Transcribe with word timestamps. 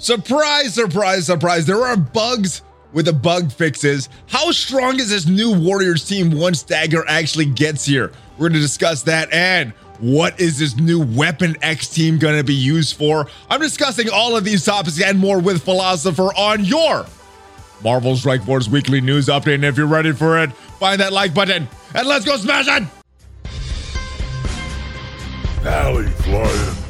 Surprise, 0.00 0.74
surprise, 0.74 1.24
surprise. 1.26 1.66
There 1.66 1.82
are 1.84 1.96
bugs 1.96 2.62
with 2.92 3.06
the 3.06 3.12
bug 3.12 3.52
fixes. 3.52 4.08
How 4.26 4.50
strong 4.50 4.98
is 4.98 5.08
this 5.08 5.26
new 5.26 5.56
Warriors 5.56 6.04
team 6.04 6.32
once 6.32 6.62
Dagger 6.62 7.04
actually 7.08 7.46
gets 7.46 7.84
here? 7.84 8.10
We're 8.32 8.48
going 8.48 8.54
to 8.54 8.60
discuss 8.60 9.02
that 9.04 9.32
and 9.32 9.72
what 10.00 10.38
is 10.40 10.58
this 10.58 10.76
new 10.76 11.00
Weapon 11.00 11.56
X 11.62 11.88
team 11.88 12.18
going 12.18 12.36
to 12.36 12.42
be 12.42 12.54
used 12.54 12.96
for? 12.96 13.28
I'm 13.48 13.60
discussing 13.60 14.10
all 14.10 14.36
of 14.36 14.42
these 14.42 14.64
topics 14.64 15.00
and 15.00 15.18
more 15.18 15.40
with 15.40 15.62
Philosopher 15.62 16.34
on 16.36 16.64
your 16.64 17.06
Marvel 17.82 18.16
Strike 18.16 18.44
Force 18.44 18.68
weekly 18.68 19.00
news 19.00 19.28
update. 19.28 19.54
And 19.54 19.64
if 19.64 19.78
you're 19.78 19.86
ready 19.86 20.12
for 20.12 20.42
it, 20.42 20.52
find 20.52 21.00
that 21.00 21.12
like 21.12 21.32
button 21.32 21.68
and 21.94 22.08
let's 22.08 22.24
go 22.24 22.36
smash 22.36 22.66
it! 22.68 22.82
Alley 25.64 26.08
flying. 26.08 26.83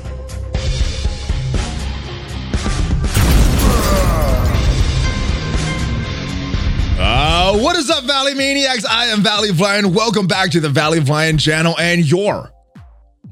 What 7.63 7.77
is 7.77 7.89
up, 7.91 8.05
Valley 8.05 8.35
Maniacs? 8.35 8.85
I 8.85 9.07
am 9.07 9.23
Valley 9.23 9.53
Flying. 9.53 9.95
Welcome 9.95 10.27
back 10.27 10.51
to 10.53 10.61
the 10.61 10.69
Valley 10.69 11.01
Flying 11.01 11.39
channel 11.39 11.79
and 11.79 12.05
your 12.05 12.54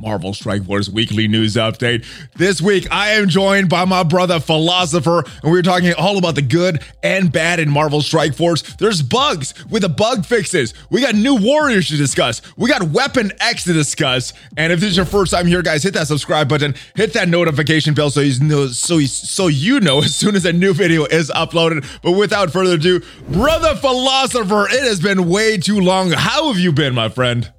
Marvel 0.03 0.35
Strike 0.35 0.65
Force 0.65 0.89
weekly 0.89 1.29
news 1.29 1.55
update. 1.55 2.05
This 2.35 2.61
week, 2.61 2.89
I 2.91 3.11
am 3.11 3.29
joined 3.29 3.69
by 3.69 3.85
my 3.85 4.03
brother 4.03 4.41
Philosopher, 4.41 5.25
and 5.43 5.53
we're 5.53 5.63
talking 5.63 5.95
all 5.95 6.19
about 6.19 6.35
the 6.35 6.43
good 6.43 6.83
and 7.05 7.33
bad 7.33 7.61
in 7.61 7.71
Marvel 7.71 8.03
Strike 8.03 8.35
Force. 8.35 8.63
There's 8.63 9.01
bugs 9.01 9.55
with 9.71 9.83
the 9.83 9.89
bug 9.89 10.27
fixes. 10.27 10.75
We 10.91 11.03
got 11.03 11.15
new 11.15 11.37
warriors 11.37 11.89
to 11.89 11.97
discuss. 11.97 12.43
We 12.57 12.69
got 12.69 12.83
Weapon 12.83 13.31
X 13.39 13.63
to 13.65 13.73
discuss. 13.73 14.33
And 14.57 14.73
if 14.73 14.81
this 14.81 14.91
is 14.91 14.97
your 14.97 15.07
first 15.07 15.31
time 15.31 15.47
here, 15.47 15.63
guys, 15.63 15.85
hit 15.85 15.95
that 15.95 16.09
subscribe 16.09 16.49
button, 16.49 16.75
hit 16.97 17.13
that 17.13 17.29
notification 17.29 17.95
bell 17.95 18.11
so 18.11 18.21
you 18.21 18.41
know 18.41 18.67
so 18.67 18.99
you, 18.99 19.07
so 19.07 19.47
you 19.47 19.79
know 19.79 19.99
as 20.01 20.17
soon 20.17 20.35
as 20.35 20.45
a 20.45 20.53
new 20.53 20.75
video 20.75 21.05
is 21.05 21.31
uploaded. 21.31 21.87
But 22.03 22.13
without 22.13 22.51
further 22.51 22.75
ado, 22.75 23.03
brother 23.29 23.77
Philosopher, 23.77 24.67
it 24.69 24.83
has 24.83 25.01
been 25.01 25.29
way 25.29 25.59
too 25.59 25.81
long. 25.81 26.11
How 26.11 26.49
have 26.49 26.59
you 26.59 26.73
been, 26.73 26.93
my 26.93 27.09
friend? 27.09 27.53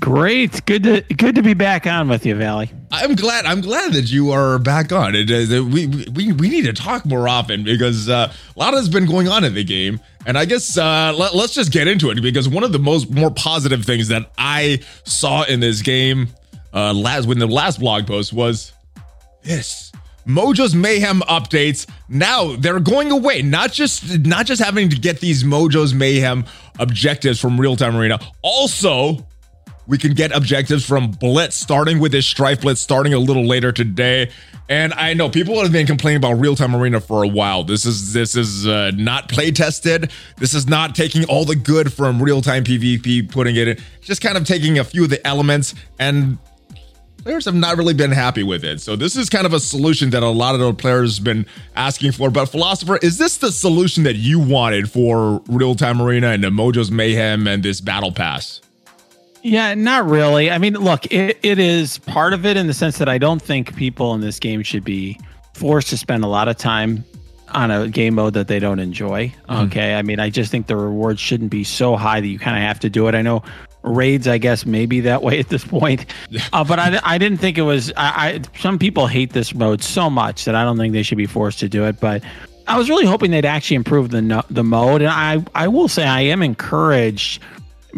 Great, 0.00 0.64
good 0.66 0.82
to 0.82 1.00
good 1.14 1.36
to 1.36 1.42
be 1.42 1.54
back 1.54 1.86
on 1.86 2.08
with 2.08 2.26
you, 2.26 2.34
Valley. 2.34 2.70
I'm 2.90 3.14
glad. 3.14 3.46
I'm 3.46 3.60
glad 3.60 3.92
that 3.92 4.10
you 4.10 4.32
are 4.32 4.58
back 4.58 4.90
on. 4.90 5.14
It, 5.14 5.30
uh, 5.30 5.64
we, 5.64 5.86
we 5.86 6.32
we 6.32 6.48
need 6.48 6.64
to 6.64 6.72
talk 6.72 7.06
more 7.06 7.28
often 7.28 7.62
because 7.62 8.08
uh, 8.08 8.32
a 8.54 8.58
lot 8.58 8.74
has 8.74 8.88
been 8.88 9.06
going 9.06 9.28
on 9.28 9.44
in 9.44 9.54
the 9.54 9.62
game, 9.62 10.00
and 10.26 10.36
I 10.36 10.44
guess 10.44 10.76
uh, 10.76 11.14
let, 11.16 11.34
us 11.34 11.54
just 11.54 11.70
get 11.72 11.86
into 11.86 12.10
it 12.10 12.20
because 12.20 12.48
one 12.48 12.64
of 12.64 12.72
the 12.72 12.78
most 12.78 13.10
more 13.10 13.30
positive 13.30 13.84
things 13.84 14.08
that 14.08 14.30
I 14.36 14.80
saw 15.04 15.44
in 15.44 15.60
this 15.60 15.82
game 15.82 16.28
uh, 16.72 16.92
last 16.92 17.26
when 17.26 17.38
the 17.38 17.46
last 17.46 17.78
blog 17.78 18.06
post 18.06 18.32
was 18.32 18.72
this. 19.42 19.92
Mojo's 20.26 20.74
Mayhem 20.74 21.20
updates 21.20 21.88
now 22.08 22.56
they're 22.56 22.80
going 22.80 23.12
away. 23.12 23.42
Not 23.42 23.72
just 23.72 24.18
not 24.20 24.46
just 24.46 24.60
having 24.60 24.88
to 24.88 24.96
get 24.96 25.20
these 25.20 25.44
Mojo's 25.44 25.94
Mayhem 25.94 26.44
objectives 26.80 27.40
from 27.40 27.60
Real 27.60 27.76
Time 27.76 27.96
Arena. 27.96 28.18
Also, 28.42 29.24
we 29.86 29.98
can 29.98 30.14
get 30.14 30.32
objectives 30.32 30.84
from 30.84 31.10
Blitz, 31.10 31.56
starting 31.56 31.98
with 31.98 32.12
this 32.12 32.26
Strife 32.26 32.60
Blitz, 32.62 32.80
starting 32.80 33.14
a 33.14 33.18
little 33.18 33.46
later 33.46 33.72
today. 33.72 34.30
And 34.68 34.92
I 34.94 35.14
know 35.14 35.30
people 35.30 35.62
have 35.62 35.70
been 35.70 35.86
complaining 35.86 36.16
about 36.16 36.34
real 36.34 36.56
time 36.56 36.74
arena 36.74 37.00
for 37.00 37.22
a 37.22 37.28
while. 37.28 37.62
This 37.62 37.86
is 37.86 38.12
this 38.12 38.34
is 38.34 38.66
uh, 38.66 38.90
not 38.96 39.28
play 39.28 39.52
tested. 39.52 40.10
This 40.38 40.54
is 40.54 40.66
not 40.66 40.94
taking 40.94 41.24
all 41.26 41.44
the 41.44 41.54
good 41.54 41.92
from 41.92 42.20
real 42.20 42.42
time 42.42 42.64
PvP, 42.64 43.30
putting 43.30 43.54
it 43.54 43.68
in, 43.68 43.78
just 44.00 44.20
kind 44.20 44.36
of 44.36 44.44
taking 44.44 44.78
a 44.78 44.84
few 44.84 45.04
of 45.04 45.10
the 45.10 45.24
elements 45.26 45.74
and 45.98 46.38
players 47.26 47.44
have 47.44 47.56
not 47.56 47.76
really 47.76 47.94
been 47.94 48.12
happy 48.12 48.44
with 48.44 48.64
it. 48.64 48.80
So 48.80 48.94
this 48.94 49.16
is 49.16 49.28
kind 49.28 49.46
of 49.46 49.52
a 49.52 49.58
solution 49.58 50.10
that 50.10 50.22
a 50.22 50.28
lot 50.28 50.54
of 50.54 50.60
the 50.60 50.72
players 50.72 51.16
have 51.16 51.24
been 51.24 51.44
asking 51.74 52.12
for. 52.12 52.30
But 52.30 52.46
philosopher, 52.46 52.98
is 52.98 53.18
this 53.18 53.38
the 53.38 53.50
solution 53.50 54.04
that 54.04 54.14
you 54.14 54.38
wanted 54.38 54.90
for 54.90 55.42
real 55.48 55.74
time 55.74 56.00
arena 56.00 56.28
and 56.28 56.42
the 56.42 56.50
Mojo's 56.50 56.90
Mayhem 56.90 57.48
and 57.48 57.62
this 57.62 57.80
battle 57.80 58.12
pass? 58.12 58.60
Yeah, 59.46 59.74
not 59.74 60.06
really. 60.06 60.50
I 60.50 60.58
mean, 60.58 60.74
look, 60.74 61.06
it, 61.12 61.38
it 61.44 61.60
is 61.60 61.98
part 61.98 62.32
of 62.32 62.44
it 62.44 62.56
in 62.56 62.66
the 62.66 62.74
sense 62.74 62.98
that 62.98 63.08
I 63.08 63.18
don't 63.18 63.40
think 63.40 63.76
people 63.76 64.12
in 64.14 64.20
this 64.20 64.40
game 64.40 64.64
should 64.64 64.82
be 64.82 65.20
forced 65.54 65.90
to 65.90 65.96
spend 65.96 66.24
a 66.24 66.26
lot 66.26 66.48
of 66.48 66.56
time 66.56 67.04
on 67.50 67.70
a 67.70 67.86
game 67.86 68.16
mode 68.16 68.34
that 68.34 68.48
they 68.48 68.58
don't 68.58 68.80
enjoy. 68.80 69.32
Mm. 69.48 69.66
Okay. 69.66 69.94
I 69.94 70.02
mean, 70.02 70.18
I 70.18 70.30
just 70.30 70.50
think 70.50 70.66
the 70.66 70.76
rewards 70.76 71.20
shouldn't 71.20 71.52
be 71.52 71.62
so 71.62 71.94
high 71.94 72.20
that 72.20 72.26
you 72.26 72.40
kind 72.40 72.56
of 72.56 72.64
have 72.64 72.80
to 72.80 72.90
do 72.90 73.06
it. 73.06 73.14
I 73.14 73.22
know 73.22 73.44
raids, 73.84 74.26
I 74.26 74.38
guess, 74.38 74.66
maybe 74.66 74.98
that 75.02 75.22
way 75.22 75.38
at 75.38 75.48
this 75.48 75.64
point. 75.64 76.06
Uh, 76.52 76.64
but 76.64 76.80
I, 76.80 76.98
I 77.04 77.16
didn't 77.16 77.38
think 77.38 77.56
it 77.56 77.62
was. 77.62 77.92
I, 77.96 78.40
I 78.42 78.58
some 78.58 78.80
people 78.80 79.06
hate 79.06 79.32
this 79.32 79.54
mode 79.54 79.80
so 79.80 80.10
much 80.10 80.44
that 80.46 80.56
I 80.56 80.64
don't 80.64 80.76
think 80.76 80.92
they 80.92 81.04
should 81.04 81.18
be 81.18 81.26
forced 81.26 81.60
to 81.60 81.68
do 81.68 81.84
it. 81.84 82.00
But 82.00 82.24
I 82.66 82.76
was 82.76 82.88
really 82.90 83.06
hoping 83.06 83.30
they'd 83.30 83.44
actually 83.44 83.76
improve 83.76 84.10
the 84.10 84.44
the 84.50 84.64
mode, 84.64 85.02
and 85.02 85.10
I 85.10 85.44
I 85.54 85.68
will 85.68 85.86
say 85.86 86.04
I 86.04 86.22
am 86.22 86.42
encouraged 86.42 87.40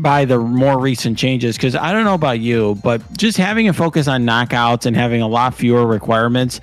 by 0.03 0.25
the 0.25 0.39
more 0.39 0.79
recent 0.79 1.19
changes 1.19 1.57
because 1.57 1.75
I 1.75 1.93
don't 1.93 2.05
know 2.05 2.15
about 2.15 2.41
you, 2.41 2.77
but 2.83 3.03
just 3.17 3.37
having 3.37 3.69
a 3.69 3.73
focus 3.73 4.09
on 4.09 4.25
knockouts 4.25 4.87
and 4.87 4.97
having 4.97 5.23
a 5.23 5.29
lot 5.29 5.55
fewer 5.55 5.87
requirements 5.87 6.61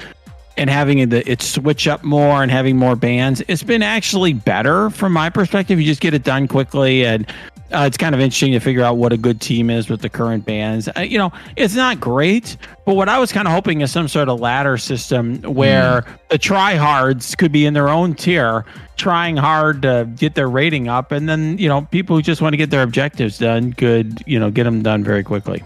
and 0.58 0.70
having 0.70 1.00
it, 1.00 1.14
it 1.14 1.42
switch 1.42 1.88
up 1.88 2.04
more 2.04 2.42
and 2.42 2.52
having 2.52 2.78
more 2.78 2.96
bands, 2.96 3.44
it's 3.48 3.64
been 3.64 3.84
actually 3.84 4.34
better 4.34 4.90
from 4.90 5.12
my 5.12 5.30
perspective. 5.30 5.80
You 5.80 5.86
just 5.86 6.02
get 6.02 6.14
it 6.14 6.24
done 6.24 6.48
quickly 6.48 7.06
and 7.06 7.32
uh, 7.76 7.86
it's 7.86 7.98
kind 7.98 8.16
of 8.16 8.22
interesting 8.22 8.54
to 8.54 8.60
figure 8.60 8.84
out 8.84 8.98
what 8.98 9.12
a 9.12 9.18
good 9.18 9.42
team 9.42 9.70
is 9.70 9.90
with 9.90 10.02
the 10.02 10.10
current 10.10 10.46
bans. 10.46 10.88
Uh, 10.96 11.02
you 11.02 11.18
know, 11.18 11.32
it's 11.56 11.76
not 11.76 12.00
great, 12.00 12.56
but 12.86 12.96
what 12.96 13.10
I 13.10 13.20
was 13.20 13.32
kind 13.32 13.48
of 13.48 13.54
hoping 13.54 13.82
is 13.82 13.92
some 13.92 14.08
sort 14.08 14.30
of 14.30 14.40
ladder 14.40 14.78
system 14.78 15.42
where 15.42 16.02
mm. 16.02 16.18
the 16.30 16.40
tryhards 16.40 17.38
could 17.38 17.52
be 17.52 17.66
in 17.66 17.74
their 17.74 17.90
own 17.90 18.16
tier, 18.16 18.66
trying 18.96 19.36
hard 19.36 19.82
to 19.82 20.10
get 20.16 20.36
their 20.36 20.50
rating 20.50 20.88
up, 20.88 21.12
and 21.12 21.28
then 21.28 21.58
you 21.58 21.68
know 21.68 21.82
people 21.92 22.16
who 22.16 22.22
just 22.22 22.42
want 22.42 22.54
to 22.54 22.58
get 22.58 22.70
their 22.70 22.84
objectives 22.84 23.38
done 23.38 23.74
could 23.74 24.24
you 24.26 24.40
know 24.40 24.50
get 24.50 24.64
them 24.64 24.82
done 24.82 25.04
very 25.04 25.24
quickly. 25.24 25.62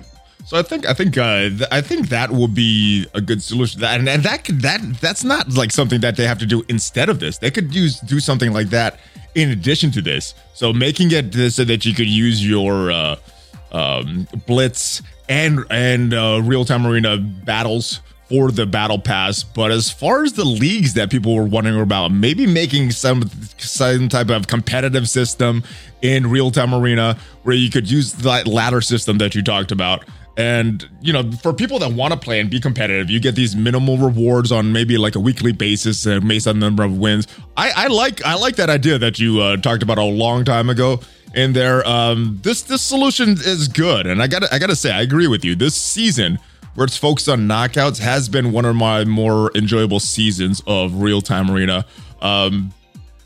So 0.46 0.58
I 0.58 0.64
think 0.64 0.88
I 0.88 0.96
think 0.96 1.16
uh, 1.16 1.50
th- 1.50 1.68
I 1.72 1.82
think 1.82 2.10
that 2.10 2.32
will 2.32 2.48
be 2.48 3.06
a 3.14 3.22
good 3.22 3.44
solution. 3.44 3.82
That 3.82 4.00
and, 4.00 4.10
and 4.10 4.24
that 4.24 4.46
could 4.46 4.62
that 4.62 4.82
that's 5.00 5.24
not 5.24 5.50
like 5.54 5.72
something 5.72 6.02
that 6.02 6.16
they 6.16 6.26
have 6.26 6.40
to 6.40 6.48
do 6.48 6.64
instead 6.68 7.08
of 7.08 7.20
this. 7.20 7.38
They 7.38 7.52
could 7.52 7.76
use 7.76 8.00
do 8.00 8.20
something 8.20 8.52
like 8.52 8.70
that 8.70 8.98
in 9.40 9.52
addition 9.52 9.92
to 9.92 10.02
this. 10.02 10.34
So 10.54 10.74
making 10.74 11.12
it 11.12 11.34
so 11.52 11.64
that 11.64 11.86
you 11.86 11.94
could 11.94 12.08
use 12.08 12.46
your 12.46 12.92
uh, 12.92 13.16
um, 13.72 14.28
blitz 14.46 15.02
and 15.28 15.64
and 15.70 16.14
uh, 16.14 16.42
real 16.44 16.66
time 16.66 16.86
arena 16.86 17.18
battles 17.18 18.02
for 18.30 18.52
the 18.52 18.66
battle 18.66 19.00
pass. 19.00 19.44
But 19.44 19.72
as 19.72 19.90
far 19.92 20.24
as 20.24 20.34
the 20.34 20.46
leagues 20.46 20.94
that 20.94 21.10
people 21.10 21.36
were 21.36 21.46
wondering 21.46 21.82
about, 21.82 22.12
maybe 22.12 22.46
making 22.46 22.92
some 22.92 23.30
some 23.58 24.10
type 24.10 24.30
of 24.30 24.48
competitive 24.48 25.10
system 25.10 25.64
in 26.02 26.30
real 26.30 26.52
time 26.52 26.74
arena 26.74 27.18
where 27.44 27.56
you 27.56 27.70
could 27.70 27.90
use 27.90 28.14
that 28.14 28.48
ladder 28.48 28.82
system 28.82 29.18
that 29.18 29.36
you 29.36 29.44
talked 29.44 29.72
about 29.72 30.06
and, 30.38 30.90
you 31.02 31.12
know, 31.12 31.32
for 31.32 31.54
people 31.54 31.80
that 31.80 31.92
want 31.92 32.14
to 32.14 32.20
play 32.20 32.40
and 32.40 32.50
be 32.50 32.60
competitive, 32.60 33.10
you 33.10 33.20
get 33.20 33.36
these 33.36 33.56
minimal 33.56 33.98
rewards 33.98 34.52
on 34.52 34.72
maybe 34.72 34.98
like 34.98 35.16
a 35.16 35.20
weekly 35.20 35.52
basis 35.52 36.08
uh, 36.08 36.20
based 36.22 36.48
on 36.48 36.60
the 36.60 36.66
number 36.66 36.84
of 36.84 36.98
wins. 36.98 37.28
I, 37.58 37.72
I 37.76 37.88
like 37.88 38.24
I 38.26 38.36
like 38.36 38.56
that 38.56 38.70
idea 38.70 38.98
that 38.98 39.20
you 39.20 39.42
uh, 39.42 39.58
talked 39.58 39.84
about 39.84 39.98
a 39.98 40.04
long 40.04 40.46
time 40.46 40.70
ago 40.70 41.02
in 41.36 41.54
there. 41.54 41.86
Um, 41.88 42.40
this 42.42 42.62
this 42.62 42.82
solution 42.82 43.32
is 43.32 43.68
good, 43.68 44.08
and 44.08 44.22
I 44.22 44.28
got 44.28 44.52
I 44.52 44.60
got 44.60 44.68
to 44.68 44.76
say 44.76 44.92
I 44.92 45.02
agree 45.02 45.28
with 45.28 45.44
you. 45.44 45.56
This 45.56 45.76
season 45.76 46.40
where 46.76 46.86
it's 46.86 46.98
focused 46.98 47.28
on 47.28 47.42
knockouts 47.42 48.00
has 48.00 48.30
been 48.30 48.52
one 48.54 48.64
of 48.64 48.76
my 48.76 49.04
more 49.04 49.52
enjoyable 49.56 50.00
seasons 50.00 50.62
of 50.66 51.02
real 51.02 51.22
time 51.22 51.52
arena. 51.52 51.86
Um, 52.22 52.72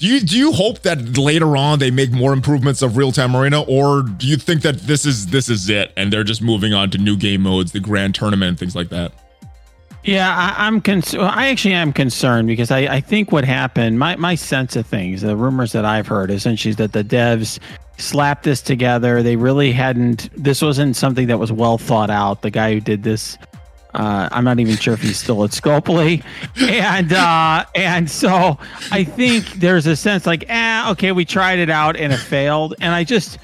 do 0.03 0.09
you 0.09 0.19
do 0.19 0.37
you 0.37 0.51
hope 0.51 0.79
that 0.79 1.17
later 1.17 1.55
on 1.55 1.79
they 1.79 1.89
make 1.89 2.11
more 2.11 2.33
improvements 2.33 2.81
of 2.81 2.97
real 2.97 3.13
time 3.13 3.37
arena, 3.37 3.61
or 3.61 4.01
do 4.01 4.27
you 4.27 4.35
think 4.35 4.61
that 4.63 4.79
this 4.79 5.05
is 5.05 5.27
this 5.27 5.47
is 5.47 5.69
it 5.69 5.93
and 5.95 6.11
they're 6.11 6.25
just 6.25 6.41
moving 6.41 6.73
on 6.73 6.89
to 6.89 6.97
new 6.97 7.15
game 7.15 7.43
modes, 7.43 7.71
the 7.71 7.79
grand 7.79 8.13
tournament, 8.13 8.59
things 8.59 8.75
like 8.75 8.89
that? 8.89 9.13
Yeah, 10.03 10.53
I, 10.57 10.67
am 10.67 10.81
concerned. 10.81 11.23
I 11.23 11.47
actually 11.47 11.75
am 11.75 11.93
concerned 11.93 12.49
because 12.49 12.69
I, 12.69 12.79
I 12.79 12.99
think 12.99 13.31
what 13.31 13.45
happened, 13.45 13.97
my, 13.97 14.17
my 14.17 14.35
sense 14.35 14.75
of 14.75 14.85
things, 14.85 15.21
the 15.21 15.37
rumors 15.37 15.71
that 15.71 15.85
I've 15.85 16.07
heard, 16.07 16.31
essentially 16.31 16.73
that 16.73 16.91
the 16.91 17.05
devs 17.05 17.57
slapped 17.97 18.43
this 18.43 18.61
together. 18.61 19.23
They 19.23 19.37
really 19.37 19.71
hadn't. 19.71 20.29
This 20.35 20.61
wasn't 20.61 20.97
something 20.97 21.27
that 21.27 21.39
was 21.39 21.53
well 21.53 21.77
thought 21.77 22.09
out. 22.09 22.41
The 22.41 22.51
guy 22.51 22.73
who 22.73 22.81
did 22.81 23.03
this 23.03 23.37
uh, 23.93 24.29
I'm 24.31 24.43
not 24.43 24.59
even 24.59 24.75
sure 24.77 24.93
if 24.93 25.01
he's 25.01 25.17
still 25.17 25.43
at 25.43 25.51
Scopely, 25.51 26.23
and 26.57 27.13
uh, 27.13 27.65
and 27.75 28.09
so 28.09 28.57
I 28.91 29.03
think 29.03 29.45
there's 29.53 29.87
a 29.87 29.95
sense 29.95 30.25
like, 30.25 30.45
ah, 30.49 30.91
okay, 30.91 31.11
we 31.11 31.25
tried 31.25 31.59
it 31.59 31.69
out 31.69 31.95
and 31.95 32.11
it 32.11 32.17
failed, 32.17 32.75
and 32.79 32.93
I 32.93 33.03
just 33.03 33.37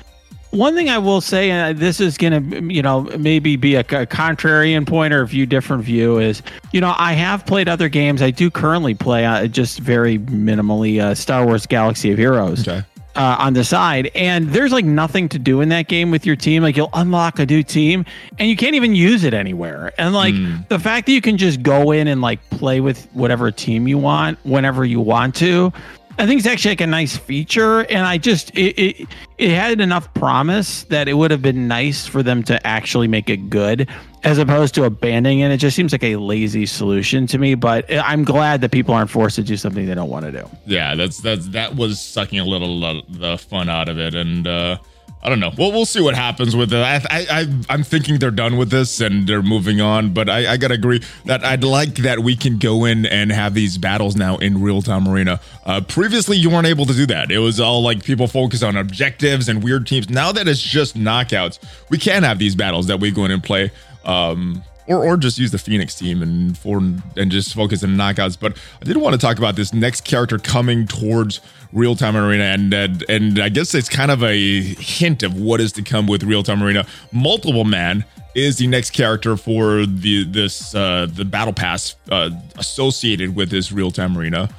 one 0.52 0.74
thing 0.74 0.90
I 0.90 0.98
will 0.98 1.22
say, 1.22 1.52
and 1.52 1.78
this 1.78 2.00
is 2.00 2.18
going 2.18 2.50
to, 2.50 2.74
you 2.74 2.82
know, 2.82 3.02
maybe 3.20 3.56
be 3.56 3.76
a, 3.76 3.82
a, 3.82 4.08
contrarian 4.08 4.88
point 4.88 5.14
or 5.14 5.22
a 5.22 5.28
view 5.28 5.46
different 5.46 5.84
view 5.84 6.18
is, 6.18 6.42
you 6.72 6.82
know, 6.82 6.96
I 6.98 7.14
have 7.14 7.46
played 7.46 7.70
other 7.70 7.88
games. 7.88 8.22
I 8.22 8.32
do 8.32 8.50
currently 8.50 8.96
play 8.96 9.26
uh, 9.26 9.46
just 9.48 9.80
very 9.80 10.18
minimally 10.18 11.00
uh, 11.00 11.14
Star 11.14 11.46
Wars 11.46 11.68
Galaxy 11.68 12.12
of 12.12 12.18
Heroes. 12.18 12.68
Okay. 12.68 12.84
Uh, 13.16 13.36
on 13.40 13.54
the 13.54 13.64
side, 13.64 14.12
and 14.16 14.50
there's 14.50 14.72
like 14.72 14.86
nothing 14.86 15.28
to 15.30 15.40
do 15.40 15.62
in 15.62 15.70
that 15.70 15.88
game 15.88 16.12
with 16.12 16.26
your 16.26 16.36
team. 16.36 16.64
Like 16.64 16.78
you'll 16.78 16.90
unlock 16.94 17.40
a 17.40 17.46
new 17.46 17.64
team, 17.64 18.06
and 18.38 18.48
you 18.50 18.56
can't 18.56 18.76
even 18.76 18.96
use 18.96 19.24
it 19.24 19.34
anywhere. 19.34 19.92
And 19.98 20.14
like 20.14 20.34
Mm. 20.36 20.68
the 20.70 20.80
fact 20.80 21.08
that 21.08 21.12
you 21.14 21.22
can 21.22 21.38
just 21.38 21.62
go 21.64 21.92
in 21.92 22.08
and 22.08 22.22
like 22.22 22.40
play 22.52 22.80
with 22.82 23.08
whatever 23.14 23.52
team 23.52 23.88
you 23.88 23.98
want 23.98 24.38
whenever 24.46 24.86
you 24.86 25.00
want 25.02 25.36
to. 25.36 25.74
I 26.18 26.26
think 26.28 26.40
it's 26.40 26.48
actually 26.48 26.72
like 26.72 26.82
a 26.82 26.88
nice 26.88 27.16
feature, 27.16 27.82
and 27.82 28.06
I 28.06 28.18
just 28.18 28.52
it, 28.52 28.78
it 28.78 29.08
it 29.38 29.52
had 29.52 29.80
enough 29.80 30.14
promise 30.14 30.84
that 30.86 31.08
it 31.08 31.14
would 31.14 31.32
have 31.32 31.42
been 31.42 31.68
nice 31.70 32.06
for 32.06 32.22
them 32.22 32.44
to 32.44 32.66
actually 32.68 33.08
make 33.08 33.30
it 33.30 33.50
good, 33.50 33.88
as 34.24 34.38
opposed 34.38 34.76
to 34.76 34.84
abandoning 34.84 35.40
it. 35.40 35.52
It 35.52 35.58
just 35.58 35.76
seems 35.76 35.92
like 35.92 36.04
a 36.04 36.18
lazy 36.18 36.66
solution 36.66 37.28
to 37.28 37.38
me. 37.38 37.56
But 37.56 37.86
I'm 37.92 38.24
glad 38.24 38.62
that 38.62 38.72
people 38.72 38.94
aren't 38.94 39.10
forced 39.10 39.36
to 39.38 39.44
do 39.44 39.58
something 39.58 39.86
they 39.86 39.96
don't 39.96 40.10
want 40.10 40.26
to 40.26 40.32
do. 40.32 40.50
Yeah, 40.66 40.96
that's 40.96 41.20
that's 41.20 41.48
that 41.50 41.76
was 41.76 42.00
sucking 42.00 42.40
a 42.40 42.46
little 42.46 42.84
uh, 42.84 43.02
the 43.08 43.38
fun 43.38 43.70
out 43.70 43.90
of 43.90 44.00
it, 44.00 44.16
and 44.16 44.48
uh, 44.48 44.78
I 45.22 45.28
don't 45.28 45.42
know. 45.42 45.52
Well, 45.58 45.72
we'll 45.74 45.86
see 45.86 46.00
what 46.00 46.16
happens 46.16 46.56
with 46.56 46.72
it. 46.72 46.78
I, 46.78 46.96
I, 46.96 47.26
I 47.30 47.46
I'm 47.70 47.84
thinking 47.84 48.20
they're 48.20 48.32
done 48.32 48.56
with 48.56 48.70
this 48.70 49.02
and 49.02 49.28
they're 49.28 49.42
moving 49.42 49.82
on, 49.82 50.14
but 50.14 50.30
I, 50.30 50.54
I 50.54 50.58
gotta 50.58 50.76
agree 50.76 51.02
that 51.26 51.44
I'd 51.44 51.64
like 51.64 51.96
that 51.96 52.20
we 52.20 52.38
can 52.38 52.58
go 52.58 52.86
in 52.86 53.06
and 53.06 53.30
have 53.32 53.54
these 53.54 53.78
battles 53.78 54.16
now 54.16 54.38
in 54.38 54.62
real 54.62 54.82
time 54.82 55.08
arena. 55.08 55.42
Uh, 55.66 55.82
previously, 55.82 56.38
you 56.38 56.50
weren't 56.50 56.68
able 56.68 56.86
to 56.86 56.94
do 56.94 57.06
that. 57.08 57.32
It 57.32 57.40
was 57.40 57.60
all 57.60 57.82
like 57.82 58.04
people 58.04 58.28
focus 58.28 58.64
on 58.64 58.78
objectives 58.78 59.50
and 59.50 59.62
weird 59.62 59.88
teams. 59.88 60.10
Now 60.10 60.32
that 60.32 60.48
it's 60.48 60.62
just 60.62 60.96
knockouts, 60.96 61.60
we 61.90 61.98
can 61.98 62.24
have 62.24 62.40
these 62.40 62.56
battles 62.56 62.88
that 62.88 63.02
we 63.02 63.12
go 63.12 63.26
in 63.26 63.32
and 63.32 63.44
play. 63.44 63.72
Um, 64.10 64.64
or, 64.88 65.06
or 65.06 65.18
just 65.18 65.38
use 65.38 65.52
the 65.52 65.60
Phoenix 65.60 65.94
team 65.94 66.22
and 66.24 66.58
for 66.58 66.78
and 66.78 67.32
just 67.32 67.54
focus 67.54 67.84
on 67.84 67.92
knockouts. 67.92 68.38
But 68.40 68.58
I 68.82 68.86
did 68.86 68.98
want 68.98 69.14
to 69.14 69.20
talk 69.20 69.38
about 69.38 69.56
this 69.56 69.72
next 69.72 70.04
character 70.04 70.40
coming 70.40 70.88
towards 70.88 71.42
real 71.72 71.96
time 71.96 72.18
arena, 72.18 72.46
and 72.46 72.74
and, 72.74 73.06
and 73.08 73.40
I 73.40 73.50
guess 73.50 73.74
it's 73.76 73.88
kind 73.88 74.10
of 74.10 74.24
a 74.24 74.62
hint 74.62 75.22
of 75.24 75.40
what 75.40 75.62
is 75.62 75.72
to 75.74 75.84
come 75.84 76.08
with 76.08 76.24
real 76.24 76.44
time 76.44 76.64
arena. 76.64 76.86
Multiple 77.12 77.66
man 77.66 78.04
is 78.36 78.58
the 78.58 78.68
next 78.68 78.92
character 78.92 79.38
for 79.38 79.86
the 79.86 80.24
this 80.26 80.74
uh, 80.74 81.08
the 81.10 81.26
battle 81.26 81.54
pass 81.54 81.96
uh, 82.12 82.32
associated 82.58 83.36
with 83.36 83.50
this 83.52 83.72
real 83.72 83.92
time 83.92 84.18
arena. 84.18 84.50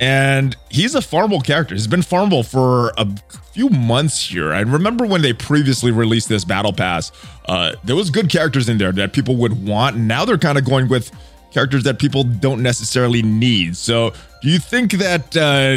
And 0.00 0.56
he's 0.70 0.94
a 0.94 1.00
farmable 1.00 1.44
character. 1.44 1.74
He's 1.74 1.86
been 1.86 2.00
farmable 2.00 2.44
for 2.44 2.92
a 2.98 3.06
few 3.52 3.68
months 3.68 4.28
here. 4.28 4.52
I 4.52 4.60
remember 4.60 5.06
when 5.06 5.22
they 5.22 5.32
previously 5.32 5.92
released 5.92 6.28
this 6.28 6.44
battle 6.44 6.72
pass, 6.72 7.12
uh, 7.46 7.76
there 7.84 7.94
was 7.94 8.10
good 8.10 8.28
characters 8.28 8.68
in 8.68 8.78
there 8.78 8.92
that 8.92 9.12
people 9.12 9.36
would 9.36 9.66
want. 9.66 9.96
Now 9.96 10.24
they're 10.24 10.38
kind 10.38 10.58
of 10.58 10.64
going 10.64 10.88
with 10.88 11.12
characters 11.52 11.84
that 11.84 11.98
people 11.98 12.24
don't 12.24 12.62
necessarily 12.62 13.22
need. 13.22 13.76
So, 13.76 14.12
do 14.42 14.50
you 14.50 14.58
think 14.58 14.92
that 14.94 15.36
uh, 15.36 15.76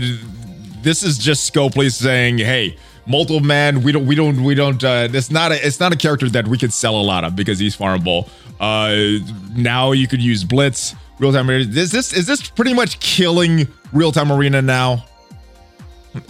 this 0.82 1.04
is 1.04 1.18
just 1.18 1.54
Scopely 1.54 1.92
saying, 1.92 2.40
"Hey, 2.40 2.76
multiple 3.06 3.40
man, 3.40 3.82
we 3.84 3.92
don't, 3.92 4.06
we 4.06 4.16
don't, 4.16 4.44
we 4.44 4.56
don't. 4.56 4.84
Uh, 4.84 5.08
it's 5.12 5.32
not 5.32 5.52
a, 5.52 5.66
it's 5.66 5.80
not 5.80 5.94
a 5.94 5.96
character 5.96 6.30
that 6.30 6.48
we 6.48 6.58
could 6.58 6.74
sell 6.74 7.00
a 7.00 7.02
lot 7.02 7.24
of 7.24 7.36
because 7.36 7.60
he's 7.60 7.76
farmable. 7.76 8.28
Uh, 8.60 9.24
now 9.56 9.92
you 9.92 10.08
could 10.08 10.22
use 10.22 10.44
Blitz, 10.44 10.96
real 11.20 11.32
time. 11.32 11.50
Is 11.50 11.92
this 11.92 12.14
is 12.14 12.28
this 12.28 12.50
pretty 12.50 12.74
much 12.74 13.00
killing 13.00 13.68
real 13.94 14.12
time 14.12 14.32
arena 14.32 14.62
now? 14.62 15.06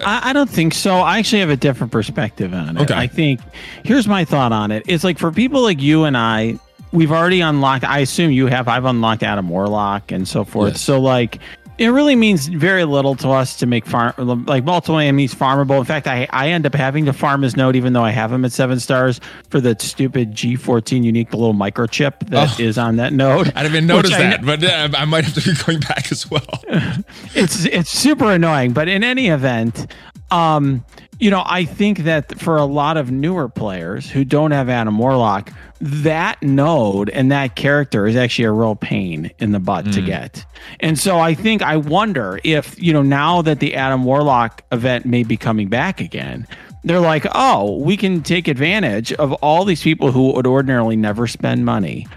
I, 0.06 0.30
I 0.30 0.33
don't 0.33 0.50
think 0.50 0.74
so. 0.74 0.95
I 0.95 1.19
actually 1.19 1.39
have 1.39 1.50
a 1.50 1.56
different 1.57 1.92
perspective 1.92 2.54
on 2.54 2.77
it. 2.77 2.81
Okay. 2.83 2.94
I 2.94 3.07
think 3.07 3.39
here's 3.83 4.07
my 4.07 4.25
thought 4.25 4.51
on 4.51 4.71
it. 4.71 4.83
It's 4.88 5.04
like 5.04 5.18
for 5.18 5.31
people 5.31 5.62
like 5.62 5.81
you 5.81 6.04
and 6.04 6.18
I, 6.18 6.59
we've 6.92 7.12
already 7.12 7.42
unlocked. 7.42 7.83
I 7.83 8.00
assume 8.00 8.31
you 8.31 8.48
have. 8.48 8.68
I've 8.68 8.86
unlocked 8.86 9.24
Adam 9.24 9.48
Warlock 9.50 10.12
and 10.12 10.27
so 10.27 10.44
forth. 10.44 10.74
Yes. 10.74 10.81
So 10.81 11.00
like. 11.00 11.39
It 11.77 11.89
really 11.89 12.15
means 12.15 12.47
very 12.47 12.85
little 12.85 13.15
to 13.18 13.29
us 13.29 13.57
to 13.57 13.65
make 13.65 13.85
farm 13.85 14.13
like 14.47 14.63
multiple 14.63 14.97
enemies 14.97 15.33
farmable. 15.35 15.77
In 15.77 15.85
fact, 15.85 16.07
I 16.07 16.27
I 16.31 16.50
end 16.50 16.65
up 16.65 16.74
having 16.74 17.06
to 17.06 17.13
farm 17.13 17.41
his 17.44 17.56
node 17.56 17.75
even 17.75 17.94
though 17.94 18.03
I 18.03 18.09
have 18.12 18.31
him 18.31 18.44
at 18.45 18.51
seven 18.51 18.79
stars 18.79 19.19
for 19.50 19.62
the 19.62 19.75
stupid 19.79 20.33
G14 20.33 21.03
unique 21.03 21.33
little 21.33 21.53
microchip 21.53 22.29
that 22.29 22.59
is 22.59 22.77
Oh. 22.77 22.83
on 22.83 22.95
that 22.95 23.13
node. 23.13 23.47
I 23.56 23.62
didn't 23.63 23.75
even 23.75 23.88
notice 23.88 24.12
Which 24.12 24.19
I- 24.19 24.29
that, 24.29 24.45
but 24.45 24.63
uh, 24.63 24.89
I 24.97 25.06
might 25.06 25.25
have 25.25 25.35
to 25.35 25.41
be 25.50 25.56
going 25.65 25.79
back 25.81 26.12
as 26.12 26.29
well. 26.31 26.41
it's 27.35 27.65
it's 27.65 27.89
super 27.91 28.31
annoying 28.31 28.73
but 28.73 28.88
in 28.88 29.03
any 29.03 29.27
event 29.27 29.91
um 30.31 30.83
you 31.19 31.29
know 31.29 31.43
i 31.45 31.65
think 31.65 31.99
that 31.99 32.39
for 32.39 32.57
a 32.57 32.65
lot 32.65 32.97
of 32.97 33.11
newer 33.11 33.49
players 33.49 34.09
who 34.09 34.23
don't 34.23 34.51
have 34.51 34.69
adam 34.69 34.97
warlock 34.97 35.51
that 35.79 36.41
node 36.41 37.09
and 37.09 37.31
that 37.31 37.55
character 37.55 38.07
is 38.07 38.15
actually 38.15 38.45
a 38.45 38.51
real 38.51 38.75
pain 38.75 39.31
in 39.39 39.51
the 39.51 39.59
butt 39.59 39.85
to 39.85 40.01
mm. 40.01 40.05
get. 40.07 40.45
And 40.79 40.97
so 40.97 41.19
i 41.19 41.33
think 41.33 41.61
i 41.61 41.77
wonder 41.77 42.39
if 42.43 42.81
you 42.81 42.93
know 42.93 43.03
now 43.03 43.41
that 43.43 43.59
the 43.59 43.75
adam 43.75 44.03
warlock 44.03 44.63
event 44.71 45.05
may 45.05 45.23
be 45.23 45.37
coming 45.37 45.67
back 45.67 46.01
again 46.01 46.47
they're 46.83 46.99
like 46.99 47.25
oh 47.33 47.77
we 47.77 47.97
can 47.97 48.23
take 48.23 48.47
advantage 48.47 49.13
of 49.13 49.33
all 49.33 49.65
these 49.65 49.83
people 49.83 50.11
who 50.11 50.31
would 50.33 50.47
ordinarily 50.47 50.95
never 50.95 51.27
spend 51.27 51.65
money 51.65 52.07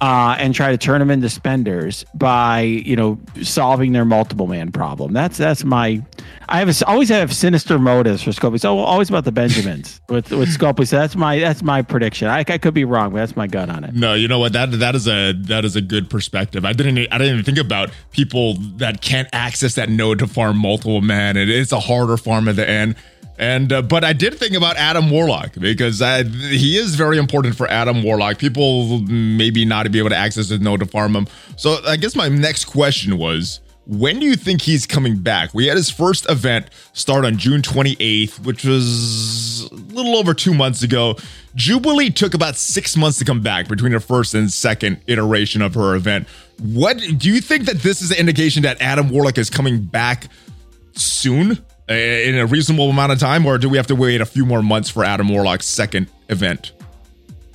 uh, 0.00 0.34
and 0.38 0.54
try 0.54 0.70
to 0.70 0.78
turn 0.78 0.98
them 0.98 1.10
into 1.10 1.28
spenders 1.28 2.04
by 2.14 2.60
you 2.60 2.96
know 2.96 3.18
solving 3.42 3.92
their 3.92 4.04
multiple 4.04 4.46
man 4.46 4.72
problem. 4.72 5.12
That's 5.12 5.36
that's 5.36 5.64
my. 5.64 6.02
I 6.48 6.58
have 6.58 6.68
a, 6.68 6.86
always 6.86 7.10
have 7.10 7.32
sinister 7.34 7.78
motives 7.78 8.22
for 8.22 8.30
Scopely. 8.30 8.58
So 8.58 8.78
always 8.78 9.08
about 9.08 9.24
the 9.24 9.32
Benjamins 9.32 10.00
with 10.08 10.30
with 10.30 10.48
Scopely. 10.48 10.86
So 10.86 10.98
that's 10.98 11.16
my 11.16 11.38
that's 11.38 11.62
my 11.62 11.82
prediction. 11.82 12.28
I, 12.28 12.40
I 12.40 12.58
could 12.58 12.74
be 12.74 12.84
wrong, 12.84 13.12
but 13.12 13.18
that's 13.18 13.36
my 13.36 13.46
gut 13.46 13.68
on 13.68 13.84
it. 13.84 13.94
No, 13.94 14.14
you 14.14 14.26
know 14.26 14.38
what? 14.38 14.52
That 14.54 14.70
that 14.72 14.94
is 14.94 15.06
a 15.06 15.32
that 15.32 15.64
is 15.64 15.76
a 15.76 15.82
good 15.82 16.08
perspective. 16.08 16.64
I 16.64 16.72
didn't 16.72 16.98
I 16.98 17.18
didn't 17.18 17.34
even 17.34 17.44
think 17.44 17.58
about 17.58 17.90
people 18.12 18.54
that 18.78 19.02
can't 19.02 19.28
access 19.32 19.74
that 19.74 19.90
node 19.90 20.18
to 20.20 20.26
farm 20.26 20.56
multiple 20.56 21.02
man. 21.02 21.36
And 21.36 21.50
It 21.50 21.56
is 21.56 21.72
a 21.72 21.80
harder 21.80 22.16
farm 22.16 22.48
at 22.48 22.56
the 22.56 22.68
end. 22.68 22.96
And 23.40 23.72
uh, 23.72 23.80
but 23.80 24.04
I 24.04 24.12
did 24.12 24.34
think 24.34 24.54
about 24.54 24.76
Adam 24.76 25.10
Warlock 25.10 25.54
because 25.54 26.02
uh, 26.02 26.24
he 26.24 26.76
is 26.76 26.94
very 26.94 27.16
important 27.16 27.56
for 27.56 27.66
Adam 27.70 28.02
Warlock. 28.02 28.36
People 28.36 29.00
maybe 29.00 29.64
not 29.64 29.90
be 29.90 29.98
able 29.98 30.10
to 30.10 30.16
access 30.16 30.50
his 30.50 30.60
node 30.60 30.80
to 30.80 30.86
farm 30.86 31.16
him. 31.16 31.26
So 31.56 31.78
I 31.86 31.96
guess 31.96 32.14
my 32.14 32.28
next 32.28 32.66
question 32.66 33.18
was. 33.18 33.60
When 33.86 34.20
do 34.20 34.26
you 34.26 34.36
think 34.36 34.60
he's 34.60 34.86
coming 34.86 35.16
back? 35.16 35.52
We 35.52 35.66
had 35.66 35.76
his 35.76 35.90
first 35.90 36.30
event 36.30 36.66
start 36.92 37.24
on 37.24 37.38
June 37.38 37.60
28th, 37.60 38.38
which 38.44 38.64
was 38.64 39.68
a 39.72 39.74
little 39.74 40.14
over 40.14 40.32
two 40.32 40.54
months 40.54 40.84
ago. 40.84 41.16
Jubilee 41.56 42.10
took 42.10 42.34
about 42.34 42.56
six 42.56 42.96
months 42.96 43.18
to 43.18 43.24
come 43.24 43.40
back 43.40 43.66
between 43.66 43.90
her 43.90 43.98
first 43.98 44.34
and 44.34 44.52
second 44.52 45.00
iteration 45.08 45.60
of 45.60 45.74
her 45.74 45.96
event. 45.96 46.28
What 46.58 46.98
do 46.98 47.32
you 47.32 47.40
think 47.40 47.64
that 47.64 47.78
this 47.78 48.00
is 48.00 48.12
an 48.12 48.18
indication 48.18 48.62
that 48.62 48.80
Adam 48.80 49.08
Warlock 49.08 49.38
is 49.38 49.50
coming 49.50 49.82
back 49.82 50.28
soon 50.94 51.58
in 51.94 52.36
a 52.38 52.46
reasonable 52.46 52.90
amount 52.90 53.12
of 53.12 53.18
time, 53.18 53.44
or 53.46 53.58
do 53.58 53.68
we 53.68 53.76
have 53.76 53.86
to 53.88 53.96
wait 53.96 54.20
a 54.20 54.26
few 54.26 54.46
more 54.46 54.62
months 54.62 54.88
for 54.90 55.04
Adam 55.04 55.28
Warlock's 55.28 55.66
second 55.66 56.08
event? 56.28 56.72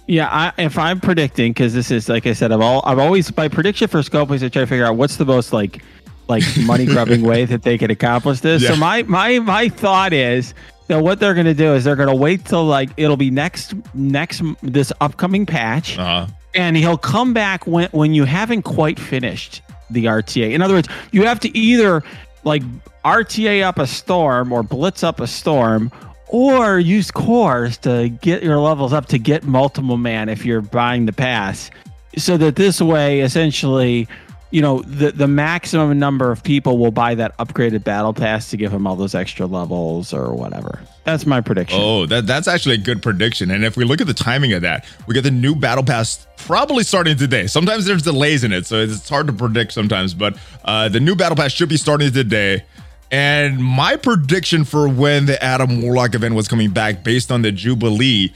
Yeah, 0.07 0.27
I, 0.29 0.53
if 0.61 0.77
I'm 0.77 0.99
predicting, 0.99 1.51
because 1.51 1.73
this 1.73 1.89
is 1.89 2.09
like 2.09 2.27
I 2.27 2.33
said, 2.33 2.51
I've 2.51 2.61
all 2.61 2.83
I've 2.85 2.99
always 2.99 3.31
by 3.31 3.47
prediction 3.47 3.87
for 3.87 3.99
Scopely, 4.01 4.35
I 4.35 4.49
try 4.49 4.61
to 4.61 4.67
figure 4.67 4.85
out 4.85 4.97
what's 4.97 5.15
the 5.15 5.25
most 5.25 5.51
like 5.53 5.81
like 6.27 6.43
money 6.65 6.85
grubbing 6.85 7.21
way 7.23 7.45
that 7.45 7.63
they 7.63 7.77
could 7.77 7.91
accomplish 7.91 8.41
this. 8.41 8.61
Yeah. 8.61 8.69
So 8.69 8.75
my 8.75 9.03
my 9.03 9.39
my 9.39 9.69
thought 9.69 10.13
is 10.13 10.53
that 10.87 11.01
what 11.01 11.19
they're 11.19 11.33
going 11.33 11.47
to 11.47 11.55
do 11.55 11.73
is 11.73 11.83
they're 11.85 11.95
going 11.95 12.09
to 12.09 12.15
wait 12.15 12.45
till 12.45 12.65
like 12.65 12.89
it'll 12.97 13.17
be 13.17 13.31
next 13.31 13.73
next 13.95 14.43
this 14.61 14.93
upcoming 15.01 15.47
patch, 15.47 15.97
Uh, 15.97 16.27
and 16.53 16.77
he'll 16.77 16.97
come 16.99 17.33
back 17.33 17.65
when 17.65 17.89
when 17.89 18.13
you 18.13 18.25
haven't 18.25 18.61
quite 18.61 18.99
finished 18.99 19.63
the 19.89 20.05
RTA. 20.05 20.51
In 20.51 20.61
other 20.61 20.75
words, 20.75 20.87
you 21.11 21.23
have 21.23 21.39
to 21.39 21.57
either 21.57 22.03
like 22.45 22.63
RTA 23.03 23.63
up 23.63 23.77
a 23.77 23.87
storm 23.87 24.53
or 24.53 24.63
blitz 24.63 25.03
up 25.03 25.19
a 25.19 25.27
storm 25.27 25.91
or 26.27 26.79
use 26.79 27.11
cores 27.11 27.77
to 27.79 28.09
get 28.21 28.43
your 28.43 28.59
levels 28.59 28.93
up 28.93 29.07
to 29.07 29.17
get 29.17 29.43
multiple 29.43 29.97
man 29.97 30.29
if 30.29 30.45
you're 30.45 30.61
buying 30.61 31.05
the 31.05 31.13
pass 31.13 31.69
so 32.17 32.37
that 32.37 32.55
this 32.55 32.81
way 32.81 33.19
essentially 33.19 34.07
you 34.51 34.61
know 34.61 34.81
the 34.81 35.11
the 35.11 35.27
maximum 35.27 35.97
number 35.99 36.31
of 36.31 36.43
people 36.43 36.77
will 36.77 36.91
buy 36.91 37.15
that 37.15 37.37
upgraded 37.37 37.83
battle 37.83 38.13
pass 38.13 38.49
to 38.49 38.57
give 38.57 38.71
them 38.71 38.87
all 38.87 38.95
those 38.95 39.15
extra 39.15 39.45
levels 39.45 40.13
or 40.13 40.33
whatever 40.33 40.79
that's 41.03 41.25
my 41.25 41.41
prediction 41.41 41.79
oh, 41.79 42.05
that 42.07 42.25
that's 42.25 42.47
actually 42.47 42.75
a 42.75 42.79
good 42.79 43.01
prediction. 43.01 43.51
And 43.51 43.63
if 43.63 43.77
we 43.77 43.85
look 43.85 44.01
at 44.01 44.07
the 44.07 44.13
timing 44.13 44.53
of 44.53 44.61
that, 44.63 44.85
we 45.07 45.13
get 45.13 45.21
the 45.21 45.31
new 45.31 45.55
battle 45.55 45.83
pass 45.83 46.25
probably 46.37 46.83
starting 46.83 47.17
today. 47.17 47.47
Sometimes 47.47 47.85
there's 47.85 48.01
delays 48.01 48.43
in 48.43 48.51
it, 48.51 48.65
so 48.65 48.77
it's 48.77 49.07
hard 49.07 49.27
to 49.27 49.33
predict 49.33 49.71
sometimes. 49.73 50.13
But 50.13 50.37
uh, 50.63 50.89
the 50.89 50.99
new 50.99 51.15
battle 51.15 51.35
pass 51.35 51.51
should 51.51 51.69
be 51.69 51.77
starting 51.77 52.11
today. 52.11 52.65
And 53.11 53.63
my 53.63 53.97
prediction 53.97 54.65
for 54.65 54.89
when 54.89 55.27
the 55.27 55.41
Adam 55.43 55.81
Warlock 55.81 56.15
event 56.15 56.33
was 56.33 56.47
coming 56.47 56.71
back, 56.71 57.03
based 57.03 57.31
on 57.31 57.43
the 57.43 57.51
Jubilee, 57.51 58.33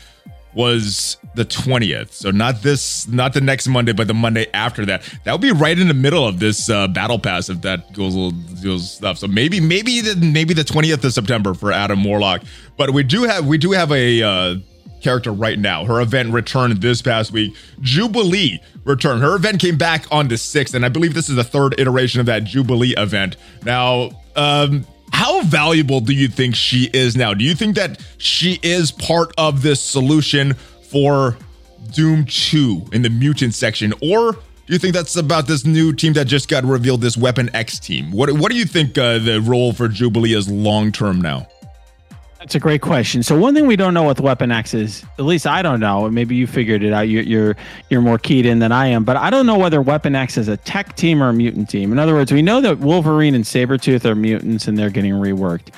was 0.54 1.18
the 1.36 1.46
20th. 1.46 2.12
So 2.12 2.32
not 2.32 2.62
this, 2.62 3.08
not 3.08 3.34
the 3.34 3.42
next 3.42 3.68
Monday, 3.68 3.94
but 3.94 4.08
the 4.08 4.14
Monday 4.14 4.48
after 4.54 4.86
that. 4.86 5.04
That 5.24 5.32
would 5.32 5.42
be 5.42 5.52
right 5.52 5.78
in 5.78 5.88
the 5.88 5.94
middle 5.94 6.28
of 6.28 6.40
this 6.40 6.70
uh, 6.70 6.88
battle 6.88 7.20
pass 7.20 7.50
if 7.50 7.62
that 7.62 7.94
goes 7.94 8.16
goes 8.64 8.92
stuff. 8.92 9.18
So 9.18 9.28
maybe 9.28 9.60
maybe 9.60 10.02
the 10.02 10.16
maybe 10.16 10.54
the 10.54 10.64
20th 10.64 11.04
of 11.04 11.14
September 11.14 11.54
for 11.54 11.72
Adam 11.72 12.04
Warlock. 12.04 12.44
But 12.78 12.92
we 12.92 13.04
do 13.04 13.24
have 13.24 13.46
we 13.46 13.58
do 13.58 13.72
have 13.72 13.92
a 13.92 14.22
uh, 14.24 14.56
character 15.02 15.32
right 15.32 15.58
now. 15.58 15.86
Her 15.86 16.02
event 16.02 16.34
returned 16.34 16.82
this 16.82 17.02
past 17.02 17.32
week. 17.32 17.54
Jubilee 17.82 18.60
returned. 18.84 19.22
Her 19.22 19.36
event 19.36 19.60
came 19.62 19.78
back 19.78 20.06
on 20.12 20.28
the 20.28 20.36
6th, 20.36 20.74
and 20.74 20.86
I 20.86 20.90
believe 20.90 21.14
this 21.14 21.30
is 21.30 21.36
the 21.36 21.44
third 21.44 21.80
iteration 21.80 22.20
of 22.20 22.26
that 22.26 22.44
Jubilee 22.44 22.96
event. 22.98 23.38
Now, 23.64 24.12
um, 24.36 24.86
how 25.20 25.42
valuable 25.42 26.00
do 26.00 26.14
you 26.14 26.30
think 26.30 26.56
she 26.56 26.90
is 26.94 27.18
now? 27.18 27.34
Do 27.34 27.44
you 27.44 27.54
think 27.54 27.76
that 27.76 28.00
she 28.20 28.58
is 28.64 28.90
part 28.90 29.34
of 29.38 29.62
this 29.62 29.82
solution 29.82 30.54
for 30.54 31.38
Doom 31.92 32.24
2 32.24 32.86
in 32.94 33.02
the 33.02 33.10
mutant 33.10 33.54
section, 33.54 33.94
or 34.02 34.32
do 34.32 34.40
you 34.68 34.80
think 34.80 34.94
that's 34.94 35.18
about 35.18 35.46
this 35.46 35.66
new 35.66 35.92
team 35.92 36.14
that 36.14 36.28
just 36.28 36.48
got 36.48 36.64
revealed, 36.64 37.02
this 37.02 37.18
Weapon 37.18 37.54
X 37.54 37.80
team? 37.80 38.14
What 38.14 38.32
What 38.32 38.50
do 38.50 38.58
you 38.58 38.64
think 38.64 38.98
uh, 38.98 39.20
the 39.20 39.42
role 39.42 39.74
for 39.74 39.90
Jubilee 39.90 40.36
is 40.36 40.50
long 40.50 40.90
term 40.90 41.20
now? 41.20 41.50
That's 42.50 42.56
a 42.56 42.60
great 42.60 42.82
question. 42.82 43.22
So 43.22 43.38
one 43.38 43.54
thing 43.54 43.68
we 43.68 43.76
don't 43.76 43.94
know 43.94 44.08
with 44.08 44.20
Weapon 44.20 44.52
X 44.52 44.74
is, 44.74 45.06
at 45.20 45.26
least 45.26 45.46
I 45.46 45.62
don't 45.62 45.80
know. 45.80 46.10
Maybe 46.10 46.36
you 46.36 46.48
figured 46.48 46.82
it 46.82 46.92
out. 46.92 47.02
You're 47.02 47.22
you're, 47.22 47.56
you're 47.92 48.02
more 48.02 48.18
keyed 48.18 48.48
in 48.48 48.58
than 48.58 48.72
I 48.72 48.88
am, 48.88 49.04
but 49.04 49.18
I 49.18 49.30
don't 49.30 49.46
know 49.46 49.60
whether 49.60 49.84
Weapon 49.84 50.16
X 50.16 50.36
is 50.36 50.48
a 50.48 50.58
tech 50.58 50.96
team 50.96 51.22
or 51.22 51.30
a 51.30 51.34
mutant 51.34 51.70
team. 51.70 51.92
In 51.92 52.00
other 52.00 52.16
words, 52.16 52.32
we 52.32 52.42
know 52.42 52.60
that 52.62 52.80
Wolverine 52.80 53.36
and 53.36 53.44
Sabretooth 53.44 54.04
are 54.04 54.16
mutants 54.16 54.68
and 54.68 54.76
they're 54.76 54.90
getting 54.90 55.14
reworked. 55.14 55.72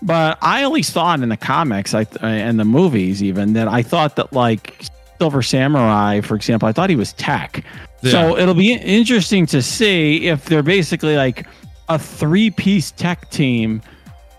But 0.00 0.38
I 0.40 0.62
always 0.62 0.90
thought 0.90 1.20
in 1.20 1.28
the 1.28 1.36
comics, 1.36 1.92
I 1.92 2.02
uh, 2.02 2.26
and 2.26 2.56
the 2.60 2.64
movies 2.64 3.20
even 3.20 3.54
that 3.54 3.66
I 3.66 3.82
thought 3.82 4.14
that 4.14 4.32
like 4.32 4.80
Silver 5.18 5.42
Samurai, 5.42 6.20
for 6.20 6.36
example, 6.36 6.68
I 6.68 6.72
thought 6.72 6.88
he 6.88 6.94
was 6.94 7.14
tech. 7.14 7.64
Yeah. 8.02 8.12
So 8.12 8.38
it'll 8.38 8.54
be 8.54 8.74
interesting 8.74 9.44
to 9.46 9.60
see 9.60 10.28
if 10.28 10.44
they're 10.44 10.62
basically 10.62 11.16
like 11.16 11.48
a 11.88 11.98
three-piece 11.98 12.92
tech 12.92 13.28
team 13.30 13.82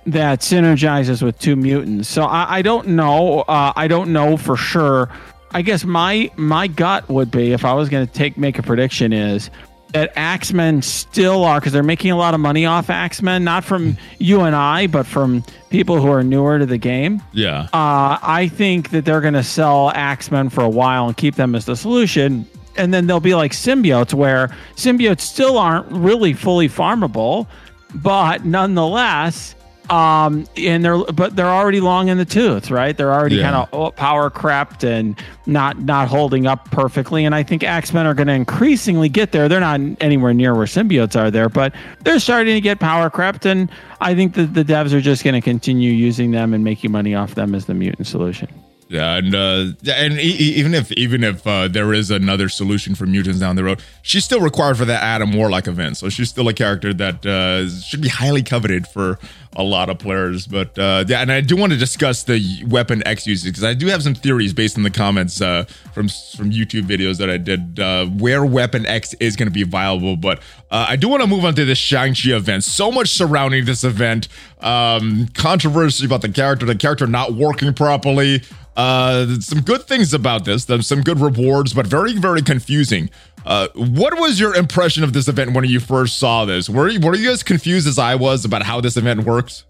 that 0.05 0.41
synergizes 0.41 1.21
with 1.21 1.39
two 1.39 1.55
mutants. 1.55 2.09
So 2.09 2.23
I, 2.23 2.57
I 2.57 2.61
don't 2.61 2.89
know. 2.89 3.41
Uh, 3.41 3.73
I 3.75 3.87
don't 3.87 4.11
know 4.11 4.37
for 4.37 4.57
sure. 4.57 5.09
I 5.51 5.61
guess 5.61 5.85
my 5.85 6.31
my 6.35 6.67
gut 6.67 7.07
would 7.09 7.31
be 7.31 7.53
if 7.53 7.63
I 7.63 7.73
was 7.73 7.89
going 7.89 8.05
to 8.05 8.11
take 8.11 8.37
make 8.37 8.57
a 8.59 8.63
prediction 8.63 9.13
is 9.13 9.49
that 9.93 10.11
X-Men 10.15 10.81
still 10.81 11.43
are 11.43 11.59
because 11.59 11.71
they're 11.71 11.83
making 11.83 12.09
a 12.09 12.17
lot 12.17 12.33
of 12.33 12.39
money 12.39 12.65
off 12.65 12.89
X-Men, 12.89 13.43
not 13.43 13.63
from 13.63 13.95
you 14.17 14.41
and 14.41 14.55
I, 14.55 14.87
but 14.87 15.05
from 15.05 15.43
people 15.69 16.01
who 16.01 16.11
are 16.11 16.23
newer 16.23 16.57
to 16.57 16.65
the 16.65 16.79
game. 16.79 17.21
Yeah. 17.31 17.67
Uh, 17.71 18.17
I 18.21 18.49
think 18.51 18.89
that 18.89 19.05
they're 19.05 19.21
going 19.21 19.35
to 19.35 19.43
sell 19.43 19.91
X-Men 19.91 20.49
for 20.49 20.63
a 20.63 20.69
while 20.69 21.07
and 21.07 21.15
keep 21.15 21.35
them 21.35 21.53
as 21.53 21.65
the 21.65 21.75
solution. 21.75 22.47
And 22.75 22.91
then 22.91 23.05
they'll 23.05 23.19
be 23.19 23.35
like 23.35 23.51
symbiotes, 23.51 24.15
where 24.15 24.47
symbiotes 24.75 25.21
still 25.21 25.59
aren't 25.59 25.85
really 25.91 26.33
fully 26.33 26.67
farmable, 26.67 27.45
but 27.93 28.45
nonetheless, 28.45 29.53
um 29.89 30.45
and 30.57 30.83
they're 30.83 31.03
but 31.05 31.35
they're 31.35 31.45
already 31.45 31.81
long 31.81 32.07
in 32.07 32.17
the 32.17 32.25
tooth 32.25 32.71
right? 32.71 32.95
They're 32.95 33.13
already 33.13 33.37
yeah. 33.37 33.51
kind 33.51 33.67
of 33.71 33.95
power 33.95 34.29
crept 34.29 34.83
and 34.83 35.21
not 35.45 35.79
not 35.79 36.07
holding 36.07 36.47
up 36.47 36.71
perfectly. 36.71 37.25
And 37.25 37.35
i 37.35 37.43
think 37.43 37.63
x-men 37.63 38.05
are 38.05 38.13
going 38.13 38.27
to 38.27 38.33
increasingly 38.33 39.09
get 39.09 39.31
there. 39.31 39.49
They're 39.49 39.59
not 39.59 39.79
anywhere 40.01 40.33
near 40.33 40.55
where 40.55 40.65
symbiotes 40.65 41.19
are 41.19 41.29
there 41.29 41.49
but 41.49 41.73
they're 42.01 42.19
starting 42.19 42.55
to 42.55 42.61
get 42.61 42.79
power 42.79 43.09
crept. 43.09 43.45
And 43.45 43.69
i 43.99 44.15
think 44.15 44.35
that 44.35 44.53
the 44.53 44.63
devs 44.63 44.93
are 44.93 45.01
just 45.01 45.23
going 45.23 45.35
to 45.35 45.41
continue 45.41 45.91
using 45.91 46.31
them 46.31 46.53
and 46.53 46.63
making 46.63 46.91
money 46.91 47.15
off 47.15 47.35
them 47.35 47.53
as 47.53 47.65
the 47.65 47.73
mutant 47.73 48.07
solution 48.07 48.47
yeah, 48.89 49.15
and 49.15 49.33
uh, 49.33 49.65
and 49.91 50.19
e- 50.19 50.53
even 50.57 50.73
if 50.73 50.91
even 50.91 51.23
if 51.23 51.45
uh, 51.47 51.67
there 51.67 51.93
is 51.93 52.11
another 52.11 52.49
solution 52.49 52.95
for 52.95 53.05
mutants 53.05 53.39
down 53.39 53.55
the 53.55 53.63
road, 53.63 53.81
she's 54.01 54.23
still 54.23 54.41
required 54.41 54.77
for 54.77 54.85
that 54.85 55.01
Adam 55.01 55.33
Warlock 55.33 55.67
event. 55.67 55.97
So 55.97 56.09
she's 56.09 56.29
still 56.29 56.47
a 56.47 56.53
character 56.53 56.93
that 56.93 57.25
uh, 57.25 57.69
should 57.69 58.01
be 58.01 58.09
highly 58.09 58.43
coveted 58.43 58.87
for 58.87 59.17
a 59.55 59.63
lot 59.63 59.89
of 59.89 59.99
players. 59.99 60.47
But 60.47 60.77
uh, 60.77 61.05
yeah, 61.07 61.21
and 61.21 61.31
I 61.31 61.41
do 61.41 61.55
want 61.55 61.73
to 61.73 61.77
discuss 61.77 62.23
the 62.23 62.63
Weapon 62.67 63.05
X 63.05 63.25
usage 63.27 63.51
because 63.51 63.63
I 63.63 63.73
do 63.73 63.87
have 63.87 64.03
some 64.03 64.15
theories 64.15 64.53
based 64.53 64.77
on 64.77 64.83
the 64.83 64.89
comments 64.89 65.41
uh, 65.41 65.65
from 65.93 66.07
from 66.37 66.51
YouTube 66.51 66.83
videos 66.83 67.17
that 67.17 67.29
I 67.29 67.37
did 67.37 67.79
uh, 67.79 68.05
where 68.05 68.45
Weapon 68.45 68.85
X 68.85 69.13
is 69.15 69.35
going 69.35 69.47
to 69.47 69.53
be 69.53 69.63
viable. 69.63 70.17
But 70.17 70.39
uh, 70.71 70.87
I 70.89 70.95
do 70.95 71.07
want 71.09 71.21
to 71.21 71.27
move 71.27 71.45
on 71.45 71.55
to 71.55 71.65
the 71.65 71.75
Shang-Chi 71.75 72.35
event. 72.35 72.63
So 72.63 72.91
much 72.91 73.09
surrounding 73.09 73.65
this 73.65 73.83
event, 73.83 74.27
um, 74.59 75.27
controversy 75.33 76.05
about 76.05 76.21
the 76.21 76.29
character, 76.29 76.65
the 76.65 76.75
character 76.75 77.07
not 77.07 77.33
working 77.33 77.73
properly. 77.73 78.41
Uh, 78.75 79.39
some 79.39 79.61
good 79.61 79.83
things 79.83 80.13
about 80.13 80.45
this. 80.45 80.65
Some 80.65 81.01
good 81.01 81.19
rewards, 81.19 81.73
but 81.73 81.85
very, 81.87 82.13
very 82.13 82.41
confusing. 82.41 83.09
Uh, 83.45 83.67
what 83.75 84.17
was 84.19 84.39
your 84.39 84.55
impression 84.55 85.03
of 85.03 85.13
this 85.13 85.27
event 85.27 85.53
when 85.53 85.65
you 85.65 85.79
first 85.79 86.17
saw 86.17 86.45
this? 86.45 86.69
Were 86.69 86.87
you, 86.89 86.99
were 86.99 87.15
you 87.15 87.31
as 87.31 87.43
confused 87.43 87.87
as 87.87 87.99
I 87.99 88.15
was 88.15 88.45
about 88.45 88.63
how 88.63 88.81
this 88.81 88.97
event 88.97 89.25
works? 89.25 89.63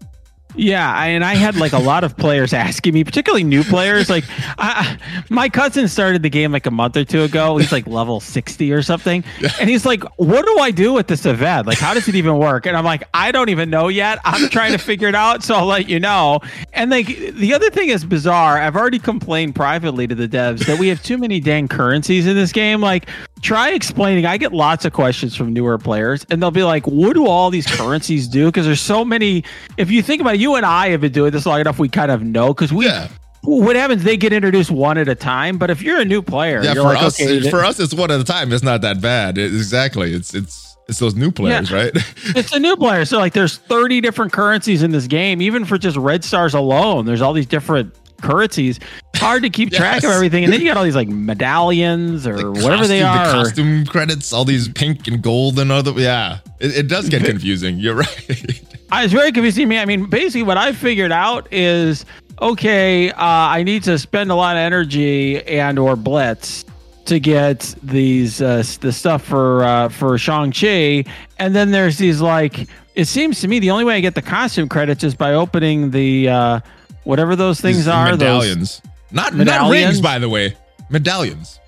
Yeah, 0.56 1.02
and 1.04 1.24
I 1.24 1.34
had 1.34 1.56
like 1.56 1.72
a 1.72 1.78
lot 1.78 2.04
of 2.04 2.16
players 2.16 2.52
asking 2.52 2.94
me, 2.94 3.02
particularly 3.04 3.44
new 3.44 3.64
players. 3.64 4.08
Like, 4.08 4.24
I, 4.58 4.98
my 5.28 5.48
cousin 5.48 5.88
started 5.88 6.22
the 6.22 6.30
game 6.30 6.52
like 6.52 6.66
a 6.66 6.70
month 6.70 6.96
or 6.96 7.04
two 7.04 7.22
ago. 7.22 7.56
He's 7.56 7.72
like 7.72 7.86
level 7.86 8.20
sixty 8.20 8.72
or 8.72 8.82
something, 8.82 9.24
and 9.60 9.68
he's 9.68 9.84
like, 9.84 10.04
"What 10.16 10.46
do 10.46 10.58
I 10.58 10.70
do 10.70 10.92
with 10.92 11.08
this 11.08 11.26
event? 11.26 11.66
Like, 11.66 11.78
how 11.78 11.94
does 11.94 12.06
it 12.08 12.14
even 12.14 12.38
work?" 12.38 12.66
And 12.66 12.76
I'm 12.76 12.84
like, 12.84 13.02
"I 13.12 13.32
don't 13.32 13.48
even 13.48 13.68
know 13.70 13.88
yet. 13.88 14.18
I'm 14.24 14.48
trying 14.48 14.72
to 14.72 14.78
figure 14.78 15.08
it 15.08 15.14
out, 15.14 15.42
so 15.42 15.54
I'll 15.54 15.66
let 15.66 15.88
you 15.88 15.98
know." 15.98 16.40
And 16.72 16.90
like, 16.90 17.06
the 17.06 17.52
other 17.52 17.70
thing 17.70 17.88
is 17.88 18.04
bizarre. 18.04 18.58
I've 18.58 18.76
already 18.76 18.98
complained 18.98 19.54
privately 19.54 20.06
to 20.06 20.14
the 20.14 20.28
devs 20.28 20.66
that 20.66 20.78
we 20.78 20.88
have 20.88 21.02
too 21.02 21.18
many 21.18 21.40
dang 21.40 21.68
currencies 21.68 22.26
in 22.26 22.36
this 22.36 22.52
game. 22.52 22.80
Like, 22.80 23.08
try 23.44 23.70
explaining. 23.70 24.26
I 24.26 24.38
get 24.38 24.52
lots 24.52 24.84
of 24.84 24.92
questions 24.92 25.36
from 25.36 25.52
newer 25.52 25.78
players, 25.78 26.26
and 26.30 26.42
they'll 26.42 26.50
be 26.50 26.64
like, 26.64 26.86
"What 26.86 27.14
do 27.14 27.26
all 27.26 27.50
these 27.50 27.66
currencies 27.66 28.26
do?" 28.26 28.46
Because 28.46 28.66
there's 28.66 28.80
so 28.80 29.04
many. 29.04 29.44
If 29.76 29.90
you 29.90 30.02
think 30.02 30.20
about 30.20 30.34
it, 30.34 30.40
you 30.40 30.56
and 30.56 30.66
I 30.66 30.88
have 30.88 31.00
been 31.00 31.12
doing 31.12 31.30
this 31.30 31.46
long 31.46 31.60
enough, 31.60 31.78
we 31.78 31.88
kind 31.88 32.10
of 32.10 32.22
know 32.22 32.52
because 32.52 32.72
we. 32.72 32.86
Yeah. 32.86 33.08
What 33.42 33.76
happens? 33.76 34.02
They 34.04 34.16
get 34.16 34.32
introduced 34.32 34.70
one 34.70 34.96
at 34.96 35.06
a 35.06 35.14
time. 35.14 35.58
But 35.58 35.68
if 35.68 35.82
you're 35.82 36.00
a 36.00 36.04
new 36.06 36.22
player, 36.22 36.62
yeah, 36.62 36.72
for 36.72 36.80
like, 36.84 37.02
us, 37.02 37.20
okay, 37.20 37.50
for 37.50 37.62
us, 37.62 37.78
it's 37.78 37.92
one 37.92 38.10
at 38.10 38.18
a 38.18 38.24
time. 38.24 38.50
It's 38.54 38.64
not 38.64 38.80
that 38.80 39.02
bad. 39.02 39.36
It, 39.36 39.52
exactly. 39.52 40.14
It's 40.14 40.34
it's 40.34 40.76
it's 40.88 40.98
those 40.98 41.14
new 41.14 41.30
players, 41.30 41.70
yeah. 41.70 41.76
right? 41.76 41.92
it's 42.34 42.52
the 42.52 42.58
new 42.58 42.74
player. 42.76 43.04
So 43.04 43.18
like, 43.18 43.34
there's 43.34 43.58
30 43.58 44.00
different 44.00 44.32
currencies 44.32 44.82
in 44.82 44.92
this 44.92 45.06
game. 45.06 45.42
Even 45.42 45.66
for 45.66 45.76
just 45.76 45.98
red 45.98 46.24
stars 46.24 46.54
alone, 46.54 47.04
there's 47.04 47.20
all 47.20 47.34
these 47.34 47.46
different 47.46 47.94
currencies. 48.24 48.80
Hard 49.16 49.42
to 49.42 49.50
keep 49.50 49.70
yes. 49.70 49.78
track 49.80 50.04
of 50.04 50.10
everything. 50.10 50.44
And 50.44 50.52
then 50.52 50.60
you 50.60 50.66
got 50.66 50.76
all 50.76 50.84
these 50.84 50.96
like 50.96 51.08
medallions 51.08 52.26
or 52.26 52.36
the 52.36 52.50
whatever 52.50 52.78
costume, 52.78 52.88
they 52.88 53.02
are. 53.02 53.26
The 53.26 53.32
costume 53.32 53.86
credits, 53.86 54.32
all 54.32 54.44
these 54.44 54.68
pink 54.68 55.06
and 55.06 55.22
gold 55.22 55.58
and 55.58 55.70
other. 55.70 55.92
Yeah, 55.92 56.38
it, 56.60 56.76
it 56.78 56.88
does 56.88 57.08
get 57.08 57.24
confusing. 57.30 57.78
You're 57.78 57.96
right. 57.96 58.62
I 58.90 59.02
was 59.02 59.12
very 59.12 59.32
confusing 59.32 59.68
me. 59.68 59.78
I 59.78 59.84
mean, 59.84 60.06
basically, 60.06 60.42
what 60.42 60.56
I 60.56 60.72
figured 60.72 61.12
out 61.12 61.52
is 61.52 62.04
okay. 62.40 63.10
Uh, 63.10 63.14
I 63.18 63.62
need 63.62 63.82
to 63.84 63.98
spend 63.98 64.30
a 64.30 64.34
lot 64.34 64.56
of 64.56 64.60
energy 64.60 65.42
and 65.46 65.78
or 65.78 65.96
blitz 65.96 66.64
to 67.06 67.20
get 67.20 67.74
these 67.82 68.40
uh, 68.40 68.62
the 68.80 68.92
stuff 68.92 69.24
for 69.24 69.64
uh, 69.64 69.88
for 69.88 70.16
Shang 70.18 70.52
Chi, 70.52 71.04
and 71.38 71.54
then 71.54 71.70
there's 71.70 71.98
these 71.98 72.20
like. 72.20 72.68
It 72.94 73.06
seems 73.06 73.40
to 73.40 73.48
me 73.48 73.58
the 73.58 73.72
only 73.72 73.82
way 73.82 73.96
I 73.96 74.00
get 74.00 74.14
the 74.14 74.22
costume 74.22 74.68
credits 74.68 75.02
is 75.02 75.16
by 75.16 75.34
opening 75.34 75.90
the 75.90 76.28
uh, 76.28 76.60
whatever 77.04 77.36
those 77.36 77.60
things 77.60 77.78
These 77.78 77.88
are. 77.88 78.10
Medallions. 78.10 78.80
Those 78.80 78.92
not 79.12 79.34
medallions. 79.34 79.62
not 79.62 79.70
rings, 79.70 80.00
by 80.00 80.18
the 80.18 80.28
way. 80.28 80.56
Medallions. 80.90 81.60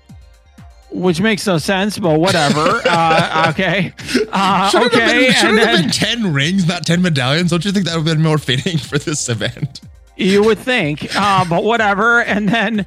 Which 0.89 1.19
makes 1.19 1.45
no 1.45 1.57
sense, 1.57 1.97
but 1.97 2.19
whatever. 2.19 2.81
uh, 2.85 3.51
okay. 3.51 3.93
Uh, 4.31 4.69
should 4.69 4.83
okay. 4.87 5.31
Should 5.31 5.57
have 5.57 5.81
been 5.81 5.89
ten 5.89 6.33
rings, 6.33 6.67
not 6.67 6.85
ten 6.85 7.01
medallions. 7.01 7.51
Don't 7.51 7.63
you 7.65 7.71
think 7.71 7.85
that 7.85 7.97
would 7.97 8.07
have 8.07 8.17
been 8.17 8.23
more 8.23 8.37
fitting 8.37 8.77
for 8.89 8.97
this 8.97 9.29
event? 9.29 9.81
You 10.17 10.43
would 10.43 10.57
think, 10.57 11.15
uh, 11.15 11.45
but 11.47 11.63
whatever. 11.63 12.21
And 12.23 12.49
then 12.49 12.85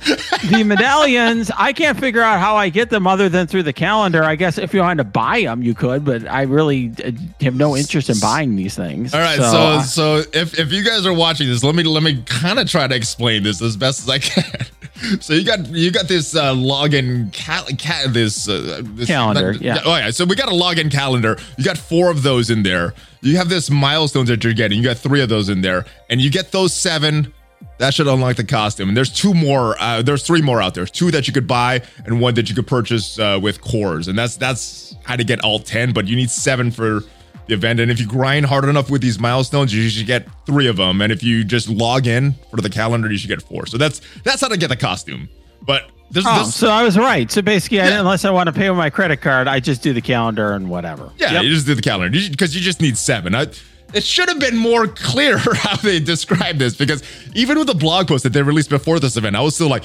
the 0.51 0.65
medallions, 0.65 1.51
I 1.57 1.73
can't 1.73 1.99
figure 1.99 2.23
out 2.23 2.41
how 2.41 2.57
I 2.57 2.69
get 2.71 2.91
them 2.91 3.07
other 3.07 3.29
than 3.29 3.47
through 3.47 3.63
the 3.63 3.73
calendar. 3.73 4.25
I 4.25 4.35
guess 4.35 4.59
if 4.59 4.75
you 4.75 4.81
wanted 4.81 5.05
to 5.05 5.11
buy 5.11 5.43
them, 5.43 5.63
you 5.63 5.75
could, 5.75 6.05
but 6.05 6.27
I 6.29 6.43
really 6.43 6.93
uh, 7.05 7.13
have 7.41 7.55
no 7.55 7.77
interest 7.77 8.11
in 8.11 8.19
buying 8.19 8.57
these 8.57 8.75
things. 8.75 9.15
All 9.15 9.21
right, 9.21 9.39
so 9.39 9.51
so, 9.51 9.59
uh, 9.59 9.83
so 9.83 10.17
if 10.33 10.59
if 10.59 10.73
you 10.73 10.85
guys 10.85 11.07
are 11.07 11.15
watching 11.15 11.49
this, 11.49 11.63
let 11.63 11.75
me 11.75 11.85
let 11.85 12.03
me 12.03 12.23
kind 12.27 12.59
of 12.59 12.69
try 12.69 12.87
to 12.87 12.95
explain 12.95 13.45
this 13.45 13.63
as 13.63 13.77
best 13.77 14.01
as 14.01 14.09
I 14.09 14.19
can. 14.19 14.67
so 15.21 15.33
you 15.35 15.45
got 15.45 15.67
you 15.69 15.91
got 15.91 16.09
this 16.09 16.35
uh, 16.37 16.53
login 16.55 17.33
cal- 17.33 17.67
ca- 17.79 18.07
this, 18.09 18.49
uh, 18.49 18.83
this 18.85 19.07
calendar. 19.07 19.53
yeah. 19.53 19.79
Oh 19.85 19.97
yeah. 19.97 20.11
So 20.11 20.25
we 20.25 20.35
got 20.37 20.49
a 20.49 20.55
login 20.55 20.91
calendar. 20.91 21.39
You 21.57 21.65
got 21.65 21.79
four 21.79 22.11
of 22.11 22.23
those 22.23 22.51
in 22.51 22.63
there. 22.63 22.95
You 23.23 23.37
have 23.37 23.49
this 23.49 23.71
milestones 23.71 24.29
that 24.29 24.45
you're 24.45 24.55
getting. 24.55 24.79
You 24.79 24.85
got 24.85 24.99
three 24.99 25.21
of 25.23 25.29
those 25.29 25.49
in 25.49 25.61
there, 25.63 25.87
and 26.09 26.21
you 26.21 26.31
get 26.31 26.53
those 26.53 26.73
seven. 26.75 27.33
That 27.79 27.95
should 27.95 28.09
unlock 28.09 28.37
the 28.37 28.45
costume. 28.45 28.89
And 28.89 28.97
there's 28.97 29.13
two 29.13 29.33
more. 29.33 29.75
Uh, 29.81 30.03
there's 30.03 30.27
three 30.27 30.43
more 30.43 30.61
out 30.61 30.75
there. 30.75 30.85
Two 30.87 31.11
that 31.13 31.27
you 31.27 31.33
could 31.33 31.47
buy, 31.47 31.83
and 32.05 32.21
one 32.21 32.35
that 32.35 32.49
you 32.49 32.55
could 32.55 32.67
purchase 32.67 33.19
uh, 33.19 33.39
with 33.43 33.61
cores. 33.63 34.09
And 34.09 34.19
that's 34.19 34.37
that's 34.37 34.97
how 35.05 35.17
to 35.17 35.25
get 35.25 35.41
all 35.41 35.59
ten. 35.61 35.93
But 35.93 36.07
you 36.07 36.17
need 36.17 36.31
seven 36.31 36.71
for 36.71 37.05
event. 37.51 37.81
And 37.81 37.91
if 37.91 38.01
you 38.01 38.07
grind 38.07 38.47
hard 38.47 38.65
enough 38.65 38.91
with 38.91 39.03
these 39.03 39.19
milestones, 39.19 39.75
you 39.75 39.89
should 39.89 40.07
get 40.07 40.29
three 40.47 40.67
of 40.67 40.77
them. 40.77 41.01
And 41.01 41.13
if 41.13 41.23
you 41.23 41.45
just 41.45 41.69
log 41.69 42.07
in 42.07 42.35
for 42.51 42.61
the 42.61 42.71
calendar, 42.71 43.11
you 43.11 43.19
should 43.19 43.29
get 43.31 43.43
four. 43.43 43.67
So 43.67 43.79
that's 43.79 44.01
that's 44.25 44.41
how 44.41 44.49
to 44.49 44.57
get 44.57 44.69
the 44.69 44.77
costume. 44.77 45.29
But 45.63 45.91
there's, 46.11 46.27
oh, 46.27 46.37
there's, 46.37 46.55
so 46.55 46.69
I 46.69 46.83
was 46.83 46.99
right. 46.99 47.31
So 47.31 47.41
basically, 47.43 47.79
yeah. 47.79 47.97
I, 47.97 47.99
unless 47.99 48.25
I 48.25 48.31
want 48.31 48.49
to 48.49 48.53
pay 48.53 48.69
with 48.69 48.79
my 48.79 48.91
credit 48.91 49.21
card, 49.21 49.47
I 49.47 49.61
just 49.61 49.83
do 49.83 49.93
the 49.93 50.01
calendar 50.01 50.53
and 50.53 50.69
whatever. 50.69 51.13
Yeah, 51.19 51.33
yep. 51.33 51.45
you 51.45 51.51
just 51.51 51.67
do 51.67 51.75
the 51.75 51.83
calendar 51.83 52.19
because 52.31 52.55
you, 52.55 52.61
you, 52.61 52.65
just 52.65 52.81
need 52.81 52.97
seven. 52.97 53.35
I, 53.35 53.47
it 53.95 54.05
should 54.05 54.29
have 54.29 54.41
been 54.41 54.57
more 54.57 54.87
clear 54.89 55.39
how 55.39 55.77
they 55.77 56.01
described 56.01 56.59
this 56.59 56.75
because 56.77 57.03
even 57.35 57.59
with 57.59 57.69
the 57.69 57.75
blog 57.75 58.09
post 58.09 58.25
that 58.25 58.33
they 58.33 58.43
released 58.43 58.71
before 58.71 58.99
this 58.99 59.17
event, 59.17 59.37
I 59.37 59.41
was 59.41 59.55
still 59.55 59.69
like, 59.69 59.85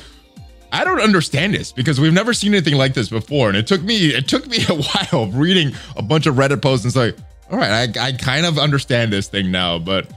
I 0.72 0.84
don't 0.84 1.00
understand 1.00 1.54
this 1.54 1.72
because 1.72 2.00
we've 2.00 2.14
never 2.14 2.34
seen 2.34 2.54
anything 2.54 2.76
like 2.76 2.94
this 2.94 3.08
before, 3.08 3.50
and 3.50 3.58
it 3.58 3.68
took 3.68 3.82
me 3.82 4.08
it 4.08 4.28
took 4.28 4.48
me 4.48 4.58
a 4.70 4.76
while 4.76 5.28
reading 5.28 5.74
a 5.96 6.02
bunch 6.02 6.26
of 6.26 6.36
Reddit 6.36 6.62
posts 6.62 6.86
and 6.86 6.94
say, 6.94 7.14
all 7.52 7.58
right, 7.58 7.98
I, 7.98 8.08
I 8.08 8.12
kind 8.14 8.46
of 8.46 8.58
understand 8.58 9.14
this 9.14 9.28
thing 9.28 9.52
now, 9.52 9.80
but 9.80 10.08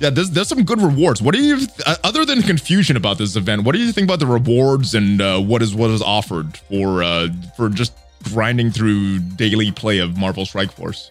Yeah, 0.00 0.10
there's 0.10 0.30
there's 0.30 0.48
some 0.48 0.64
good 0.64 0.80
rewards. 0.80 1.20
What 1.20 1.34
do 1.34 1.42
you 1.42 1.66
uh, 1.86 1.96
other 2.04 2.24
than 2.24 2.42
confusion 2.42 2.96
about 2.96 3.18
this 3.18 3.36
event? 3.36 3.64
What 3.64 3.74
do 3.74 3.78
you 3.80 3.92
think 3.92 4.06
about 4.06 4.18
the 4.18 4.26
rewards 4.26 4.94
and 4.94 5.20
uh, 5.20 5.40
what 5.40 5.60
is 5.62 5.74
what 5.74 5.90
is 5.90 6.00
offered 6.02 6.56
for 6.56 7.02
uh, 7.02 7.28
for 7.56 7.68
just 7.68 7.92
grinding 8.24 8.70
through 8.70 9.18
daily 9.36 9.72
play 9.72 9.98
of 9.98 10.16
Marvel 10.16 10.46
Strike 10.46 10.72
Force? 10.72 11.10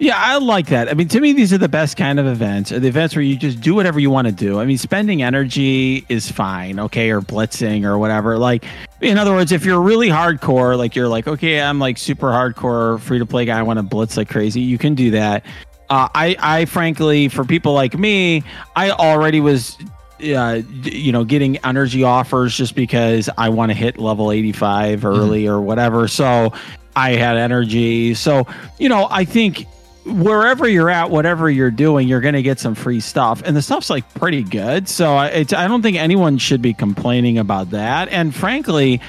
Yeah, 0.00 0.16
I 0.16 0.38
like 0.38 0.68
that. 0.68 0.88
I 0.88 0.94
mean, 0.94 1.08
to 1.08 1.20
me, 1.20 1.34
these 1.34 1.52
are 1.52 1.58
the 1.58 1.68
best 1.68 1.98
kind 1.98 2.18
of 2.18 2.26
events. 2.26 2.70
The 2.70 2.86
events 2.86 3.14
where 3.14 3.22
you 3.22 3.36
just 3.36 3.60
do 3.60 3.74
whatever 3.74 4.00
you 4.00 4.08
want 4.08 4.28
to 4.28 4.32
do. 4.32 4.58
I 4.58 4.64
mean, 4.64 4.78
spending 4.78 5.22
energy 5.22 6.06
is 6.08 6.32
fine, 6.32 6.80
okay, 6.80 7.10
or 7.10 7.20
blitzing 7.20 7.84
or 7.84 7.98
whatever. 7.98 8.38
Like, 8.38 8.64
in 9.02 9.18
other 9.18 9.32
words, 9.32 9.52
if 9.52 9.66
you're 9.66 9.82
really 9.82 10.08
hardcore, 10.08 10.78
like 10.78 10.96
you're 10.96 11.06
like, 11.06 11.28
okay, 11.28 11.60
I'm 11.60 11.78
like 11.78 11.98
super 11.98 12.28
hardcore 12.28 12.98
free 13.00 13.18
to 13.18 13.26
play 13.26 13.44
guy, 13.44 13.58
I 13.58 13.62
want 13.62 13.76
to 13.76 13.82
blitz 13.82 14.16
like 14.16 14.30
crazy. 14.30 14.62
You 14.62 14.78
can 14.78 14.94
do 14.94 15.10
that. 15.10 15.44
Uh, 15.90 16.08
I, 16.14 16.34
I 16.38 16.64
frankly, 16.64 17.28
for 17.28 17.44
people 17.44 17.74
like 17.74 17.98
me, 17.98 18.42
I 18.74 18.92
already 18.92 19.40
was 19.40 19.76
uh, 20.22 20.62
you 20.82 21.12
know, 21.12 21.24
getting 21.24 21.58
energy 21.58 22.04
offers 22.04 22.56
just 22.56 22.74
because 22.74 23.28
I 23.36 23.50
want 23.50 23.70
to 23.70 23.76
hit 23.76 23.98
level 23.98 24.32
85 24.32 25.04
early 25.04 25.44
mm-hmm. 25.44 25.52
or 25.52 25.60
whatever. 25.60 26.08
So 26.08 26.54
I 26.96 27.12
had 27.12 27.36
energy. 27.36 28.14
So, 28.14 28.46
you 28.78 28.88
know, 28.88 29.06
I 29.10 29.24
think 29.24 29.66
wherever 30.10 30.68
you're 30.68 30.90
at, 30.90 31.10
whatever 31.10 31.48
you're 31.48 31.70
doing, 31.70 32.08
you're 32.08 32.20
going 32.20 32.34
to 32.34 32.42
get 32.42 32.58
some 32.58 32.74
free 32.74 33.00
stuff, 33.00 33.42
and 33.44 33.56
the 33.56 33.62
stuff's 33.62 33.88
like 33.90 34.12
pretty 34.14 34.42
good. 34.42 34.88
So 34.88 35.16
I 35.16 35.44
don't 35.44 35.82
think 35.82 35.96
anyone 35.96 36.38
should 36.38 36.60
be 36.60 36.74
complaining 36.74 37.38
about 37.38 37.70
that. 37.70 38.08
And 38.08 38.34
frankly, 38.34 39.00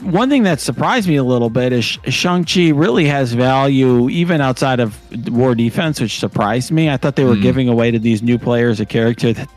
one 0.00 0.28
thing 0.28 0.44
that 0.44 0.60
surprised 0.60 1.08
me 1.08 1.16
a 1.16 1.24
little 1.24 1.50
bit 1.50 1.72
is 1.72 1.84
Shang-Chi 1.84 2.68
really 2.68 3.06
has 3.06 3.32
value 3.32 4.08
even 4.08 4.40
outside 4.40 4.78
of 4.78 4.96
war 5.32 5.56
defense, 5.56 6.00
which 6.00 6.20
surprised 6.20 6.70
me. 6.70 6.88
I 6.88 6.96
thought 6.96 7.16
they 7.16 7.24
were 7.24 7.34
mm. 7.34 7.42
giving 7.42 7.68
away 7.68 7.90
to 7.90 7.98
these 7.98 8.22
new 8.22 8.38
players 8.38 8.78
a 8.78 8.86
character 8.86 9.32
that 9.32 9.48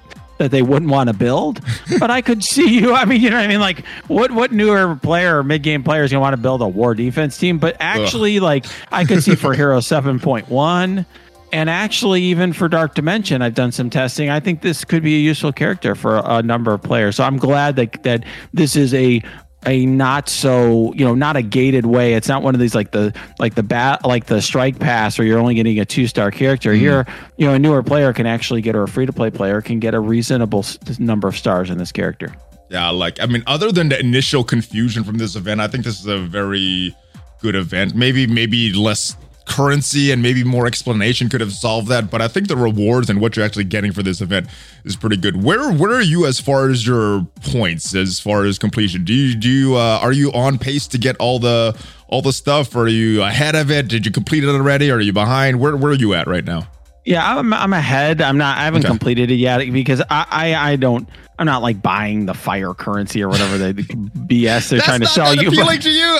that 0.41 0.51
they 0.51 0.61
wouldn't 0.63 0.89
want 0.89 1.07
to 1.07 1.13
build. 1.13 1.61
but 1.99 2.09
I 2.09 2.21
could 2.21 2.43
see 2.43 2.79
you. 2.79 2.93
I 2.93 3.05
mean, 3.05 3.21
you 3.21 3.29
know 3.29 3.37
what 3.37 3.45
I 3.45 3.47
mean? 3.47 3.59
Like, 3.59 3.85
what 4.07 4.31
what 4.31 4.51
newer 4.51 4.95
player 4.95 5.37
or 5.39 5.43
mid 5.43 5.63
game 5.63 5.83
player 5.83 6.03
is 6.03 6.11
gonna 6.11 6.21
want 6.21 6.33
to 6.33 6.41
build 6.41 6.61
a 6.61 6.67
war 6.67 6.95
defense 6.95 7.37
team? 7.37 7.59
But 7.59 7.77
actually, 7.79 8.37
Ugh. 8.37 8.43
like, 8.43 8.65
I 8.91 9.05
could 9.05 9.23
see 9.23 9.35
for 9.35 9.53
Hero 9.53 9.79
Seven 9.91 10.19
Point 10.19 10.49
One. 10.49 11.05
And 11.53 11.69
actually, 11.69 12.21
even 12.23 12.53
for 12.53 12.69
Dark 12.69 12.95
Dimension, 12.95 13.41
I've 13.41 13.55
done 13.55 13.73
some 13.73 13.89
testing. 13.89 14.29
I 14.29 14.39
think 14.39 14.61
this 14.61 14.85
could 14.85 15.03
be 15.03 15.15
a 15.15 15.19
useful 15.19 15.51
character 15.51 15.95
for 15.95 16.15
a, 16.17 16.37
a 16.37 16.43
number 16.43 16.73
of 16.73 16.81
players. 16.81 17.17
So 17.17 17.25
I'm 17.25 17.37
glad 17.37 17.75
that 17.75 18.01
that 18.03 18.23
this 18.53 18.75
is 18.75 18.93
a 18.93 19.21
a 19.65 19.85
not 19.85 20.29
so 20.29 20.93
you 20.93 21.05
know 21.05 21.15
not 21.15 21.35
a 21.35 21.41
gated 21.41 21.85
way. 21.85 22.13
It's 22.13 22.27
not 22.27 22.43
one 22.43 22.55
of 22.55 22.61
these 22.61 22.75
like 22.75 22.91
the 22.91 23.13
like 23.39 23.55
the 23.55 23.63
bat 23.63 24.05
like 24.05 24.25
the 24.25 24.41
strike 24.41 24.79
pass 24.79 25.17
where 25.17 25.27
you're 25.27 25.39
only 25.39 25.55
getting 25.55 25.79
a 25.79 25.85
two 25.85 26.07
star 26.07 26.31
character. 26.31 26.73
Mm. 26.73 26.77
here 26.77 27.05
you 27.37 27.47
know 27.47 27.53
a 27.53 27.59
newer 27.59 27.83
player 27.83 28.13
can 28.13 28.25
actually 28.25 28.61
get 28.61 28.75
or 28.75 28.83
a 28.83 28.87
free 28.87 29.05
to 29.05 29.13
play 29.13 29.29
player 29.29 29.61
can 29.61 29.79
get 29.79 29.93
a 29.93 29.99
reasonable 29.99 30.65
number 30.99 31.27
of 31.27 31.37
stars 31.37 31.69
in 31.69 31.77
this 31.77 31.91
character. 31.91 32.33
Yeah 32.69 32.89
like 32.89 33.19
i 33.19 33.25
mean 33.25 33.43
other 33.47 33.71
than 33.71 33.89
the 33.89 33.99
initial 33.99 34.43
confusion 34.43 35.03
from 35.03 35.17
this 35.17 35.35
event 35.35 35.59
i 35.59 35.67
think 35.67 35.83
this 35.83 35.99
is 35.99 36.05
a 36.05 36.17
very 36.17 36.95
good 37.41 37.55
event. 37.55 37.95
Maybe 37.95 38.27
maybe 38.27 38.71
less 38.73 39.15
currency 39.45 40.11
and 40.11 40.21
maybe 40.21 40.43
more 40.43 40.67
explanation 40.67 41.29
could 41.29 41.41
have 41.41 41.51
solved 41.51 41.87
that. 41.89 42.09
But 42.09 42.21
I 42.21 42.27
think 42.27 42.47
the 42.47 42.57
rewards 42.57 43.09
and 43.09 43.19
what 43.19 43.35
you're 43.35 43.45
actually 43.45 43.65
getting 43.65 43.91
for 43.91 44.03
this 44.03 44.21
event 44.21 44.47
is 44.83 44.95
pretty 44.95 45.17
good. 45.17 45.43
Where 45.43 45.71
where 45.71 45.91
are 45.91 46.01
you 46.01 46.25
as 46.25 46.39
far 46.39 46.69
as 46.69 46.85
your 46.85 47.27
points, 47.51 47.95
as 47.95 48.19
far 48.19 48.45
as 48.45 48.57
completion? 48.59 49.03
Do 49.03 49.13
you 49.13 49.35
do 49.35 49.49
you 49.49 49.75
uh, 49.75 49.99
are 50.01 50.11
you 50.11 50.31
on 50.33 50.57
pace 50.57 50.87
to 50.87 50.97
get 50.97 51.17
all 51.17 51.39
the 51.39 51.77
all 52.07 52.21
the 52.21 52.33
stuff? 52.33 52.75
Or 52.75 52.83
Are 52.83 52.87
you 52.87 53.23
ahead 53.23 53.55
of 53.55 53.71
it? 53.71 53.87
Did 53.87 54.05
you 54.05 54.11
complete 54.11 54.43
it 54.43 54.49
already? 54.49 54.91
Or 54.91 54.95
Are 54.95 55.01
you 55.01 55.13
behind? 55.13 55.59
Where 55.59 55.75
where 55.75 55.91
are 55.91 55.95
you 55.95 56.13
at 56.13 56.27
right 56.27 56.45
now? 56.45 56.67
Yeah, 57.05 57.37
I'm 57.37 57.51
I'm 57.53 57.73
ahead. 57.73 58.21
I'm 58.21 58.37
not. 58.37 58.57
I 58.57 58.65
haven't 58.65 58.81
okay. 58.81 58.89
completed 58.89 59.31
it 59.31 59.35
yet 59.35 59.59
because 59.71 60.01
I, 60.01 60.25
I 60.29 60.71
I 60.71 60.75
don't 60.75 61.09
I'm 61.41 61.47
not 61.47 61.63
like 61.63 61.81
buying 61.81 62.27
the 62.27 62.35
fire 62.35 62.75
currency 62.75 63.23
or 63.23 63.27
whatever 63.27 63.57
the 63.57 63.73
BS 63.73 64.69
they're 64.69 64.79
trying 64.79 64.99
to 64.99 65.07
sell 65.07 65.33
you. 65.33 65.47
Appealing 65.47 65.79
to 65.79 65.89
you. 65.89 66.19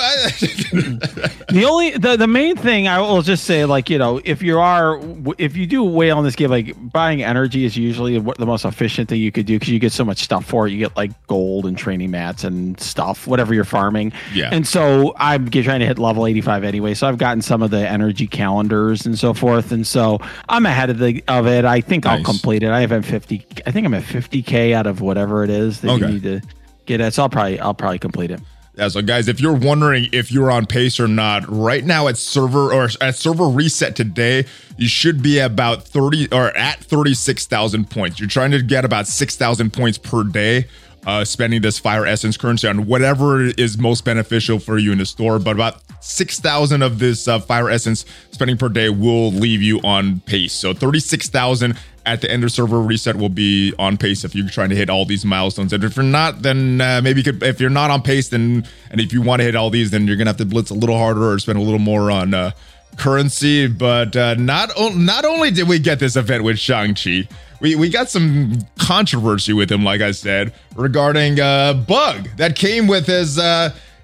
the 1.48 1.64
only 1.64 1.92
the, 1.92 2.16
the 2.16 2.26
main 2.26 2.56
thing 2.56 2.88
I 2.88 2.98
will 2.98 3.22
just 3.22 3.44
say, 3.44 3.64
like 3.64 3.88
you 3.88 3.98
know, 3.98 4.20
if 4.24 4.42
you 4.42 4.58
are 4.58 5.00
if 5.38 5.56
you 5.56 5.68
do 5.68 5.84
whale 5.84 6.18
in 6.18 6.24
this 6.24 6.34
game, 6.34 6.50
like 6.50 6.74
buying 6.90 7.22
energy 7.22 7.64
is 7.64 7.76
usually 7.76 8.18
the 8.18 8.46
most 8.46 8.64
efficient 8.64 9.10
thing 9.10 9.20
you 9.20 9.30
could 9.30 9.46
do 9.46 9.60
because 9.60 9.68
you 9.68 9.78
get 9.78 9.92
so 9.92 10.04
much 10.04 10.24
stuff 10.24 10.44
for 10.44 10.66
it. 10.66 10.72
You 10.72 10.78
get 10.78 10.96
like 10.96 11.12
gold 11.28 11.66
and 11.66 11.78
training 11.78 12.10
mats 12.10 12.42
and 12.42 12.80
stuff, 12.80 13.28
whatever 13.28 13.54
you're 13.54 13.62
farming. 13.62 14.12
Yeah. 14.34 14.50
And 14.50 14.66
so 14.66 15.14
I'm 15.18 15.48
trying 15.50 15.78
to 15.78 15.86
hit 15.86 16.00
level 16.00 16.26
85 16.26 16.64
anyway, 16.64 16.94
so 16.94 17.06
I've 17.06 17.18
gotten 17.18 17.42
some 17.42 17.62
of 17.62 17.70
the 17.70 17.88
energy 17.88 18.26
calendars 18.26 19.06
and 19.06 19.16
so 19.16 19.34
forth, 19.34 19.70
and 19.70 19.86
so 19.86 20.18
I'm 20.48 20.66
ahead 20.66 20.90
of 20.90 20.98
the 20.98 21.22
of 21.28 21.46
it. 21.46 21.64
I 21.64 21.80
think 21.80 22.06
nice. 22.06 22.18
I'll 22.18 22.24
complete 22.24 22.64
it. 22.64 22.70
I 22.70 22.80
have 22.80 23.06
50. 23.06 23.46
I 23.64 23.70
think 23.70 23.86
I'm 23.86 23.94
at 23.94 24.02
50k 24.02 24.72
out 24.72 24.88
of 24.88 25.00
what 25.00 25.11
whatever 25.12 25.44
it 25.44 25.50
is 25.50 25.82
that 25.82 25.90
okay. 25.90 26.06
you 26.06 26.12
need 26.14 26.22
to 26.22 26.40
get 26.86 27.02
at. 27.02 27.12
So 27.12 27.24
I'll 27.24 27.28
probably 27.28 27.60
I'll 27.60 27.74
probably 27.74 27.98
complete 27.98 28.30
it. 28.30 28.40
Yeah, 28.74 28.88
so 28.88 29.02
guys, 29.02 29.28
if 29.28 29.38
you're 29.38 29.52
wondering 29.52 30.08
if 30.12 30.32
you're 30.32 30.50
on 30.50 30.64
pace 30.64 30.98
or 30.98 31.06
not, 31.06 31.44
right 31.46 31.84
now 31.84 32.08
at 32.08 32.16
server 32.16 32.72
or 32.72 32.88
at 33.02 33.16
server 33.16 33.44
reset 33.48 33.94
today, 33.94 34.46
you 34.78 34.88
should 34.88 35.22
be 35.22 35.40
about 35.40 35.82
30 35.82 36.32
or 36.32 36.56
at 36.56 36.82
36,000 36.82 37.90
points. 37.90 38.18
You're 38.18 38.30
trying 38.30 38.50
to 38.52 38.62
get 38.62 38.86
about 38.86 39.06
6,000 39.06 39.74
points 39.74 39.98
per 39.98 40.24
day 40.24 40.68
uh, 41.06 41.24
spending 41.24 41.60
this 41.60 41.78
fire 41.78 42.06
essence 42.06 42.38
currency 42.38 42.66
on 42.66 42.86
whatever 42.86 43.42
is 43.42 43.76
most 43.76 44.06
beneficial 44.06 44.58
for 44.58 44.78
you 44.78 44.92
in 44.92 44.98
the 44.98 45.06
store. 45.06 45.38
But 45.38 45.56
about 45.56 45.82
6,000 46.00 46.82
of 46.82 46.98
this 46.98 47.28
uh, 47.28 47.40
fire 47.40 47.68
essence 47.68 48.04
spending 48.30 48.56
per 48.56 48.68
day 48.68 48.88
will 48.88 49.32
leave 49.32 49.62
you 49.62 49.80
on 49.80 50.20
pace. 50.20 50.52
So 50.52 50.72
36,000 50.72 51.76
at 52.04 52.20
the 52.20 52.30
end 52.30 52.44
of 52.44 52.52
server 52.52 52.80
reset 52.80 53.16
will 53.16 53.28
be 53.28 53.72
on 53.78 53.96
pace 53.96 54.24
if 54.24 54.34
you're 54.34 54.48
trying 54.48 54.70
to 54.70 54.76
hit 54.76 54.90
all 54.90 55.04
these 55.04 55.24
milestones. 55.24 55.72
And 55.72 55.84
if 55.84 55.96
you're 55.96 56.04
not, 56.04 56.42
then 56.42 56.80
uh, 56.80 57.00
maybe 57.02 57.20
you 57.20 57.32
could, 57.32 57.42
if 57.42 57.60
you're 57.60 57.70
not 57.70 57.90
on 57.90 58.02
pace, 58.02 58.28
then 58.28 58.66
and 58.90 59.00
if 59.00 59.12
you 59.12 59.22
want 59.22 59.40
to 59.40 59.44
hit 59.44 59.54
all 59.56 59.70
these, 59.70 59.90
then 59.90 60.06
you're 60.06 60.16
gonna 60.16 60.30
have 60.30 60.36
to 60.38 60.44
blitz 60.44 60.70
a 60.70 60.74
little 60.74 60.98
harder 60.98 61.30
or 61.30 61.38
spend 61.38 61.58
a 61.58 61.62
little 61.62 61.78
more 61.78 62.10
on 62.10 62.34
uh, 62.34 62.50
currency. 62.96 63.68
But 63.68 64.16
uh, 64.16 64.34
not 64.34 64.70
o- 64.76 64.90
not 64.90 65.24
only 65.24 65.50
did 65.50 65.68
we 65.68 65.78
get 65.78 65.98
this 65.98 66.16
event 66.16 66.44
with 66.44 66.58
Shang 66.58 66.94
Chi, 66.94 67.28
we 67.60 67.76
we 67.76 67.88
got 67.88 68.08
some 68.08 68.58
controversy 68.78 69.52
with 69.52 69.70
him, 69.70 69.84
like 69.84 70.00
I 70.00 70.10
said, 70.10 70.52
regarding 70.74 71.38
a 71.38 71.42
uh, 71.42 71.74
bug 71.74 72.28
that 72.36 72.56
came 72.56 72.86
with 72.86 73.06
his. 73.06 73.38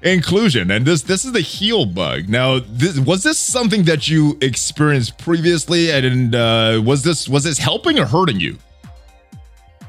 Inclusion 0.00 0.70
and 0.70 0.86
this 0.86 1.02
this 1.02 1.24
is 1.24 1.32
the 1.32 1.40
heal 1.40 1.84
bug 1.84 2.28
now 2.28 2.60
this 2.60 3.00
was 3.00 3.24
this 3.24 3.36
something 3.36 3.82
that 3.82 4.06
you 4.06 4.38
experienced 4.40 5.18
previously 5.18 5.90
and 5.90 6.36
uh 6.36 6.80
was 6.84 7.02
this 7.02 7.28
was 7.28 7.42
this 7.42 7.58
helping 7.58 7.98
or 7.98 8.06
hurting 8.06 8.38
you 8.38 8.56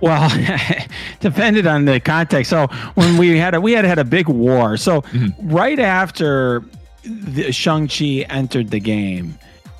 well, 0.01 0.31
depended 1.19 1.67
on 1.67 1.85
the 1.85 1.99
context. 1.99 2.49
So 2.49 2.67
when 2.95 3.17
we 3.17 3.37
had 3.37 3.53
a, 3.53 3.61
we 3.61 3.73
had 3.73 3.85
had 3.85 3.99
a 3.99 4.05
big 4.05 4.27
war. 4.27 4.77
So 4.77 5.01
mm-hmm. 5.01 5.49
right 5.49 5.79
after 5.79 6.63
the 7.03 7.51
Shang 7.51 7.87
Chi 7.87 8.25
entered 8.29 8.69
the 8.69 8.79
game, 8.79 9.37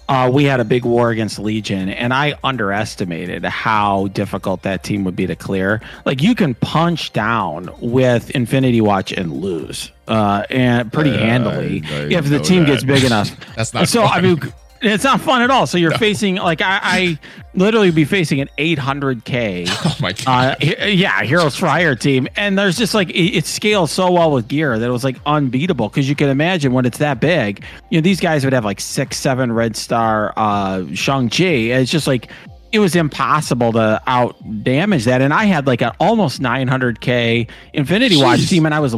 uh, 0.09 0.27
we 0.27 0.43
had 0.43 0.59
a 0.59 0.65
big 0.65 0.85
war 0.85 1.11
against 1.11 1.37
Legion, 1.37 1.87
and 1.87 2.11
I 2.11 2.33
underestimated 2.43 3.45
how 3.45 4.07
difficult 4.07 4.63
that 4.63 4.83
team 4.83 5.03
would 5.03 5.15
be 5.15 5.27
to 5.27 5.35
clear. 5.35 5.81
Like 6.03 6.23
you 6.23 6.33
can 6.33 6.55
punch 6.55 7.13
down 7.13 7.69
with 7.79 8.31
Infinity 8.31 8.81
Watch 8.81 9.11
and 9.11 9.31
lose, 9.31 9.91
uh, 10.07 10.45
and 10.49 10.91
pretty 10.91 11.11
uh, 11.11 11.19
handily 11.19 11.83
I, 11.85 11.95
I 11.95 11.99
if 12.07 12.27
the 12.27 12.39
team 12.39 12.63
that. 12.63 12.71
gets 12.71 12.83
big 12.83 13.03
enough. 13.05 13.29
That's 13.55 13.71
not 13.71 13.87
so. 13.87 14.01
Fun. 14.01 14.17
I 14.17 14.21
mean 14.21 14.41
it's 14.81 15.03
not 15.03 15.21
fun 15.21 15.41
at 15.41 15.49
all. 15.49 15.67
So 15.67 15.77
you're 15.77 15.91
no. 15.91 15.97
facing 15.97 16.35
like 16.35 16.61
I, 16.61 16.79
I 16.81 17.19
literally 17.53 17.91
be 17.91 18.05
facing 18.05 18.41
an 18.41 18.49
800k. 18.57 19.67
Oh 19.89 19.97
my 20.01 20.13
god! 20.13 20.63
Uh, 20.63 20.85
yeah, 20.85 21.23
Heroes 21.23 21.59
Hire 21.59 21.95
team, 21.95 22.27
and 22.35 22.57
there's 22.57 22.77
just 22.77 22.93
like 22.93 23.09
it, 23.09 23.37
it 23.37 23.45
scales 23.45 23.91
so 23.91 24.11
well 24.11 24.31
with 24.31 24.47
gear 24.47 24.77
that 24.77 24.85
it 24.85 24.91
was 24.91 25.03
like 25.03 25.17
unbeatable 25.25 25.89
because 25.89 26.07
you 26.07 26.15
can 26.15 26.29
imagine 26.29 26.73
when 26.73 26.85
it's 26.85 26.99
that 26.99 27.19
big. 27.19 27.63
You 27.89 27.97
know, 27.97 28.01
these 28.01 28.19
guys 28.21 28.43
would 28.43 28.53
have 28.53 28.63
like 28.63 28.79
six, 28.79 29.17
seven 29.17 29.51
red 29.51 29.75
star 29.75 30.33
uh, 30.37 30.85
Shang 30.93 31.29
Chi. 31.29 31.43
It's 31.43 31.91
just 31.91 32.07
like 32.07 32.29
it 32.71 32.79
was 32.79 32.95
impossible 32.95 33.73
to 33.73 34.01
out 34.07 34.35
damage 34.63 35.05
that, 35.05 35.21
and 35.21 35.33
I 35.33 35.45
had 35.45 35.67
like 35.67 35.81
an 35.81 35.91
almost 35.99 36.41
900k 36.41 37.49
Infinity 37.73 38.15
Jeez. 38.15 38.23
Watch 38.23 38.47
team, 38.47 38.65
and 38.65 38.75
I 38.75 38.79
was 38.79 38.93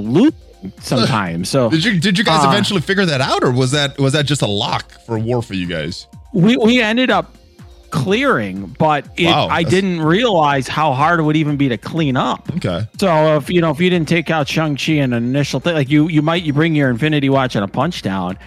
losing 0.63 0.79
sometimes. 0.81 1.49
So 1.49 1.69
did 1.69 1.83
you 1.83 1.99
did 1.99 2.17
you 2.17 2.23
guys 2.23 2.45
uh, 2.45 2.49
eventually 2.49 2.81
figure 2.81 3.05
that 3.05 3.21
out, 3.21 3.43
or 3.43 3.51
was 3.51 3.71
that 3.71 3.97
was 3.99 4.13
that 4.13 4.25
just 4.25 4.41
a 4.41 4.47
lock 4.47 4.91
for 5.05 5.17
war 5.19 5.41
for 5.41 5.53
you 5.53 5.67
guys? 5.67 6.07
We 6.33 6.57
we 6.57 6.81
ended 6.81 7.09
up 7.09 7.35
clearing, 7.91 8.67
but 8.79 9.05
it, 9.17 9.25
wow, 9.25 9.47
I 9.49 9.63
didn't 9.63 10.01
realize 10.01 10.67
how 10.67 10.93
hard 10.93 11.19
it 11.19 11.23
would 11.23 11.35
even 11.35 11.57
be 11.57 11.69
to 11.69 11.77
clean 11.77 12.17
up. 12.17 12.49
Okay. 12.55 12.87
So 12.99 13.37
if 13.37 13.49
you 13.49 13.61
know 13.61 13.71
if 13.71 13.79
you 13.79 13.89
didn't 13.89 14.07
take 14.07 14.29
out 14.29 14.47
Shang 14.47 14.75
Chi 14.75 14.93
in 14.93 15.13
an 15.13 15.23
initial 15.23 15.59
thing, 15.59 15.75
like 15.75 15.89
you 15.89 16.07
you 16.07 16.21
might 16.21 16.43
you 16.43 16.53
bring 16.53 16.73
your 16.73 16.89
Infinity 16.89 17.29
Watch 17.29 17.55
and 17.55 17.63
a 17.63 17.67
punch 17.67 18.01
down, 18.01 18.37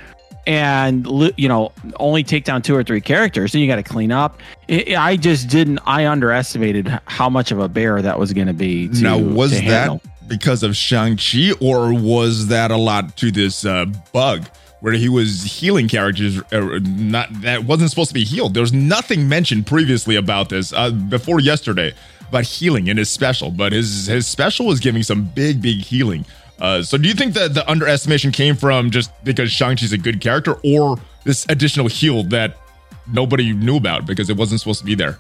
and 0.47 1.07
you 1.37 1.49
know 1.49 1.73
only 1.97 2.23
take 2.25 2.45
down 2.45 2.63
two 2.63 2.75
or 2.75 2.83
three 2.83 3.01
characters, 3.01 3.53
then 3.53 3.63
you 3.63 3.69
got 3.69 3.77
to 3.77 3.83
clean 3.83 4.13
up. 4.13 4.41
It, 4.69 4.97
I 4.97 5.17
just 5.17 5.49
didn't. 5.49 5.81
I 5.87 6.07
underestimated 6.07 6.89
how 7.07 7.29
much 7.29 7.53
of 7.53 7.61
a 7.61 7.69
bear 7.69 8.03
that 8.03 8.19
was 8.19 8.33
going 8.33 8.49
to 8.49 8.55
be. 8.55 8.89
Now 8.89 9.19
was 9.19 9.53
that? 9.53 10.01
Because 10.27 10.63
of 10.63 10.77
Shang-Chi, 10.77 11.53
or 11.61 11.93
was 11.93 12.49
that 12.49 12.71
a 12.71 12.77
lot 12.77 13.17
to 13.19 13.31
this 13.31 13.65
uh, 13.65 13.87
bug? 14.13 14.49
where 14.81 14.93
he 14.93 15.09
was 15.09 15.45
healing 15.45 15.89
characters 15.89 16.43
uh, 16.53 16.79
not 16.83 17.27
that 17.41 17.65
wasn't 17.65 17.89
supposed 17.89 18.11
to 18.11 18.15
be 18.15 18.23
healed. 18.23 18.53
There's 18.53 18.75
nothing 18.75 19.27
mentioned 19.27 19.67
previously 19.67 20.15
about 20.15 20.51
this 20.51 20.75
uh, 20.75 20.91
before 20.91 21.41
yesterday 21.41 21.95
about 22.29 22.45
healing 22.45 22.89
in 22.89 22.99
his 22.99 23.09
special, 23.09 23.51
but 23.51 23.73
his 23.73 24.09
his 24.09 24.27
special 24.27 24.67
was 24.67 24.81
giving 24.81 25.03
some 25.03 25.25
big 25.25 25.63
big 25.63 25.79
healing. 25.79 26.27
Uh, 26.61 26.83
so 26.83 26.99
do 26.99 27.09
you 27.09 27.15
think 27.15 27.33
that 27.33 27.55
the 27.55 27.67
underestimation 27.69 28.31
came 28.31 28.57
from 28.57 28.91
just 28.91 29.11
because 29.25 29.51
Shang-Chi's 29.51 29.95
a 29.95 29.99
good 29.99 30.21
character 30.21 30.57
or 30.63 30.99
this 31.25 31.47
additional 31.49 31.89
heal 31.89 32.23
that 32.25 32.59
nobody 33.11 33.55
knew 33.55 33.77
about 33.77 34.05
because 34.05 34.29
it 34.29 34.37
wasn't 34.37 34.61
supposed 34.61 34.81
to 34.81 34.87
be 34.87 34.95
there? 34.95 35.19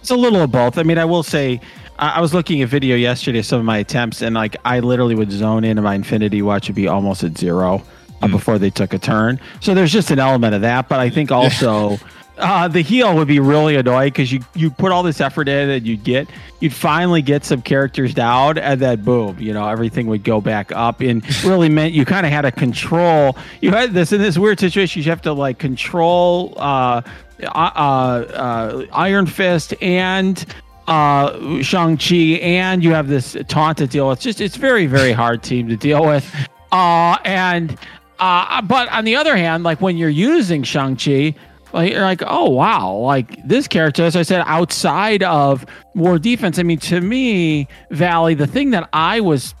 It's 0.00 0.10
a 0.10 0.16
little 0.16 0.42
of 0.42 0.50
both. 0.50 0.76
I 0.78 0.82
mean, 0.82 0.98
I 0.98 1.04
will 1.04 1.22
say, 1.22 1.60
I 1.98 2.20
was 2.20 2.34
looking 2.34 2.62
at 2.62 2.68
video 2.68 2.96
yesterday, 2.96 3.42
some 3.42 3.60
of 3.60 3.64
my 3.64 3.78
attempts, 3.78 4.22
and 4.22 4.34
like 4.34 4.56
I 4.64 4.80
literally 4.80 5.14
would 5.14 5.30
zone 5.30 5.64
in 5.64 5.78
and 5.78 5.84
my 5.84 5.94
Infinity 5.94 6.42
Watch 6.42 6.68
would 6.68 6.74
be 6.74 6.88
almost 6.88 7.22
at 7.22 7.36
zero 7.38 7.82
uh, 8.22 8.26
mm. 8.26 8.30
before 8.30 8.58
they 8.58 8.70
took 8.70 8.92
a 8.92 8.98
turn. 8.98 9.38
So 9.60 9.74
there's 9.74 9.92
just 9.92 10.10
an 10.10 10.18
element 10.18 10.54
of 10.54 10.62
that. 10.62 10.88
But 10.88 11.00
I 11.00 11.10
think 11.10 11.30
also 11.30 11.98
uh, 12.38 12.68
the 12.68 12.80
heal 12.80 13.14
would 13.14 13.28
be 13.28 13.40
really 13.40 13.76
annoying 13.76 14.08
because 14.08 14.32
you 14.32 14.40
you 14.54 14.70
put 14.70 14.90
all 14.90 15.02
this 15.02 15.20
effort 15.20 15.48
in 15.48 15.70
and 15.70 15.86
you 15.86 15.96
get 15.96 16.28
you'd 16.60 16.72
finally 16.72 17.22
get 17.22 17.44
some 17.44 17.60
characters 17.60 18.14
down 18.14 18.58
and 18.58 18.80
then 18.80 19.02
boom, 19.02 19.38
you 19.38 19.52
know 19.52 19.68
everything 19.68 20.06
would 20.06 20.24
go 20.24 20.40
back 20.40 20.72
up 20.72 21.00
and 21.00 21.22
really 21.44 21.68
meant 21.68 21.92
you 21.92 22.04
kind 22.04 22.26
of 22.26 22.32
had 22.32 22.42
to 22.42 22.52
control. 22.52 23.36
You 23.60 23.70
had 23.70 23.92
this 23.92 24.12
in 24.12 24.20
this 24.20 24.38
weird 24.38 24.58
situation. 24.60 25.02
You 25.02 25.10
have 25.10 25.22
to 25.22 25.32
like 25.32 25.58
control 25.58 26.54
uh, 26.56 27.02
uh, 27.42 27.46
uh, 27.48 28.86
Iron 28.92 29.26
Fist 29.26 29.74
and 29.82 30.44
uh 30.86 31.62
Shang-Chi 31.62 32.38
and 32.40 32.82
you 32.82 32.92
have 32.92 33.08
this 33.08 33.36
taunt 33.48 33.78
to 33.78 33.86
deal 33.86 34.08
with. 34.08 34.20
Just 34.20 34.40
it's 34.40 34.56
very, 34.56 34.86
very 34.86 35.12
hard 35.12 35.42
team 35.42 35.68
to 35.68 35.76
deal 35.76 36.04
with. 36.04 36.30
Uh 36.70 37.16
and 37.24 37.78
uh 38.18 38.62
but 38.62 38.88
on 38.90 39.04
the 39.04 39.16
other 39.16 39.36
hand, 39.36 39.64
like 39.64 39.80
when 39.80 39.96
you're 39.96 40.08
using 40.08 40.62
Shang-Chi, 40.62 41.34
like 41.72 41.92
you're 41.92 42.02
like, 42.02 42.22
oh 42.26 42.50
wow, 42.50 42.92
like 42.94 43.46
this 43.46 43.66
character, 43.68 44.04
as 44.04 44.16
I 44.16 44.22
said, 44.22 44.42
outside 44.46 45.22
of 45.22 45.64
war 45.94 46.18
defense. 46.18 46.58
I 46.58 46.62
mean, 46.62 46.78
to 46.80 47.00
me, 47.00 47.68
Valley, 47.90 48.34
the 48.34 48.46
thing 48.46 48.70
that 48.70 48.88
I 48.92 49.20
was 49.20 49.54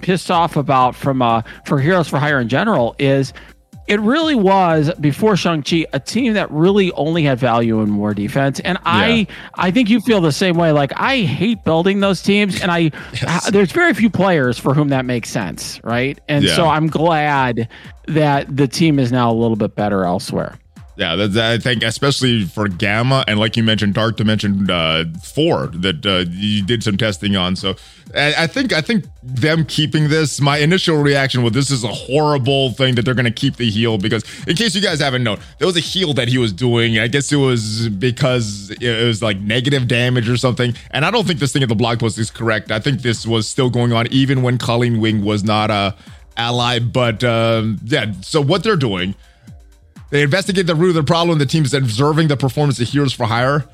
pissed 0.00 0.30
off 0.30 0.56
about 0.56 0.94
from 0.96 1.20
uh 1.22 1.42
for 1.66 1.78
Heroes 1.78 2.08
for 2.08 2.18
Hire 2.18 2.40
in 2.40 2.48
general 2.48 2.96
is 2.98 3.32
it 3.86 4.00
really 4.00 4.34
was 4.34 4.90
before 5.00 5.36
Shang-Chi 5.36 5.86
a 5.92 6.00
team 6.00 6.34
that 6.34 6.50
really 6.50 6.92
only 6.92 7.24
had 7.24 7.38
value 7.38 7.80
in 7.80 7.96
war 7.96 8.14
defense. 8.14 8.60
And 8.60 8.78
yeah. 8.78 8.90
I 8.90 9.26
I 9.54 9.70
think 9.70 9.90
you 9.90 10.00
feel 10.00 10.20
the 10.20 10.32
same 10.32 10.56
way. 10.56 10.72
Like 10.72 10.92
I 10.96 11.22
hate 11.22 11.64
building 11.64 12.00
those 12.00 12.22
teams 12.22 12.60
and 12.60 12.70
I 12.70 12.90
yes. 13.12 13.50
there's 13.50 13.72
very 13.72 13.94
few 13.94 14.10
players 14.10 14.58
for 14.58 14.74
whom 14.74 14.88
that 14.88 15.04
makes 15.04 15.30
sense, 15.30 15.80
right? 15.84 16.20
And 16.28 16.44
yeah. 16.44 16.56
so 16.56 16.66
I'm 16.66 16.86
glad 16.86 17.68
that 18.06 18.54
the 18.54 18.68
team 18.68 18.98
is 18.98 19.12
now 19.12 19.30
a 19.30 19.34
little 19.34 19.56
bit 19.56 19.74
better 19.74 20.04
elsewhere. 20.04 20.58
Yeah, 20.96 21.16
that's, 21.16 21.36
I 21.36 21.56
think 21.56 21.82
especially 21.82 22.44
for 22.44 22.68
Gamma 22.68 23.24
and 23.26 23.40
like 23.40 23.56
you 23.56 23.62
mentioned, 23.62 23.94
Dark 23.94 24.16
Dimension 24.18 24.70
uh, 24.70 25.04
Four 25.22 25.68
that 25.68 26.04
uh, 26.04 26.30
you 26.30 26.62
did 26.62 26.82
some 26.82 26.98
testing 26.98 27.34
on. 27.34 27.56
So 27.56 27.76
I, 28.14 28.34
I, 28.40 28.46
think 28.46 28.74
I 28.74 28.82
think 28.82 29.06
them 29.22 29.64
keeping 29.64 30.10
this. 30.10 30.38
My 30.38 30.58
initial 30.58 31.02
reaction 31.02 31.42
was 31.42 31.52
this 31.52 31.70
is 31.70 31.82
a 31.82 31.88
horrible 31.88 32.72
thing 32.72 32.94
that 32.96 33.06
they're 33.06 33.14
going 33.14 33.24
to 33.24 33.30
keep 33.30 33.56
the 33.56 33.70
heal 33.70 33.96
because 33.96 34.22
in 34.46 34.54
case 34.54 34.74
you 34.74 34.82
guys 34.82 35.00
haven't 35.00 35.24
known, 35.24 35.40
there 35.58 35.66
was 35.66 35.78
a 35.78 35.80
heal 35.80 36.12
that 36.14 36.28
he 36.28 36.36
was 36.36 36.52
doing. 36.52 36.98
I 36.98 37.08
guess 37.08 37.32
it 37.32 37.36
was 37.36 37.88
because 37.88 38.70
it 38.78 39.06
was 39.06 39.22
like 39.22 39.40
negative 39.40 39.88
damage 39.88 40.28
or 40.28 40.36
something. 40.36 40.74
And 40.90 41.06
I 41.06 41.10
don't 41.10 41.26
think 41.26 41.40
this 41.40 41.54
thing 41.54 41.62
at 41.62 41.70
the 41.70 41.74
blog 41.74 42.00
post 42.00 42.18
is 42.18 42.30
correct. 42.30 42.70
I 42.70 42.80
think 42.80 43.00
this 43.00 43.26
was 43.26 43.48
still 43.48 43.70
going 43.70 43.94
on 43.94 44.08
even 44.08 44.42
when 44.42 44.58
Colleen 44.58 45.00
Wing 45.00 45.24
was 45.24 45.42
not 45.42 45.70
a 45.70 45.96
ally. 46.36 46.80
But 46.80 47.24
um, 47.24 47.78
yeah, 47.82 48.12
so 48.20 48.42
what 48.42 48.62
they're 48.62 48.76
doing 48.76 49.14
they 50.12 50.20
investigate 50.20 50.66
the 50.66 50.74
root 50.74 50.90
of 50.90 50.94
the 50.94 51.02
problem. 51.02 51.38
The 51.38 51.46
team 51.46 51.64
is 51.64 51.72
observing 51.72 52.28
the 52.28 52.36
performance 52.36 52.78
of 52.78 52.86
Heroes 52.86 53.14
for 53.14 53.24
Hire. 53.24 53.64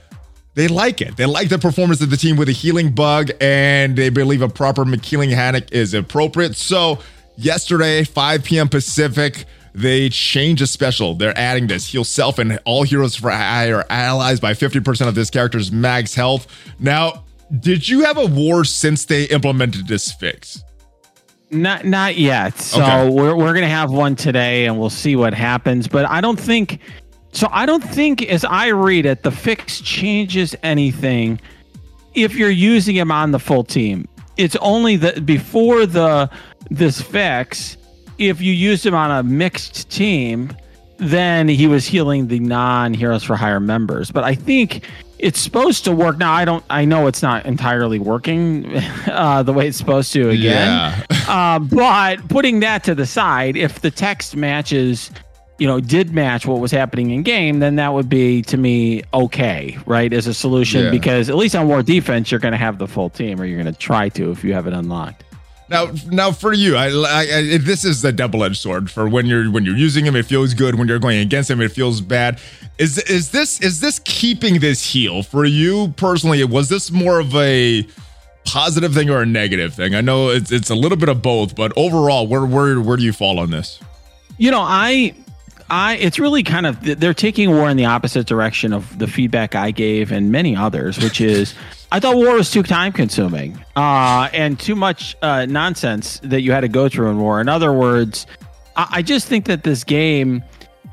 They 0.55 0.69
like 0.69 1.01
it. 1.01 1.17
They 1.17 1.27
like 1.27 1.49
the 1.49 1.59
performance 1.59 2.01
of 2.01 2.11
the 2.11 2.17
team 2.17 2.37
with 2.37 2.49
a 2.49 2.53
healing 2.53 2.93
bug, 2.93 3.31
and 3.41 3.97
they 3.97 4.09
believe 4.09 4.41
a 4.41 4.49
proper 4.49 4.85
McKeeling 4.85 5.35
Haddock 5.35 5.73
is 5.73 5.95
appropriate. 5.95 6.55
So, 6.55 7.01
yesterday, 7.37 8.05
5 8.05 8.45
p.m. 8.45 8.69
Pacific, 8.69 9.47
they 9.75 10.09
change 10.11 10.63
a 10.63 10.69
special. 10.69 11.17
They're 11.17 11.37
adding 11.37 11.67
this 11.67 11.89
heal 11.89 12.05
self 12.05 12.39
and 12.39 12.61
all 12.65 12.85
heroes 12.85 13.17
for 13.17 13.31
hire 13.31 13.85
allies 13.91 14.39
by 14.39 14.53
50% 14.53 15.09
of 15.09 15.17
this 15.17 15.31
character's 15.31 15.73
max 15.73 16.15
health. 16.15 16.47
Now, 16.79 17.25
did 17.59 17.89
you 17.89 18.05
have 18.05 18.17
a 18.17 18.27
war 18.27 18.65
since 18.65 19.07
they 19.07 19.25
implemented 19.25 19.89
this 19.89 20.13
fix? 20.13 20.63
Not 21.51 21.87
not 21.87 22.17
yet. 22.17 22.59
So 22.59 22.83
okay. 22.83 23.09
we're 23.09 23.35
we're 23.35 23.55
gonna 23.55 23.69
have 23.69 23.91
one 23.91 24.17
today, 24.17 24.67
and 24.67 24.79
we'll 24.79 24.91
see 24.91 25.17
what 25.17 25.33
happens. 25.33 25.89
But 25.89 26.07
I 26.09 26.21
don't 26.21 26.39
think. 26.39 26.81
So 27.33 27.49
I 27.51 27.67
don't 27.67 27.85
think, 27.85 28.23
as 28.23 28.45
I 28.45 28.69
read 28.69 29.07
it, 29.07 29.23
the 29.23 29.31
fix 29.31 29.81
changes 29.81 30.57
anything 30.63 31.41
if 32.15 32.35
you're 32.35 32.51
using 32.51 32.97
him 32.97 33.11
on 33.11 33.33
the 33.33 33.39
full 33.39 33.65
team. 33.65 34.09
It's 34.37 34.57
only 34.57 34.97
the 34.97 35.21
before 35.21 35.87
the 35.87 36.31
this 36.71 37.01
fix. 37.01 37.77
If 38.19 38.41
you 38.41 38.53
used 38.53 38.85
him 38.85 38.95
on 38.95 39.11
a 39.11 39.23
mixed 39.23 39.91
team, 39.91 40.55
then 40.99 41.49
he 41.49 41.67
was 41.67 41.87
healing 41.87 42.27
the 42.29 42.41
non 42.41 42.93
Heroes 42.93 43.25
for 43.25 43.37
Hire 43.37 43.61
members. 43.61 44.11
But 44.11 44.25
I 44.25 44.35
think 44.35 44.85
it's 45.19 45.41
supposed 45.41 45.85
to 45.85 45.93
work 45.93 46.19
now 46.19 46.33
i 46.33 46.45
don't 46.45 46.65
i 46.71 46.85
know 46.85 47.07
it's 47.07 47.23
not 47.23 47.45
entirely 47.47 47.99
working 47.99 48.77
uh, 49.07 49.43
the 49.43 49.53
way 49.53 49.67
it's 49.69 49.79
supposed 49.79 50.13
to 50.13 50.31
again 50.31 51.05
yeah. 51.11 51.25
uh, 51.29 51.59
but 51.59 52.27
putting 52.29 52.61
that 52.61 52.85
to 52.85 52.95
the 52.95 53.07
side 53.07 53.57
if 53.57 53.81
the 53.81 53.91
text 53.91 54.37
matches 54.37 55.11
you 55.59 55.67
know 55.67 55.81
did 55.81 56.13
match 56.13 56.47
what 56.47 56.61
was 56.61 56.71
happening 56.71 57.11
in 57.11 57.23
game 57.23 57.59
then 57.59 57.77
that 57.77 57.93
would 57.93 58.09
be 58.09 58.43
to 58.43 58.57
me 58.57 59.03
okay 59.13 59.77
right 59.87 60.13
as 60.13 60.27
a 60.27 60.35
solution 60.35 60.85
yeah. 60.85 60.91
because 60.91 61.29
at 61.29 61.37
least 61.37 61.57
on 61.57 61.67
war 61.67 61.83
defense 61.83 62.31
you're 62.31 62.41
going 62.41 62.53
to 62.53 62.59
have 62.59 62.79
the 62.79 62.87
full 62.87 63.11
team 63.11 63.41
or 63.41 63.45
you're 63.45 63.61
going 63.61 63.73
to 63.73 63.79
try 63.79 64.09
to 64.09 64.31
if 64.31 64.45
you 64.45 64.55
have 64.55 64.67
it 64.67 64.73
unlocked 64.73 65.25
now, 65.71 65.91
now 66.07 66.33
for 66.33 66.53
you, 66.53 66.77
I, 66.77 66.89
I, 66.89 67.21
I, 67.21 67.59
this 67.59 67.85
is 67.85 68.03
the 68.03 68.13
double-edged 68.13 68.57
sword. 68.57 68.91
For 68.91 69.09
when 69.09 69.27
you're 69.27 69.51
when 69.51 69.65
you're 69.65 69.77
using 69.77 70.05
him, 70.05 70.17
it 70.17 70.25
feels 70.27 70.55
good. 70.55 70.77
When 70.77 70.89
you're 70.89 70.99
going 70.99 71.19
against 71.19 71.51
him, 71.51 71.61
it 71.61 71.73
feels 71.73 72.01
bad. 72.01 72.41
Is 72.79 72.99
is 72.99 73.31
this 73.31 73.61
is 73.61 73.81
this 73.81 73.99
keeping 74.05 74.61
this 74.61 74.85
heal 74.85 75.23
for 75.23 75.45
you 75.45 75.93
personally? 75.97 76.43
Was 76.45 76.69
this 76.69 76.91
more 76.91 77.21
of 77.21 77.35
a 77.37 77.87
positive 78.45 78.95
thing 78.95 79.11
or 79.11 79.21
a 79.21 79.27
negative 79.27 79.75
thing? 79.75 79.95
I 79.95 80.01
know 80.01 80.31
it's 80.31 80.51
it's 80.51 80.71
a 80.71 80.75
little 80.75 80.99
bit 80.99 81.09
of 81.09 81.21
both, 81.23 81.55
but 81.55 81.73
overall, 81.77 82.27
where 82.27 82.47
where 82.47 82.81
where 82.81 82.97
do 82.97 83.03
you 83.03 83.13
fall 83.13 83.39
on 83.39 83.51
this? 83.51 83.81
You 84.39 84.51
know, 84.51 84.63
I 84.63 85.15
I 85.71 85.97
it's 85.97 86.19
really 86.19 86.43
kind 86.43 86.67
of 86.67 86.81
they're 86.83 87.15
taking 87.15 87.51
war 87.51 87.69
in 87.69 87.77
the 87.77 87.85
opposite 87.85 88.27
direction 88.27 88.73
of 88.73 88.99
the 88.99 89.07
feedback 89.07 89.55
I 89.55 89.71
gave 89.71 90.13
and 90.13 90.33
many 90.33 90.57
others, 90.57 90.99
which 90.99 91.21
is 91.21 91.55
I 91.93 92.01
thought 92.01 92.17
war 92.17 92.35
was 92.35 92.51
too 92.51 92.63
time 92.63 92.93
consuming 92.93 93.63
uh, 93.77 94.29
and 94.33 94.59
too 94.59 94.75
much 94.75 95.17
uh, 95.23 95.47
nonsense 95.47 96.21
that 96.21 96.43
you 96.43 96.53
had 96.53 96.61
to 96.61 96.69
go 96.69 96.89
through 96.89 97.11
in 97.11 97.19
war. 97.19 97.41
In 97.41 97.49
other 97.49 97.73
words, 97.73 98.27
I, 98.77 98.89
I 98.93 99.03
just 99.03 99.27
think 99.27 99.47
that 99.47 99.65
this 99.65 99.85
game 99.85 100.43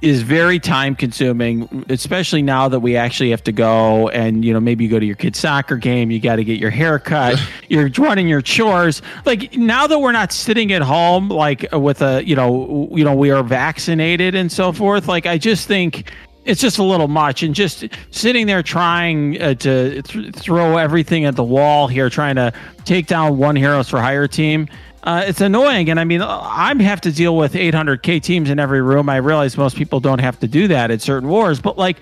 is 0.06 0.22
very 0.22 0.60
time 0.60 0.96
consuming, 0.96 1.84
especially 1.90 2.44
now 2.44 2.70
that 2.70 2.80
we 2.80 2.96
actually 2.96 3.32
have 3.32 3.44
to 3.44 3.52
go 3.52 4.08
and, 4.10 4.46
you 4.46 4.54
know, 4.54 4.60
maybe 4.60 4.84
you 4.84 4.90
go 4.90 5.00
to 5.00 5.06
your 5.06 5.16
kid's 5.16 5.40
soccer 5.40 5.78
game, 5.78 6.12
you 6.12 6.20
got 6.20 6.36
to 6.36 6.44
get 6.44 6.60
your 6.60 6.70
hair 6.70 7.00
cut, 7.00 7.42
you're 7.70 7.90
running 7.98 8.28
your 8.28 8.42
chores. 8.42 9.02
Like 9.26 9.56
now 9.58 9.88
that 9.88 9.98
we're 9.98 10.12
not 10.12 10.32
sitting 10.32 10.72
at 10.74 10.84
home, 10.84 11.30
like 11.30 11.66
with 11.74 12.04
a, 12.04 12.24
you 12.24 12.36
know, 12.36 12.88
you 12.92 13.04
know, 13.04 13.16
we 13.16 13.32
are 13.32 13.42
vaccinated 13.42 14.36
and 14.36 14.52
so 14.52 14.72
forth. 14.72 15.08
Like 15.08 15.26
I 15.26 15.40
just 15.40 15.68
think 15.68 16.12
it's 16.46 16.62
just 16.62 16.78
a 16.78 16.84
little 16.84 17.08
much 17.08 17.44
and 17.44 17.54
just 17.54 17.86
sitting 18.12 18.48
there 18.48 18.64
trying 18.64 19.42
uh, 19.42 19.54
to 19.56 20.02
th- 20.02 20.34
throw 20.36 20.78
everything 20.78 21.26
at 21.26 21.36
the 21.36 21.44
wall 21.44 21.88
here 21.88 22.10
trying 22.10 22.36
to 22.36 22.54
take 22.86 23.08
down 23.08 23.38
one 23.38 23.56
heroes 23.56 23.90
for 23.90 24.00
hire 24.00 24.28
team 24.28 24.68
uh, 25.04 25.24
it's 25.26 25.42
annoying 25.42 25.90
and 25.90 26.00
i 26.00 26.04
mean 26.04 26.22
i 26.22 26.74
have 26.82 27.02
to 27.02 27.12
deal 27.12 27.36
with 27.36 27.54
800k 27.54 28.22
teams 28.22 28.50
in 28.50 28.60
every 28.60 28.82
room 28.82 29.10
i 29.10 29.18
realize 29.18 29.58
most 29.58 29.76
people 29.76 30.00
don't 30.00 30.20
have 30.20 30.40
to 30.40 30.48
do 30.48 30.68
that 30.68 30.92
at 30.92 31.02
certain 31.02 31.28
wars 31.28 31.60
but 31.60 31.78
like 31.78 31.98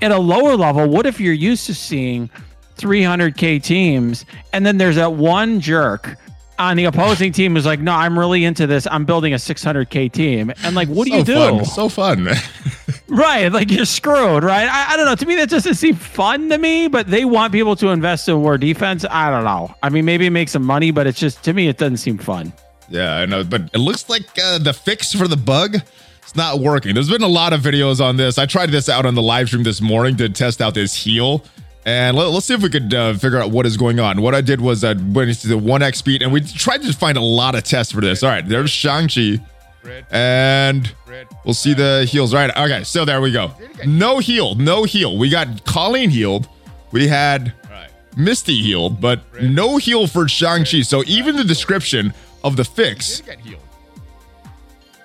at 0.00 0.12
a 0.12 0.18
lower 0.18 0.56
level 0.56 0.88
what 0.88 1.06
if 1.06 1.18
you're 1.18 1.32
used 1.32 1.66
to 1.66 1.74
seeing 1.74 2.30
300k 2.76 3.62
teams 3.62 4.24
and 4.52 4.64
then 4.64 4.78
there's 4.78 4.96
that 4.96 5.14
one 5.14 5.60
jerk 5.60 6.16
on 6.58 6.76
the 6.76 6.86
opposing 6.86 7.32
team 7.32 7.54
who's 7.54 7.66
like, 7.66 7.78
no, 7.78 7.92
I'm 7.92 8.18
really 8.18 8.44
into 8.44 8.66
this. 8.66 8.86
I'm 8.90 9.04
building 9.04 9.32
a 9.32 9.36
600k 9.36 10.10
team, 10.10 10.52
and 10.64 10.74
like, 10.74 10.88
what 10.88 11.06
do 11.06 11.14
you 11.14 11.22
do? 11.22 11.34
Fun. 11.34 11.64
So 11.64 11.88
fun. 11.88 12.28
right, 13.08 13.52
like 13.52 13.70
you're 13.70 13.84
screwed, 13.84 14.44
right? 14.44 14.68
I, 14.68 14.92
I, 14.92 14.96
don't 14.96 15.06
know. 15.06 15.14
To 15.14 15.26
me, 15.26 15.36
that 15.36 15.50
doesn't 15.50 15.74
seem 15.74 15.94
fun 15.94 16.48
to 16.50 16.58
me. 16.58 16.88
But 16.88 17.06
they 17.06 17.24
want 17.24 17.52
people 17.52 17.76
to 17.76 17.88
invest 17.88 18.28
in 18.28 18.40
war 18.40 18.58
defense. 18.58 19.04
I 19.08 19.30
don't 19.30 19.44
know. 19.44 19.74
I 19.82 19.88
mean, 19.88 20.04
maybe 20.04 20.28
make 20.30 20.48
some 20.48 20.64
money, 20.64 20.90
but 20.90 21.06
it's 21.06 21.18
just 21.18 21.42
to 21.44 21.52
me, 21.52 21.68
it 21.68 21.78
doesn't 21.78 21.98
seem 21.98 22.18
fun. 22.18 22.52
Yeah, 22.88 23.16
I 23.16 23.26
know, 23.26 23.44
but 23.44 23.62
it 23.74 23.78
looks 23.78 24.08
like 24.08 24.26
uh, 24.42 24.58
the 24.58 24.72
fix 24.72 25.12
for 25.12 25.28
the 25.28 25.36
bug. 25.36 25.76
It's 26.22 26.36
not 26.36 26.60
working. 26.60 26.94
There's 26.94 27.10
been 27.10 27.22
a 27.22 27.28
lot 27.28 27.52
of 27.52 27.60
videos 27.60 28.04
on 28.04 28.16
this. 28.16 28.38
I 28.38 28.46
tried 28.46 28.70
this 28.70 28.88
out 28.88 29.06
on 29.06 29.14
the 29.14 29.22
live 29.22 29.48
stream 29.48 29.62
this 29.62 29.80
morning 29.80 30.16
to 30.18 30.28
test 30.28 30.60
out 30.60 30.74
this 30.74 30.94
heal 30.94 31.44
and 31.88 32.18
let, 32.18 32.26
us 32.26 32.44
see 32.44 32.52
if 32.52 32.62
we 32.62 32.68
could 32.68 32.92
uh, 32.92 33.14
figure 33.14 33.38
out 33.38 33.50
what 33.50 33.64
is 33.64 33.78
going 33.78 33.98
on. 33.98 34.20
What 34.20 34.34
I 34.34 34.42
did 34.42 34.60
was 34.60 34.84
I 34.84 34.92
went 34.92 35.30
into 35.30 35.48
the 35.48 35.58
1x 35.58 35.96
speed 35.96 36.20
and 36.20 36.30
we 36.30 36.42
tried 36.42 36.82
to 36.82 36.92
find 36.92 37.16
a 37.16 37.22
lot 37.22 37.54
of 37.54 37.64
tests 37.64 37.92
for 37.94 38.02
this. 38.02 38.22
All 38.22 38.28
right, 38.28 38.46
there's 38.46 38.70
Shang-Chi. 38.70 39.38
And 40.10 40.92
we'll 41.44 41.54
see 41.54 41.74
the 41.74 42.04
heals. 42.10 42.34
Right. 42.34 42.50
Okay. 42.56 42.84
So 42.84 43.04
there 43.04 43.20
we 43.20 43.32
go. 43.32 43.52
No 43.86 44.18
heal. 44.18 44.54
No 44.54 44.84
heal. 44.84 45.16
We 45.16 45.30
got 45.30 45.64
Colleen 45.64 46.10
healed. 46.10 46.48
We 46.92 47.08
had 47.08 47.52
Misty 48.16 48.60
healed, 48.60 49.00
but 49.00 49.20
no 49.40 49.76
heal 49.76 50.06
for 50.06 50.26
Shang-Chi. 50.26 50.82
So 50.82 51.04
even 51.06 51.36
the 51.36 51.44
description 51.44 52.12
of 52.42 52.56
the 52.56 52.64
fix, 52.64 53.22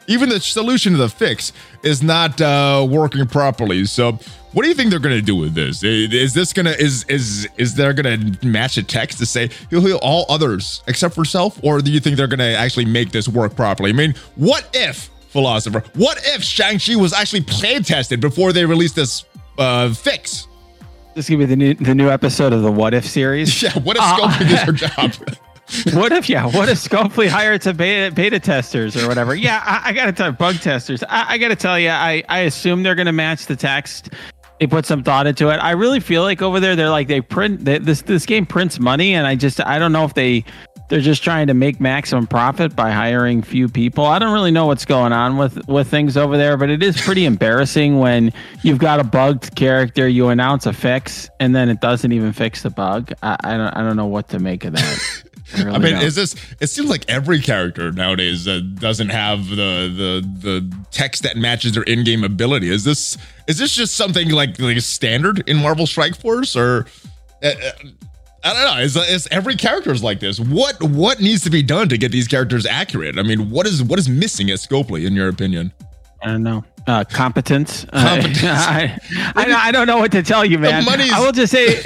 even 0.07 0.29
the 0.29 0.39
solution 0.39 0.93
to 0.93 0.97
the 0.97 1.09
fix 1.09 1.53
is 1.83 2.03
not 2.03 2.39
uh, 2.41 2.85
working 2.89 3.25
properly. 3.27 3.85
So 3.85 4.19
what 4.53 4.63
do 4.63 4.69
you 4.69 4.75
think 4.75 4.91
they're 4.91 4.99
gonna 4.99 5.21
do 5.21 5.35
with 5.35 5.55
this? 5.55 5.83
Is 5.83 6.33
this 6.33 6.53
gonna 6.53 6.71
is 6.71 7.05
is 7.09 7.47
is 7.57 7.75
they're 7.75 7.93
gonna 7.93 8.33
match 8.43 8.77
a 8.77 8.83
text 8.83 9.17
to 9.19 9.25
say 9.25 9.49
he'll 9.69 9.81
heal 9.81 9.99
all 10.01 10.25
others 10.29 10.83
except 10.87 11.15
for 11.15 11.25
self, 11.25 11.59
or 11.63 11.81
do 11.81 11.91
you 11.91 11.99
think 11.99 12.17
they're 12.17 12.27
gonna 12.27 12.53
actually 12.53 12.85
make 12.85 13.11
this 13.11 13.27
work 13.27 13.55
properly? 13.55 13.89
I 13.89 13.93
mean, 13.93 14.13
what 14.35 14.69
if 14.73 15.09
philosopher? 15.29 15.83
What 15.95 16.19
if 16.23 16.43
Shang-Chi 16.43 16.95
was 16.95 17.13
actually 17.13 17.41
play 17.41 17.79
tested 17.79 18.21
before 18.21 18.53
they 18.53 18.65
released 18.65 18.95
this 18.95 19.25
uh, 19.57 19.93
fix? 19.93 20.47
This 21.15 21.29
gonna 21.29 21.39
be 21.39 21.45
the 21.45 21.55
new 21.55 21.73
the 21.73 21.95
new 21.95 22.09
episode 22.09 22.53
of 22.53 22.61
the 22.61 22.71
What 22.71 22.93
If 22.93 23.05
series. 23.05 23.61
Yeah, 23.63 23.73
what 23.79 23.97
if 23.97 24.03
uh, 24.03 24.39
did 24.39 24.59
her 24.59 24.71
job? 24.71 25.13
what 25.93 26.11
if 26.11 26.29
yeah? 26.29 26.45
What 26.45 26.69
if 26.69 26.77
Scopely 26.77 27.27
hired 27.27 27.63
some 27.63 27.77
beta 27.77 28.13
beta 28.13 28.39
testers 28.39 28.95
or 28.95 29.07
whatever? 29.07 29.33
Yeah, 29.33 29.61
I, 29.65 29.89
I 29.89 29.93
gotta 29.93 30.11
tell 30.11 30.31
bug 30.31 30.55
testers. 30.55 31.03
I, 31.03 31.33
I 31.33 31.37
gotta 31.37 31.55
tell 31.55 31.79
you, 31.79 31.89
I 31.89 32.23
I 32.29 32.39
assume 32.39 32.83
they're 32.83 32.95
gonna 32.95 33.13
match 33.13 33.45
the 33.45 33.55
text. 33.55 34.09
They 34.59 34.67
put 34.67 34.85
some 34.85 35.03
thought 35.03 35.25
into 35.25 35.49
it. 35.49 35.57
I 35.57 35.71
really 35.71 35.99
feel 35.99 36.21
like 36.21 36.41
over 36.41 36.59
there, 36.59 36.75
they're 36.75 36.89
like 36.89 37.07
they 37.07 37.21
print 37.21 37.65
they, 37.65 37.79
this 37.79 38.01
this 38.01 38.25
game 38.25 38.45
prints 38.45 38.79
money, 38.79 39.13
and 39.13 39.25
I 39.25 39.35
just 39.35 39.65
I 39.65 39.79
don't 39.79 39.93
know 39.93 40.03
if 40.03 40.13
they 40.13 40.43
they're 40.89 41.01
just 41.01 41.23
trying 41.23 41.47
to 41.47 41.53
make 41.53 41.79
maximum 41.79 42.27
profit 42.27 42.75
by 42.75 42.91
hiring 42.91 43.41
few 43.41 43.67
people. 43.67 44.05
I 44.05 44.19
don't 44.19 44.33
really 44.33 44.51
know 44.51 44.65
what's 44.65 44.85
going 44.85 45.13
on 45.13 45.37
with 45.37 45.67
with 45.67 45.87
things 45.87 46.17
over 46.17 46.37
there, 46.37 46.57
but 46.57 46.69
it 46.69 46.83
is 46.83 47.01
pretty 47.01 47.25
embarrassing 47.33 47.99
when 47.99 48.31
you've 48.63 48.79
got 48.79 48.99
a 48.99 49.03
bugged 49.03 49.55
character, 49.55 50.07
you 50.07 50.27
announce 50.27 50.65
a 50.65 50.73
fix, 50.73 51.29
and 51.39 51.55
then 51.55 51.69
it 51.69 51.81
doesn't 51.81 52.11
even 52.11 52.33
fix 52.33 52.63
the 52.63 52.69
bug. 52.69 53.13
I, 53.23 53.37
I 53.43 53.57
don't 53.57 53.77
I 53.77 53.81
don't 53.81 53.95
know 53.95 54.07
what 54.07 54.29
to 54.29 54.39
make 54.39 54.65
of 54.65 54.73
that. 54.73 55.23
I, 55.55 55.63
really 55.63 55.75
I 55.75 55.77
mean, 55.79 55.93
don't. 55.93 56.03
is 56.03 56.15
this? 56.15 56.35
It 56.59 56.67
seems 56.67 56.89
like 56.89 57.05
every 57.09 57.39
character 57.39 57.91
nowadays 57.91 58.47
uh, 58.47 58.61
doesn't 58.75 59.09
have 59.09 59.47
the 59.47 59.55
the 59.55 60.39
the 60.39 60.85
text 60.91 61.23
that 61.23 61.37
matches 61.37 61.73
their 61.73 61.83
in-game 61.83 62.23
ability. 62.23 62.69
Is 62.69 62.83
this 62.83 63.17
is 63.47 63.57
this 63.57 63.75
just 63.75 63.95
something 63.95 64.29
like 64.29 64.59
like 64.59 64.79
standard 64.81 65.47
in 65.49 65.57
Marvel 65.57 65.87
Strike 65.87 66.15
Force 66.15 66.55
or? 66.55 66.87
Uh, 67.43 67.47
uh 67.47 67.71
I 68.45 68.53
don't 68.53 68.75
know. 68.75 68.83
Is, 68.83 68.97
is 68.97 69.25
every 69.31 69.55
character 69.55 69.89
is 69.91 70.03
like 70.03 70.19
this? 70.19 70.37
What 70.37 70.81
what 70.83 71.21
needs 71.21 71.43
to 71.43 71.49
be 71.49 71.63
done 71.63 71.87
to 71.89 71.97
get 71.97 72.11
these 72.11 72.27
characters 72.27 72.65
accurate? 72.65 73.17
I 73.17 73.23
mean, 73.23 73.49
what 73.49 73.65
is 73.65 73.81
what 73.81 73.99
is 73.99 74.09
missing 74.09 74.49
at 74.51 74.59
Scopely, 74.59 75.07
in 75.07 75.13
your 75.13 75.29
opinion? 75.29 75.71
I 76.21 76.27
don't 76.27 76.43
know. 76.43 76.65
Uh, 76.85 77.03
competence. 77.05 77.85
competence. 77.93 78.43
Uh, 78.43 78.47
I, 78.49 78.99
I, 79.35 79.67
I, 79.67 79.71
don't 79.71 79.87
know 79.87 79.97
what 79.97 80.11
to 80.11 80.23
tell 80.23 80.43
you, 80.43 80.59
man. 80.59 80.83
I 80.87 81.19
will 81.21 81.31
just 81.31 81.51
say, 81.51 81.81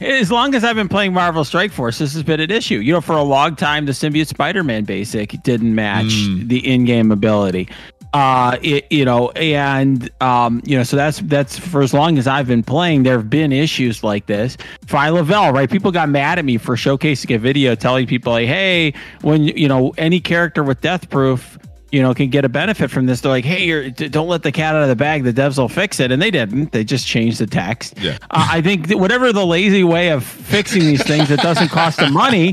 as 0.00 0.30
long 0.30 0.54
as 0.54 0.64
I've 0.64 0.76
been 0.76 0.88
playing 0.88 1.12
Marvel 1.12 1.44
Strike 1.44 1.72
Force, 1.72 1.98
this 1.98 2.14
has 2.14 2.22
been 2.22 2.40
an 2.40 2.50
issue. 2.50 2.78
You 2.78 2.92
know, 2.92 3.00
for 3.00 3.16
a 3.16 3.22
long 3.22 3.56
time, 3.56 3.86
the 3.86 3.92
Symbiote 3.92 4.26
Spider-Man 4.26 4.84
basic 4.84 5.42
didn't 5.42 5.74
match 5.74 6.06
mm. 6.06 6.48
the 6.48 6.66
in-game 6.66 7.10
ability 7.12 7.68
uh 8.14 8.56
it, 8.62 8.90
you 8.92 9.04
know 9.04 9.30
and 9.30 10.08
um 10.22 10.62
you 10.64 10.78
know 10.78 10.84
so 10.84 10.96
that's 10.96 11.18
that's 11.22 11.58
for 11.58 11.82
as 11.82 11.92
long 11.92 12.16
as 12.16 12.28
i've 12.28 12.46
been 12.46 12.62
playing 12.62 13.02
there 13.02 13.18
have 13.18 13.28
been 13.28 13.52
issues 13.52 14.04
like 14.04 14.26
this 14.26 14.56
Phyla-Vell 14.86 15.52
right 15.52 15.68
people 15.68 15.90
got 15.90 16.08
mad 16.08 16.38
at 16.38 16.44
me 16.44 16.56
for 16.56 16.76
showcasing 16.76 17.34
a 17.34 17.38
video 17.38 17.74
telling 17.74 18.06
people 18.06 18.32
like 18.32 18.46
hey 18.46 18.94
when 19.22 19.42
you 19.42 19.66
know 19.66 19.92
any 19.98 20.20
character 20.20 20.62
with 20.62 20.80
death 20.80 21.10
proof 21.10 21.58
you 21.94 22.02
know 22.02 22.12
can 22.12 22.28
get 22.28 22.44
a 22.44 22.48
benefit 22.48 22.90
from 22.90 23.06
this. 23.06 23.20
They're 23.20 23.30
like 23.30 23.44
hey 23.44 23.64
you're, 23.64 23.90
don't 23.90 24.28
let 24.28 24.42
the 24.42 24.52
cat 24.52 24.74
out 24.74 24.82
of 24.82 24.88
the 24.88 24.96
bag. 24.96 25.24
The 25.24 25.32
devs 25.32 25.58
will 25.58 25.68
fix 25.68 26.00
it. 26.00 26.10
And 26.10 26.20
they 26.20 26.30
didn't. 26.30 26.72
They 26.72 26.84
just 26.84 27.06
changed 27.06 27.38
the 27.38 27.46
text. 27.46 27.94
Yeah. 27.98 28.18
uh, 28.30 28.48
i 28.50 28.60
think 28.60 28.90
whatever 28.90 29.32
the 29.32 29.46
lazy 29.46 29.84
way 29.84 30.08
of 30.10 30.24
fixing 30.24 30.82
these 30.82 31.02
things 31.04 31.28
that 31.28 31.40
doesn't 31.40 31.68
cost 31.68 31.98
them 31.98 32.12
money 32.12 32.52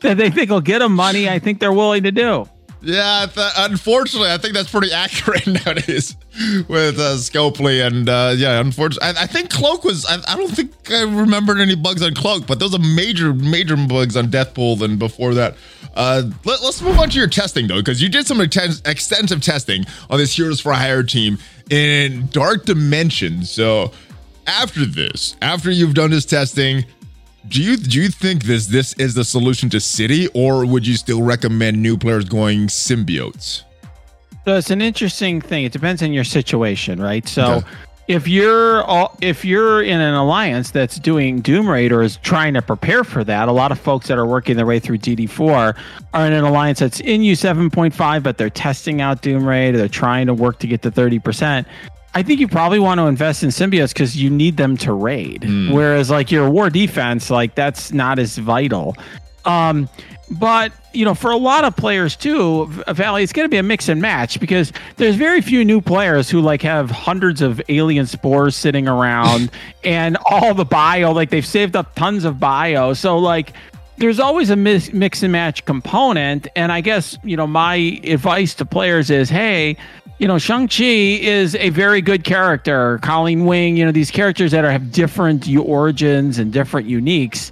that 0.00 0.16
they 0.16 0.30
think 0.30 0.50
will 0.50 0.60
get 0.60 0.78
them 0.80 0.92
money 0.94 1.28
i 1.28 1.38
think 1.38 1.60
they're 1.60 1.72
willing 1.72 2.02
to 2.02 2.12
do 2.12 2.48
yeah, 2.88 3.26
th- 3.26 3.52
unfortunately, 3.58 4.30
I 4.30 4.38
think 4.38 4.54
that's 4.54 4.70
pretty 4.70 4.92
accurate 4.92 5.46
nowadays 5.66 6.16
with 6.68 6.98
uh, 6.98 7.16
Scopely. 7.16 7.86
And 7.86 8.08
uh, 8.08 8.32
yeah, 8.34 8.60
unfortunately, 8.60 9.08
I, 9.08 9.24
I, 9.24 9.26
think 9.26 9.50
Cloak 9.50 9.84
was, 9.84 10.06
I, 10.06 10.14
I, 10.26 10.36
don't 10.36 10.50
think 10.50 10.72
I 10.90 11.02
remembered 11.02 11.60
any 11.60 11.76
bugs 11.76 12.02
on 12.02 12.14
Cloak, 12.14 12.46
but 12.46 12.58
those 12.58 12.74
are 12.74 12.78
major, 12.78 13.34
major 13.34 13.76
bugs 13.76 14.16
on 14.16 14.28
Deathpool 14.28 14.78
than 14.78 14.96
before 14.96 15.34
that. 15.34 15.56
Uh, 15.94 16.22
let, 16.46 16.60
us 16.62 16.80
move 16.80 16.98
on 16.98 17.10
to 17.10 17.18
your 17.18 17.28
testing, 17.28 17.66
though, 17.66 17.78
because 17.78 18.00
you 18.00 18.08
did 18.08 18.26
some 18.26 18.40
ex- 18.40 18.80
extensive 18.86 19.42
testing 19.42 19.84
on 20.08 20.18
this 20.18 20.34
Heroes 20.34 20.60
for 20.60 20.72
Hire 20.72 21.02
team 21.02 21.36
in 21.68 22.28
Dark 22.28 22.64
Dimension. 22.64 23.44
So 23.44 23.92
after 24.46 24.86
this, 24.86 25.36
after 25.42 25.70
you've 25.70 25.94
done 25.94 26.10
this 26.10 26.24
testing, 26.24 26.86
do 27.48 27.62
you 27.62 27.76
do 27.76 28.00
you 28.00 28.08
think 28.08 28.44
this 28.44 28.66
this 28.66 28.92
is 28.94 29.14
the 29.14 29.24
solution 29.24 29.68
to 29.70 29.80
City, 29.80 30.28
or 30.34 30.66
would 30.66 30.86
you 30.86 30.96
still 30.96 31.22
recommend 31.22 31.80
new 31.82 31.96
players 31.96 32.24
going 32.24 32.66
symbiotes? 32.66 33.62
So 34.44 34.56
it's 34.56 34.70
an 34.70 34.80
interesting 34.80 35.40
thing. 35.40 35.64
It 35.64 35.72
depends 35.72 36.02
on 36.02 36.12
your 36.12 36.24
situation, 36.24 37.00
right? 37.00 37.26
So. 37.26 37.56
Okay. 37.56 37.66
If 38.08 38.26
you're 38.26 38.86
if 39.20 39.44
you're 39.44 39.82
in 39.82 40.00
an 40.00 40.14
alliance 40.14 40.70
that's 40.70 40.98
doing 40.98 41.42
Doom 41.42 41.68
Raid 41.68 41.92
or 41.92 42.00
is 42.00 42.16
trying 42.16 42.54
to 42.54 42.62
prepare 42.62 43.04
for 43.04 43.22
that, 43.24 43.48
a 43.48 43.52
lot 43.52 43.70
of 43.70 43.78
folks 43.78 44.08
that 44.08 44.16
are 44.16 44.24
working 44.24 44.56
their 44.56 44.64
way 44.64 44.80
through 44.80 44.96
DD4 44.96 45.76
are 46.14 46.26
in 46.26 46.32
an 46.32 46.42
alliance 46.42 46.78
that's 46.78 47.00
in 47.00 47.20
U 47.20 47.34
7.5, 47.34 48.22
but 48.22 48.38
they're 48.38 48.48
testing 48.48 49.02
out 49.02 49.20
Doom 49.20 49.44
Raid. 49.44 49.74
Or 49.74 49.76
they're 49.76 49.88
trying 49.88 50.26
to 50.28 50.32
work 50.32 50.58
to 50.60 50.66
get 50.66 50.80
to 50.82 50.90
30%. 50.90 51.66
I 52.18 52.24
think 52.24 52.40
you 52.40 52.48
probably 52.48 52.80
want 52.80 52.98
to 52.98 53.06
invest 53.06 53.44
in 53.44 53.50
symbiotes 53.50 53.92
because 53.92 54.16
you 54.16 54.28
need 54.28 54.56
them 54.56 54.76
to 54.78 54.92
raid. 54.92 55.42
Mm. 55.42 55.72
Whereas 55.72 56.10
like 56.10 56.32
your 56.32 56.50
war 56.50 56.68
defense, 56.68 57.30
like 57.30 57.54
that's 57.54 57.92
not 57.92 58.18
as 58.18 58.36
vital. 58.38 58.96
Um, 59.44 59.88
but 60.32 60.72
you 60.92 61.04
know, 61.04 61.14
for 61.14 61.30
a 61.30 61.36
lot 61.36 61.62
of 61.62 61.76
players 61.76 62.16
too, 62.16 62.66
Valley, 62.88 63.22
it's 63.22 63.32
going 63.32 63.44
to 63.44 63.48
be 63.48 63.56
a 63.56 63.62
mix 63.62 63.88
and 63.88 64.02
match 64.02 64.40
because 64.40 64.72
there's 64.96 65.14
very 65.14 65.40
few 65.40 65.64
new 65.64 65.80
players 65.80 66.28
who 66.28 66.40
like 66.40 66.60
have 66.62 66.90
hundreds 66.90 67.40
of 67.40 67.62
alien 67.68 68.04
spores 68.04 68.56
sitting 68.56 68.88
around 68.88 69.52
and 69.84 70.18
all 70.26 70.54
the 70.54 70.64
bio, 70.64 71.12
like 71.12 71.30
they've 71.30 71.46
saved 71.46 71.76
up 71.76 71.94
tons 71.94 72.24
of 72.24 72.40
bio. 72.40 72.94
So 72.94 73.16
like 73.16 73.52
there's 73.96 74.18
always 74.18 74.50
a 74.50 74.56
mix, 74.56 74.92
mix 74.92 75.22
and 75.22 75.30
match 75.30 75.64
component. 75.66 76.48
And 76.56 76.72
I 76.72 76.80
guess, 76.80 77.16
you 77.22 77.36
know, 77.36 77.46
my 77.46 78.00
advice 78.02 78.54
to 78.56 78.64
players 78.64 79.08
is, 79.08 79.30
hey, 79.30 79.76
you 80.18 80.26
know, 80.26 80.38
Shang-Chi 80.38 80.84
is 80.84 81.54
a 81.56 81.70
very 81.70 82.00
good 82.00 82.24
character. 82.24 82.98
Colleen 83.02 83.44
Wing, 83.44 83.76
you 83.76 83.84
know, 83.84 83.92
these 83.92 84.10
characters 84.10 84.50
that 84.50 84.64
are, 84.64 84.70
have 84.70 84.90
different 84.90 85.48
origins 85.56 86.38
and 86.38 86.52
different 86.52 86.88
uniques. 86.88 87.50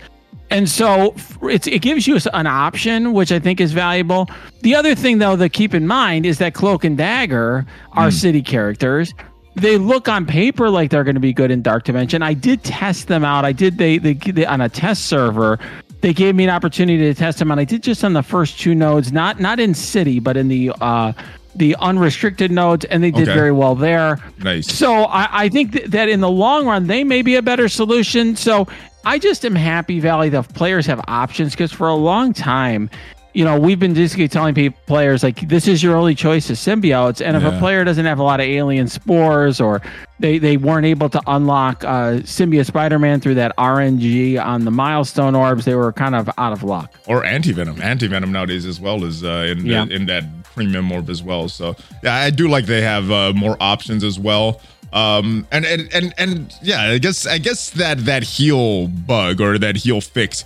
And 0.50 0.68
so 0.68 1.14
it's, 1.42 1.66
it 1.66 1.81
gives 1.83 2.07
you 2.07 2.18
an 2.33 2.46
option, 2.46 3.12
which 3.12 3.33
I 3.33 3.38
think 3.38 3.61
is 3.61 3.72
valuable. 3.72 4.29
The 4.62 4.74
other 4.74 4.94
thing, 4.94 5.18
though, 5.18 5.37
to 5.37 5.48
keep 5.48 5.74
in 5.74 5.87
mind 5.87 6.26
is 6.26 6.38
that 6.38 6.55
Cloak 6.55 6.85
and 6.85 6.96
Dagger 6.96 7.66
are 7.92 8.09
mm. 8.09 8.12
city 8.12 8.42
characters. 8.42 9.12
They 9.57 9.79
look 9.79 10.09
on 10.09 10.26
paper 10.26 10.68
like 10.68 10.90
they're 10.90 11.05
going 11.05 11.14
to 11.14 11.20
be 11.20 11.33
good 11.33 11.50
in 11.50 11.62
Dark 11.62 11.85
Dimension. 11.85 12.22
I 12.22 12.35
did 12.35 12.62
test 12.62 13.09
them 13.09 13.24
out. 13.24 13.44
I 13.44 13.52
did 13.52 13.79
they, 13.79 13.98
they, 13.98 14.14
they 14.14 14.44
on 14.44 14.61
a 14.61 14.68
test 14.68 15.07
server. 15.07 15.59
They 16.02 16.12
gave 16.12 16.35
me 16.35 16.44
an 16.44 16.50
opportunity 16.50 16.98
to 16.98 17.14
test 17.14 17.38
them, 17.38 17.50
and 17.50 17.59
I 17.59 17.64
did 17.64 17.83
just 17.83 18.05
on 18.05 18.12
the 18.12 18.22
first 18.22 18.61
two 18.61 18.74
nodes, 18.74 19.12
not 19.12 19.40
not 19.40 19.59
in 19.59 19.72
City, 19.72 20.20
but 20.20 20.37
in 20.37 20.48
the 20.48 20.72
uh, 20.83 21.14
the 21.59 21.77
unrestricted 21.77 22.51
nodes, 22.51 22.85
and 22.85 23.03
they 23.03 23.11
did 23.11 23.29
okay. 23.29 23.35
very 23.35 23.53
well 23.53 23.75
there. 23.75 24.19
Nice. 24.38 24.73
So 24.73 25.05
I, 25.05 25.45
I 25.45 25.49
think 25.49 25.73
th- 25.73 25.87
that 25.87 26.09
in 26.09 26.21
the 26.21 26.31
long 26.31 26.66
run, 26.66 26.87
they 26.87 27.05
may 27.05 27.23
be 27.23 27.37
a 27.37 27.42
better 27.42 27.69
solution. 27.69 28.37
So 28.37 28.69
I 29.05 29.19
just 29.19 29.45
am 29.45 29.55
happy, 29.55 30.01
Valley, 30.01 30.29
that 30.31 30.53
players 30.55 30.87
have 30.87 31.01
options 31.07 31.53
because 31.53 31.73
for 31.73 31.88
a 31.88 31.95
long 31.95 32.33
time, 32.33 32.90
you 33.37 33.44
know, 33.44 33.61
we've 33.61 33.79
been 33.79 33.92
basically 33.92 34.29
telling 34.29 34.55
people, 34.55 34.81
players 34.87 35.22
like 35.22 35.46
this 35.46 35.68
is 35.68 35.83
your 35.83 35.94
only 35.94 36.14
choice 36.14 36.49
of 36.49 36.57
symbiotes, 36.57 37.20
and 37.20 37.37
if 37.37 37.42
yeah. 37.42 37.55
a 37.55 37.59
player 37.59 37.85
doesn't 37.85 38.07
have 38.07 38.18
a 38.18 38.22
lot 38.22 38.40
of 38.40 38.46
alien 38.46 38.88
spores 38.88 39.61
or 39.61 39.83
they, 40.18 40.38
they 40.38 40.57
weren't 40.57 40.87
able 40.87 41.11
to 41.11 41.20
unlock 41.27 41.85
uh, 41.85 42.20
symbiote 42.22 42.64
Spider-Man 42.64 43.20
through 43.20 43.35
that 43.35 43.55
RNG 43.59 44.42
on 44.42 44.64
the 44.64 44.70
milestone 44.70 45.35
orbs, 45.35 45.66
they 45.66 45.75
were 45.75 45.92
kind 45.92 46.14
of 46.14 46.31
out 46.38 46.55
of 46.55 46.62
luck. 46.62 46.94
Or 47.07 47.27
anti 47.27 47.53
venom, 47.53 47.83
anti 47.83 48.07
venom 48.07 48.33
nowadays 48.33 48.64
as 48.64 48.81
well 48.81 49.05
as 49.05 49.22
uh, 49.22 49.46
in 49.51 49.66
yeah. 49.66 49.85
in 49.85 50.07
that 50.07 50.25
premium 50.55 50.90
orb 50.90 51.11
as 51.11 51.22
well. 51.22 51.51
So 51.51 51.77
yeah, 52.03 52.14
I 52.14 52.31
do 52.31 52.49
like 52.49 52.64
they 52.64 52.81
have 52.81 53.11
uh, 53.11 53.35
more 53.35 53.59
options 53.61 54.03
as 54.03 54.18
well. 54.18 54.62
Um, 54.94 55.46
and 55.53 55.66
and 55.66 55.92
and 55.92 56.14
and 56.16 56.55
yeah, 56.62 56.85
I 56.85 56.96
guess 56.96 57.27
I 57.27 57.37
guess 57.37 57.68
that 57.70 57.99
that 58.07 58.22
heal 58.22 58.88
bug 58.88 59.42
or 59.42 59.59
that 59.59 59.77
heal 59.77 60.01
fix 60.01 60.42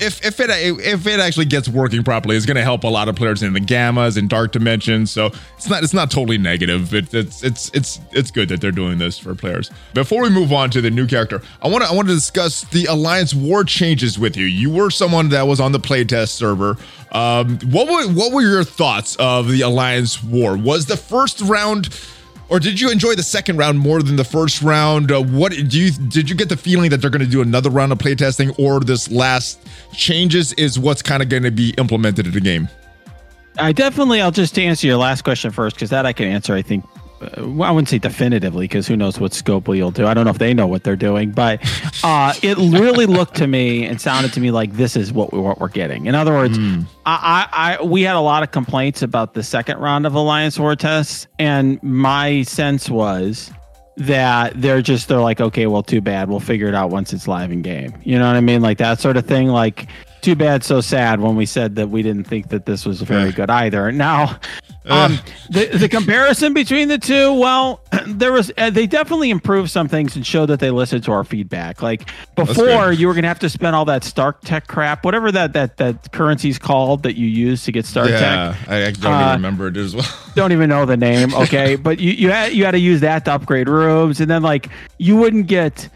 if 0.00 0.24
if 0.24 0.40
it 0.40 0.50
if 0.50 1.06
it 1.06 1.20
actually 1.20 1.46
gets 1.46 1.68
working 1.68 2.02
properly, 2.02 2.36
it's 2.36 2.46
going 2.46 2.56
to 2.56 2.62
help 2.62 2.84
a 2.84 2.88
lot 2.88 3.08
of 3.08 3.16
players 3.16 3.42
in 3.42 3.52
the 3.52 3.60
gammas 3.60 4.16
and 4.16 4.28
dark 4.28 4.52
dimensions. 4.52 5.10
So 5.10 5.30
it's 5.56 5.68
not 5.68 5.82
it's 5.82 5.94
not 5.94 6.10
totally 6.10 6.38
negative. 6.38 6.94
It, 6.94 7.12
it's 7.12 7.42
it's 7.42 7.70
it's 7.74 8.00
it's 8.12 8.30
good 8.30 8.48
that 8.48 8.60
they're 8.60 8.72
doing 8.72 8.98
this 8.98 9.18
for 9.18 9.34
players. 9.34 9.70
Before 9.94 10.22
we 10.22 10.30
move 10.30 10.52
on 10.52 10.70
to 10.70 10.80
the 10.80 10.90
new 10.90 11.06
character, 11.06 11.42
I 11.62 11.68
want 11.68 11.84
to 11.84 11.90
I 11.90 11.94
want 11.94 12.08
to 12.08 12.14
discuss 12.14 12.62
the 12.64 12.86
Alliance 12.86 13.34
War 13.34 13.64
changes 13.64 14.18
with 14.18 14.36
you. 14.36 14.46
You 14.46 14.70
were 14.70 14.90
someone 14.90 15.28
that 15.30 15.46
was 15.46 15.60
on 15.60 15.72
the 15.72 15.80
playtest 15.80 16.30
server. 16.30 16.76
Um, 17.12 17.58
what 17.70 17.88
were 17.88 18.12
what 18.12 18.32
were 18.32 18.42
your 18.42 18.64
thoughts 18.64 19.16
of 19.16 19.50
the 19.50 19.62
Alliance 19.62 20.22
War? 20.22 20.56
Was 20.56 20.86
the 20.86 20.96
first 20.96 21.40
round 21.40 21.88
or 22.48 22.58
did 22.58 22.80
you 22.80 22.90
enjoy 22.90 23.14
the 23.14 23.22
second 23.22 23.56
round 23.56 23.78
more 23.78 24.02
than 24.02 24.16
the 24.16 24.24
first 24.24 24.62
round? 24.62 25.12
Uh, 25.12 25.22
what 25.22 25.52
do 25.52 25.80
you 25.80 25.90
did 25.90 26.30
you 26.30 26.36
get 26.36 26.48
the 26.48 26.56
feeling 26.56 26.90
that 26.90 26.98
they're 26.98 27.10
going 27.10 27.24
to 27.24 27.30
do 27.30 27.42
another 27.42 27.70
round 27.70 27.92
of 27.92 27.98
playtesting, 27.98 28.58
or 28.58 28.80
this 28.80 29.10
last 29.10 29.60
changes 29.92 30.52
is 30.54 30.78
what's 30.78 31.02
kind 31.02 31.22
of 31.22 31.28
going 31.28 31.42
to 31.42 31.50
be 31.50 31.70
implemented 31.78 32.26
in 32.26 32.32
the 32.32 32.40
game? 32.40 32.68
I 33.58 33.72
definitely. 33.72 34.20
I'll 34.20 34.30
just 34.30 34.58
answer 34.58 34.86
your 34.86 34.96
last 34.96 35.22
question 35.22 35.50
first 35.50 35.76
because 35.76 35.90
that 35.90 36.06
I 36.06 36.12
can 36.12 36.26
answer. 36.26 36.54
I 36.54 36.62
think 36.62 36.84
well, 37.20 37.64
I 37.64 37.70
wouldn't 37.70 37.88
say 37.88 37.98
definitively 37.98 38.64
because 38.64 38.86
who 38.86 38.96
knows 38.96 39.18
what 39.18 39.32
Scopely 39.32 39.80
will 39.80 39.90
do. 39.90 40.06
I 40.06 40.14
don't 40.14 40.24
know 40.24 40.30
if 40.30 40.38
they 40.38 40.54
know 40.54 40.66
what 40.66 40.84
they're 40.84 40.96
doing, 40.96 41.30
but 41.32 41.60
uh, 42.04 42.32
it 42.42 42.56
really 42.56 43.06
looked 43.06 43.36
to 43.36 43.46
me 43.46 43.84
and 43.84 44.00
sounded 44.00 44.32
to 44.34 44.40
me 44.40 44.50
like 44.50 44.72
this 44.74 44.96
is 44.96 45.12
what, 45.12 45.32
we, 45.32 45.40
what 45.40 45.58
we're 45.58 45.68
getting. 45.68 46.06
In 46.06 46.14
other 46.14 46.32
words, 46.32 46.58
mm. 46.58 46.84
I, 47.06 47.48
I, 47.52 47.76
I, 47.76 47.82
we 47.82 48.02
had 48.02 48.16
a 48.16 48.20
lot 48.20 48.42
of 48.42 48.50
complaints 48.50 49.02
about 49.02 49.34
the 49.34 49.42
second 49.42 49.78
round 49.78 50.06
of 50.06 50.14
Alliance 50.14 50.58
War 50.58 50.76
tests, 50.76 51.26
and 51.38 51.82
my 51.82 52.42
sense 52.42 52.88
was 52.88 53.50
that 53.96 54.52
they're 54.60 54.80
just 54.80 55.08
they're 55.08 55.18
like 55.18 55.40
okay 55.40 55.66
well 55.66 55.82
too 55.82 56.00
bad 56.00 56.28
we'll 56.28 56.38
figure 56.38 56.68
it 56.68 56.74
out 56.74 56.88
once 56.88 57.12
it's 57.12 57.26
live 57.26 57.50
in 57.50 57.62
game 57.62 57.92
you 58.04 58.16
know 58.16 58.28
what 58.28 58.36
i 58.36 58.40
mean 58.40 58.62
like 58.62 58.78
that 58.78 59.00
sort 59.00 59.16
of 59.16 59.26
thing 59.26 59.48
like 59.48 59.88
too 60.20 60.36
bad 60.36 60.62
so 60.62 60.80
sad 60.80 61.20
when 61.20 61.34
we 61.34 61.44
said 61.44 61.74
that 61.74 61.88
we 61.88 62.00
didn't 62.00 62.22
think 62.22 62.48
that 62.48 62.64
this 62.64 62.86
was 62.86 63.00
very 63.02 63.32
good 63.32 63.50
either 63.50 63.90
now 63.90 64.38
um, 64.88 65.18
the 65.50 65.66
the 65.66 65.88
comparison 65.88 66.54
between 66.54 66.88
the 66.88 66.98
two, 66.98 67.32
well, 67.34 67.80
there 68.06 68.32
was 68.32 68.50
uh, 68.56 68.70
they 68.70 68.86
definitely 68.86 69.30
improved 69.30 69.70
some 69.70 69.88
things 69.88 70.16
and 70.16 70.26
showed 70.26 70.46
that 70.46 70.60
they 70.60 70.70
listened 70.70 71.04
to 71.04 71.12
our 71.12 71.24
feedback. 71.24 71.82
Like 71.82 72.10
before, 72.34 72.92
you 72.92 73.06
were 73.06 73.14
gonna 73.14 73.28
have 73.28 73.38
to 73.40 73.50
spend 73.50 73.76
all 73.76 73.84
that 73.86 74.04
Stark 74.04 74.40
Tech 74.42 74.66
crap, 74.66 75.04
whatever 75.04 75.30
that 75.32 75.52
that 75.52 75.76
that 75.76 76.12
currency's 76.12 76.58
called 76.58 77.02
that 77.02 77.16
you 77.16 77.26
use 77.26 77.64
to 77.64 77.72
get 77.72 77.86
Stark 77.86 78.10
yeah, 78.10 78.54
Tech. 78.56 78.68
I, 78.68 78.86
I 78.86 78.90
don't 78.92 79.12
uh, 79.12 79.20
even 79.20 79.32
remember 79.34 79.68
it 79.68 79.76
as 79.76 79.94
well. 79.94 80.08
don't 80.34 80.52
even 80.52 80.68
know 80.68 80.86
the 80.86 80.96
name. 80.96 81.34
Okay, 81.34 81.76
but 81.76 82.00
you 82.00 82.12
you 82.12 82.30
had 82.30 82.52
you 82.52 82.64
had 82.64 82.72
to 82.72 82.80
use 82.80 83.00
that 83.00 83.24
to 83.26 83.32
upgrade 83.32 83.68
rooms, 83.68 84.20
and 84.20 84.30
then 84.30 84.42
like 84.42 84.68
you 84.98 85.16
wouldn't 85.16 85.46
get 85.46 85.88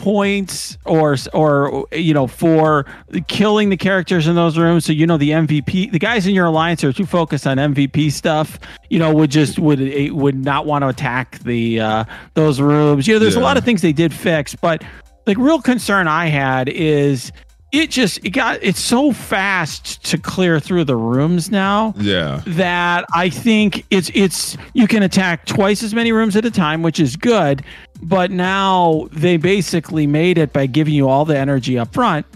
points 0.00 0.78
or 0.86 1.14
or 1.34 1.86
you 1.92 2.14
know 2.14 2.26
for 2.26 2.86
killing 3.28 3.68
the 3.68 3.76
characters 3.76 4.26
in 4.26 4.34
those 4.34 4.56
rooms 4.56 4.86
so 4.86 4.92
you 4.92 5.06
know 5.06 5.18
the 5.18 5.28
mvp 5.28 5.92
the 5.92 5.98
guys 5.98 6.26
in 6.26 6.34
your 6.34 6.46
alliance 6.46 6.82
are 6.82 6.92
too 6.92 7.04
focused 7.04 7.46
on 7.46 7.58
mvp 7.58 8.10
stuff 8.10 8.58
you 8.88 8.98
know 8.98 9.14
would 9.14 9.30
just 9.30 9.58
would 9.58 9.78
eh, 9.78 10.08
would 10.10 10.42
not 10.42 10.64
want 10.64 10.82
to 10.82 10.88
attack 10.88 11.38
the 11.40 11.78
uh 11.78 12.04
those 12.32 12.62
rooms 12.62 13.06
you 13.06 13.12
know 13.12 13.18
there's 13.18 13.34
yeah. 13.34 13.42
a 13.42 13.44
lot 13.44 13.58
of 13.58 13.64
things 13.64 13.82
they 13.82 13.92
did 13.92 14.12
fix 14.12 14.54
but 14.54 14.82
like 15.26 15.36
real 15.36 15.60
concern 15.60 16.08
i 16.08 16.26
had 16.26 16.70
is 16.70 17.30
it 17.72 17.90
just 17.90 18.24
it 18.24 18.30
got 18.30 18.58
it's 18.62 18.80
so 18.80 19.12
fast 19.12 20.04
to 20.04 20.18
clear 20.18 20.58
through 20.58 20.84
the 20.84 20.96
rooms 20.96 21.50
now 21.50 21.94
yeah. 21.96 22.42
that 22.46 23.04
i 23.14 23.28
think 23.28 23.84
it's 23.90 24.10
it's 24.14 24.56
you 24.72 24.88
can 24.88 25.02
attack 25.02 25.46
twice 25.46 25.82
as 25.82 25.94
many 25.94 26.12
rooms 26.12 26.36
at 26.36 26.44
a 26.44 26.50
time 26.50 26.82
which 26.82 26.98
is 26.98 27.16
good 27.16 27.64
but 28.02 28.30
now 28.30 29.08
they 29.12 29.36
basically 29.36 30.06
made 30.06 30.38
it 30.38 30.52
by 30.52 30.66
giving 30.66 30.94
you 30.94 31.08
all 31.08 31.24
the 31.24 31.36
energy 31.36 31.78
up 31.78 31.92
front 31.92 32.26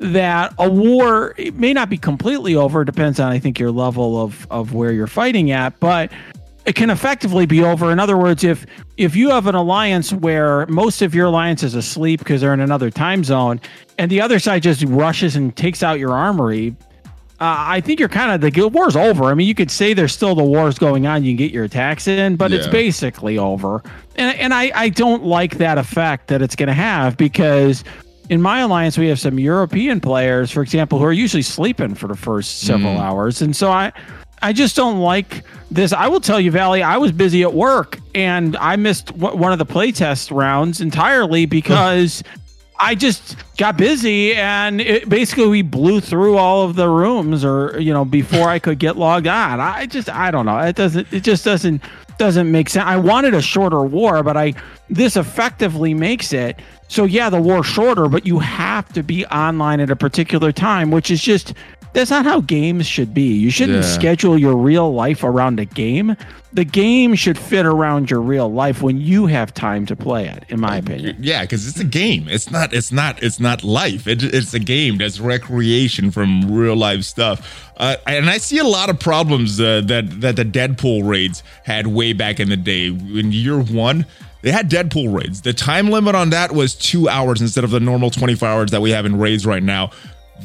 that 0.00 0.52
a 0.58 0.68
war 0.68 1.34
it 1.36 1.54
may 1.54 1.74
not 1.74 1.90
be 1.90 1.98
completely 1.98 2.54
over. 2.54 2.84
Depends 2.84 3.20
on 3.20 3.30
i 3.30 3.38
think 3.38 3.58
your 3.58 3.70
level 3.70 4.20
of 4.20 4.46
of 4.50 4.72
where 4.72 4.92
you're 4.92 5.06
fighting 5.06 5.50
at 5.50 5.78
but 5.78 6.10
it 6.66 6.74
can 6.74 6.90
effectively 6.90 7.46
be 7.46 7.62
over. 7.62 7.90
In 7.90 7.98
other 7.98 8.16
words, 8.16 8.44
if 8.44 8.66
if 8.96 9.16
you 9.16 9.30
have 9.30 9.46
an 9.46 9.54
alliance 9.54 10.12
where 10.12 10.66
most 10.66 11.02
of 11.02 11.14
your 11.14 11.26
alliance 11.26 11.62
is 11.62 11.74
asleep 11.74 12.20
because 12.20 12.40
they're 12.40 12.54
in 12.54 12.60
another 12.60 12.90
time 12.90 13.24
zone, 13.24 13.60
and 13.98 14.10
the 14.10 14.20
other 14.20 14.38
side 14.38 14.62
just 14.62 14.84
rushes 14.84 15.36
and 15.36 15.56
takes 15.56 15.82
out 15.82 15.98
your 15.98 16.12
armory, 16.12 16.76
uh, 17.40 17.56
I 17.56 17.80
think 17.80 17.98
you're 17.98 18.10
kind 18.10 18.30
of 18.30 18.52
the 18.52 18.68
war's 18.68 18.96
over. 18.96 19.24
I 19.24 19.34
mean, 19.34 19.48
you 19.48 19.54
could 19.54 19.70
say 19.70 19.94
there's 19.94 20.12
still 20.12 20.34
the 20.34 20.44
wars 20.44 20.78
going 20.78 21.06
on. 21.06 21.24
You 21.24 21.30
can 21.30 21.38
get 21.38 21.52
your 21.52 21.64
attacks 21.64 22.06
in, 22.06 22.36
but 22.36 22.50
yeah. 22.50 22.58
it's 22.58 22.66
basically 22.66 23.38
over. 23.38 23.82
And 24.16 24.36
and 24.38 24.52
I 24.52 24.70
I 24.74 24.88
don't 24.90 25.24
like 25.24 25.56
that 25.58 25.78
effect 25.78 26.28
that 26.28 26.42
it's 26.42 26.54
going 26.54 26.66
to 26.66 26.74
have 26.74 27.16
because 27.16 27.82
in 28.28 28.42
my 28.42 28.60
alliance 28.60 28.98
we 28.98 29.08
have 29.08 29.18
some 29.18 29.38
European 29.38 30.00
players, 30.00 30.50
for 30.50 30.62
example, 30.62 30.98
who 30.98 31.04
are 31.06 31.12
usually 31.12 31.42
sleeping 31.42 31.94
for 31.94 32.06
the 32.06 32.16
first 32.16 32.60
several 32.60 32.96
mm. 32.96 33.00
hours, 33.00 33.40
and 33.40 33.56
so 33.56 33.72
I 33.72 33.92
I 34.42 34.52
just 34.52 34.76
don't 34.76 35.00
like 35.00 35.44
this. 35.70 35.92
I 35.92 36.08
will 36.08 36.20
tell 36.20 36.40
you, 36.40 36.50
Valley, 36.50 36.82
I 36.82 36.96
was 36.96 37.12
busy 37.12 37.42
at 37.42 37.52
work 37.52 37.98
and 38.14 38.56
I 38.56 38.76
missed 38.76 39.12
one 39.12 39.52
of 39.52 39.58
the 39.58 39.66
playtest 39.66 40.34
rounds 40.34 40.80
entirely 40.80 41.46
because 41.46 42.22
I 42.80 42.94
just 42.94 43.36
got 43.58 43.76
busy 43.76 44.34
and 44.34 44.80
it, 44.80 45.08
basically 45.08 45.48
we 45.48 45.62
blew 45.62 46.00
through 46.00 46.38
all 46.38 46.64
of 46.64 46.76
the 46.76 46.88
rooms 46.88 47.44
or, 47.44 47.78
you 47.78 47.92
know, 47.92 48.06
before 48.06 48.48
I 48.48 48.58
could 48.58 48.78
get 48.78 48.96
logged 48.96 49.26
on. 49.26 49.60
I 49.60 49.84
just, 49.84 50.08
I 50.08 50.30
don't 50.30 50.46
know. 50.46 50.58
It 50.58 50.76
doesn't, 50.76 51.12
it 51.12 51.22
just 51.22 51.44
doesn't, 51.44 51.82
doesn't 52.16 52.50
make 52.50 52.70
sense. 52.70 52.86
I 52.86 52.96
wanted 52.96 53.34
a 53.34 53.42
shorter 53.42 53.82
war, 53.82 54.22
but 54.22 54.36
I, 54.38 54.54
this 54.88 55.16
effectively 55.16 55.92
makes 55.92 56.32
it. 56.32 56.58
So 56.88 57.04
yeah, 57.04 57.28
the 57.28 57.40
war 57.40 57.62
shorter, 57.62 58.08
but 58.08 58.26
you 58.26 58.38
have 58.38 58.90
to 58.94 59.02
be 59.02 59.26
online 59.26 59.80
at 59.80 59.90
a 59.90 59.96
particular 59.96 60.50
time, 60.50 60.90
which 60.90 61.10
is 61.10 61.22
just 61.22 61.54
that's 61.92 62.10
not 62.10 62.24
how 62.24 62.40
games 62.40 62.86
should 62.86 63.12
be. 63.12 63.34
You 63.34 63.50
shouldn't 63.50 63.84
yeah. 63.84 63.94
schedule 63.94 64.38
your 64.38 64.56
real 64.56 64.92
life 64.92 65.24
around 65.24 65.58
a 65.58 65.64
game. 65.64 66.16
The 66.52 66.64
game 66.64 67.14
should 67.14 67.38
fit 67.38 67.64
around 67.64 68.10
your 68.10 68.20
real 68.20 68.52
life 68.52 68.82
when 68.82 69.00
you 69.00 69.26
have 69.26 69.54
time 69.54 69.86
to 69.86 69.96
play 69.96 70.26
it. 70.26 70.44
In 70.48 70.60
my 70.60 70.76
opinion, 70.76 71.16
yeah, 71.20 71.42
because 71.42 71.68
it's 71.68 71.78
a 71.78 71.84
game. 71.84 72.26
It's 72.28 72.50
not. 72.50 72.72
It's 72.72 72.90
not. 72.90 73.22
It's 73.22 73.38
not 73.38 73.62
life. 73.62 74.06
It, 74.06 74.22
it's 74.22 74.52
a 74.54 74.58
game. 74.58 74.98
That's 74.98 75.20
recreation 75.20 76.10
from 76.10 76.52
real 76.52 76.76
life 76.76 77.04
stuff. 77.04 77.70
Uh, 77.76 77.96
and 78.06 78.28
I 78.28 78.38
see 78.38 78.58
a 78.58 78.64
lot 78.64 78.90
of 78.90 78.98
problems 78.98 79.60
uh, 79.60 79.82
that 79.86 80.20
that 80.20 80.36
the 80.36 80.44
Deadpool 80.44 81.08
raids 81.08 81.42
had 81.64 81.86
way 81.86 82.12
back 82.12 82.40
in 82.40 82.48
the 82.48 82.56
day. 82.56 82.86
In 82.88 83.30
year 83.30 83.60
one, 83.60 84.06
they 84.42 84.50
had 84.50 84.70
Deadpool 84.70 85.14
raids. 85.14 85.42
The 85.42 85.52
time 85.52 85.88
limit 85.90 86.14
on 86.14 86.30
that 86.30 86.52
was 86.52 86.74
two 86.74 87.08
hours 87.08 87.40
instead 87.40 87.64
of 87.64 87.70
the 87.70 87.80
normal 87.80 88.10
24 88.10 88.48
hours 88.48 88.70
that 88.70 88.80
we 88.80 88.90
have 88.90 89.04
in 89.04 89.18
raids 89.18 89.44
right 89.44 89.62
now 89.62 89.90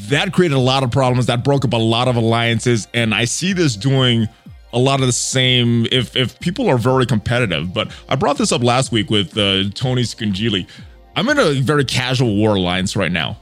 that 0.10 0.34
created 0.34 0.55
a 0.55 0.60
lot 0.60 0.84
of 0.84 0.91
problems. 0.91 1.25
That 1.27 1.43
broke 1.43 1.65
up 1.65 1.73
a 1.73 1.77
lot 1.77 2.08
of 2.08 2.15
alliances. 2.15 2.88
And 2.93 3.13
I 3.13 3.25
see 3.25 3.53
this 3.53 3.75
doing 3.75 4.27
a 4.73 4.79
lot 4.79 4.99
of 4.99 5.08
the 5.08 5.13
same 5.13 5.88
if 5.91 6.15
if 6.15 6.39
people 6.39 6.67
are 6.69 6.77
very 6.77 7.05
competitive. 7.05 7.73
But 7.73 7.91
I 8.10 8.15
brought 8.15 8.38
this 8.38 8.51
up 8.51 8.62
last 8.63 8.91
week 8.91 9.10
with 9.10 9.38
uh, 9.38 9.69
Tony 9.73 10.03
Scungili. 10.03 10.67
I'm 11.15 11.29
in 11.29 11.39
a 11.39 11.62
very 11.62 11.86
casual 11.86 12.36
war 12.36 12.55
alliance 12.55 12.95
right 12.95 13.12
now. 13.12 13.38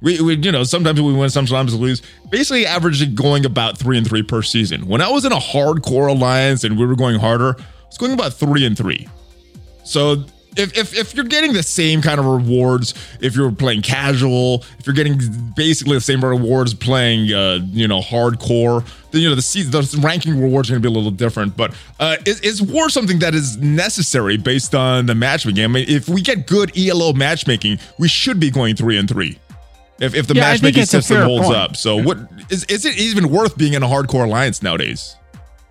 We, 0.00 0.20
we, 0.20 0.36
you 0.36 0.52
know, 0.52 0.62
sometimes 0.62 1.00
we 1.00 1.12
win, 1.12 1.30
sometimes 1.30 1.74
we 1.74 1.80
lose. 1.80 2.02
Basically, 2.30 2.66
averaging 2.66 3.14
going 3.14 3.44
about 3.44 3.78
three 3.78 3.98
and 3.98 4.06
three 4.06 4.22
per 4.22 4.42
season. 4.42 4.86
When 4.86 5.00
I 5.00 5.08
was 5.08 5.24
in 5.24 5.32
a 5.32 5.38
hardcore 5.38 6.08
alliance 6.08 6.64
and 6.64 6.78
we 6.78 6.86
were 6.86 6.94
going 6.94 7.18
harder, 7.18 7.56
I 7.58 7.86
was 7.86 7.98
going 7.98 8.12
about 8.12 8.34
three 8.34 8.64
and 8.64 8.76
three. 8.76 9.08
So 9.84 10.24
if, 10.56 10.76
if, 10.76 10.94
if 10.94 11.14
you're 11.14 11.24
getting 11.24 11.52
the 11.52 11.62
same 11.62 12.02
kind 12.02 12.18
of 12.18 12.26
rewards 12.26 12.94
if 13.20 13.36
you're 13.36 13.52
playing 13.52 13.82
casual 13.82 14.64
if 14.78 14.86
you're 14.86 14.94
getting 14.94 15.18
basically 15.56 15.96
the 15.96 16.00
same 16.00 16.24
rewards 16.24 16.74
playing 16.74 17.32
uh, 17.32 17.58
you 17.70 17.86
know 17.86 18.00
hardcore 18.00 18.84
then 19.10 19.22
you 19.22 19.28
know 19.28 19.34
the 19.34 19.42
season 19.42 19.70
the 19.70 20.00
ranking 20.02 20.40
rewards 20.40 20.68
are 20.68 20.74
going 20.74 20.82
to 20.82 20.88
be 20.88 20.92
a 20.92 20.96
little 20.96 21.10
different. 21.10 21.56
But 21.56 21.74
uh, 21.98 22.16
is, 22.26 22.40
is 22.40 22.62
war 22.62 22.90
something 22.90 23.18
that 23.20 23.34
is 23.34 23.56
necessary 23.56 24.36
based 24.36 24.74
on 24.74 25.06
the 25.06 25.14
matchmaking? 25.14 25.64
I 25.64 25.68
mean 25.68 25.86
if 25.88 26.08
we 26.08 26.20
get 26.20 26.46
good 26.46 26.76
elo 26.76 27.12
matchmaking 27.12 27.78
we 27.98 28.08
should 28.08 28.38
be 28.38 28.50
going 28.50 28.76
three 28.76 28.98
and 28.98 29.08
three. 29.08 29.38
If, 29.98 30.14
if 30.14 30.26
the 30.26 30.34
yeah, 30.34 30.42
matchmaking 30.42 30.84
system 30.84 31.22
holds 31.22 31.46
point. 31.46 31.56
up. 31.56 31.76
So 31.76 31.96
what 31.96 32.18
is, 32.50 32.64
is 32.64 32.84
it 32.84 32.98
even 32.98 33.30
worth 33.30 33.56
being 33.56 33.72
in 33.72 33.82
a 33.82 33.86
hardcore 33.86 34.24
alliance 34.24 34.62
nowadays? 34.62 35.16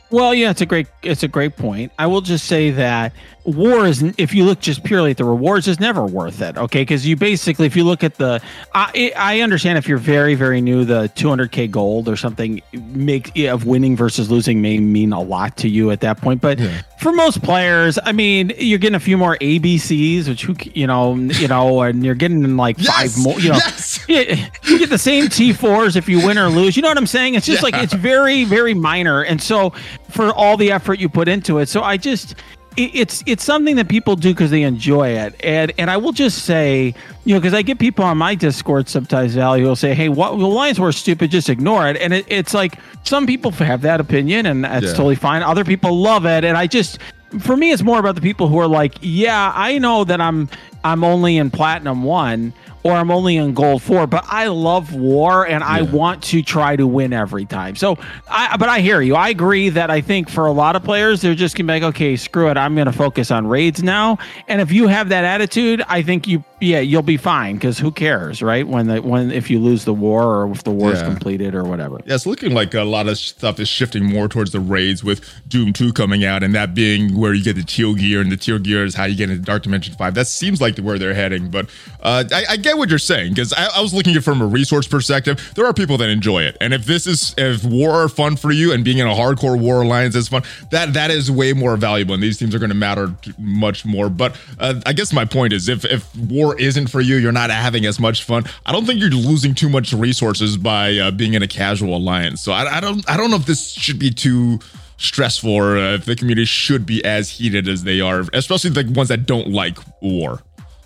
Well, 0.09 0.33
yeah, 0.33 0.49
it's 0.49 0.61
a 0.61 0.65
great 0.65 0.87
it's 1.03 1.23
a 1.23 1.27
great 1.27 1.55
point. 1.55 1.91
I 1.99 2.07
will 2.07 2.21
just 2.21 2.45
say 2.45 2.71
that 2.71 3.13
war 3.45 3.86
is 3.86 4.01
if 4.17 4.34
you 4.34 4.43
look 4.43 4.60
just 4.60 4.84
purely 4.84 5.12
at 5.12 5.17
the 5.17 5.23
rewards 5.23 5.67
is 5.67 5.79
never 5.79 6.03
worth 6.03 6.41
it 6.41 6.58
okay 6.58 6.81
because 6.81 7.05
you 7.05 7.15
basically 7.15 7.67
if 7.67 7.75
you 7.75 7.84
look 7.84 8.03
at 8.03 8.15
the 8.15 8.41
I, 8.73 9.13
I 9.15 9.41
understand 9.41 9.77
if 9.77 9.88
you're 9.88 9.99
very 9.99 10.34
very 10.34 10.62
new 10.62 10.84
the 10.84 11.12
200k 11.15 11.69
gold 11.69 12.10
or 12.10 12.15
something 12.15 12.62
make 12.73 13.38
of 13.38 13.65
winning 13.65 13.95
versus 13.95 14.31
losing 14.31 14.62
may 14.62 14.79
mean 14.79 15.13
a 15.13 15.21
lot 15.21 15.58
to 15.58 15.69
you 15.69 15.91
at 15.91 16.01
that 16.01 16.19
point 16.19 16.41
but 16.41 16.58
yeah. 16.58 16.81
for 16.99 17.12
most 17.12 17.43
players 17.43 17.99
i 18.03 18.12
mean 18.12 18.51
you're 18.58 18.79
getting 18.79 18.95
a 18.95 18.99
few 18.99 19.15
more 19.15 19.38
abcs 19.38 20.27
which 20.27 20.43
who 20.43 20.55
you 20.73 20.88
know 20.88 21.13
you 21.13 21.47
know 21.47 21.81
and 21.81 22.03
you're 22.03 22.15
getting 22.15 22.58
like 22.58 22.77
yes! 22.79 23.15
five 23.15 23.23
more 23.23 23.39
you 23.39 23.49
know 23.49 23.55
yes! 23.55 24.03
you, 24.10 24.15
you 24.63 24.79
get 24.79 24.89
the 24.89 24.97
same 24.97 25.25
t4s 25.25 25.95
if 25.95 26.10
you 26.10 26.25
win 26.25 26.39
or 26.39 26.49
lose 26.49 26.75
you 26.75 26.81
know 26.81 26.89
what 26.89 26.97
i'm 26.97 27.05
saying 27.05 27.36
it's 27.36 27.45
just 27.45 27.62
yeah. 27.62 27.69
like 27.69 27.84
it's 27.84 27.93
very 27.93 28.43
very 28.43 28.73
minor 28.73 29.21
and 29.21 29.41
so 29.41 29.71
for 30.10 30.34
all 30.34 30.58
the 30.58 30.71
effort 30.71 30.99
you 30.99 31.08
put 31.08 31.28
into 31.28 31.59
it 31.59 31.69
so 31.69 31.84
i 31.84 31.95
just 31.95 32.36
it's 32.78 33.23
it's 33.26 33.43
something 33.43 33.76
that 33.78 33.88
people 33.88 34.15
do 34.15 34.30
because 34.34 34.51
they 34.51 34.63
enjoy 34.63 35.09
it, 35.09 35.36
and 35.43 35.71
and 35.78 35.89
I 35.89 35.97
will 35.97 36.11
just 36.11 36.43
say, 36.45 36.93
you 37.23 37.34
know, 37.34 37.39
because 37.39 37.53
I 37.53 37.61
get 37.61 37.80
people 37.80 38.03
on 38.05 38.17
my 38.17 38.36
Discord 38.36 38.89
sometimes, 38.89 39.34
Valley, 39.36 39.61
who 39.61 39.67
will 39.67 39.76
say, 39.76 39.93
"Hey, 39.93 40.09
what 40.09 40.38
well, 40.38 40.51
Lions 40.51 40.80
were 40.80 40.91
stupid, 40.91 41.32
just 41.32 41.49
ignore 41.49 41.88
it," 41.88 41.97
and 41.97 42.13
it, 42.13 42.26
it's 42.28 42.53
like 42.53 42.78
some 43.03 43.26
people 43.26 43.51
have 43.51 43.82
that 43.82 43.99
opinion, 43.99 44.45
and 44.45 44.63
that's 44.65 44.86
Yeah. 44.88 44.91
totally 44.93 45.15
fine. 45.15 45.41
Other 45.43 45.63
people 45.63 45.97
love 46.01 46.26
it, 46.26 46.43
and 46.43 46.57
I 46.57 46.67
just 46.67 46.99
for 47.39 47.57
me, 47.57 47.71
it's 47.71 47.84
more 47.84 47.99
about 47.99 48.15
the 48.15 48.21
people 48.21 48.47
who 48.47 48.57
are 48.59 48.67
like, 48.67 48.95
yeah, 49.01 49.51
I 49.55 49.78
know 49.78 50.03
that 50.05 50.21
I'm 50.21 50.49
I'm 50.84 51.03
only 51.03 51.38
in 51.38 51.49
platinum 51.51 52.03
one 52.03 52.53
or 52.86 52.91
I'm 52.91 53.09
only 53.09 53.36
in 53.38 53.55
gold 53.55 53.81
four, 53.81 54.05
but 54.05 54.23
I 54.27 54.45
love 54.45 54.93
war 54.93 55.47
and 55.47 55.63
I 55.63 55.81
want 55.81 56.21
to 56.25 56.43
try 56.43 56.75
to 56.75 56.86
win 56.86 57.13
every 57.13 57.45
time. 57.45 57.75
So, 57.75 57.97
I 58.29 58.57
but 58.57 58.69
I 58.69 58.79
hear 58.79 59.01
you. 59.01 59.15
I 59.15 59.29
agree 59.29 59.69
that 59.69 59.89
I 59.89 60.01
think 60.01 60.29
for 60.29 60.45
a 60.45 60.51
lot 60.51 60.75
of 60.75 60.83
players, 60.83 61.19
they're 61.21 61.33
just 61.33 61.55
gonna 61.57 61.65
be 61.65 61.79
like, 61.79 61.95
okay, 61.95 62.15
screw 62.15 62.47
it, 62.51 62.57
I'm 62.57 62.75
gonna 62.75 62.93
focus 62.93 63.31
on 63.31 63.47
raids 63.47 63.81
now. 63.81 64.19
And 64.47 64.61
if 64.61 64.71
you 64.71 64.86
have 64.86 65.09
that 65.09 65.25
attitude, 65.25 65.81
I 65.88 66.03
think 66.03 66.27
you 66.27 66.43
yeah 66.61 66.79
you'll 66.79 67.01
be 67.01 67.17
fine 67.17 67.55
because 67.55 67.79
who 67.79 67.91
cares, 67.91 68.43
right? 68.43 68.67
When 68.67 68.86
the 68.86 69.01
when 69.01 69.31
if 69.31 69.49
you 69.49 69.57
lose 69.59 69.83
the 69.86 69.93
war 69.93 70.23
or 70.43 70.51
if 70.51 70.63
the 70.63 70.69
war 70.71 70.93
is 70.93 70.99
Yeah. 70.99 71.05
completed 71.07 71.55
or 71.55 71.63
whatever. 71.63 71.99
Yeah, 72.05 72.13
it's 72.13 72.27
looking 72.27 72.53
like 72.53 72.75
a 72.75 72.83
lot 72.83 73.07
of 73.07 73.17
stuff 73.17 73.59
is 73.59 73.67
shifting 73.67 74.05
more 74.05 74.27
towards 74.27 74.51
the 74.51 74.59
raids 74.59 75.03
with 75.03 75.27
Doom 75.47 75.73
2 75.73 75.91
coming 75.91 76.23
out 76.23 76.43
and 76.43 76.53
that 76.53 76.75
being 76.75 77.17
where 77.19 77.33
you 77.33 77.43
get 77.43 77.55
the 77.55 77.63
teal 77.63 77.95
gear 77.95 78.21
and 78.21 78.31
the 78.31 78.38
teal 78.38 78.59
gear 78.59 78.86
is 78.86 78.93
how 78.93 79.05
you 79.05 79.15
get 79.15 79.31
into 79.31 79.41
Dark 79.41 79.63
Dimension 79.63 79.95
5. 79.95 80.13
That 80.13 80.27
seems 80.27 80.61
like 80.61 80.77
where 80.77 80.99
they're 80.99 81.13
heading, 81.15 81.49
but 81.49 81.67
uh, 82.03 82.23
I, 82.31 82.43
I 82.51 82.57
get 82.57 82.74
what 82.78 82.89
you're 82.89 82.99
saying 82.99 83.34
because 83.34 83.53
I, 83.53 83.67
I 83.78 83.82
was 83.82 83.93
looking 83.93 84.13
at 84.13 84.17
it 84.17 84.21
from 84.21 84.41
a 84.41 84.45
resource 84.45 84.88
perspective. 84.88 85.53
There 85.55 85.65
are 85.65 85.73
people 85.73 85.97
that 85.97 86.09
enjoy 86.09 86.43
it. 86.43 86.57
And 86.61 86.73
if 86.73 86.86
this 86.86 87.07
is, 87.07 87.34
if 87.38 87.63
war 87.63 87.91
are 87.91 88.09
fun 88.09 88.36
for 88.36 88.51
you 88.51 88.71
and 88.73 88.84
being 88.84 88.97
in 88.99 89.07
a 89.07 89.13
hardcore 89.13 89.59
war 89.59 89.82
alliance 89.82 90.15
is 90.15 90.28
fun, 90.28 90.43
that 90.71 90.93
that 90.93 91.11
is 91.11 91.32
way 91.32 91.53
more 91.53 91.78
valuable 91.78 92.13
and 92.13 92.23
these 92.23 92.38
teams 92.38 92.53
are 92.55 92.59
going 92.59 92.69
to 92.69 92.76
matter 92.76 93.13
much 93.38 93.86
more. 93.86 94.09
But 94.09 94.39
uh, 94.59 94.82
I 94.86 94.93
guess 94.93 95.11
my 95.13 95.26
point 95.26 95.53
is 95.53 95.67
if, 95.69 95.86
if 95.86 96.15
war 96.15 96.59
isn't 96.59 96.88
for 96.88 97.01
you, 97.01 97.15
you're 97.15 97.32
not 97.32 97.49
having 97.49 97.86
as 97.86 97.99
much 97.99 98.23
fun. 98.23 98.43
I 98.65 98.71
don't 98.71 98.86
think 98.86 98.99
you're 98.99 99.09
losing 99.09 99.53
too 99.55 99.69
much 99.69 99.93
resources 99.93 100.57
by 100.57 100.97
uh, 100.97 101.11
being 101.11 101.34
in 101.34 101.43
a 101.43 101.47
casual 101.47 101.95
alliance. 101.95 102.41
So 102.41 102.51
I, 102.51 102.78
I 102.78 102.80
don't 102.80 103.07
I 103.09 103.17
don't 103.17 103.30
know 103.30 103.38
if 103.38 103.45
this 103.45 103.71
should 103.71 103.99
be 103.99 104.11
too 104.11 104.59
stressful 104.97 105.51
or 105.51 105.78
uh, 105.78 105.93
if 105.95 106.05
the 106.05 106.15
community 106.15 106.45
should 106.45 106.86
be 106.86 107.03
as 107.03 107.30
heated 107.30 107.67
as 107.67 107.84
they 107.84 107.99
are, 108.01 108.23
especially 108.34 108.69
the 108.69 108.89
ones 108.93 109.09
that 109.09 109.26
don't 109.26 109.49
like 109.49 109.78
war. 110.01 110.41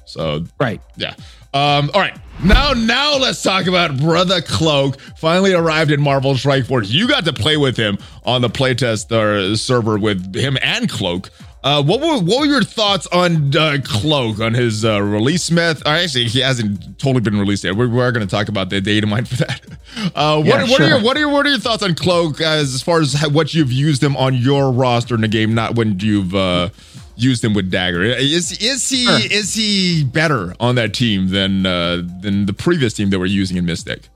So 0.05 0.45
Right. 0.59 0.81
yeah. 0.97 1.13
Um, 1.53 1.89
all 1.93 2.01
right. 2.01 2.17
Now, 2.43 2.71
now 2.71 3.17
let's 3.17 3.43
talk 3.43 3.67
about 3.67 3.97
Brother 3.97 4.41
Cloak. 4.41 4.99
Finally 5.17 5.53
arrived 5.53 5.91
in 5.91 5.99
Marvel 6.01 6.35
Strike 6.37 6.65
Force. 6.65 6.89
You 6.89 7.05
got 7.07 7.25
to 7.25 7.33
play 7.33 7.57
with 7.57 7.75
him 7.75 7.97
on 8.23 8.41
the 8.41 8.49
playtest 8.49 9.11
uh, 9.11 9.55
server 9.57 9.97
with 9.97 10.33
him 10.35 10.57
and 10.61 10.89
Cloak. 10.89 11.31
Uh, 11.61 11.83
what 11.83 11.99
were 11.99 12.17
what 12.23 12.39
were 12.39 12.45
your 12.45 12.63
thoughts 12.63 13.05
on 13.07 13.53
uh, 13.57 13.77
Cloak 13.83 14.39
on 14.39 14.53
his 14.53 14.85
uh, 14.85 15.01
release 15.01 15.51
myth? 15.51 15.83
Uh, 15.85 15.89
actually, 15.89 16.23
he 16.27 16.39
hasn't 16.39 16.97
totally 16.97 17.19
been 17.19 17.37
released 17.37 17.65
yet. 17.65 17.75
We're, 17.75 17.89
we're 17.89 18.13
going 18.13 18.25
to 18.25 18.31
talk 18.31 18.47
about 18.47 18.69
the 18.69 18.79
data 18.79 19.05
mine 19.05 19.25
for 19.25 19.35
that. 19.37 19.61
Uh, 20.15 20.37
what, 20.37 20.45
Yeah, 20.45 20.61
what 20.61 20.69
sure. 20.69 20.85
are 20.85 20.89
your 20.89 21.01
what 21.01 21.17
are 21.17 21.19
your 21.19 21.29
what 21.29 21.45
are 21.45 21.49
your 21.49 21.59
thoughts 21.59 21.81
on 21.81 21.95
Cloak 21.95 22.39
as, 22.39 22.75
as 22.75 22.81
far 22.81 23.01
as 23.01 23.11
how, 23.13 23.27
what 23.27 23.53
you've 23.55 23.71
used 23.71 24.01
him 24.03 24.15
on 24.15 24.35
your 24.35 24.71
roster 24.71 25.15
in 25.15 25.21
the 25.21 25.27
game, 25.27 25.53
not 25.55 25.75
when 25.75 25.99
you've 25.99 26.33
uh, 26.35 26.69
used 27.21 27.43
him 27.43 27.53
with 27.53 27.69
Dagger? 27.71 28.03
Is 28.03 28.51
is 28.61 28.89
he 28.89 29.05
Sure. 29.05 29.19
is 29.31 29.53
he 29.53 30.03
better 30.03 30.53
on 30.59 30.75
that 30.75 30.93
team 30.93 31.29
than 31.29 31.65
uh, 31.65 32.01
than 32.21 32.45
the 32.45 32.53
previous 32.53 32.93
team 32.93 33.09
that 33.11 33.19
we're 33.19 33.25
using 33.25 33.57
in 33.57 33.65
Mystic? 33.65 34.09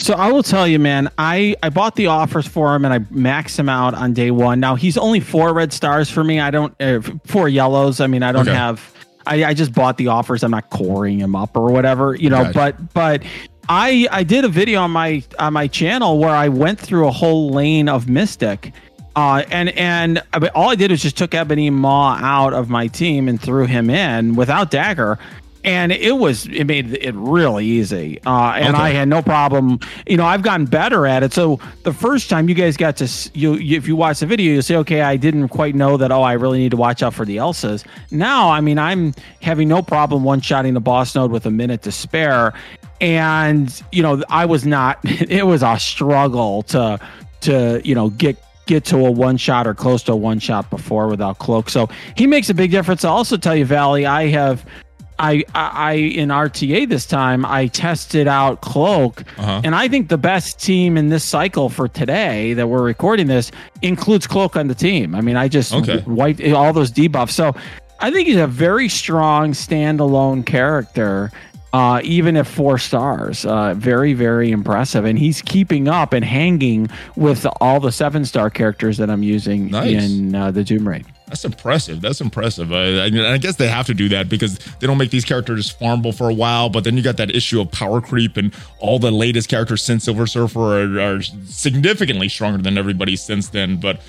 So 0.00 0.14
I 0.14 0.30
will 0.32 0.42
tell 0.42 0.66
you, 0.66 0.78
man, 0.80 1.08
I, 1.18 1.54
I 1.62 1.68
bought 1.70 1.94
the 1.94 2.08
offers 2.08 2.46
for 2.48 2.74
him 2.74 2.84
and 2.84 2.92
I 2.92 2.98
maxed 2.98 3.56
him 3.58 3.68
out 3.68 3.94
on 3.94 4.12
day 4.12 4.30
one. 4.32 4.58
Now 4.60 4.74
he's 4.74 4.98
only 4.98 5.20
four 5.20 5.54
red 5.54 5.72
stars 5.72 6.10
for 6.10 6.22
me. 6.24 6.40
I 6.40 6.50
don't 6.50 6.74
uh, 6.82 7.00
four 7.26 7.48
yellows. 7.48 8.00
I 8.00 8.06
mean, 8.08 8.22
I 8.22 8.32
don't 8.32 8.48
Okay. 8.48 8.56
have. 8.56 8.92
I, 9.26 9.44
I 9.44 9.54
just 9.54 9.72
bought 9.72 9.96
the 9.96 10.08
offers. 10.08 10.42
I'm 10.42 10.50
not 10.50 10.68
coring 10.68 11.18
him 11.20 11.34
up 11.34 11.56
or 11.56 11.70
whatever, 11.72 12.14
you 12.14 12.28
know. 12.28 12.42
Gotcha. 12.52 12.52
But 12.52 12.92
but 12.94 13.22
I 13.68 14.06
I 14.10 14.24
did 14.24 14.44
a 14.44 14.48
video 14.48 14.80
on 14.82 14.90
my 14.90 15.22
on 15.38 15.52
my 15.54 15.66
channel 15.68 16.18
where 16.18 16.34
I 16.34 16.48
went 16.48 16.78
through 16.78 17.06
a 17.08 17.12
whole 17.12 17.50
lane 17.50 17.88
of 17.88 18.06
Mystic. 18.08 18.72
Uh, 19.16 19.44
and 19.50 19.68
and 19.70 20.22
I 20.32 20.38
mean, 20.40 20.50
all 20.54 20.70
I 20.70 20.74
did 20.74 20.90
was 20.90 21.02
just 21.02 21.16
took 21.16 21.34
Ebony 21.34 21.70
Maw 21.70 22.16
out 22.20 22.52
of 22.52 22.68
my 22.68 22.88
team 22.88 23.28
and 23.28 23.40
threw 23.40 23.64
him 23.66 23.88
in 23.88 24.34
without 24.34 24.70
dagger, 24.72 25.18
and 25.62 25.92
it 25.92 26.16
was 26.16 26.46
it 26.46 26.64
made 26.64 26.92
it 26.94 27.14
really 27.14 27.64
easy. 27.64 28.20
Uh, 28.26 28.54
and 28.56 28.74
Okay. 28.74 28.82
I 28.84 28.90
had 28.90 29.06
no 29.08 29.22
problem. 29.22 29.78
You 30.06 30.16
know, 30.16 30.24
I've 30.26 30.42
gotten 30.42 30.66
better 30.66 31.06
at 31.06 31.22
it. 31.22 31.32
So 31.32 31.60
the 31.84 31.92
first 31.92 32.28
time 32.28 32.48
you 32.48 32.56
guys 32.56 32.76
got 32.76 32.96
to 32.96 33.30
you, 33.34 33.54
you 33.54 33.76
if 33.78 33.86
you 33.86 33.94
watch 33.94 34.18
the 34.18 34.26
video, 34.26 34.52
you 34.52 34.62
say, 34.62 34.74
okay, 34.76 35.02
I 35.02 35.16
didn't 35.16 35.48
quite 35.48 35.76
know 35.76 35.96
that. 35.96 36.10
Oh, 36.10 36.22
I 36.22 36.32
really 36.32 36.58
need 36.58 36.72
to 36.72 36.76
watch 36.76 37.00
out 37.02 37.14
for 37.14 37.24
the 37.24 37.36
Elsas. 37.36 37.86
Now, 38.10 38.50
I 38.50 38.60
mean, 38.60 38.78
I'm 38.80 39.14
having 39.42 39.68
no 39.68 39.80
problem 39.80 40.24
one 40.24 40.40
shotting 40.40 40.74
the 40.74 40.80
boss 40.80 41.14
node 41.14 41.30
with 41.30 41.46
a 41.46 41.50
minute 41.52 41.82
to 41.82 41.92
spare. 41.92 42.52
And 43.00 43.82
you 43.92 44.02
know, 44.02 44.22
I 44.28 44.44
was 44.46 44.66
not. 44.66 44.98
It 45.04 45.46
was 45.46 45.62
a 45.62 45.78
struggle 45.78 46.62
to 46.64 46.98
to 47.42 47.80
you 47.84 47.94
know 47.94 48.10
get 48.10 48.42
get 48.66 48.84
to 48.86 48.96
a 49.06 49.10
one 49.10 49.36
shot 49.36 49.66
or 49.66 49.74
close 49.74 50.02
to 50.04 50.12
a 50.12 50.16
one 50.16 50.38
shot 50.38 50.70
before 50.70 51.08
without 51.08 51.38
cloak. 51.38 51.68
So 51.70 51.88
he 52.16 52.26
makes 52.26 52.48
a 52.50 52.54
big 52.54 52.70
difference. 52.70 53.04
I'll 53.04 53.12
also 53.14 53.36
tell 53.36 53.54
you, 53.56 53.64
Valley, 53.64 54.06
I 54.06 54.28
have 54.28 54.64
I 55.18 55.44
I, 55.54 55.70
I 55.74 55.92
in 55.92 56.30
RTA 56.30 56.88
this 56.88 57.06
time 57.06 57.44
I 57.46 57.68
tested 57.68 58.26
out 58.26 58.62
cloak 58.62 59.22
Uh-huh. 59.38 59.60
and 59.62 59.74
I 59.74 59.86
think 59.88 60.08
the 60.08 60.18
best 60.18 60.58
team 60.58 60.96
in 60.96 61.08
this 61.08 61.22
cycle 61.24 61.68
for 61.68 61.86
today 61.86 62.52
that 62.54 62.66
we're 62.66 62.82
recording 62.82 63.28
this 63.28 63.52
includes 63.82 64.26
cloak 64.26 64.56
on 64.56 64.66
the 64.66 64.74
team. 64.74 65.14
I 65.14 65.20
mean, 65.20 65.36
I 65.36 65.46
just 65.48 65.72
Okay. 65.72 66.02
wiped 66.06 66.42
all 66.52 66.72
those 66.72 66.90
debuffs. 66.90 67.30
So 67.30 67.54
I 68.00 68.10
think 68.10 68.26
he's 68.26 68.36
a 68.38 68.46
very 68.48 68.88
strong 68.88 69.52
standalone 69.52 70.44
character. 70.44 71.30
Uh, 71.74 72.00
even 72.04 72.36
at 72.36 72.46
four 72.46 72.78
stars, 72.78 73.44
uh, 73.46 73.74
very, 73.74 74.14
very 74.14 74.52
impressive, 74.52 75.04
and 75.04 75.18
he's 75.18 75.42
keeping 75.42 75.88
up 75.88 76.12
and 76.12 76.24
hanging 76.24 76.88
with 77.16 77.44
all 77.60 77.80
the 77.80 77.90
seven-star 77.90 78.48
characters 78.48 78.96
that 78.96 79.10
I'm 79.10 79.24
using 79.24 79.72
Nice. 79.72 80.04
in 80.04 80.36
uh, 80.36 80.52
the 80.52 80.62
Doom 80.62 80.86
Raid. 80.86 81.04
That's 81.26 81.44
impressive. 81.44 82.00
That's 82.00 82.20
impressive. 82.20 82.72
I, 82.72 83.06
I 83.32 83.38
guess 83.38 83.56
they 83.56 83.66
have 83.66 83.86
to 83.86 83.94
do 83.94 84.08
that 84.10 84.28
because 84.28 84.56
they 84.78 84.86
don't 84.86 84.98
make 84.98 85.10
these 85.10 85.24
characters 85.24 85.74
farmable 85.74 86.16
for 86.16 86.30
a 86.30 86.34
while. 86.34 86.68
But 86.68 86.84
then 86.84 86.96
you 86.96 87.02
got 87.02 87.16
that 87.16 87.34
issue 87.34 87.60
of 87.60 87.72
power 87.72 88.00
creep, 88.00 88.36
and 88.36 88.54
all 88.78 89.00
the 89.00 89.10
latest 89.10 89.48
characters 89.48 89.82
since 89.82 90.04
Silver 90.04 90.28
Surfer 90.28 90.60
are, 90.60 91.00
are 91.16 91.22
significantly 91.22 92.28
stronger 92.28 92.62
than 92.62 92.78
everybody 92.78 93.16
since 93.16 93.48
then. 93.48 93.78
But 93.80 94.00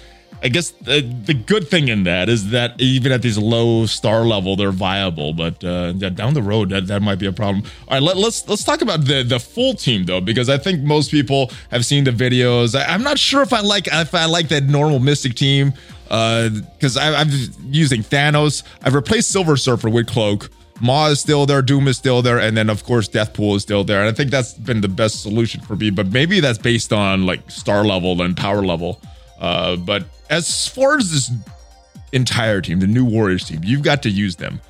I 0.45 0.47
guess 0.47 0.69
the, 0.69 1.01
the 1.01 1.33
good 1.33 1.67
thing 1.67 1.87
in 1.87 2.03
that 2.03 2.29
is 2.29 2.51
that 2.51 2.79
even 2.79 3.11
at 3.11 3.23
these 3.23 3.35
low 3.35 3.87
star 3.87 4.23
level, 4.25 4.55
they're 4.55 4.71
viable. 4.71 5.33
But 5.33 5.63
uh, 5.63 5.93
down 5.93 6.35
the 6.35 6.43
road, 6.43 6.69
that, 6.69 6.85
that 6.85 7.01
might 7.01 7.17
be 7.17 7.25
a 7.25 7.31
problem. 7.31 7.63
All 7.87 7.95
right, 7.95 8.03
let, 8.03 8.15
let's 8.15 8.47
let's 8.47 8.63
talk 8.63 8.83
about 8.83 9.05
the 9.05 9.23
the 9.23 9.39
full 9.39 9.73
team 9.73 10.03
though, 10.03 10.21
because 10.21 10.47
I 10.47 10.59
think 10.59 10.83
most 10.83 11.09
people 11.09 11.49
have 11.71 11.83
seen 11.83 12.03
the 12.03 12.11
videos. 12.11 12.79
I, 12.79 12.85
I'm 12.93 13.01
not 13.01 13.17
sure 13.17 13.41
if 13.41 13.53
I 13.53 13.61
like 13.61 13.87
if 13.91 14.13
I 14.13 14.25
like 14.25 14.49
that 14.49 14.65
normal 14.65 14.99
Mystic 14.99 15.33
team 15.33 15.73
because 16.03 16.95
I 16.95 17.15
I'm 17.15 17.29
using 17.63 18.03
Thanos. 18.03 18.61
I've 18.83 18.93
replaced 18.93 19.31
Silver 19.31 19.57
Surfer 19.57 19.89
with 19.89 20.05
Cloak. 20.05 20.51
Maw 20.79 21.07
is 21.07 21.19
still 21.19 21.47
there, 21.47 21.63
Doom 21.63 21.87
is 21.87 21.97
still 21.97 22.21
there, 22.21 22.37
and 22.37 22.55
then 22.55 22.69
of 22.69 22.83
course 22.83 23.09
Deadpool 23.09 23.55
is 23.55 23.63
still 23.63 23.83
there. 23.83 24.01
And 24.01 24.09
I 24.09 24.11
think 24.11 24.29
that's 24.29 24.53
been 24.53 24.81
the 24.81 24.89
best 24.89 25.23
solution 25.23 25.61
for 25.61 25.75
me. 25.75 25.89
But 25.89 26.11
maybe 26.11 26.39
that's 26.39 26.59
based 26.59 26.93
on 26.93 27.25
like 27.25 27.49
star 27.49 27.83
level 27.83 28.21
and 28.21 28.37
power 28.37 28.61
level. 28.61 29.01
Uh, 29.39 29.75
but 29.75 30.05
as 30.29 30.67
far 30.67 30.97
as 30.97 31.11
this 31.11 31.31
entire 32.11 32.61
team, 32.61 32.79
the 32.79 32.87
new 32.87 33.05
Warriors 33.05 33.43
team, 33.43 33.61
you've 33.63 33.83
got 33.83 34.03
to 34.03 34.09
use 34.09 34.35
them. 34.37 34.61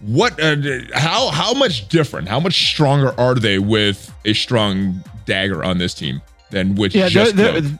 What? 0.00 0.40
Uh, 0.40 0.56
how? 0.94 1.30
How 1.30 1.54
much 1.54 1.88
different? 1.88 2.28
How 2.28 2.38
much 2.40 2.70
stronger 2.70 3.18
are 3.18 3.34
they 3.34 3.58
with 3.58 4.12
a 4.24 4.32
strong 4.32 5.02
dagger 5.26 5.64
on 5.64 5.78
this 5.78 5.94
team 5.94 6.22
than 6.50 6.74
with 6.74 6.94
yeah, 6.94 7.08
just 7.08 7.36
they're, 7.36 7.60
they're, 7.60 7.78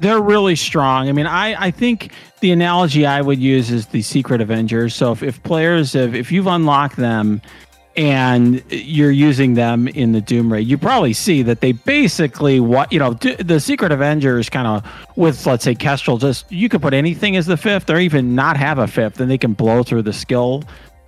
they're 0.00 0.20
really 0.20 0.56
strong. 0.56 1.08
I 1.08 1.12
mean, 1.12 1.26
I, 1.26 1.66
I 1.66 1.70
think 1.70 2.12
the 2.40 2.50
analogy 2.50 3.06
I 3.06 3.20
would 3.20 3.38
use 3.38 3.70
is 3.70 3.86
the 3.86 4.02
Secret 4.02 4.40
Avengers. 4.40 4.94
So 4.94 5.12
if, 5.12 5.22
if 5.22 5.42
players 5.42 5.92
have, 5.92 6.14
if 6.14 6.32
you've 6.32 6.46
unlocked 6.46 6.96
them 6.96 7.42
and 7.96 8.62
you're 8.70 9.10
using 9.10 9.54
them 9.54 9.88
in 9.88 10.12
the 10.12 10.20
Doom 10.20 10.52
Raid, 10.52 10.66
you 10.66 10.78
probably 10.78 11.12
see 11.12 11.42
that 11.42 11.60
they 11.60 11.72
basically 11.72 12.60
what 12.60 12.92
you 12.92 12.98
know 12.98 13.14
the 13.14 13.60
Secret 13.60 13.92
Avengers 13.92 14.48
kind 14.48 14.66
of 14.66 15.16
with 15.16 15.44
let's 15.46 15.64
say 15.64 15.74
Kestrel. 15.74 16.18
Just 16.18 16.50
you 16.50 16.68
could 16.68 16.82
put 16.82 16.94
anything 16.94 17.36
as 17.36 17.46
the 17.46 17.56
fifth, 17.56 17.90
or 17.90 17.98
even 17.98 18.34
not 18.34 18.56
have 18.56 18.78
a 18.78 18.86
fifth, 18.86 19.20
and 19.20 19.30
they 19.30 19.38
can 19.38 19.52
blow 19.52 19.82
through 19.82 20.02
the 20.02 20.12
skill 20.12 20.64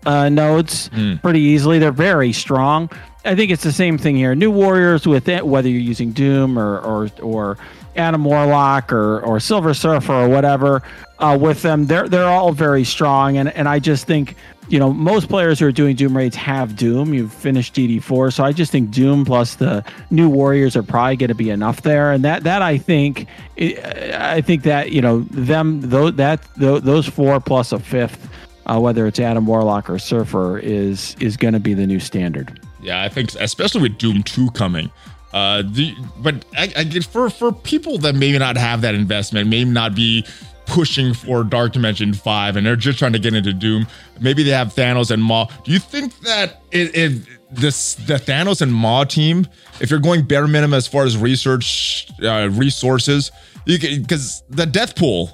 uh, 0.07 0.29
nodes 0.29 0.91
pretty 1.23 1.41
easily. 1.41 1.79
They're 1.79 1.93
very 1.93 2.33
strong. 2.33 2.91
I 3.25 3.37
think 3.37 3.53
it's 3.53 3.63
the 3.63 3.73
same 3.73 3.99
thing 3.99 4.17
here. 4.17 4.35
New 4.35 4.51
Warriors 4.51 5.07
with 5.07 5.29
it, 5.29 5.47
whether 5.47 5.69
you're 5.69 5.81
using 5.81 6.11
Doom 6.11 6.59
or 6.59 6.79
or 6.81 7.11
or 7.23 7.59
Adam 7.97 8.25
Warlock 8.25 8.93
or 8.93 9.21
or 9.21 9.41
Silver 9.41 9.75
Surfer 9.75 10.13
or 10.13 10.29
whatever, 10.29 10.83
uh, 11.19 11.37
with 11.41 11.63
them, 11.63 11.87
they're 11.87 12.09
they're 12.09 12.27
all 12.27 12.53
very 12.53 12.85
strong. 12.85 13.37
And 13.37 13.49
and 13.51 13.69
I 13.69 13.79
just 13.79 14.07
think 14.07 14.37
you 14.69 14.79
know 14.79 14.93
most 14.93 15.29
players 15.29 15.59
who 15.59 15.67
are 15.67 15.73
doing 15.73 15.97
Doom 15.97 16.17
raids 16.17 16.37
have 16.37 16.77
Doom. 16.77 17.15
You've 17.15 17.33
finished 17.33 17.75
DD4, 17.75 18.33
so 18.33 18.45
I 18.45 18.53
just 18.53 18.73
think 18.73 18.91
Doom 18.91 19.25
plus 19.25 19.57
the 19.57 19.85
New 20.11 20.29
Warriors 20.29 20.77
are 20.77 20.83
probably 20.83 21.17
going 21.17 21.29
to 21.29 21.35
be 21.35 21.51
enough 21.51 21.83
there. 21.83 22.13
And 22.13 22.25
that 22.25 22.45
that 22.45 22.63
I 22.63 22.79
think 22.79 23.27
I 23.59 24.41
think 24.41 24.63
that 24.63 24.93
you 24.93 25.01
know 25.01 25.21
them 25.31 25.81
those 25.83 26.17
that 26.17 26.43
those 26.57 27.07
four 27.07 27.41
plus 27.41 27.73
a 27.73 27.79
fifth 27.79 28.29
uh, 28.67 28.79
whether 28.79 29.07
it's 29.07 29.19
Adam 29.19 29.47
Warlock 29.47 29.91
or 29.91 29.99
Surfer, 29.99 30.59
is 30.59 31.17
is 31.21 31.37
going 31.37 31.55
to 31.55 31.61
be 31.61 31.75
the 31.75 31.87
new 31.87 32.01
standard. 32.01 32.61
Yeah, 32.81 33.03
I 33.03 33.09
think 33.09 33.35
especially 33.35 33.83
with 33.83 33.99
Doom 33.99 34.23
Two 34.23 34.51
coming. 34.51 34.91
Uh, 35.33 35.63
the, 35.65 35.95
but 36.19 36.45
I, 36.57 36.73
I 36.77 37.01
for 37.01 37.31
for 37.31 37.53
people 37.53 37.99
that 37.99 38.15
maybe 38.15 38.39
not 38.39 38.57
have 38.57 38.83
that 38.83 38.95
investment, 38.95 39.49
maybe 39.49 39.71
not 39.71 39.95
be 39.95 40.27
pushing 40.67 41.13
for 41.13 41.45
Dark 41.45 41.73
Dimension 41.73 42.15
5 42.15 42.57
and 42.57 42.67
they're 42.67 42.77
just 42.77 42.99
trying 42.99 43.13
to 43.13 43.19
get 43.19 43.35
into 43.35 43.53
Doom. 43.53 43.87
Maybe 44.21 44.43
they 44.43 44.51
have 44.51 44.75
Thanos 44.75 45.11
and 45.11 45.23
Maw. 45.23 45.47
Do 45.65 45.73
you 45.73 45.79
think 45.79 46.19
that 46.21 46.63
if 46.71 47.27
this 47.51 47.95
the 47.95 48.15
Thanos 48.15 48.63
and 48.63 48.73
Maw 48.73 49.05
team, 49.05 49.47
if 49.81 49.91
you're 49.91 50.01
going 50.01 50.25
bare 50.25 50.47
minimum 50.47 50.75
as 50.75 50.87
far 50.87 51.05
as 51.05 51.17
research 51.17 52.09
uh, 52.23 52.49
resources, 52.53 53.31
because 53.65 54.43
the 54.49 54.65
Deadpool, 54.65 55.33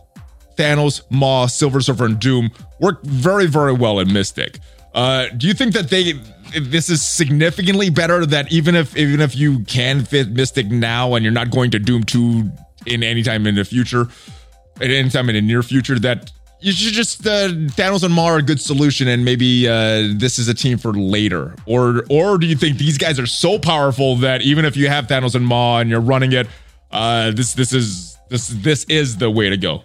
Thanos, 0.57 1.03
Maw, 1.11 1.47
Silver 1.47 1.81
Surfer, 1.81 2.07
and 2.07 2.19
Doom 2.19 2.51
work 2.81 3.03
very, 3.05 3.47
very 3.47 3.73
well 3.73 4.01
in 4.01 4.13
Mystic. 4.13 4.59
Uh, 4.95 5.29
do 5.37 5.47
you 5.47 5.55
think 5.55 5.75
that 5.75 5.91
they 5.91 6.15
this 6.59 6.89
is 6.89 7.03
significantly 7.03 7.91
better 7.91 8.25
that 8.27 8.51
even 8.51 8.75
if 8.75 8.97
even 8.97 9.21
if 9.21 9.37
you 9.37 9.61
can 9.65 10.05
fit 10.05 10.31
Mystic 10.31 10.69
now 10.69 11.15
and 11.15 11.25
you're 11.25 11.33
not 11.33 11.51
going 11.51 11.71
to 11.73 11.79
Doom 11.79 12.05
2 12.05 12.51
in 12.87 13.03
any 13.03 13.23
time 13.23 13.47
in 13.47 13.55
the 13.55 13.65
future, 13.65 14.09
at 14.81 14.91
any 14.91 15.11
time 15.11 15.29
in 15.29 15.35
the 15.35 15.43
near 15.43 15.63
future, 15.63 15.99
that 15.99 16.33
you 16.61 16.73
should 16.73 16.95
just 16.95 17.27
uh, 17.27 17.49
Thanos 17.49 18.03
and 18.03 18.13
Maw 18.13 18.27
are 18.27 18.39
a 18.39 18.43
good 18.43 18.61
solution, 18.61 19.09
and 19.09 19.25
maybe 19.25 19.69
uh, 19.69 20.09
this 20.17 20.39
is 20.39 20.49
a 20.49 20.55
team 20.55 20.79
for 20.79 20.93
later. 20.93 21.55
Or 21.67 22.05
or 22.11 22.39
do 22.39 22.47
you 22.47 22.57
think 22.57 22.79
these 22.79 22.99
guys 22.99 23.19
are 23.21 23.27
so 23.27 23.59
powerful 23.59 24.17
that 24.17 24.43
even 24.43 24.65
if 24.65 24.77
you 24.77 24.89
have 24.89 25.07
Thanos 25.07 25.35
and 25.35 25.47
Maw 25.47 25.79
and 25.79 25.91
you're 25.91 26.01
running 26.01 26.33
it, 26.33 26.49
uh, 26.91 27.31
this 27.31 27.53
this 27.55 27.73
is 27.73 28.17
this 28.29 28.49
this 28.49 28.85
is 28.85 29.19
the 29.19 29.31
way 29.31 29.51
to 29.51 29.57
go? 29.57 29.83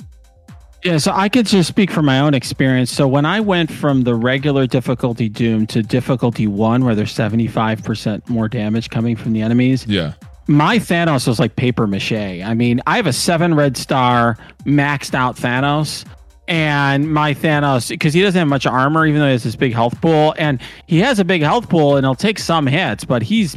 Yeah, 0.84 0.98
so 0.98 1.14
I 1.14 1.30
could 1.30 1.46
just 1.46 1.70
speak 1.70 1.90
from 1.92 2.06
my 2.06 2.20
own 2.20 2.34
experience. 2.34 2.92
So 2.92 3.08
when 3.08 3.26
I 3.26 3.40
went 3.40 3.72
from 3.72 4.02
the 4.02 4.16
regular 4.16 4.68
difficulty 4.68 5.30
Doom 5.30 5.66
to 5.68 5.82
difficulty 5.82 6.46
one, 6.46 6.84
where 6.84 6.94
there's 6.94 7.14
75% 7.14 8.28
more 8.30 8.50
damage 8.50 8.90
coming 8.90 9.16
from 9.16 9.32
the 9.32 9.42
enemies. 9.42 9.88
Yeah. 9.88 10.14
My 10.48 10.78
Thanos 10.80 11.26
was 11.26 11.40
like 11.40 11.56
paper 11.56 11.88
mache. 11.88 12.12
I 12.12 12.54
mean, 12.54 12.82
I 12.86 12.98
have 12.98 13.08
a 13.08 13.14
seven 13.14 13.56
red 13.56 13.78
star 13.78 14.38
maxed 14.66 15.16
out 15.16 15.38
Thanos. 15.38 16.06
And 16.50 17.14
my 17.14 17.34
Thanos, 17.34 17.88
because 17.88 18.14
he 18.14 18.22
doesn't 18.22 18.38
have 18.38 18.50
much 18.50 18.66
armor, 18.66 19.06
even 19.06 19.22
though 19.22 19.28
he 19.28 19.32
has 19.32 19.44
this 19.44 19.56
big 19.56 19.74
health 19.74 20.00
pool, 20.02 20.36
and 20.38 20.60
he 20.88 21.00
has 21.00 21.18
a 21.20 21.24
big 21.24 21.42
health 21.42 21.70
pool, 21.70 21.96
and 21.96 22.06
he'll 22.06 22.16
take 22.16 22.38
some 22.38 22.68
hits, 22.68 23.06
but 23.06 23.24
he's 23.24 23.56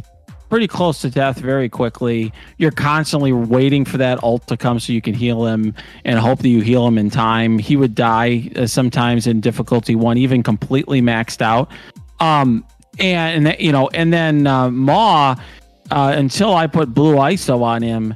pretty 0.49 0.67
close 0.67 1.01
to 1.01 1.09
death 1.09 1.39
very 1.39 1.69
quickly. 1.69 2.31
You're 2.57 2.71
constantly 2.71 3.31
waiting 3.31 3.85
for 3.85 3.97
that 3.97 4.23
ult 4.23 4.47
to 4.47 4.57
come 4.57 4.79
so 4.79 4.93
you 4.93 5.01
can 5.01 5.13
heal 5.13 5.45
him 5.45 5.73
and 6.05 6.19
hope 6.19 6.39
that 6.39 6.49
you 6.49 6.61
heal 6.61 6.87
him 6.87 6.97
in 6.97 7.09
time. 7.09 7.59
He 7.59 7.75
would 7.75 7.95
die 7.95 8.49
uh, 8.55 8.67
sometimes 8.67 9.27
in 9.27 9.41
difficulty 9.41 9.95
one, 9.95 10.17
even 10.17 10.43
completely 10.43 11.01
maxed 11.01 11.41
out. 11.41 11.69
Um, 12.19 12.65
and 12.99 13.55
you 13.59 13.71
know, 13.71 13.89
and 13.93 14.11
then 14.11 14.47
uh, 14.47 14.71
Maw, 14.71 15.35
uh, 15.91 16.13
until 16.15 16.53
I 16.53 16.67
put 16.67 16.93
blue 16.93 17.15
ISO 17.15 17.61
on 17.61 17.81
him, 17.81 18.15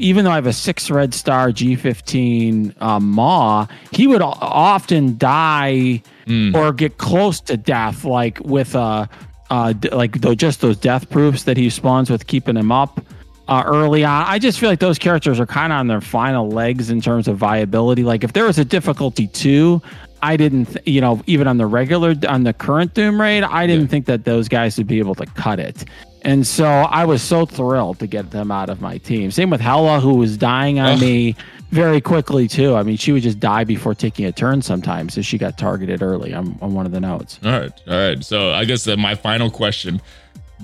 even 0.00 0.24
though 0.24 0.30
I 0.30 0.36
have 0.36 0.46
a 0.46 0.52
six 0.52 0.90
red 0.90 1.14
star 1.14 1.50
G15 1.50 2.80
um, 2.80 3.10
Maw, 3.10 3.66
he 3.92 4.06
would 4.06 4.22
often 4.22 5.18
die 5.18 6.02
mm. 6.26 6.54
or 6.54 6.72
get 6.72 6.98
close 6.98 7.40
to 7.42 7.56
death, 7.56 8.04
like 8.04 8.40
with 8.40 8.74
a 8.74 9.08
uh, 9.50 9.74
like 9.92 10.20
though 10.20 10.34
just 10.34 10.60
those 10.60 10.76
death 10.76 11.08
proofs 11.10 11.44
that 11.44 11.56
he 11.56 11.70
spawns 11.70 12.10
with 12.10 12.26
keeping 12.26 12.56
him 12.56 12.72
up 12.72 13.00
uh, 13.48 13.62
early 13.66 14.04
on. 14.04 14.24
I 14.26 14.38
just 14.38 14.58
feel 14.58 14.68
like 14.68 14.80
those 14.80 14.98
characters 14.98 15.38
are 15.38 15.46
kind 15.46 15.72
of 15.72 15.78
on 15.78 15.86
their 15.86 16.00
final 16.00 16.48
legs 16.48 16.90
in 16.90 17.00
terms 17.00 17.28
of 17.28 17.36
viability. 17.36 18.02
Like 18.02 18.24
if 18.24 18.32
there 18.32 18.44
was 18.44 18.58
a 18.58 18.64
difficulty 18.64 19.28
two, 19.28 19.80
I 20.22 20.36
didn't, 20.36 20.66
th- 20.66 20.86
you 20.86 21.00
know, 21.00 21.22
even 21.26 21.46
on 21.46 21.58
the 21.58 21.66
regular 21.66 22.14
on 22.28 22.42
the 22.44 22.52
current 22.52 22.94
Doom 22.94 23.20
raid, 23.20 23.44
I 23.44 23.66
didn't 23.66 23.82
yeah. 23.82 23.88
think 23.88 24.06
that 24.06 24.24
those 24.24 24.48
guys 24.48 24.76
would 24.78 24.86
be 24.86 24.98
able 24.98 25.14
to 25.16 25.26
cut 25.26 25.60
it. 25.60 25.84
And 26.22 26.44
so 26.44 26.66
I 26.66 27.04
was 27.04 27.22
so 27.22 27.46
thrilled 27.46 28.00
to 28.00 28.08
get 28.08 28.32
them 28.32 28.50
out 28.50 28.68
of 28.68 28.80
my 28.80 28.98
team. 28.98 29.30
Same 29.30 29.48
with 29.48 29.60
Hela, 29.60 30.00
who 30.00 30.14
was 30.14 30.36
dying 30.36 30.80
on 30.80 30.98
me 30.98 31.36
very 31.70 32.00
quickly 32.00 32.48
too. 32.48 32.74
I 32.74 32.82
mean, 32.82 32.96
she 32.96 33.12
would 33.12 33.22
just 33.22 33.40
die 33.40 33.64
before 33.64 33.94
taking 33.94 34.24
a 34.26 34.32
turn 34.32 34.62
sometimes 34.62 35.16
if 35.16 35.24
she 35.24 35.38
got 35.38 35.58
targeted 35.58 36.02
early 36.02 36.32
on, 36.34 36.58
on 36.60 36.74
one 36.74 36.86
of 36.86 36.92
the 36.92 37.00
nodes. 37.00 37.38
All 37.44 37.50
right, 37.50 37.72
all 37.88 37.94
right. 37.94 38.24
So 38.24 38.52
I 38.52 38.64
guess 38.64 38.86
my 38.86 39.14
final 39.14 39.50
question: 39.50 40.00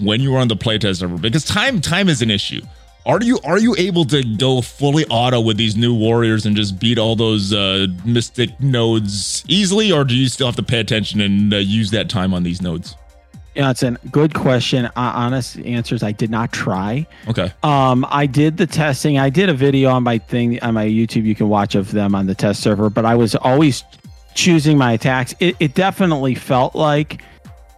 When 0.01 0.21
you 0.21 0.33
were 0.33 0.39
on 0.39 0.49
the 0.49 0.57
playtest 0.57 0.99
server, 1.01 1.19
because 1.19 1.45
time 1.45 1.81
time 1.81 2.09
is 2.09 2.23
an 2.23 2.31
issue. 2.31 2.63
Are 3.05 3.21
you 3.21 3.41
are 3.45 3.59
you 3.59 3.75
able 3.79 4.05
to 4.07 4.23
go 4.23 4.61
fully 4.61 5.05
auto 5.07 5.41
with 5.41 5.57
these 5.57 5.77
new 5.77 5.93
warriors 5.93 6.47
and 6.47 6.55
just 6.55 6.79
beat 6.79 6.99
all 6.99 7.17
those 7.17 7.53
uh, 7.53 7.89
mystic 8.05 8.61
nodes 8.61 9.45
easily, 9.49 9.91
or 9.91 10.05
do 10.05 10.15
you 10.15 10.29
still 10.29 10.47
have 10.47 10.57
to 10.57 10.63
pay 10.63 10.79
attention 10.79 11.21
and 11.21 11.53
uh, 11.53 11.57
use 11.57 11.91
that 11.91 12.09
time 12.09 12.33
on 12.33 12.45
these 12.45 12.63
nodes? 12.63 12.95
Yeah, 13.55 13.71
it's 13.71 13.83
a 13.83 13.93
good 14.11 14.33
question. 14.33 14.87
Uh, 14.87 14.91
honest 14.97 15.59
answers, 15.59 16.03
I 16.03 16.13
did 16.13 16.31
not 16.31 16.53
try. 16.53 17.07
Okay. 17.29 17.53
Um, 17.63 18.07
I 18.09 18.27
did 18.27 18.57
the 18.57 18.67
testing. 18.67 19.19
I 19.19 19.29
did 19.29 19.51
a 19.51 19.55
video 19.55 19.91
on 19.91 20.03
my 20.03 20.19
thing 20.19 20.59
on 20.61 20.75
my 20.75 20.87
YouTube. 20.87 21.25
You 21.25 21.35
can 21.35 21.49
watch 21.49 21.75
of 21.75 21.93
them 21.93 22.15
on 22.15 22.27
the 22.27 22.35
test 22.35 22.63
server. 22.63 22.89
But 22.89 23.05
I 23.05 23.15
was 23.15 23.35
always 23.35 23.85
choosing 24.35 24.79
my 24.79 24.93
attacks. 24.93 25.35
It, 25.39 25.57
it 25.61 25.75
definitely 25.75 26.35
felt 26.35 26.75
like 26.75 27.23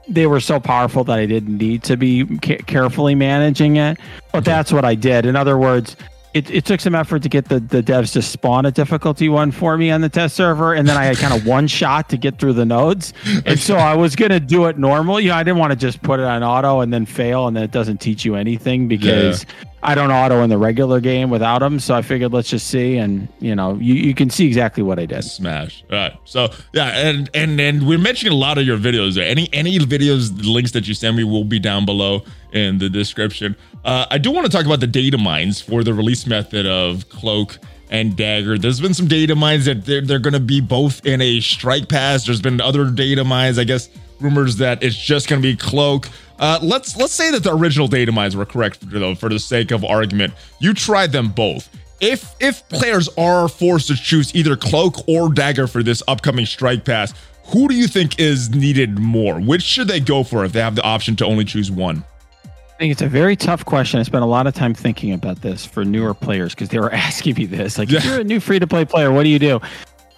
they 0.07 0.27
were 0.27 0.41
so 0.41 0.61
powerful 0.61 1.03
that 1.05 1.19
I 1.19 1.27
didn't 1.27 1.59
need 1.59 1.83
to 1.85 1.97
be 1.97 2.25
ca- 2.39 2.59
carefully 2.67 3.17
managing 3.17 3.77
it. 3.77 3.99
But 4.33 4.39
okay. 4.39 4.53
that's 4.53 4.73
what 4.73 4.85
I 4.85 4.95
did. 4.95 5.27
In 5.27 5.35
other 5.35 5.59
words, 5.59 5.97
it, 6.35 6.51
it 6.51 6.65
took 6.65 6.81
some 6.81 6.97
effort 6.97 7.23
to 7.23 7.29
get 7.29 7.49
the, 7.49 7.61
the 7.61 7.81
devs 7.81 8.13
to 8.15 8.23
spawn 8.23 8.67
a 8.67 8.73
difficulty 8.73 9.29
one 9.29 9.53
for 9.53 9.79
me 9.79 9.93
on 9.93 10.01
the 10.01 10.09
test 10.09 10.35
server. 10.35 10.75
And 10.75 10.89
then 10.89 10.97
I 10.97 11.05
had 11.05 11.17
kind 11.17 11.33
of 11.33 11.47
one 11.47 11.69
shot 11.69 12.09
to 12.09 12.17
get 12.17 12.41
through 12.41 12.55
the 12.55 12.67
nodes. 12.67 13.15
And 13.47 13.59
so 13.59 13.77
I 13.77 13.95
was 13.95 14.17
going 14.17 14.33
to 14.33 14.41
do 14.41 14.67
it 14.67 14.77
normal. 14.77 15.21
You 15.21 15.29
know, 15.29 15.37
I 15.37 15.45
didn't 15.45 15.59
want 15.59 15.71
to 15.71 15.77
just 15.77 16.03
put 16.03 16.19
it 16.19 16.27
on 16.27 16.43
auto 16.43 16.81
and 16.81 16.93
then 16.93 17.07
fail 17.07 17.47
and 17.47 17.57
then 17.57 17.63
it 17.63 17.71
doesn't 17.71 17.99
teach 17.99 18.25
you 18.25 18.35
anything 18.35 18.89
because 18.89 19.45
yeah. 19.45 19.69
I 19.85 19.95
don't 19.95 20.11
auto 20.11 20.43
in 20.43 20.51
the 20.51 20.59
regular 20.59 20.99
game 20.99 21.31
without 21.31 21.61
them. 21.61 21.79
So 21.79 21.95
I 21.95 22.03
figured 22.03 22.33
let's 22.33 22.49
just 22.49 22.67
see. 22.67 22.97
And, 22.97 23.29
you 23.39 23.55
know, 23.55 23.77
you, 23.77 23.95
you 23.95 24.13
can 24.13 24.29
see 24.29 24.45
exactly 24.45 24.83
what 24.83 24.99
I 24.99 25.07
did. 25.07 25.23
Smash. 25.23 25.85
All 25.89 25.97
right. 25.97 26.19
So, 26.25 26.49
yeah. 26.73 26.89
And, 27.07 27.31
and, 27.33 27.61
and 27.61 27.87
we're 27.87 27.99
mentioning 27.99 28.33
a 28.33 28.37
lot 28.37 28.59
of 28.59 28.67
your 28.67 28.79
videos. 28.79 29.23
Any, 29.23 29.49
any 29.53 29.79
videos, 29.79 30.33
links 30.45 30.73
that 30.73 30.89
you 30.89 30.95
send 30.95 31.17
me 31.17 31.23
will 31.23 31.45
be 31.45 31.61
down 31.61 31.87
below 31.87 32.25
in 32.53 32.79
the 32.79 32.91
description. 32.91 33.55
Uh, 33.85 34.07
I 34.11 34.19
do 34.19 34.31
want 34.31 34.47
to 34.47 34.53
talk 34.53 34.65
about 34.65 34.81
the 34.81 34.87
data 34.87 35.19
mines 35.19 35.61
for 35.61 35.85
the 35.85 35.93
release 35.93 36.27
method 36.27 36.67
of 36.67 37.09
Cloak 37.11 37.59
and 37.91 38.17
Dagger. 38.17 38.57
There's 38.59 38.81
been 38.81 38.95
some 38.95 39.07
data 39.07 39.35
mines 39.35 39.67
that 39.67 39.85
they're, 39.85 40.01
they're 40.01 40.19
going 40.19 40.33
to 40.33 40.41
be 40.41 40.61
both 40.61 41.05
in 41.05 41.21
a 41.21 41.41
strike 41.41 41.89
pass. 41.89 42.25
There's 42.25 42.41
been 42.41 42.61
other 42.61 42.91
data 42.91 43.25
mines, 43.25 43.59
I 43.59 43.65
guess, 43.65 43.91
rumors 44.21 44.57
that 44.57 44.83
it's 44.83 44.97
just 44.97 45.29
going 45.29 45.43
to 45.43 45.47
be 45.47 45.55
Cloak. 45.55 46.09
Uh, 46.39 46.59
let's 46.63 46.97
let's 46.97 47.13
say 47.13 47.31
that 47.31 47.45
the 47.45 47.55
original 47.55 47.87
data 47.87 48.11
mines 48.11 48.35
were 48.35 48.47
correct, 48.47 48.79
though, 48.91 49.15
for 49.15 49.29
the 49.29 49.39
sake 49.39 49.71
of 49.71 49.85
argument. 49.85 50.33
You 50.61 50.75
tried 50.75 51.13
them 51.13 51.29
both. 51.29 51.69
If 52.01 52.35
if 52.41 52.69
players 52.71 53.09
are 53.17 53.49
forced 53.49 53.89
to 53.89 53.97
choose 53.97 54.35
either 54.35 54.57
Cloak 54.57 55.07
or 55.07 55.33
Dagger 55.33 55.67
for 55.67 55.83
this 55.83 56.03
upcoming 56.09 56.47
strike 56.47 56.85
pass, 56.85 57.15
who 57.45 57.69
do 57.69 57.75
you 57.75 57.87
think 57.87 58.19
is 58.19 58.51
needed 58.51 58.99
more? 58.99 59.39
Which 59.41 59.63
should 59.63 59.89
they 59.89 60.01
go 60.01 60.25
for 60.25 60.45
if 60.45 60.53
they 60.53 60.61
have 60.61 60.75
the 60.75 60.83
option 60.83 61.15
to 61.17 61.27
only 61.27 61.45
choose 61.45 61.71
one? 61.71 62.03
I 62.75 62.77
think 62.79 62.91
it's 62.91 63.03
a 63.03 63.09
very 63.09 63.37
tough 63.37 63.65
question. 63.65 64.01
I 64.01 64.03
spent 64.03 64.25
a 64.25 64.27
lot 64.27 64.49
of 64.49 64.55
time 64.55 64.75
thinking 64.75 65.13
about 65.13 65.43
this 65.43 65.65
for 65.65 65.85
newer 65.85 66.13
players 66.13 66.55
because 66.55 66.71
they 66.71 66.81
were 66.81 66.93
asking 66.93 67.35
me 67.37 67.47
this. 67.47 67.79
Like, 67.79 67.89
yeah. 67.89 67.99
if 67.99 68.05
you're 68.05 68.21
a 68.21 68.25
new 68.25 68.41
free 68.41 68.59
to 68.59 68.67
play 68.67 68.85
player, 68.85 69.13
what 69.13 69.23
do 69.23 69.29
you 69.29 69.39
do? 69.39 69.61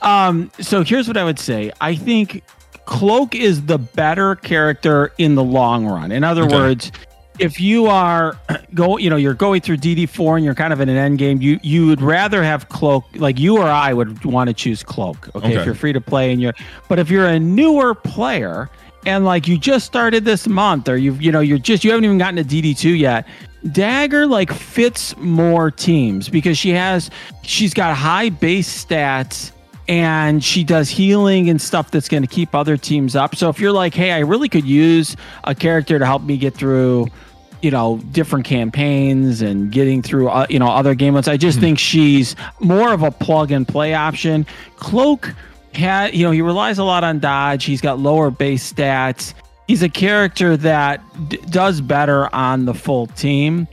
Um, 0.00 0.50
so 0.59 0.82
here's 0.82 1.07
what 1.07 1.18
I 1.18 1.24
would 1.24 1.38
say. 1.38 1.70
I 1.82 1.94
think 1.94 2.42
Cloak 2.86 3.34
is 3.34 3.66
the 3.66 3.76
better 3.76 4.36
character 4.36 5.12
in 5.18 5.34
the 5.34 5.44
long 5.44 5.84
run. 5.84 6.12
In 6.12 6.24
other 6.24 6.44
okay. 6.44 6.54
words, 6.54 6.92
if 7.38 7.61
you 7.61 7.86
are 7.86 8.38
go, 8.74 8.96
you 8.96 9.11
know, 9.11 9.16
you're 9.16 9.34
going 9.34 9.61
through 9.61 9.76
DD4 9.76 10.36
and 10.36 10.44
you're 10.44 10.54
kind 10.54 10.72
of 10.72 10.80
in 10.80 10.88
an 10.88 10.96
end 10.96 11.18
game, 11.18 11.42
you 11.42 11.61
you 11.62 11.86
would 11.88 12.00
rather 12.00 12.42
have 12.42 12.70
Cloak. 12.70 13.04
Like 13.16 13.38
you 13.38 13.59
or 13.59 13.64
I 13.66 13.92
would 13.92 14.24
want 14.24 14.48
to 14.48 14.54
choose 14.54 14.82
Cloak. 14.82 15.28
Okay, 15.34 15.48
okay. 15.48 15.57
if 15.57 15.66
you're 15.66 15.74
free 15.74 15.92
to 15.92 16.00
play 16.00 16.32
and 16.32 16.40
you're, 16.40 16.54
but 16.88 16.98
if 16.98 17.11
you're 17.11 17.26
a 17.26 17.38
newer 17.38 17.94
player 17.94 18.70
and 19.07 19.24
like 19.24 19.48
you 19.48 19.57
just 19.57 19.86
started 19.86 20.24
this 20.24 20.46
month 20.46 20.88
or 20.88 20.96
you've 20.96 21.22
you 21.22 21.32
know 21.32 21.40
you're 21.40 21.59
just 21.59 21.84
you 21.84 21.90
haven't 21.90 22.04
even 22.04 22.18
gotten 22.18 22.36
to 22.36 22.44
dd2 22.44 22.98
yet. 22.98 23.26
Dagger 23.72 24.26
like 24.26 24.52
fits 24.52 25.16
more 25.16 25.70
teams 25.70 26.28
because 26.28 26.59
she 26.59 26.70
has 26.70 27.11
she's 27.42 27.72
got 27.72 27.96
high 27.96 28.28
base 28.28 28.84
stats 28.84 29.52
and 29.88 30.42
she 30.42 30.64
does 30.64 30.90
healing 30.90 31.48
and 31.48 31.62
stuff 31.62 31.90
that's 31.90 32.09
going 32.09 32.22
to 32.22 32.28
keep 32.28 32.54
other 32.54 32.76
teams 32.76 33.14
up. 33.14 33.36
So 33.36 33.48
if 33.48 33.61
you're 33.61 33.72
like 33.72 33.94
hey 33.94 34.12
i 34.12 34.18
really 34.18 34.48
could 34.48 34.66
use 34.66 35.16
a 35.44 35.54
character 35.54 35.98
to 35.98 36.04
help 36.04 36.22
me 36.22 36.36
get 36.36 36.54
through 36.54 37.07
you 37.62 37.70
know 37.70 37.98
different 38.12 38.44
campaigns 38.44 39.40
and 39.40 39.72
getting 39.72 40.02
through 40.02 40.28
uh, 40.28 40.46
you 40.50 40.59
know 40.59 40.68
other 40.68 40.94
game 40.94 41.14
modes 41.14 41.26
i 41.26 41.36
just 41.38 41.57
mm-hmm. 41.57 41.64
think 41.64 41.78
she's 41.78 42.36
more 42.61 42.92
of 42.92 43.02
a 43.02 43.11
plug 43.11 43.50
and 43.50 43.66
play 43.66 43.94
option. 43.94 44.44
Cloak 44.76 45.34
had 45.77 46.14
you 46.14 46.24
know 46.24 46.31
he 46.31 46.43
relies 46.43 46.79
a 46.79 46.85
lot 46.85 47.05
on 47.05 47.18
dodge. 47.18 47.64
He's 47.64 47.81
got 47.81 47.99
lower 47.99 48.31
base 48.31 48.72
stats. 48.72 49.35
He's 49.68 49.83
a 49.83 49.89
character 49.89 50.57
that 50.59 51.03
d- 51.29 51.39
does 51.51 51.81
better 51.81 52.33
on 52.35 52.64
the 52.66 52.74
full 52.74 53.09
team. 53.09 53.66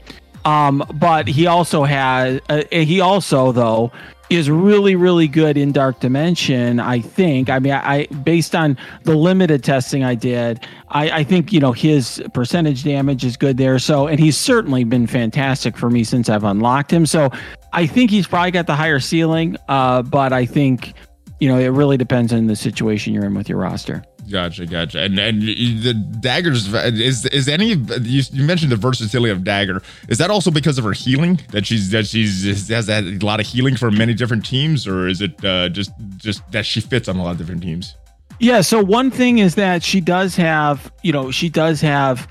Um, 0.44 0.84
but 0.94 1.26
he 1.26 1.46
also 1.46 1.84
has 1.84 2.40
uh, 2.48 2.62
he 2.70 3.00
also 3.00 3.52
though 3.52 3.92
is 4.30 4.50
really 4.50 4.96
really 4.96 5.28
good 5.28 5.56
in 5.56 5.70
dark 5.70 6.00
dimension 6.00 6.80
i 6.80 6.98
think 6.98 7.50
i 7.50 7.58
mean 7.58 7.72
i, 7.72 7.94
I 7.94 8.06
based 8.06 8.54
on 8.54 8.76
the 9.02 9.14
limited 9.14 9.62
testing 9.62 10.02
i 10.02 10.14
did 10.14 10.66
I, 10.88 11.10
I 11.10 11.24
think 11.24 11.52
you 11.52 11.60
know 11.60 11.72
his 11.72 12.22
percentage 12.32 12.84
damage 12.84 13.24
is 13.24 13.36
good 13.36 13.58
there 13.58 13.78
so 13.78 14.06
and 14.06 14.18
he's 14.18 14.36
certainly 14.36 14.84
been 14.84 15.06
fantastic 15.06 15.76
for 15.76 15.90
me 15.90 16.04
since 16.04 16.28
i've 16.28 16.44
unlocked 16.44 16.90
him 16.90 17.04
so 17.04 17.30
i 17.72 17.86
think 17.86 18.10
he's 18.10 18.26
probably 18.26 18.50
got 18.50 18.66
the 18.66 18.74
higher 18.74 19.00
ceiling 19.00 19.56
uh, 19.68 20.00
but 20.02 20.32
i 20.32 20.46
think 20.46 20.94
you 21.40 21.48
know 21.48 21.58
it 21.58 21.68
really 21.68 21.96
depends 21.96 22.32
on 22.32 22.46
the 22.46 22.56
situation 22.56 23.12
you're 23.12 23.24
in 23.24 23.34
with 23.34 23.48
your 23.48 23.58
roster 23.58 24.02
Gotcha, 24.30 24.66
gotcha. 24.66 25.00
And 25.00 25.18
and 25.18 25.42
the 25.42 25.94
daggers 26.20 26.72
is 26.72 27.26
is 27.26 27.48
any 27.48 27.74
you, 27.74 28.22
you 28.32 28.44
mentioned 28.44 28.72
the 28.72 28.76
versatility 28.76 29.30
of 29.30 29.44
dagger. 29.44 29.82
Is 30.08 30.18
that 30.18 30.30
also 30.30 30.50
because 30.50 30.78
of 30.78 30.84
her 30.84 30.92
healing 30.92 31.40
that 31.50 31.66
she's 31.66 31.90
that 31.90 32.06
she's 32.06 32.68
has 32.68 32.88
a 32.88 33.02
lot 33.18 33.40
of 33.40 33.46
healing 33.46 33.76
for 33.76 33.90
many 33.90 34.14
different 34.14 34.44
teams, 34.44 34.86
or 34.86 35.08
is 35.08 35.20
it 35.20 35.44
uh, 35.44 35.68
just 35.68 35.92
just 36.16 36.50
that 36.52 36.64
she 36.64 36.80
fits 36.80 37.08
on 37.08 37.16
a 37.16 37.22
lot 37.22 37.32
of 37.32 37.38
different 37.38 37.62
teams? 37.62 37.96
Yeah. 38.40 38.62
So 38.62 38.82
one 38.82 39.10
thing 39.10 39.38
is 39.38 39.56
that 39.56 39.82
she 39.82 40.00
does 40.00 40.36
have 40.36 40.92
you 41.02 41.12
know 41.12 41.30
she 41.30 41.48
does 41.48 41.80
have 41.82 42.26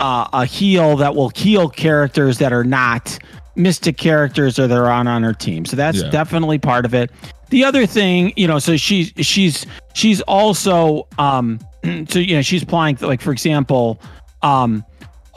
uh, 0.00 0.28
a 0.32 0.44
heal 0.44 0.96
that 0.96 1.14
will 1.14 1.30
heal 1.30 1.68
characters 1.68 2.38
that 2.38 2.52
are 2.52 2.64
not 2.64 3.18
mystic 3.56 3.96
characters 3.96 4.58
or 4.58 4.66
they're 4.66 4.90
on 4.90 5.08
on 5.08 5.22
her 5.22 5.34
team. 5.34 5.64
So 5.64 5.76
that's 5.76 6.02
yeah. 6.02 6.10
definitely 6.10 6.58
part 6.58 6.84
of 6.84 6.94
it 6.94 7.10
the 7.50 7.64
other 7.64 7.86
thing, 7.86 8.32
you 8.36 8.46
know, 8.46 8.58
so 8.58 8.76
she's 8.76 9.12
she's 9.18 9.66
she's 9.94 10.20
also 10.22 11.06
um 11.18 11.58
so 12.08 12.18
you 12.18 12.36
know 12.36 12.42
she's 12.42 12.64
playing 12.64 12.98
like 13.00 13.20
for 13.20 13.32
example, 13.32 14.00
um 14.42 14.84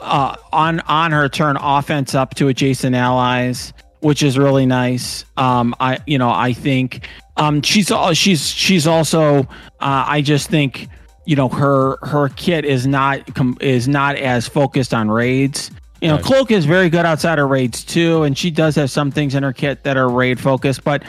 uh 0.00 0.36
on 0.52 0.80
on 0.80 1.12
her 1.12 1.28
turn 1.28 1.56
offense 1.60 2.14
up 2.14 2.34
to 2.34 2.48
adjacent 2.48 2.94
allies, 2.94 3.72
which 4.00 4.22
is 4.22 4.38
really 4.38 4.66
nice. 4.66 5.24
Um 5.36 5.74
I 5.80 5.98
you 6.06 6.18
know, 6.18 6.30
I 6.30 6.52
think 6.52 7.08
um 7.36 7.62
she's 7.62 7.90
all 7.90 8.12
she's 8.12 8.46
she's 8.48 8.86
also 8.86 9.40
uh 9.80 10.04
I 10.06 10.20
just 10.22 10.50
think 10.50 10.88
you 11.24 11.36
know 11.36 11.48
her 11.48 11.96
her 12.02 12.28
kit 12.30 12.64
is 12.64 12.86
not 12.86 13.34
com- 13.34 13.58
is 13.60 13.88
not 13.88 14.16
as 14.16 14.46
focused 14.46 14.92
on 14.92 15.10
raids. 15.10 15.70
You 16.02 16.08
know, 16.08 16.18
Cloak 16.18 16.50
is 16.50 16.64
very 16.64 16.90
good 16.90 17.06
outside 17.06 17.38
of 17.38 17.48
raids 17.48 17.84
too, 17.84 18.24
and 18.24 18.36
she 18.36 18.50
does 18.50 18.74
have 18.74 18.90
some 18.90 19.12
things 19.12 19.36
in 19.36 19.44
her 19.44 19.52
kit 19.52 19.84
that 19.84 19.96
are 19.96 20.08
raid 20.08 20.40
focused. 20.40 20.82
But 20.82 21.04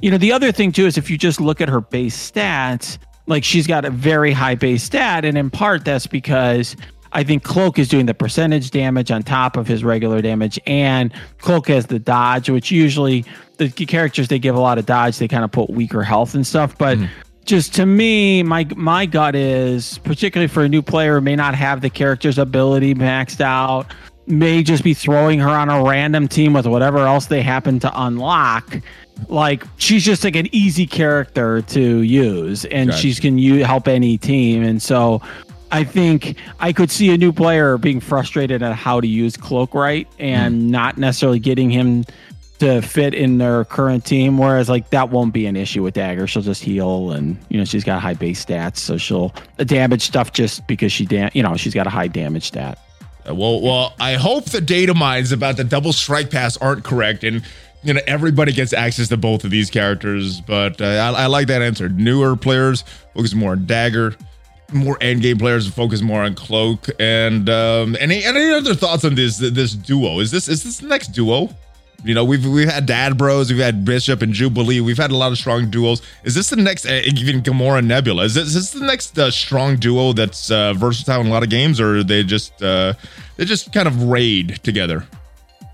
you 0.00 0.10
know, 0.10 0.18
the 0.18 0.32
other 0.32 0.52
thing 0.52 0.72
too 0.72 0.86
is 0.86 0.98
if 0.98 1.10
you 1.10 1.18
just 1.18 1.40
look 1.40 1.60
at 1.60 1.68
her 1.68 1.80
base 1.80 2.30
stats, 2.30 2.98
like 3.26 3.44
she's 3.44 3.66
got 3.66 3.84
a 3.84 3.90
very 3.90 4.32
high 4.32 4.54
base 4.54 4.82
stat, 4.82 5.24
and 5.24 5.38
in 5.38 5.50
part 5.50 5.84
that's 5.84 6.06
because 6.06 6.76
I 7.12 7.22
think 7.22 7.44
Cloak 7.44 7.78
is 7.78 7.88
doing 7.88 8.06
the 8.06 8.14
percentage 8.14 8.70
damage 8.70 9.10
on 9.10 9.22
top 9.22 9.56
of 9.56 9.66
his 9.68 9.84
regular 9.84 10.20
damage, 10.20 10.58
and 10.66 11.12
Cloak 11.38 11.68
has 11.68 11.86
the 11.86 11.98
dodge, 11.98 12.50
which 12.50 12.70
usually 12.70 13.24
the 13.56 13.70
characters 13.70 14.28
they 14.28 14.40
give 14.40 14.56
a 14.56 14.60
lot 14.60 14.78
of 14.78 14.86
dodge, 14.86 15.18
they 15.18 15.28
kind 15.28 15.44
of 15.44 15.52
put 15.52 15.70
weaker 15.70 16.02
health 16.02 16.34
and 16.34 16.46
stuff. 16.46 16.76
But 16.76 16.98
mm-hmm. 16.98 17.12
just 17.44 17.72
to 17.76 17.86
me, 17.86 18.42
my 18.42 18.66
my 18.76 19.06
gut 19.06 19.36
is 19.36 19.98
particularly 19.98 20.48
for 20.48 20.64
a 20.64 20.68
new 20.68 20.82
player 20.82 21.14
who 21.14 21.20
may 21.20 21.36
not 21.36 21.54
have 21.54 21.80
the 21.80 21.90
character's 21.90 22.36
ability 22.36 22.94
maxed 22.94 23.40
out, 23.40 23.86
may 24.26 24.62
just 24.64 24.82
be 24.82 24.92
throwing 24.92 25.38
her 25.38 25.50
on 25.50 25.70
a 25.70 25.84
random 25.84 26.26
team 26.26 26.52
with 26.52 26.66
whatever 26.66 26.98
else 26.98 27.26
they 27.26 27.42
happen 27.42 27.78
to 27.78 28.02
unlock 28.02 28.80
like 29.28 29.64
she's 29.76 30.04
just 30.04 30.24
like 30.24 30.36
an 30.36 30.48
easy 30.52 30.86
character 30.86 31.62
to 31.62 32.02
use 32.02 32.64
and 32.66 32.90
gotcha. 32.90 33.00
she's 33.00 33.20
can 33.20 33.38
you 33.38 33.64
help 33.64 33.88
any 33.88 34.18
team 34.18 34.62
and 34.62 34.82
so 34.82 35.22
I 35.70 35.82
think 35.82 36.36
I 36.60 36.72
could 36.72 36.90
see 36.90 37.12
a 37.12 37.16
new 37.16 37.32
player 37.32 37.78
being 37.78 37.98
frustrated 37.98 38.62
at 38.62 38.74
how 38.74 39.00
to 39.00 39.06
use 39.06 39.36
Cloak 39.36 39.74
right 39.74 40.06
and 40.18 40.54
mm. 40.54 40.70
not 40.70 40.98
necessarily 40.98 41.40
getting 41.40 41.68
him 41.68 42.04
to 42.60 42.80
fit 42.80 43.12
in 43.12 43.38
their 43.38 43.64
current 43.64 44.04
team. 44.04 44.38
Whereas 44.38 44.68
like 44.68 44.90
that 44.90 45.10
won't 45.10 45.32
be 45.32 45.46
an 45.46 45.56
issue 45.56 45.82
with 45.82 45.94
Dagger. 45.94 46.26
She'll 46.26 46.42
just 46.42 46.62
heal 46.62 47.10
and 47.10 47.36
you 47.48 47.58
know 47.58 47.64
she's 47.64 47.82
got 47.82 48.00
high 48.00 48.14
base 48.14 48.44
stats, 48.44 48.78
so 48.78 48.96
she'll 48.96 49.34
damage 49.58 50.02
stuff 50.02 50.32
just 50.32 50.66
because 50.66 50.92
she 50.92 51.06
dam- 51.06 51.30
you 51.34 51.42
know 51.42 51.56
she's 51.56 51.74
got 51.74 51.86
a 51.86 51.90
high 51.90 52.08
damage 52.08 52.44
stat. 52.44 52.78
Well, 53.26 53.60
well, 53.62 53.94
I 53.98 54.14
hope 54.14 54.44
the 54.46 54.60
data 54.60 54.94
mines 54.94 55.32
about 55.32 55.56
the 55.56 55.64
double 55.64 55.94
strike 55.94 56.30
pass 56.30 56.56
aren't 56.58 56.84
correct 56.84 57.24
and 57.24 57.42
you 57.84 57.94
know 57.94 58.00
everybody 58.06 58.52
gets 58.52 58.72
access 58.72 59.08
to 59.08 59.16
both 59.16 59.44
of 59.44 59.50
these 59.50 59.70
characters 59.70 60.40
but 60.40 60.80
uh, 60.80 60.84
I, 60.84 61.24
I, 61.24 61.26
like 61.26 61.46
that 61.48 61.62
answer. 61.62 61.88
Newer 61.88 62.34
players 62.36 62.82
focus 63.14 63.34
more 63.34 63.52
on 63.52 63.66
dagger 63.66 64.16
more 64.72 64.96
end 65.00 65.22
game 65.22 65.38
players 65.38 65.68
focus 65.68 66.00
more 66.00 66.22
on 66.22 66.34
cloak 66.34 66.88
and 66.98 67.48
um 67.48 67.96
any 68.00 68.24
any 68.24 68.50
other 68.50 68.74
thoughts 68.74 69.04
on 69.04 69.14
this 69.14 69.38
this 69.38 69.74
duo? 69.74 70.20
Is 70.20 70.30
this 70.30 70.48
is 70.48 70.64
this 70.64 70.78
the 70.78 70.88
next 70.88 71.08
duo? 71.08 71.50
You 72.04 72.14
know 72.14 72.24
we've 72.24 72.44
we've 72.46 72.68
had 72.68 72.86
dad 72.86 73.16
bros 73.16 73.50
we've 73.50 73.62
had 73.62 73.84
bishop 73.84 74.22
and 74.22 74.32
jubilee 74.32 74.80
we've 74.80 74.98
had 74.98 75.10
a 75.10 75.16
lot 75.16 75.32
of 75.32 75.38
strong 75.38 75.70
duos. 75.70 76.02
Is 76.24 76.34
this 76.34 76.50
the 76.50 76.56
next 76.56 76.86
uh, 76.86 77.02
even 77.04 77.42
gamora 77.42 77.84
nebula? 77.84 78.24
Is 78.24 78.34
this, 78.34 78.48
is 78.48 78.54
this 78.54 78.70
the 78.70 78.86
next 78.86 79.18
uh, 79.18 79.30
strong 79.30 79.76
duo 79.76 80.12
that's 80.12 80.50
uh, 80.50 80.74
versatile 80.74 81.20
in 81.20 81.28
a 81.28 81.30
lot 81.30 81.42
of 81.42 81.50
games 81.50 81.80
or 81.80 82.02
they 82.02 82.24
just 82.24 82.62
uh 82.62 82.94
they 83.36 83.44
just 83.44 83.72
kind 83.72 83.86
of 83.86 84.04
raid 84.04 84.60
together 84.62 85.06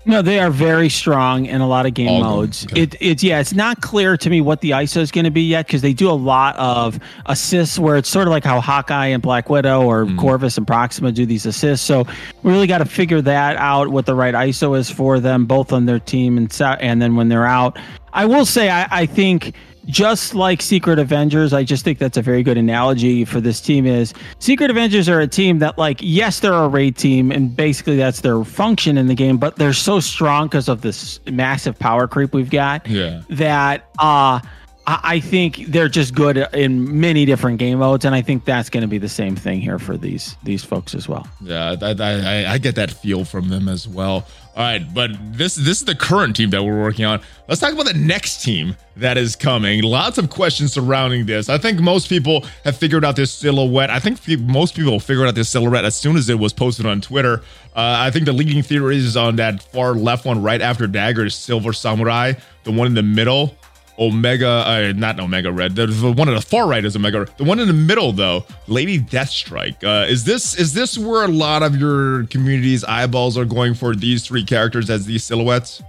no, 0.05 0.21
they 0.21 0.39
are 0.39 0.49
very 0.49 0.89
strong 0.89 1.45
in 1.45 1.61
a 1.61 1.67
lot 1.67 1.85
of 1.85 1.93
game 1.93 2.09
All 2.09 2.21
modes. 2.21 2.65
Okay. 2.65 2.83
It, 2.83 2.95
it's 2.99 3.23
yeah, 3.23 3.39
it's 3.39 3.53
not 3.53 3.81
clear 3.81 4.17
to 4.17 4.29
me 4.29 4.41
what 4.41 4.61
the 4.61 4.71
ISO 4.71 4.97
is 4.97 5.11
going 5.11 5.25
to 5.25 5.31
be 5.31 5.43
yet 5.43 5.67
because 5.67 5.81
they 5.81 5.93
do 5.93 6.09
a 6.09 6.13
lot 6.13 6.55
of 6.57 6.99
assists 7.27 7.77
where 7.77 7.97
it's 7.97 8.09
sort 8.09 8.27
of 8.27 8.31
like 8.31 8.43
how 8.43 8.59
Hawkeye 8.61 9.07
and 9.07 9.21
Black 9.21 9.49
Widow 9.49 9.83
or 9.83 10.05
mm. 10.05 10.17
Corvus 10.17 10.57
and 10.57 10.65
Proxima 10.65 11.11
do 11.11 11.25
these 11.25 11.45
assists. 11.45 11.85
So 11.85 12.05
we 12.41 12.51
really 12.51 12.67
got 12.67 12.79
to 12.79 12.85
figure 12.85 13.21
that 13.21 13.57
out 13.57 13.89
what 13.89 14.05
the 14.05 14.15
right 14.15 14.33
ISO 14.33 14.77
is 14.77 14.89
for 14.89 15.19
them, 15.19 15.45
both 15.45 15.71
on 15.71 15.85
their 15.85 15.99
team 15.99 16.37
and 16.37 16.61
and 16.61 17.01
then 17.01 17.15
when 17.15 17.29
they're 17.29 17.45
out. 17.45 17.77
I 18.13 18.25
will 18.25 18.45
say 18.45 18.69
I, 18.69 18.87
I 18.91 19.05
think 19.05 19.55
just 19.85 20.35
like 20.35 20.61
Secret 20.61 20.99
Avengers, 20.99 21.53
I 21.53 21.63
just 21.63 21.83
think 21.83 21.99
that's 21.99 22.17
a 22.17 22.21
very 22.21 22.43
good 22.43 22.57
analogy 22.57 23.25
for 23.25 23.41
this 23.41 23.59
team 23.61 23.85
is 23.85 24.13
Secret 24.39 24.69
Avengers 24.69 25.09
are 25.09 25.19
a 25.19 25.27
team 25.27 25.59
that 25.59 25.77
like 25.77 25.99
yes, 26.01 26.39
they're 26.39 26.53
a 26.53 26.67
raid 26.67 26.97
team 26.97 27.31
and 27.31 27.55
basically 27.55 27.95
that's 27.95 28.21
their 28.21 28.43
function 28.43 28.97
in 28.97 29.07
the 29.07 29.15
game, 29.15 29.37
but 29.37 29.55
they're 29.55 29.73
so 29.73 29.99
strong 29.99 30.47
because 30.47 30.69
of 30.69 30.81
this 30.81 31.19
massive 31.27 31.77
power 31.77 32.07
creep 32.07 32.33
we've 32.33 32.51
got 32.51 32.87
yeah. 32.87 33.21
that 33.29 33.89
uh 33.99 34.39
I 34.87 35.19
think 35.19 35.67
they're 35.67 35.87
just 35.87 36.15
good 36.15 36.37
in 36.53 36.99
many 36.99 37.25
different 37.25 37.59
game 37.59 37.79
modes, 37.79 38.03
and 38.03 38.15
I 38.15 38.21
think 38.21 38.45
that's 38.45 38.69
going 38.69 38.81
to 38.81 38.87
be 38.87 38.97
the 38.97 39.07
same 39.07 39.35
thing 39.35 39.61
here 39.61 39.77
for 39.77 39.95
these 39.95 40.35
these 40.43 40.63
folks 40.63 40.95
as 40.95 41.07
well. 41.07 41.27
Yeah, 41.39 41.75
I, 41.79 41.93
I, 41.93 42.53
I 42.53 42.57
get 42.57 42.75
that 42.75 42.89
feel 42.89 43.23
from 43.23 43.49
them 43.49 43.67
as 43.69 43.87
well. 43.87 44.25
All 44.53 44.63
right, 44.63 44.93
but 44.93 45.11
this 45.31 45.55
this 45.55 45.79
is 45.79 45.85
the 45.85 45.95
current 45.95 46.35
team 46.35 46.49
that 46.49 46.61
we're 46.61 46.79
working 46.79 47.05
on. 47.05 47.21
Let's 47.47 47.61
talk 47.61 47.71
about 47.71 47.85
the 47.85 47.93
next 47.93 48.43
team 48.43 48.75
that 48.97 49.17
is 49.17 49.37
coming. 49.37 49.81
Lots 49.81 50.17
of 50.17 50.29
questions 50.29 50.73
surrounding 50.73 51.25
this. 51.25 51.47
I 51.47 51.57
think 51.57 51.79
most 51.79 52.09
people 52.09 52.45
have 52.65 52.75
figured 52.75 53.05
out 53.05 53.15
this 53.15 53.31
silhouette. 53.31 53.89
I 53.89 53.99
think 53.99 54.19
most 54.41 54.75
people 54.75 54.99
figured 54.99 55.25
out 55.25 55.35
this 55.35 55.47
silhouette 55.47 55.85
as 55.85 55.95
soon 55.95 56.17
as 56.17 56.29
it 56.29 56.37
was 56.37 56.51
posted 56.51 56.85
on 56.85 56.99
Twitter. 56.99 57.43
Uh, 57.73 57.95
I 57.97 58.11
think 58.11 58.25
the 58.25 58.33
leading 58.33 58.61
theory 58.61 58.97
is 58.97 59.15
on 59.15 59.37
that 59.37 59.63
far 59.63 59.93
left 59.93 60.25
one, 60.25 60.43
right 60.43 60.61
after 60.61 60.85
Dagger, 60.85 61.25
is 61.25 61.35
Silver 61.35 61.71
Samurai. 61.71 62.33
The 62.65 62.71
one 62.73 62.87
in 62.87 62.93
the 62.93 63.03
middle 63.03 63.55
Omega, 63.99 64.47
uh, 64.47 64.93
not 64.95 65.19
Omega 65.19 65.51
Red. 65.51 65.75
The, 65.75 65.87
the 65.87 66.11
one 66.11 66.27
on 66.27 66.35
the 66.35 66.41
far 66.41 66.67
right 66.67 66.83
is 66.83 66.95
Omega. 66.95 67.27
The 67.37 67.43
one 67.43 67.59
in 67.59 67.67
the 67.67 67.73
middle, 67.73 68.11
though, 68.11 68.45
Lady 68.67 68.99
Deathstrike. 68.99 69.83
Uh, 69.83 70.07
is 70.07 70.23
this 70.23 70.55
is 70.55 70.73
this 70.73 70.97
where 70.97 71.23
a 71.23 71.27
lot 71.27 71.63
of 71.63 71.75
your 71.75 72.25
community's 72.27 72.83
eyeballs 72.83 73.37
are 73.37 73.45
going 73.45 73.73
for 73.73 73.95
these 73.95 74.25
three 74.25 74.43
characters 74.43 74.89
as 74.89 75.05
these 75.05 75.23
silhouettes? 75.23 75.83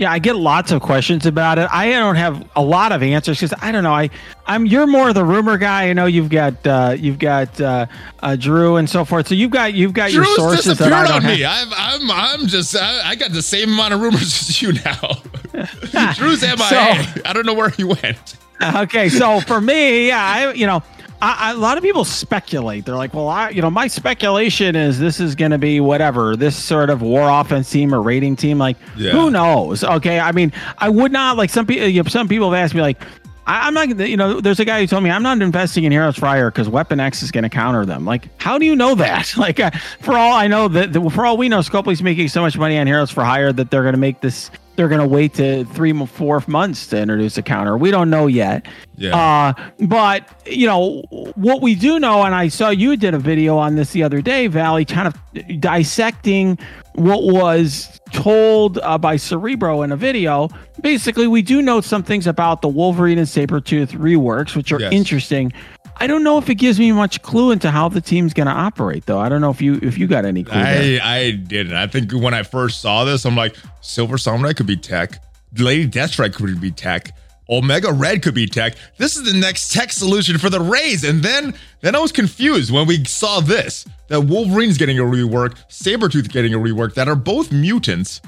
Yeah, 0.00 0.10
I 0.10 0.18
get 0.18 0.36
lots 0.36 0.72
of 0.72 0.80
questions 0.80 1.26
about 1.26 1.58
it. 1.58 1.68
I 1.70 1.90
don't 1.90 2.14
have 2.14 2.48
a 2.56 2.62
lot 2.62 2.90
of 2.90 3.02
answers 3.02 3.38
because 3.38 3.52
I 3.60 3.70
don't 3.70 3.82
know. 3.82 3.92
I, 3.92 4.08
I'm 4.46 4.64
you're 4.64 4.86
more 4.86 5.12
the 5.12 5.26
rumor 5.26 5.58
guy. 5.58 5.90
I 5.90 5.92
know 5.92 6.06
you've 6.06 6.30
got 6.30 6.66
uh, 6.66 6.96
you've 6.98 7.18
got 7.18 7.60
uh, 7.60 7.84
uh, 8.20 8.34
Drew 8.36 8.76
and 8.76 8.88
so 8.88 9.04
forth. 9.04 9.28
So 9.28 9.34
you've 9.34 9.50
got 9.50 9.74
you've 9.74 9.92
got 9.92 10.10
Drew's 10.10 10.26
your 10.26 10.36
sources 10.36 10.78
that 10.78 10.90
I 10.90 11.06
don't 11.06 11.16
on 11.16 11.20
have. 11.20 11.38
me. 11.38 11.44
I'm 11.44 11.68
I'm 11.74 12.10
I'm 12.10 12.46
just 12.46 12.74
I, 12.74 13.10
I, 13.10 13.14
got 13.14 13.32
the 13.32 13.42
same 13.42 13.74
amount 13.74 13.92
of 13.92 14.00
rumors 14.00 14.22
as 14.48 14.62
you 14.62 14.72
now. 14.72 15.20
Drew's 16.14 16.40
MIA. 16.40 16.56
So, 16.56 16.78
I 17.26 17.32
don't 17.34 17.44
know 17.44 17.52
where 17.52 17.68
he 17.68 17.84
went. 17.84 18.38
Okay, 18.76 19.10
so 19.10 19.40
for 19.40 19.60
me, 19.60 20.08
yeah, 20.08 20.24
I 20.24 20.52
you 20.54 20.66
know 20.66 20.82
I, 21.22 21.50
I, 21.50 21.52
a 21.52 21.56
lot 21.56 21.76
of 21.76 21.82
people 21.82 22.04
speculate. 22.04 22.86
They're 22.86 22.96
like, 22.96 23.12
well, 23.12 23.28
I, 23.28 23.50
you 23.50 23.60
know, 23.60 23.70
my 23.70 23.86
speculation 23.86 24.74
is 24.74 24.98
this 24.98 25.20
is 25.20 25.34
going 25.34 25.50
to 25.50 25.58
be 25.58 25.80
whatever, 25.80 26.36
this 26.36 26.56
sort 26.56 26.90
of 26.90 27.02
war 27.02 27.28
offense 27.28 27.70
team 27.70 27.94
or 27.94 28.00
rating 28.00 28.36
team. 28.36 28.58
Like, 28.58 28.76
yeah. 28.96 29.12
who 29.12 29.30
knows? 29.30 29.84
Okay. 29.84 30.18
I 30.18 30.32
mean, 30.32 30.52
I 30.78 30.88
would 30.88 31.12
not 31.12 31.36
like 31.36 31.50
some 31.50 31.66
people, 31.66 31.86
you 31.88 32.02
know, 32.02 32.08
some 32.08 32.28
people 32.28 32.50
have 32.50 32.62
asked 32.62 32.74
me, 32.74 32.80
like, 32.80 33.02
I, 33.46 33.66
am 33.66 33.74
not, 33.74 33.98
you 33.98 34.16
know, 34.16 34.40
there's 34.40 34.60
a 34.60 34.64
guy 34.64 34.80
who 34.80 34.86
told 34.86 35.02
me 35.02 35.10
I'm 35.10 35.22
not 35.22 35.42
investing 35.42 35.84
in 35.84 35.92
Heroes 35.92 36.16
for 36.16 36.26
Hire 36.26 36.50
because 36.50 36.68
Weapon 36.68 37.00
X 37.00 37.22
is 37.22 37.30
going 37.30 37.42
to 37.42 37.48
counter 37.48 37.84
them. 37.84 38.04
Like, 38.04 38.28
how 38.40 38.58
do 38.58 38.64
you 38.64 38.76
know 38.76 38.94
that? 38.94 39.34
Like, 39.40 39.58
uh, 39.58 39.70
for 40.00 40.12
all 40.12 40.34
I 40.34 40.48
know, 40.48 40.68
that 40.68 40.92
for 41.12 41.24
all 41.24 41.38
we 41.38 41.48
know, 41.48 41.60
Scopely's 41.60 42.02
making 42.02 42.28
so 42.28 42.42
much 42.42 42.58
money 42.58 42.78
on 42.78 42.86
Heroes 42.86 43.10
for 43.10 43.24
Hire 43.24 43.52
that 43.54 43.70
they're 43.70 43.82
going 43.82 43.94
to 43.94 44.00
make 44.00 44.20
this 44.20 44.50
they're 44.80 44.88
going 44.88 44.98
to 44.98 45.06
wait 45.06 45.34
to 45.34 45.66
three, 45.66 45.92
four 46.06 46.42
months 46.46 46.86
to 46.86 46.98
introduce 46.98 47.36
a 47.36 47.42
counter. 47.42 47.76
We 47.76 47.90
don't 47.90 48.08
know 48.08 48.28
yet. 48.28 48.66
Yeah. 48.96 49.14
Uh, 49.14 49.52
but 49.86 50.26
you 50.50 50.66
know 50.66 51.02
what 51.34 51.60
we 51.60 51.74
do 51.74 51.98
know, 51.98 52.22
and 52.22 52.34
I 52.34 52.48
saw 52.48 52.70
you 52.70 52.96
did 52.96 53.12
a 53.12 53.18
video 53.18 53.58
on 53.58 53.74
this 53.74 53.92
the 53.92 54.02
other 54.02 54.22
day, 54.22 54.46
Valley, 54.46 54.86
kind 54.86 55.06
of 55.06 55.60
dissecting 55.60 56.58
what 56.94 57.24
was 57.24 58.00
told 58.12 58.78
uh, 58.78 58.96
by 58.96 59.16
Cerebro 59.16 59.82
in 59.82 59.92
a 59.92 59.96
video. 59.96 60.48
Basically, 60.80 61.26
we 61.26 61.42
do 61.42 61.60
know 61.60 61.82
some 61.82 62.02
things 62.02 62.26
about 62.26 62.62
the 62.62 62.68
Wolverine 62.68 63.18
and 63.18 63.28
Sabretooth 63.28 63.88
reworks, 63.90 64.56
which 64.56 64.72
are 64.72 64.80
Yes. 64.80 64.94
interesting. 64.94 65.52
I 66.00 66.06
don't 66.06 66.24
know 66.24 66.38
if 66.38 66.48
it 66.48 66.54
gives 66.54 66.78
me 66.78 66.92
much 66.92 67.20
clue 67.20 67.50
into 67.50 67.70
how 67.70 67.90
the 67.90 68.00
team's 68.00 68.32
going 68.32 68.46
to 68.46 68.52
operate, 68.52 69.04
though. 69.04 69.18
I 69.18 69.28
don't 69.28 69.42
know 69.42 69.50
if 69.50 69.60
you 69.60 69.78
if 69.82 69.98
you 69.98 70.06
got 70.06 70.24
any 70.24 70.42
clue. 70.42 70.54
there. 70.54 71.00
I 71.02 71.16
I 71.18 71.30
didn't. 71.32 71.74
I 71.74 71.86
think 71.86 72.12
when 72.12 72.32
I 72.32 72.42
first 72.42 72.80
saw 72.80 73.04
this, 73.04 73.26
I'm 73.26 73.36
like, 73.36 73.54
Silver 73.82 74.16
Samurai 74.16 74.54
could 74.54 74.66
be 74.66 74.76
tech. 74.76 75.22
Lady 75.56 75.86
Deathstrike 75.86 76.34
could 76.34 76.60
be 76.60 76.70
tech. 76.70 77.14
Omega 77.50 77.92
Red 77.92 78.22
could 78.22 78.34
be 78.34 78.46
tech. 78.46 78.76
This 78.96 79.16
is 79.16 79.30
the 79.30 79.38
next 79.38 79.72
tech 79.72 79.90
solution 79.90 80.38
for 80.38 80.48
the 80.48 80.60
Rays. 80.60 81.04
And 81.04 81.22
then 81.22 81.54
then 81.80 81.94
I 81.94 81.98
was 81.98 82.12
confused 82.12 82.72
when 82.72 82.86
we 82.86 83.04
saw 83.04 83.40
this. 83.40 83.84
That 84.08 84.22
Wolverine's 84.22 84.78
getting 84.78 84.98
a 84.98 85.02
rework, 85.02 85.56
Sabretooth 85.68 86.30
getting 86.32 86.54
a 86.54 86.58
rework 86.58 86.94
that 86.94 87.08
are 87.08 87.16
both 87.16 87.52
mutants. 87.52 88.20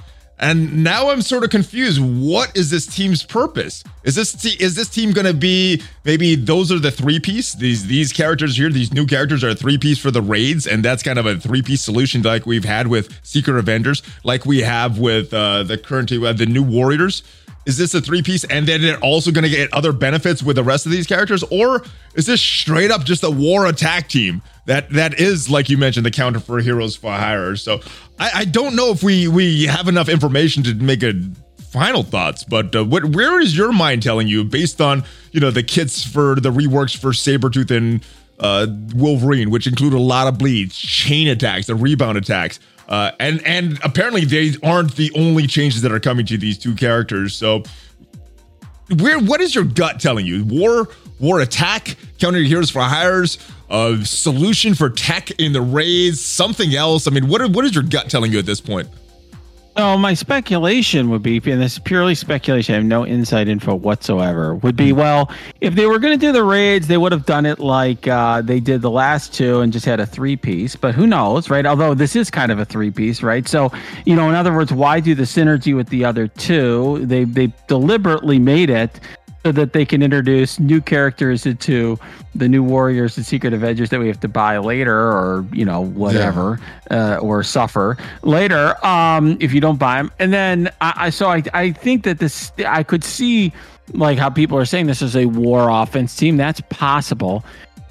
And 0.43 0.83
now 0.83 1.11
I'm 1.11 1.23
sort 1.23 1.45
of 1.45 1.51
confused. 1.51 2.01
What 2.03 2.57
is 2.57 2.69
this 2.69 2.85
team's 2.85 3.23
purpose? 3.23 3.85
Is 4.03 4.17
this 4.17 4.33
te- 4.33 4.61
is 4.63 4.75
this 4.75 4.89
team 4.89 5.13
going 5.13 5.29
to 5.29 5.33
be 5.33 5.81
maybe 6.05 6.35
those 6.35 6.73
are 6.73 6.81
the 6.81 6.91
three 6.91 7.21
piece? 7.21 7.55
These 7.55 7.87
these 7.87 8.13
characters 8.13 8.57
here, 8.57 8.69
these 8.69 8.93
new 8.93 9.07
characters 9.07 9.45
are 9.45 9.55
three 9.55 9.79
piece 9.79 10.01
for 10.01 10.11
the 10.11 10.21
raids, 10.21 10.67
and 10.67 10.85
that's 10.85 11.05
kind 11.05 11.21
of 11.21 11.27
a 11.27 11.39
three 11.39 11.63
piece 11.63 11.81
solution 11.81 12.23
like 12.23 12.45
we've 12.45 12.65
had 12.65 12.89
with 12.89 13.17
Secret 13.23 13.57
Avengers, 13.57 14.03
like 14.25 14.45
we 14.45 14.63
have 14.63 14.99
with 14.99 15.33
uh, 15.33 15.63
the 15.63 15.79
current 15.79 16.11
uh, 16.11 16.33
the 16.33 16.47
new 16.47 16.65
Warriors. 16.65 17.23
Is 17.65 17.79
this 17.79 17.95
a 17.95 18.01
three 18.01 18.23
piece, 18.23 18.45
and 18.45 18.67
then 18.67 18.83
they're 18.83 18.99
also 18.99 19.31
going 19.31 19.45
to 19.45 19.51
get 19.51 19.73
other 19.73 19.93
benefits 19.93 20.43
with 20.43 20.57
the 20.57 20.65
rest 20.65 20.85
of 20.85 20.93
these 20.93 21.07
characters, 21.07 21.45
or 21.45 21.85
is 22.15 22.27
this 22.27 22.41
straight 22.41 22.91
up 22.91 23.05
just 23.05 23.23
a 23.23 23.31
war 23.31 23.67
attack 23.67 24.09
team 24.09 24.43
that 24.67 24.91
that 24.91 25.21
is 25.21 25.49
like 25.49 25.69
you 25.69 25.79
mentioned 25.79 26.05
the 26.05 26.11
counter 26.11 26.41
for 26.41 26.59
Heroes 26.59 26.97
for 26.97 27.13
Hire? 27.13 27.55
So 27.57 27.81
I, 28.19 28.31
I 28.35 28.45
don't 28.45 28.75
know 28.75 28.91
if 28.91 29.03
we 29.03 29.29
we 29.29 29.67
have 29.67 29.87
enough 29.87 30.09
information 30.09 30.63
to 30.65 30.75
make 30.75 31.03
a 31.03 31.13
final 31.73 32.03
thoughts, 32.03 32.45
but 32.45 32.75
uh, 32.77 32.85
what 32.85 33.05
where 33.07 33.41
is 33.41 33.57
your 33.57 33.73
mind 33.73 34.03
telling 34.03 34.29
you 34.29 34.45
based 34.45 34.81
on 34.81 35.05
you 35.31 35.41
know 35.41 35.51
the 35.51 35.63
kits 35.63 36.05
for 36.05 36.35
the 36.37 36.51
reworks 36.51 36.97
for 36.97 37.11
Sabretooth 37.11 37.71
and 37.71 38.05
uh, 38.43 38.67
Wolverine, 38.95 39.51
which 39.51 39.67
include 39.67 39.95
a 39.95 39.99
lot 39.99 40.27
of 40.27 40.37
bleeds, 40.37 40.77
chain 40.77 41.29
attacks, 41.29 41.69
the 41.69 41.75
rebound 41.75 42.19
attacks. 42.19 42.61
Uh, 42.89 43.13
and 43.21 43.41
and 43.47 43.79
apparently 43.85 44.25
they 44.25 44.53
aren't 44.63 44.97
the 44.97 45.11
only 45.15 45.47
changes 45.47 45.81
that 45.83 45.93
are 45.93 46.01
coming 46.01 46.27
to 46.27 46.37
these 46.37 46.59
two 46.59 46.75
characters. 46.75 47.35
So 47.35 47.63
where 48.99 49.19
what 49.19 49.41
is 49.41 49.55
your 49.55 49.65
gut 49.65 50.01
telling 50.01 50.27
you? 50.27 50.45
War 50.45 50.89
war 51.21 51.41
attack, 51.41 51.97
counter 52.19 52.41
heroes 52.41 52.71
for 52.71 52.83
hires, 52.83 53.39
a 53.71 54.05
solution 54.05 54.75
for 54.75 54.91
tech 54.91 55.31
in 55.33 55.53
the 55.53 55.63
raids, 55.63 56.21
something 56.23 56.75
else. 56.75 57.07
I 57.07 57.11
mean, 57.11 57.29
what 57.29 57.49
what 57.53 57.65
is 57.65 57.75
your 57.75 57.85
gut 57.85 58.11
telling 58.11 58.33
you 58.33 58.39
at 58.39 58.47
this 58.47 58.61
point? 58.61 58.89
So 59.75 59.97
my 59.97 60.13
speculation 60.13 61.09
would 61.09 61.23
be, 61.23 61.37
and 61.39 61.61
this 61.61 61.73
is 61.73 61.79
purely 61.79 62.15
speculation, 62.15 62.75
I 62.75 62.79
have 62.79 62.85
no 62.85 63.05
inside 63.05 63.49
info 63.49 63.75
whatsoever, 63.75 64.55
would 64.57 64.77
be, 64.77 64.93
well, 64.93 65.31
if 65.63 65.75
they 65.75 65.87
were 65.87 65.99
going 65.99 66.13
to 66.13 66.27
do 66.27 66.31
the 66.31 66.45
raids, 66.45 66.89
they 66.89 66.99
would 66.99 67.11
have 67.11 67.25
done 67.25 67.47
it 67.47 67.59
like 67.59 68.07
uh, 68.07 68.43
they 68.43 68.61
did 68.61 68.83
the 68.83 68.91
last 68.91 69.33
two 69.33 69.61
and 69.63 69.73
just 69.73 69.87
had 69.87 69.99
a 69.99 70.05
three 70.05 70.37
piece, 70.37 70.77
but 70.77 70.95
who 70.95 71.07
knows, 71.07 71.49
right? 71.49 71.65
Although 71.65 71.95
this 71.95 72.15
is 72.17 72.31
kind 72.31 72.53
of 72.53 72.59
a 72.59 72.67
three 72.67 72.91
piece, 72.91 73.23
right? 73.23 73.49
So, 73.49 73.73
you 74.05 74.15
know, 74.15 74.29
in 74.29 74.35
other 74.35 74.53
words, 74.53 74.75
why 74.75 75.01
do 75.01 75.15
the 75.15 75.23
synergy 75.23 75.75
with 75.75 75.89
the 75.89 76.05
other 76.05 76.29
two? 76.29 77.07
They, 77.07 77.25
they 77.25 77.51
deliberately 77.67 78.39
made 78.39 78.69
it 78.69 79.01
so 79.45 79.53
that 79.53 79.73
they 79.73 79.85
can 79.85 80.03
introduce 80.03 80.61
new 80.61 80.81
characters 80.81 81.47
into 81.47 81.99
the 82.35 82.49
new 82.49 82.63
warriors 82.63 83.17
and 83.17 83.27
secret 83.27 83.53
avengers 83.53 83.91
that 83.91 83.99
we 83.99 84.07
have 84.07 84.21
to 84.21 84.29
buy 84.29 84.59
later 84.59 84.97
or 84.97 85.45
you 85.53 85.65
know 85.65 85.81
whatever 85.81 86.61
uh, 86.91 87.17
or 87.17 87.43
suffer 87.43 87.97
later 88.23 88.75
um 88.87 89.37
if 89.41 89.53
you 89.53 89.61
don't 89.61 89.79
buy 89.79 89.97
them 89.97 90.13
and 90.19 90.33
then 90.33 90.71
i, 90.81 90.93
I 90.97 91.11
so 91.11 91.29
I, 91.29 91.43
I 91.53 91.73
think 91.73 92.05
that 92.05 92.19
this 92.19 92.53
i 92.67 92.83
could 92.83 93.05
see 93.05 93.53
like 93.95 94.19
how 94.19 94.31
people 94.31 94.59
are 94.59 94.65
saying 94.65 94.87
this 94.87 95.03
is 95.03 95.17
a 95.17 95.27
war 95.27 95.69
offense 95.69 96.15
team. 96.17 96.37
That's 96.37 96.61
possible. 96.71 97.45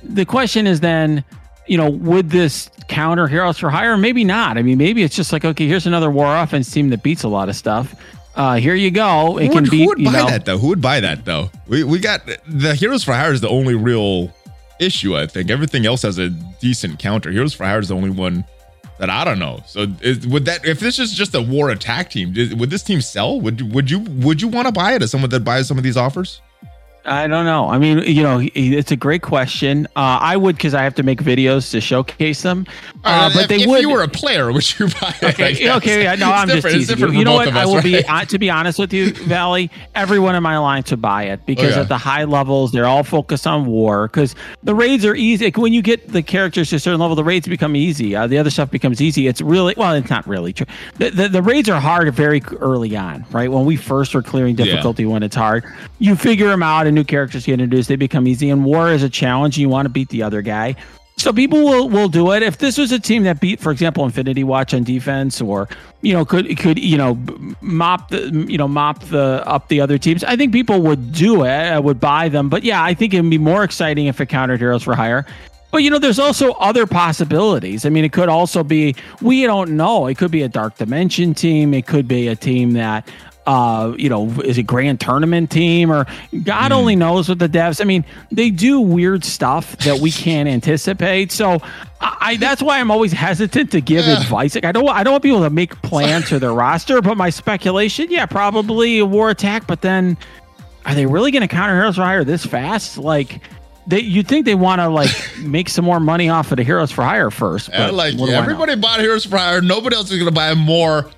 The 0.04 0.26
question 0.26 0.68
is 0.68 0.80
then 0.80 1.24
you 1.68 1.78
know 1.78 1.90
would 1.90 2.30
this 2.30 2.70
counter 2.88 3.28
heroes 3.28 3.58
for 3.58 3.70
hire? 3.70 3.98
Maybe 3.98 4.24
not. 4.24 4.58
I 4.58 4.62
mean 4.62 4.78
maybe 4.78 5.04
it's 5.04 5.16
just 5.16 5.32
like 5.32 5.46
okay 5.46 5.68
here's 5.68 5.88
another 5.88 6.10
war 6.10 6.36
offense 6.36 6.72
team 6.72 6.90
that 6.90 7.04
beats 7.04 7.24
a 7.24 7.28
lot 7.28 7.50
of 7.50 7.56
stuff 7.56 7.96
uh, 8.36 8.56
here 8.56 8.76
you 8.76 8.92
go. 8.92 9.38
It 9.38 9.48
who 9.48 9.54
can 9.54 9.64
would, 9.64 9.72
be. 9.72 9.80
who 9.80 9.88
would 9.88 10.04
buy 10.04 10.12
know, 10.12 10.28
that 10.28 10.46
though? 10.46 10.58
Who 10.58 10.68
would 10.68 10.82
buy 10.82 11.00
that 11.00 11.26
though? 11.26 11.50
We 11.68 11.84
we 11.84 12.00
got 12.00 12.22
the 12.48 12.76
Heroes 12.76 13.04
for 13.04 13.14
Hire 13.14 13.34
is 13.34 13.42
the 13.42 13.50
only 13.50 13.76
real 13.76 14.34
issue. 14.80 15.16
I 15.16 15.28
think 15.28 15.50
everything 15.50 15.86
else 15.86 16.02
has 16.04 16.18
a 16.18 16.30
decent 16.30 17.00
counter. 17.00 17.32
Heroes 17.32 17.54
for 17.54 17.66
Hire 17.66 17.80
is 17.80 17.90
the 17.90 17.96
only 17.96 18.10
one 18.10 18.46
that 19.00 19.10
I 19.10 19.24
don't 19.24 19.40
know. 19.40 19.62
So 19.66 19.88
is, 20.02 20.28
would 20.28 20.46
that 20.46 20.66
if 20.66 20.80
this 20.80 21.00
is 21.00 21.14
just 21.14 21.34
a 21.36 21.42
war 21.42 21.72
attack 21.72 22.12
team, 22.12 22.34
did- 22.34 22.60
would 22.60 22.70
this 22.70 22.84
team 22.84 23.02
sell? 23.02 23.42
Would 23.42 23.74
would 23.74 23.90
you 23.90 24.00
would 24.00 24.42
you 24.42 24.48
want 24.48 24.68
to 24.68 24.72
buy 24.72 24.94
it 24.94 25.02
as 25.02 25.12
someone 25.12 25.30
that 25.32 25.44
buys 25.44 25.68
some 25.68 25.78
of 25.78 25.84
these 25.84 25.98
offers? 25.98 26.42
I 27.04 27.26
don't 27.28 27.46
know. 27.46 27.68
I 27.70 27.78
mean, 27.80 28.00
you 28.00 28.22
know, 28.22 28.42
it's 28.54 28.92
a 28.92 28.96
great 28.96 29.24
question. 29.24 29.88
Uh, 29.96 30.20
I 30.22 30.38
would 30.38 30.56
because 30.56 30.74
I 30.76 30.84
have 30.84 30.94
to 30.96 31.04
make 31.04 31.20
videos 31.24 31.72
to 31.72 31.82
showcase 31.82 32.44
them. 32.44 32.68
Uh, 33.04 33.32
but 33.34 33.44
if, 33.44 33.48
they 33.50 33.62
if 33.62 33.68
would. 33.68 33.82
you 33.82 33.90
were 33.90 34.04
a 34.04 34.08
player, 34.08 34.52
would 34.52 34.80
you 34.80 34.88
buy 34.88 35.16
it? 35.22 35.34
Okay, 35.40 35.72
okay, 35.78 36.04
yeah, 36.04 36.14
no, 36.16 36.30
It's 36.30 36.40
I'm 36.42 36.48
just 36.50 36.68
teasing 36.68 37.00
you. 37.00 37.12
You 37.12 37.26
know 37.26 37.34
what? 37.34 37.48
of 37.48 37.56
I 37.56 37.64
us, 37.64 37.68
will 37.70 37.82
be, 37.82 37.96
right? 37.96 38.06
uh, 38.08 38.26
to 38.26 38.38
be 38.38 38.52
honest 38.52 38.78
with 38.78 38.94
you, 38.94 39.14
Valley. 39.14 39.72
Everyone 39.96 40.36
in 40.36 40.44
my 40.44 40.60
line 40.60 40.84
to 40.84 40.98
buy 40.98 41.24
it 41.24 41.44
because 41.48 41.72
Oh, 41.74 41.76
yeah. 41.78 41.82
at 41.82 41.90
the 41.90 41.98
high 41.98 42.26
levels, 42.26 42.72
they're 42.72 42.86
all 42.86 43.04
focused 43.04 43.48
on 43.48 43.66
war. 43.66 44.08
Because 44.08 44.36
the 44.62 44.76
raids 44.76 45.04
are 45.04 45.16
easy. 45.16 45.46
Like, 45.46 45.58
when 45.58 45.74
you 45.74 45.82
get 45.82 46.08
the 46.10 46.22
characters 46.22 46.70
to 46.70 46.76
a 46.76 46.80
certain 46.80 47.00
level, 47.00 47.16
the 47.16 47.24
raids 47.24 47.48
become 47.48 47.76
easy. 47.76 48.16
Uh, 48.16 48.28
the 48.28 48.38
other 48.38 48.52
stuff 48.52 48.70
becomes 48.70 49.02
easy. 49.02 49.28
It's 49.28 49.42
really 49.42 49.74
well, 49.76 49.94
it's 49.94 50.10
not 50.12 50.28
really 50.28 50.54
true. 50.54 50.68
The, 50.98 51.10
the, 51.10 51.30
the 51.30 51.42
raids 51.42 51.68
are 51.70 51.82
hard 51.82 52.14
very 52.14 52.42
early 52.60 52.96
on, 52.96 53.26
right? 53.32 53.52
When 53.52 53.66
we 53.66 53.76
first 53.76 54.14
were 54.14 54.22
clearing 54.22 54.56
Yeah. 54.58 54.66
difficulty, 54.66 55.06
when 55.06 55.24
it's 55.24 55.36
hard, 55.36 55.64
you 55.98 56.16
figure 56.16 56.48
them 56.50 56.62
out, 56.62 56.86
and 56.92 56.96
new 56.96 57.04
characters 57.06 57.46
get 57.46 57.54
introduced. 57.54 57.88
They 57.88 57.96
become 57.96 58.28
easy. 58.28 58.50
And 58.50 58.66
war 58.66 58.92
is 58.92 59.02
a 59.02 59.10
challenge. 59.10 59.58
You 59.58 59.70
want 59.70 59.86
to 59.86 59.90
beat 59.90 60.10
the 60.10 60.24
other 60.24 60.42
guy. 60.42 60.76
So 61.18 61.32
people 61.32 61.64
will, 61.64 61.88
will 61.88 62.10
do 62.10 62.32
it. 62.32 62.42
If 62.42 62.58
this 62.58 62.78
was 62.78 62.92
a 62.92 63.00
team 63.00 63.24
that 63.24 63.40
beat, 63.40 63.60
for 63.60 63.72
example, 63.72 64.04
Infinity 64.06 64.44
Watch 64.44 64.74
on 64.74 64.84
defense, 64.84 65.40
or 65.40 65.70
you 66.02 66.14
know, 66.14 66.26
could 66.26 66.58
could 66.58 66.80
you 66.80 66.98
know 66.98 67.18
mop 67.62 68.10
the 68.10 68.30
you 68.48 68.58
know 68.58 68.68
mop 68.68 69.04
the 69.06 69.44
up 69.46 69.68
the 69.68 69.82
other 69.82 69.98
teams, 69.98 70.24
I 70.24 70.36
think 70.36 70.52
people 70.52 70.82
would 70.82 71.12
do 71.12 71.44
it. 71.44 71.50
I 71.50 71.80
would 71.80 72.00
buy 72.00 72.30
them. 72.30 72.50
But 72.50 72.64
yeah, 72.64 72.84
I 72.84 72.94
think 72.96 73.14
it'd 73.14 73.30
be 73.30 73.38
more 73.38 73.64
exciting 73.64 74.08
if 74.08 74.20
it 74.20 74.28
countered 74.28 74.60
Heroes 74.60 74.84
for 74.84 74.96
Hire. 74.96 75.26
But 75.70 75.84
you 75.84 75.90
know, 75.90 76.00
there's 76.00 76.20
also 76.20 76.52
other 76.54 76.88
possibilities. 76.88 77.86
I 77.86 77.90
mean, 77.90 78.04
it 78.04 78.14
could 78.14 78.30
also 78.30 78.64
be 78.64 78.96
we 79.22 79.44
don't 79.44 79.78
know. 79.78 80.08
It 80.08 80.18
could 80.18 80.32
be 80.32 80.42
a 80.42 80.50
Dark 80.50 80.78
Dimension 80.78 81.36
team. 81.36 81.74
It 81.74 81.86
could 81.86 82.08
be 82.08 82.30
a 82.30 82.36
team 82.36 82.74
that 82.74 83.08
uh 83.48 83.94
you 83.98 84.08
know 84.08 84.30
is 84.42 84.60
a 84.60 84.64
grand 84.64 85.00
tournament 85.00 85.50
team 85.50 85.92
or 85.92 86.06
god 86.44 86.72
only 86.72 86.96
knows 86.96 87.28
what 87.28 87.40
the 87.40 87.50
devs 87.50 87.82
i 87.82 87.84
mean 87.84 88.06
they 88.32 88.52
do 88.52 88.80
weird 88.80 89.26
stuff 89.26 89.76
that 89.78 90.00
we 90.00 90.12
can't 90.12 90.48
anticipate 90.58 91.32
so 91.32 91.60
I, 92.00 92.18
I 92.22 92.38
that's 92.38 92.62
why 92.62 92.80
i'm 92.80 92.92
always 92.92 93.12
hesitant 93.12 93.72
to 93.72 93.82
give 93.82 94.06
advice 94.08 94.54
like 94.54 94.66
i 94.66 94.72
don't 94.72 94.88
i 94.90 95.04
don't 95.04 95.14
want 95.14 95.24
people 95.24 95.42
to 95.42 95.50
make 95.50 95.80
plans 95.82 96.30
for 96.30 96.38
their 96.38 96.54
roster 96.66 97.02
but 97.02 97.18
my 97.18 97.32
speculation 97.32 98.12
yeah 98.12 98.28
probably 98.28 99.00
a 99.00 99.06
war 99.06 99.32
attack 99.32 99.66
but 99.66 99.82
then 99.82 100.18
are 100.86 100.94
they 100.94 101.08
really 101.08 101.32
to 101.32 101.48
counter 101.48 101.74
heroes 101.76 101.96
for 101.96 102.04
hire 102.04 102.24
this 102.24 102.46
fast 102.46 103.00
like 103.00 103.42
they 103.88 104.00
you'd 104.00 104.28
think 104.28 104.46
they 104.46 104.56
want 104.56 104.80
to 104.80 104.88
like 104.88 105.10
make 105.40 105.68
some 105.68 105.84
more 105.84 106.00
money 106.00 106.30
off 106.30 106.52
of 106.52 106.58
the 106.58 106.64
heroes 106.64 106.92
for 106.92 107.04
hire 107.04 107.32
first 107.32 107.70
Yeah, 107.70 107.88
but 107.88 107.96
like 107.96 108.14
I 108.14 108.18
know? 108.18 108.26
everybody 108.28 108.76
bought 108.76 109.00
Heroes 109.00 109.26
for 109.26 109.38
Hire. 109.38 109.62
Nobody 109.62 109.96
else 109.96 110.12
is 110.12 110.18
going 110.20 110.30
to 110.30 110.36
buy 110.36 110.54
more. 110.54 111.10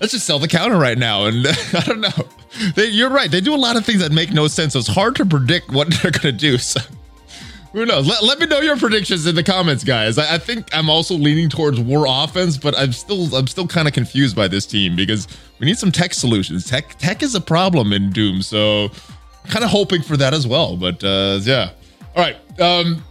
Let's 0.00 0.12
just 0.12 0.26
sell 0.26 0.38
the 0.38 0.48
counter 0.48 0.76
right 0.76 0.98
now. 0.98 1.26
And 1.26 1.46
I 1.74 1.80
don't 1.86 2.00
know. 2.00 2.28
They, 2.74 2.86
you're 2.86 3.10
right. 3.10 3.30
They 3.30 3.40
do 3.40 3.54
a 3.54 3.56
lot 3.56 3.76
of 3.76 3.84
things 3.84 4.00
that 4.00 4.12
make 4.12 4.32
no 4.32 4.48
sense. 4.48 4.74
So 4.74 4.78
it's 4.78 4.88
hard 4.88 5.16
to 5.16 5.26
predict 5.26 5.70
what 5.70 5.88
they're 6.02 6.10
going 6.10 6.22
to 6.22 6.32
do. 6.32 6.58
So 6.58 6.80
who 7.72 7.84
knows? 7.84 8.06
Let, 8.06 8.22
let 8.22 8.38
me 8.38 8.46
know 8.46 8.60
your 8.60 8.76
predictions 8.76 9.26
in 9.26 9.34
the 9.34 9.42
comments, 9.42 9.82
guys. 9.82 10.16
I, 10.16 10.34
I 10.34 10.38
think 10.38 10.68
I'm 10.72 10.88
also 10.88 11.14
leaning 11.16 11.48
towards 11.48 11.80
war 11.80 12.06
offense, 12.08 12.56
but 12.56 12.78
I'm 12.78 12.92
still 12.92 13.34
I'm 13.34 13.48
still 13.48 13.66
kind 13.66 13.88
of 13.88 13.94
confused 13.94 14.36
by 14.36 14.46
this 14.46 14.64
team 14.64 14.94
because 14.94 15.26
we 15.58 15.66
need 15.66 15.76
some 15.76 15.90
tech 15.90 16.14
solutions. 16.14 16.66
Tech 16.66 16.96
tech 16.98 17.22
is 17.24 17.34
a 17.34 17.40
problem 17.40 17.92
in 17.92 18.10
Doom. 18.10 18.42
So 18.42 18.90
kind 19.48 19.64
of 19.64 19.70
hoping 19.70 20.02
for 20.02 20.16
that 20.16 20.32
as 20.34 20.46
well. 20.46 20.76
But 20.76 21.02
uh, 21.02 21.40
yeah. 21.42 21.70
All 22.14 22.22
right. 22.22 22.60
Um, 22.60 23.02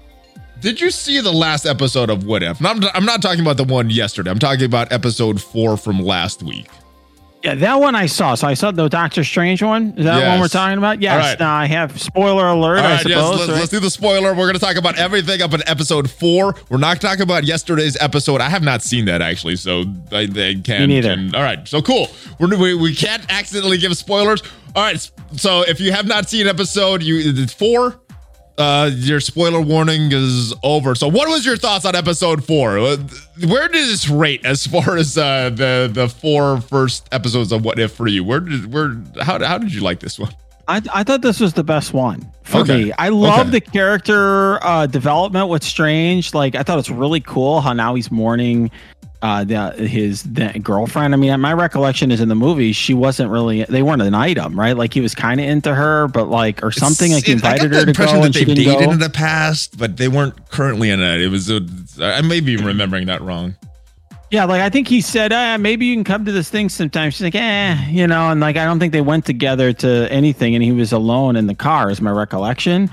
did 0.64 0.82
you 0.82 0.90
see 0.90 1.20
the 1.22 1.32
last 1.32 1.66
episode 1.66 2.10
of 2.10 2.26
What 2.26 2.42
If? 2.42 2.66
I'm, 2.66 2.82
I'm 2.96 3.06
not 3.06 3.22
talking 3.22 3.42
about 3.42 3.58
the 3.58 3.64
one 3.66 3.90
yesterday. 3.90 4.32
I'm 4.32 4.40
talking 4.40 4.66
about 4.66 4.92
episode 4.92 5.40
four 5.42 5.78
from 5.78 6.00
last 6.00 6.42
week. 6.42 6.68
Yeah, 7.44 7.56
that 7.56 7.76
one 7.82 7.94
I 7.94 8.06
saw. 8.06 8.36
So 8.36 8.48
I 8.48 8.54
saw 8.54 8.72
the 8.72 8.88
Doctor 8.88 9.22
Strange 9.26 9.62
one. 9.62 9.94
Is 9.98 10.06
that 10.06 10.18
Yes. 10.20 10.30
one 10.30 10.40
we're 10.40 10.48
talking 10.48 10.78
about? 10.78 11.02
Yes. 11.02 11.20
right. 11.32 11.40
Now 11.42 11.54
I 11.54 11.66
have 11.66 12.02
spoiler 12.02 12.48
alert. 12.48 12.80
All 12.80 12.86
I 12.86 12.96
suppose. 13.00 13.10
yes, 13.12 13.30
let's, 13.32 13.42
right? 13.52 13.60
let's 13.60 13.70
do 13.72 13.80
the 13.82 13.90
spoiler. 13.90 14.30
We're 14.30 14.46
going 14.46 14.54
to 14.54 14.60
talk 14.62 14.78
about 14.78 14.98
everything 14.98 15.42
up 15.42 15.54
in 15.54 15.62
episode 15.68 16.10
four. 16.10 16.56
We're 16.70 16.78
not 16.78 17.02
talking 17.02 17.24
about 17.24 17.44
yesterday's 17.44 17.98
episode. 18.00 18.40
I 18.40 18.48
have 18.48 18.64
not 18.64 18.82
seen 18.82 19.04
that 19.06 19.22
actually, 19.22 19.58
so 19.58 19.84
I, 20.14 20.20
I 20.22 20.56
can't. 20.64 20.88
Me 20.88 21.02
neither. 21.02 21.12
and- 21.12 21.36
all 21.36 21.44
right, 21.44 21.68
so 21.68 21.82
cool. 21.82 22.08
We're, 22.40 22.58
we 22.58 22.76
we 22.76 22.96
can't 22.96 23.26
accidentally 23.30 23.78
give 23.78 23.98
spoilers. 23.98 24.42
All 24.74 24.82
right, 24.84 25.12
so 25.36 25.64
if 25.68 25.82
you 25.82 25.92
have 25.92 26.08
not 26.08 26.30
seen 26.30 26.48
episode 26.48 27.04
you 27.04 27.46
four, 27.48 28.00
uh, 28.58 28.90
your 28.94 29.20
spoiler 29.20 29.62
warning 29.62 30.12
is 30.12 30.54
over. 30.64 30.96
So, 30.96 31.08
what 31.08 31.28
was 31.28 31.46
your 31.46 31.58
thoughts 31.58 31.86
on 31.86 31.96
episode 31.96 32.44
four? 32.46 32.78
Uh, 32.78 32.98
Where 33.48 33.68
did 33.68 33.88
this 33.90 34.08
rate 34.10 34.46
as 34.46 34.68
far 34.68 34.96
as 34.98 35.18
uh, 35.18 35.50
the 35.50 35.90
the 35.92 36.08
four 36.10 36.62
first 36.62 37.08
episodes 37.12 37.52
of 37.52 37.66
What 37.66 37.80
If 37.80 37.94
for 37.94 38.08
you? 38.08 38.24
Where 38.24 38.40
did 38.40 38.72
where 38.72 38.96
how 39.22 39.44
how 39.44 39.58
did 39.58 39.74
you 39.74 39.82
like 39.82 40.00
this 40.00 40.20
one? 40.20 40.34
I, 40.66 40.82
I 40.94 41.04
thought 41.04 41.22
this 41.22 41.42
was 41.42 41.54
the 41.54 41.64
best 41.64 41.94
one 41.94 42.26
for 42.44 42.60
Okay. 42.60 42.86
me. 42.86 42.92
I 42.98 43.10
love 43.10 43.42
Okay. 43.48 43.50
the 43.50 43.62
character 43.62 44.64
uh, 44.64 44.86
development 44.86 45.50
with 45.50 45.62
Strange. 45.64 46.34
Like 46.34 46.56
I 46.56 46.64
thought 46.64 46.80
it's 46.80 46.90
really 46.90 47.20
cool 47.20 47.60
how 47.60 47.74
now 47.74 47.96
he's 47.96 48.10
mourning 48.12 48.72
uh, 49.24 49.44
the, 49.44 49.72
his 49.88 50.22
girlfriend. 50.62 51.14
I 51.14 51.18
mean, 51.18 51.40
my 51.40 51.54
recollection 51.54 52.12
is 52.12 52.20
in 52.22 52.28
the 52.30 52.36
movie 52.36 52.74
she 52.74 52.94
wasn't 52.94 53.32
really 53.32 53.64
they 53.64 53.82
weren't 53.82 54.02
an 54.02 54.14
item, 54.14 54.60
right? 54.60 54.78
Like 54.78 54.94
he 54.94 55.02
was 55.02 55.16
kind 55.16 55.40
of 55.40 55.48
into 55.48 55.74
her, 55.74 56.08
but 56.10 56.26
like 56.26 56.62
or 56.62 56.72
something. 56.72 57.12
Like 57.14 57.26
he 57.26 57.32
It's- 57.32 57.44
I 57.44 57.58
got 57.58 57.64
invited 57.66 57.72
the 57.72 57.76
her 57.78 57.84
to 57.86 57.90
impression 57.90 58.16
go 58.18 58.20
that 58.22 58.26
and 58.28 58.36
she 58.36 58.44
they've 58.46 58.56
didn't 58.58 58.74
dated 58.74 58.86
go. 58.88 58.92
in 58.92 59.00
the 59.00 59.10
past, 59.10 59.78
but 59.78 59.98
they 59.98 60.10
weren't 60.10 60.50
currently 60.52 60.90
in 60.92 61.02
it. 61.02 61.22
It 61.22 61.30
was 61.30 61.50
a, 61.50 61.62
I 62.02 62.22
may 62.22 62.42
be 62.42 62.58
remembering 62.58 63.08
that 63.08 63.22
wrong. 63.22 63.56
Yeah, 64.30 64.46
like 64.46 64.62
I 64.62 64.70
think 64.70 64.88
he 64.88 65.00
said, 65.00 65.32
eh, 65.32 65.58
maybe 65.58 65.86
you 65.86 65.96
can 65.96 66.04
come 66.04 66.26
to 66.26 66.32
this 66.32 66.50
thing 66.50 66.68
sometime. 66.68 67.12
She's 67.12 67.22
like, 67.22 67.36
eh, 67.36 67.78
you 67.90 68.08
know, 68.08 68.30
and 68.32 68.42
like 68.42 68.58
I 68.58 68.66
don't 68.66 68.80
think 68.80 68.92
they 68.92 69.02
went 69.02 69.26
together 69.26 69.72
to 69.74 70.12
anything, 70.12 70.56
and 70.56 70.64
he 70.64 70.72
was 70.72 70.92
alone 70.92 71.36
in 71.36 71.48
the 71.48 71.54
car, 71.56 71.90
is 71.92 72.02
my 72.02 72.12
recollection. 72.12 72.90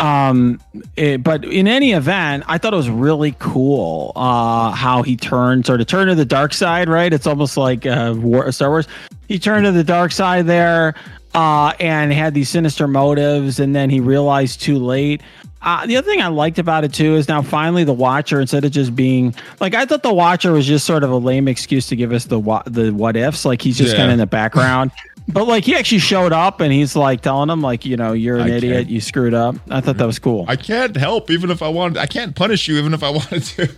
Um, 0.00 0.60
it- 0.96 1.22
but 1.22 1.44
in 1.44 1.68
any 1.68 1.92
event, 1.92 2.44
I 2.48 2.58
thought 2.58 2.72
it 2.72 2.76
was 2.76 2.90
really 2.90 3.34
cool 3.38 4.12
uh, 4.16 4.72
how 4.72 5.02
he 5.02 5.16
turned, 5.16 5.66
sort 5.66 5.80
of 5.80 5.86
turned 5.86 6.08
to 6.10 6.14
the 6.14 6.24
dark 6.24 6.52
side, 6.52 6.88
right? 6.88 7.12
It's 7.12 7.26
almost 7.26 7.56
like 7.56 7.86
uh, 7.86 8.14
War, 8.16 8.50
Star 8.52 8.70
Wars. 8.70 8.88
He 9.28 9.38
turned 9.38 9.64
to 9.66 9.72
the 9.72 9.84
dark 9.84 10.10
side 10.12 10.46
there 10.46 10.94
uh, 11.34 11.72
and 11.80 12.12
had 12.12 12.34
these 12.34 12.48
sinister 12.48 12.86
motives, 12.88 13.60
and 13.60 13.74
then 13.74 13.88
he 13.88 14.00
realized 14.00 14.60
too 14.60 14.78
late. 14.78 15.22
Uh, 15.62 15.86
the 15.86 15.96
other 15.96 16.06
thing 16.10 16.20
I 16.20 16.26
liked 16.26 16.58
about 16.58 16.84
it 16.84 16.92
too 16.92 17.14
is 17.14 17.26
now 17.26 17.40
finally 17.40 17.84
the 17.84 17.94
Watcher, 17.94 18.38
instead 18.40 18.64
of 18.66 18.72
just 18.72 18.94
being 18.94 19.34
like 19.60 19.74
I 19.74 19.86
thought 19.86 20.02
the 20.02 20.12
Watcher 20.12 20.52
was 20.52 20.66
just 20.66 20.84
sort 20.84 21.02
of 21.04 21.10
a 21.10 21.16
lame 21.16 21.48
excuse 21.48 21.86
to 21.86 21.96
give 21.96 22.12
us 22.12 22.24
the 22.26 22.38
wa- 22.38 22.62
the 22.66 22.90
what 22.90 23.16
ifs, 23.16 23.46
like 23.46 23.62
he's 23.62 23.78
just 23.78 23.92
Yeah. 23.92 23.98
kind 24.00 24.08
of 24.10 24.12
in 24.14 24.18
the 24.18 24.26
background. 24.26 24.90
But 25.26 25.46
like 25.48 25.64
he 25.64 25.74
actually 25.74 25.98
showed 26.00 26.32
up 26.32 26.60
and 26.60 26.70
he's 26.72 26.94
like 26.94 27.22
telling 27.22 27.48
him 27.48 27.60
like 27.62 27.84
you 27.86 27.96
know 27.96 28.12
you're 28.12 28.36
an 28.36 28.42
I 28.50 28.56
idiot, 28.56 28.76
can't- 28.76 28.88
you 28.90 29.00
screwed 29.00 29.32
up. 29.34 29.56
I 29.70 29.80
thought 29.80 29.96
that 29.96 30.06
was 30.06 30.18
cool. 30.18 30.44
I 30.48 30.56
can't 30.56 30.94
help 30.96 31.30
even 31.30 31.50
if 31.50 31.62
I 31.62 31.68
wanted. 31.68 31.98
I 31.98 32.06
can't 32.06 32.36
punish 32.36 32.68
you 32.68 32.76
even 32.76 32.92
if 32.94 33.02
I 33.02 33.10
wanted 33.18 33.42
to. 33.42 33.68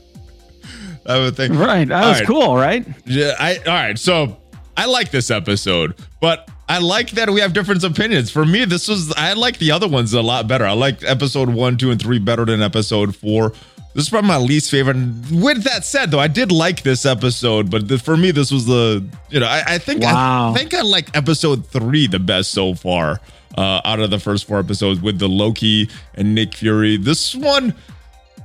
I 1.06 1.18
would 1.20 1.36
think. 1.36 1.54
right, 1.54 1.86
that 1.86 2.02
All 2.02 2.10
was 2.10 2.18
right. 2.18 2.26
cool, 2.26 2.56
right? 2.56 2.84
Yeah, 3.04 3.34
I 3.38 3.58
all 3.58 3.64
right. 3.66 3.96
So 3.98 4.38
I 4.76 4.86
like 4.86 5.12
this 5.12 5.30
episode, 5.30 5.94
but 6.20 6.50
I 6.68 6.78
like 6.78 7.10
that 7.12 7.30
we 7.30 7.40
have 7.40 7.52
different 7.52 7.84
opinions. 7.84 8.28
For 8.32 8.44
me, 8.44 8.64
this 8.64 8.88
was 8.88 9.12
I 9.16 9.34
like 9.34 9.58
the 9.58 9.70
other 9.70 9.86
ones 9.86 10.12
a 10.14 10.22
lot 10.22 10.48
better. 10.48 10.66
I 10.66 10.72
like 10.72 11.04
episode 11.04 11.48
one, 11.48 11.76
two, 11.76 11.92
and 11.92 12.02
three 12.02 12.18
better 12.18 12.44
than 12.44 12.60
episode 12.60 13.14
four. 13.14 13.52
This 13.96 14.04
is 14.04 14.10
probably 14.10 14.28
my 14.28 14.36
least 14.36 14.70
favorite. 14.70 14.96
With 15.32 15.64
that 15.64 15.82
said, 15.84 16.10
though, 16.10 16.18
I 16.20 16.28
did 16.28 16.52
like 16.52 16.82
this 16.82 17.06
episode, 17.06 17.70
but 17.70 17.88
the, 17.88 17.98
for 17.98 18.14
me, 18.14 18.30
this 18.30 18.52
was 18.52 18.66
the 18.66 19.02
you 19.30 19.40
know 19.40 19.46
I, 19.46 19.62
I 19.66 19.78
think 19.78 20.02
Wow. 20.02 20.52
I 20.52 20.54
think 20.58 20.74
I 20.74 20.82
like 20.82 21.16
episode 21.16 21.66
three 21.66 22.06
the 22.06 22.18
best 22.18 22.50
so 22.50 22.74
far 22.74 23.20
uh, 23.56 23.80
out 23.86 24.00
of 24.00 24.10
the 24.10 24.18
first 24.18 24.46
four 24.46 24.58
episodes 24.58 25.00
with 25.00 25.18
the 25.18 25.28
Loki 25.28 25.88
and 26.14 26.34
Nick 26.34 26.54
Fury. 26.54 26.98
This 26.98 27.34
one. 27.34 27.72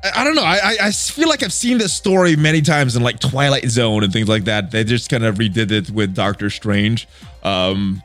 I- 0.04 0.22
I 0.22 0.24
don't 0.24 0.34
know. 0.36 0.42
I, 0.44 0.58
I 0.64 0.78
I 0.88 0.92
feel 0.92 1.30
like 1.30 1.44
I've 1.44 1.54
seen 1.54 1.78
this 1.78 1.94
story 1.94 2.36
many 2.36 2.62
times 2.62 2.96
in 2.96 3.04
like 3.04 3.20
Twilight 3.20 3.68
Zone 3.70 4.04
and 4.04 4.12
things 4.12 4.28
like 4.28 4.46
that. 4.46 4.72
They 4.72 4.84
just 4.84 5.10
kind 5.12 5.24
of 5.24 5.36
redid 5.36 5.70
it 5.70 5.92
with 5.92 6.16
Doctor 6.16 6.50
Strange. 6.50 7.08
Um, 7.44 8.02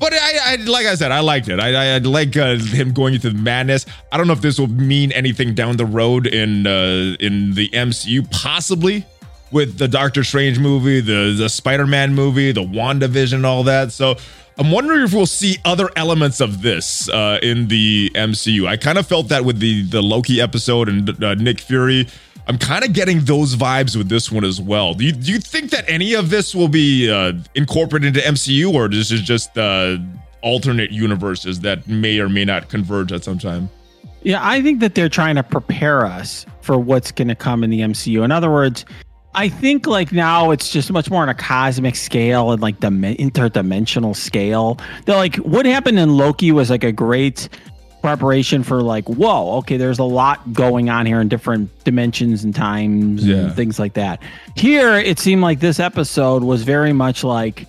but 0.00 0.14
I, 0.14 0.52
I 0.52 0.56
like 0.56 0.86
I 0.86 0.94
said, 0.94 1.12
I 1.12 1.20
liked 1.20 1.48
it. 1.48 1.60
I, 1.60 1.74
I, 1.74 1.94
I 1.96 1.98
like 1.98 2.36
uh, 2.36 2.56
him 2.56 2.92
going 2.92 3.14
into 3.14 3.32
madness. 3.32 3.84
I 4.10 4.16
don't 4.16 4.26
know 4.26 4.32
if 4.32 4.40
this 4.40 4.58
will 4.58 4.66
mean 4.66 5.12
anything 5.12 5.54
down 5.54 5.76
the 5.76 5.84
road 5.84 6.26
in 6.26 6.66
uh, 6.66 7.16
in 7.20 7.54
the 7.54 7.68
MCU, 7.68 8.28
possibly 8.30 9.04
with 9.52 9.78
the 9.78 9.86
Doctor 9.86 10.24
Strange 10.24 10.58
movie, 10.58 11.00
the 11.00 11.34
the 11.36 11.48
Spider 11.48 11.86
Man 11.86 12.14
movie, 12.14 12.50
the 12.50 12.64
WandaVision, 12.64 13.44
all 13.44 13.62
that. 13.64 13.92
So 13.92 14.16
I'm 14.58 14.70
wondering 14.70 15.02
if 15.02 15.12
we'll 15.12 15.26
see 15.26 15.58
other 15.64 15.90
elements 15.96 16.40
of 16.40 16.62
this 16.62 17.08
uh, 17.10 17.38
in 17.42 17.68
the 17.68 18.10
MCU. 18.14 18.66
I 18.66 18.76
kind 18.78 18.98
of 18.98 19.06
felt 19.06 19.28
that 19.28 19.44
with 19.44 19.58
the 19.58 19.82
the 19.82 20.02
Loki 20.02 20.40
episode 20.40 20.88
and 20.88 21.22
uh, 21.22 21.34
Nick 21.34 21.60
Fury. 21.60 22.08
I'm 22.50 22.58
kind 22.58 22.84
of 22.84 22.92
getting 22.92 23.20
those 23.20 23.54
vibes 23.54 23.94
with 23.94 24.08
this 24.08 24.32
one 24.32 24.44
as 24.44 24.60
well. 24.60 24.92
Do 24.92 25.04
you, 25.04 25.12
do 25.12 25.30
you 25.30 25.38
think 25.38 25.70
that 25.70 25.84
any 25.88 26.14
of 26.14 26.30
this 26.30 26.52
will 26.52 26.66
be 26.66 27.08
uh, 27.08 27.34
incorporated 27.54 28.16
into 28.16 28.28
MCU, 28.28 28.74
or 28.74 28.88
this 28.88 29.12
is 29.12 29.20
just 29.20 29.56
uh, 29.56 29.98
alternate 30.42 30.90
universes 30.90 31.60
that 31.60 31.86
may 31.86 32.18
or 32.18 32.28
may 32.28 32.44
not 32.44 32.68
converge 32.68 33.12
at 33.12 33.22
some 33.22 33.38
time? 33.38 33.70
Yeah, 34.22 34.40
I 34.42 34.62
think 34.62 34.80
that 34.80 34.96
they're 34.96 35.08
trying 35.08 35.36
to 35.36 35.44
prepare 35.44 36.04
us 36.04 36.44
for 36.60 36.76
what's 36.76 37.12
going 37.12 37.28
to 37.28 37.36
come 37.36 37.62
in 37.62 37.70
the 37.70 37.82
MCU. 37.82 38.24
In 38.24 38.32
other 38.32 38.50
words, 38.50 38.84
I 39.36 39.48
think 39.48 39.86
like 39.86 40.10
now 40.10 40.50
it's 40.50 40.72
just 40.72 40.90
much 40.90 41.08
more 41.08 41.22
on 41.22 41.28
a 41.28 41.34
cosmic 41.34 41.94
scale 41.94 42.50
and 42.50 42.60
like 42.60 42.80
the 42.80 42.88
interdimensional 42.88 44.16
scale. 44.16 44.76
They're 45.06 45.14
like, 45.14 45.36
what 45.36 45.66
happened 45.66 46.00
in 46.00 46.16
Loki 46.16 46.50
was 46.50 46.68
like 46.68 46.82
a 46.82 46.90
great 46.90 47.48
preparation 48.02 48.62
for 48.62 48.82
like, 48.82 49.08
whoa, 49.08 49.58
okay, 49.58 49.76
there's 49.76 49.98
a 49.98 50.04
lot 50.04 50.52
going 50.52 50.90
on 50.90 51.06
here 51.06 51.20
in 51.20 51.28
different 51.28 51.84
dimensions 51.84 52.44
and 52.44 52.54
times 52.54 53.26
Yeah. 53.26 53.36
and 53.36 53.54
things 53.54 53.78
like 53.78 53.94
that. 53.94 54.22
Here, 54.56 54.96
it 54.96 55.18
seemed 55.18 55.42
like 55.42 55.60
this 55.60 55.78
episode 55.80 56.42
was 56.42 56.62
very 56.62 56.92
much 56.92 57.22
like, 57.24 57.66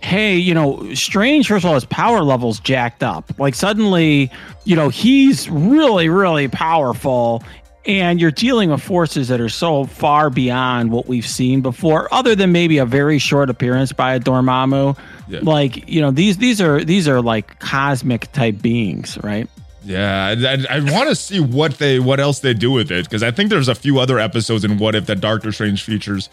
hey, 0.00 0.36
you 0.36 0.52
know, 0.54 0.92
Strange, 0.94 1.48
first 1.48 1.64
of 1.64 1.68
all, 1.68 1.74
his 1.74 1.84
power 1.86 2.22
level's 2.22 2.60
jacked 2.60 3.02
up. 3.02 3.32
Like 3.38 3.54
suddenly, 3.54 4.30
you 4.64 4.76
know, 4.76 4.88
he's 4.90 5.48
really, 5.48 6.08
really 6.08 6.48
powerful. 6.48 7.42
And 7.86 8.18
you're 8.18 8.30
dealing 8.30 8.70
with 8.70 8.82
forces 8.82 9.28
that 9.28 9.42
are 9.42 9.50
so 9.50 9.84
far 9.84 10.30
beyond 10.30 10.90
what 10.90 11.06
we've 11.06 11.26
seen 11.26 11.60
before, 11.60 12.08
other 12.14 12.34
than 12.34 12.50
maybe 12.50 12.78
a 12.78 12.86
very 12.86 13.18
short 13.18 13.50
appearance 13.50 13.92
by 13.92 14.14
a 14.14 14.20
Dormammu. 14.20 14.96
Yeah. 15.28 15.40
Like, 15.42 15.86
you 15.86 16.00
know, 16.00 16.10
these 16.10 16.38
these 16.38 16.62
are 16.62 16.82
these 16.82 17.08
are 17.08 17.20
like 17.20 17.58
cosmic 17.58 18.32
type 18.32 18.62
beings, 18.62 19.18
right? 19.22 19.50
Yeah, 19.84 20.34
I, 20.38 20.76
I, 20.76 20.80
want 20.80 21.10
to 21.10 21.14
see 21.14 21.40
what 21.40 21.78
they 21.78 21.98
what 21.98 22.18
else 22.18 22.40
they 22.40 22.54
do 22.54 22.70
with 22.70 22.90
it 22.90 23.04
because 23.04 23.22
I 23.22 23.30
think 23.30 23.50
there's 23.50 23.68
a 23.68 23.74
few 23.74 23.98
other 23.98 24.18
episodes 24.18 24.64
in 24.64 24.78
What 24.78 24.94
If 24.94 25.06
that 25.06 25.20
Doctor 25.20 25.52
Strange 25.52 25.82
features 25.82 26.30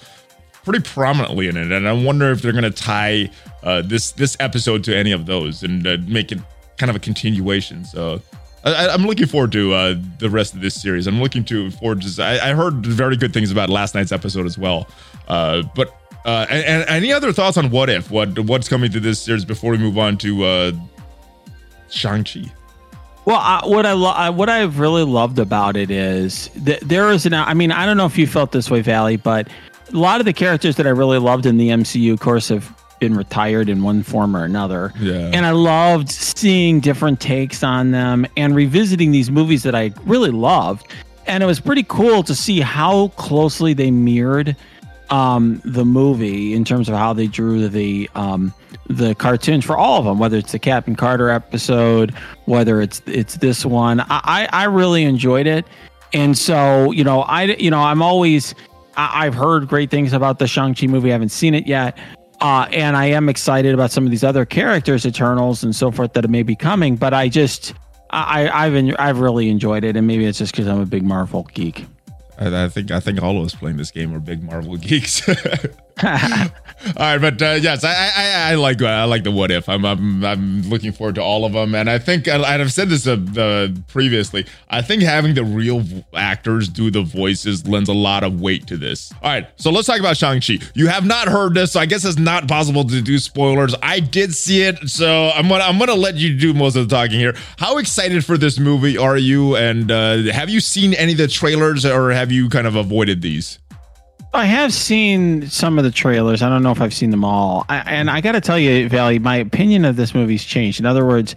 pretty 0.63 0.79
prominently 0.79 1.47
in 1.47 1.57
it, 1.57 1.71
and 1.71 1.87
I 1.87 1.91
wonder 1.91 2.31
if 2.31 2.41
they're 2.41 2.53
gonna 2.53 2.71
tie 2.71 3.29
uh, 3.63 3.81
this 3.81 4.13
this 4.13 4.37
episode 4.39 4.85
to 4.85 4.95
any 4.95 5.11
of 5.11 5.25
those 5.25 5.63
and 5.63 5.85
uh, 5.85 5.97
make 6.07 6.31
it 6.31 6.39
kind 6.77 6.89
of 6.89 6.95
a 6.95 6.99
continuation. 6.99 7.85
So. 7.85 8.21
I, 8.63 8.89
I'm 8.89 9.07
looking 9.07 9.25
forward 9.25 9.51
to 9.53 9.73
uh, 9.73 9.95
the 10.19 10.29
rest 10.29 10.53
of 10.53 10.61
this 10.61 10.79
series. 10.79 11.07
I'm 11.07 11.19
looking 11.19 11.43
to 11.45 11.71
forward 11.71 12.03
to. 12.03 12.23
I, 12.23 12.51
I 12.51 12.53
heard 12.53 12.85
very 12.85 13.17
good 13.17 13.33
things 13.33 13.49
about 13.49 13.71
last 13.71 13.95
night's 13.95 14.11
episode 14.11 14.45
as 14.45 14.55
well. 14.55 14.87
Uh, 15.27 15.63
but 15.75 15.99
uh, 16.25 16.45
and, 16.47 16.63
and 16.65 16.89
any 16.89 17.11
other 17.11 17.33
thoughts 17.33 17.57
on 17.57 17.71
what 17.71 17.89
if? 17.89 18.11
What 18.11 18.37
what's 18.37 18.69
coming 18.69 18.91
to 18.91 18.99
this 18.99 19.19
series 19.19 19.45
before 19.45 19.71
we 19.71 19.79
move 19.79 19.97
on 19.97 20.15
to 20.19 20.43
uh, 20.43 20.71
Shang 21.89 22.23
Chi? 22.23 22.51
Well, 23.25 23.37
I, 23.37 23.61
what 23.65 23.85
I, 23.85 23.93
lo- 23.93 24.09
I 24.09 24.29
what 24.29 24.49
I've 24.49 24.79
really 24.79 25.03
loved 25.03 25.37
about 25.37 25.77
it 25.77 25.91
is 25.91 26.49
that 26.55 26.79
there 26.81 27.11
is 27.11 27.25
an. 27.25 27.33
I 27.33 27.53
mean, 27.53 27.71
I 27.71 27.85
don't 27.85 27.97
know 27.97 28.07
if 28.07 28.17
you 28.17 28.25
felt 28.25 28.51
this 28.51 28.69
way, 28.71 28.81
Valley, 28.81 29.15
but 29.17 29.47
a 29.93 29.97
lot 29.97 30.19
of 30.21 30.25
the 30.25 30.33
characters 30.33 30.75
that 30.77 30.87
I 30.87 30.89
really 30.89 31.19
loved 31.19 31.45
in 31.45 31.57
the 31.57 31.69
MCU, 31.69 32.13
of 32.13 32.19
course, 32.19 32.49
have 32.49 32.73
been 32.99 33.15
retired 33.15 33.67
in 33.67 33.83
one 33.83 34.03
form 34.03 34.35
or 34.35 34.43
another. 34.43 34.93
Yeah. 34.99 35.31
And 35.33 35.45
I 35.45 35.51
loved 35.51 36.09
seeing 36.09 36.79
different 36.79 37.19
takes 37.19 37.63
on 37.63 37.91
them 37.91 38.25
and 38.37 38.55
revisiting 38.55 39.11
these 39.11 39.29
movies 39.29 39.63
that 39.63 39.75
I 39.75 39.91
really 40.05 40.29
loved. 40.29 40.87
And 41.27 41.43
it 41.43 41.45
was 41.45 41.59
pretty 41.59 41.83
cool 41.83 42.23
to 42.23 42.35
see 42.35 42.59
how 42.61 43.09
closely 43.09 43.73
they 43.73 43.91
mirrored 43.91 44.55
um, 45.11 45.61
the 45.65 45.85
movie 45.85 46.53
in 46.53 46.63
terms 46.63 46.87
of 46.89 46.95
how 46.95 47.13
they 47.13 47.27
drew 47.27 47.67
the 47.67 48.09
um, 48.15 48.53
the 48.89 49.13
cartoons 49.15 49.65
for 49.65 49.77
all 49.77 49.99
of 49.99 50.05
them, 50.05 50.17
whether 50.17 50.37
it's 50.37 50.53
the 50.53 50.59
Captain 50.59 50.95
Carter 50.95 51.29
episode, 51.29 52.11
whether 52.45 52.81
it's 52.81 53.01
it's 53.05 53.35
this 53.35 53.65
one. 53.65 53.99
I 54.09 54.47
I, 54.51 54.63
really 54.63 55.03
enjoyed 55.03 55.47
it, 55.47 55.65
and 56.13 56.37
so 56.37 56.91
you 56.91 57.03
know 57.03 57.21
I 57.23 57.43
you 57.43 57.69
know 57.69 57.81
I'm 57.81 58.01
always 58.01 58.55
I, 58.95 59.25
I've 59.25 59.35
heard 59.35 59.67
great 59.67 59.91
things 59.91 60.13
about 60.13 60.39
the 60.39 60.47
Shang 60.47 60.73
Chi 60.73 60.87
movie. 60.87 61.09
I 61.09 61.13
haven't 61.13 61.29
seen 61.29 61.53
it 61.53 61.67
yet. 61.67 61.97
Uh, 62.39 62.67
and 62.71 62.97
I 62.97 63.05
am 63.05 63.29
excited 63.29 63.71
about 63.71 63.91
some 63.91 64.03
of 64.03 64.09
these 64.09 64.23
other 64.23 64.45
characters, 64.45 65.05
Eternals 65.05 65.63
and 65.63 65.75
so 65.75 65.91
forth, 65.91 66.13
that 66.13 66.27
may 66.27 66.41
be 66.41 66.55
coming. 66.55 66.95
But 66.95 67.13
I 67.13 67.29
just, 67.29 67.75
I, 68.09 68.49
I've 68.49 68.73
en- 68.73 68.95
I've 68.95 69.19
really 69.19 69.47
enjoyed 69.47 69.83
it, 69.83 69.95
and 69.95 70.07
maybe 70.07 70.25
it's 70.25 70.39
just 70.39 70.51
because 70.51 70.67
I'm 70.67 70.79
a 70.79 70.87
big 70.87 71.03
Marvel 71.03 71.47
geek. 71.53 71.85
I, 72.37 72.65
I 72.65 72.69
think 72.69 72.91
I 72.91 72.99
think 72.99 73.21
all 73.21 73.37
of 73.39 73.45
us 73.45 73.55
playing 73.55 73.77
this 73.77 73.91
game 73.91 74.13
are 74.15 74.19
big 74.19 74.43
Marvel 74.43 74.77
geeks. 74.77 75.27
All 76.03 76.93
right, 76.97 77.17
but 77.19 77.39
uh, 77.41 77.59
yes, 77.61 77.83
I, 77.83 77.93
I 77.93 78.51
I 78.51 78.55
like 78.55 78.81
I 78.81 79.03
like 79.03 79.23
the 79.23 79.29
what 79.29 79.51
if. 79.51 79.69
I'm 79.69 79.85
I'm 79.85 80.25
I'm 80.25 80.61
looking 80.63 80.91
forward 80.91 81.15
to 81.15 81.21
all 81.21 81.45
of 81.45 81.53
them, 81.53 81.75
and 81.75 81.87
I 81.87 81.99
think 81.99 82.27
and 82.27 82.43
I've 82.43 82.73
said 82.73 82.89
this 82.89 83.05
uh, 83.05 83.17
uh, 83.37 83.67
previously. 83.87 84.47
I 84.69 84.81
think 84.81 85.03
having 85.03 85.35
the 85.35 85.43
real 85.43 85.83
actors 86.15 86.67
do 86.67 86.89
the 86.89 87.03
voices 87.03 87.67
lends 87.67 87.87
a 87.87 87.93
lot 87.93 88.23
of 88.23 88.41
weight 88.41 88.65
to 88.67 88.77
this. 88.77 89.13
All 89.21 89.29
right, 89.29 89.47
so 89.57 89.69
let's 89.69 89.85
talk 89.85 89.99
about 89.99 90.17
Shang 90.17 90.41
Chi. 90.41 90.57
You 90.73 90.87
have 90.87 91.05
not 91.05 91.27
heard 91.27 91.53
this, 91.53 91.73
so 91.73 91.79
I 91.79 91.85
guess 91.85 92.03
it's 92.03 92.17
not 92.17 92.47
possible 92.47 92.83
to 92.85 93.01
do 93.01 93.19
spoilers. 93.19 93.75
I 93.83 93.99
did 93.99 94.33
see 94.33 94.63
it, 94.63 94.89
so 94.89 95.29
I'm 95.35 95.47
gonna 95.47 95.63
I'm 95.63 95.77
gonna 95.77 95.93
let 95.93 96.15
you 96.15 96.35
do 96.35 96.53
most 96.53 96.75
of 96.75 96.89
the 96.89 96.95
talking 96.95 97.19
here. 97.19 97.35
How 97.57 97.77
excited 97.77 98.25
for 98.25 98.39
this 98.39 98.57
movie 98.57 98.97
are 98.97 99.17
you? 99.17 99.55
And 99.55 99.91
uh, 99.91 100.17
have 100.33 100.49
you 100.49 100.59
seen 100.59 100.95
any 100.95 101.11
of 101.11 101.19
the 101.19 101.27
trailers, 101.27 101.85
or 101.85 102.09
have 102.09 102.31
you 102.31 102.49
kind 102.49 102.65
of 102.65 102.75
avoided 102.75 103.21
these? 103.21 103.59
I 104.33 104.45
have 104.45 104.73
seen 104.73 105.47
some 105.47 105.77
of 105.77 105.83
the 105.83 105.91
trailers. 105.91 106.41
I 106.41 106.49
don't 106.49 106.63
know 106.63 106.71
if 106.71 106.79
I've 106.79 106.93
seen 106.93 107.11
them 107.11 107.25
all. 107.25 107.65
I, 107.67 107.79
and 107.79 108.09
I 108.09 108.21
got 108.21 108.31
to 108.33 108.41
tell 108.41 108.57
you, 108.57 108.87
Valley, 108.87 109.19
my 109.19 109.35
opinion 109.35 109.83
of 109.83 109.97
this 109.97 110.15
movie's 110.15 110.43
changed. 110.43 110.79
In 110.79 110.85
other 110.85 111.05
words, 111.05 111.35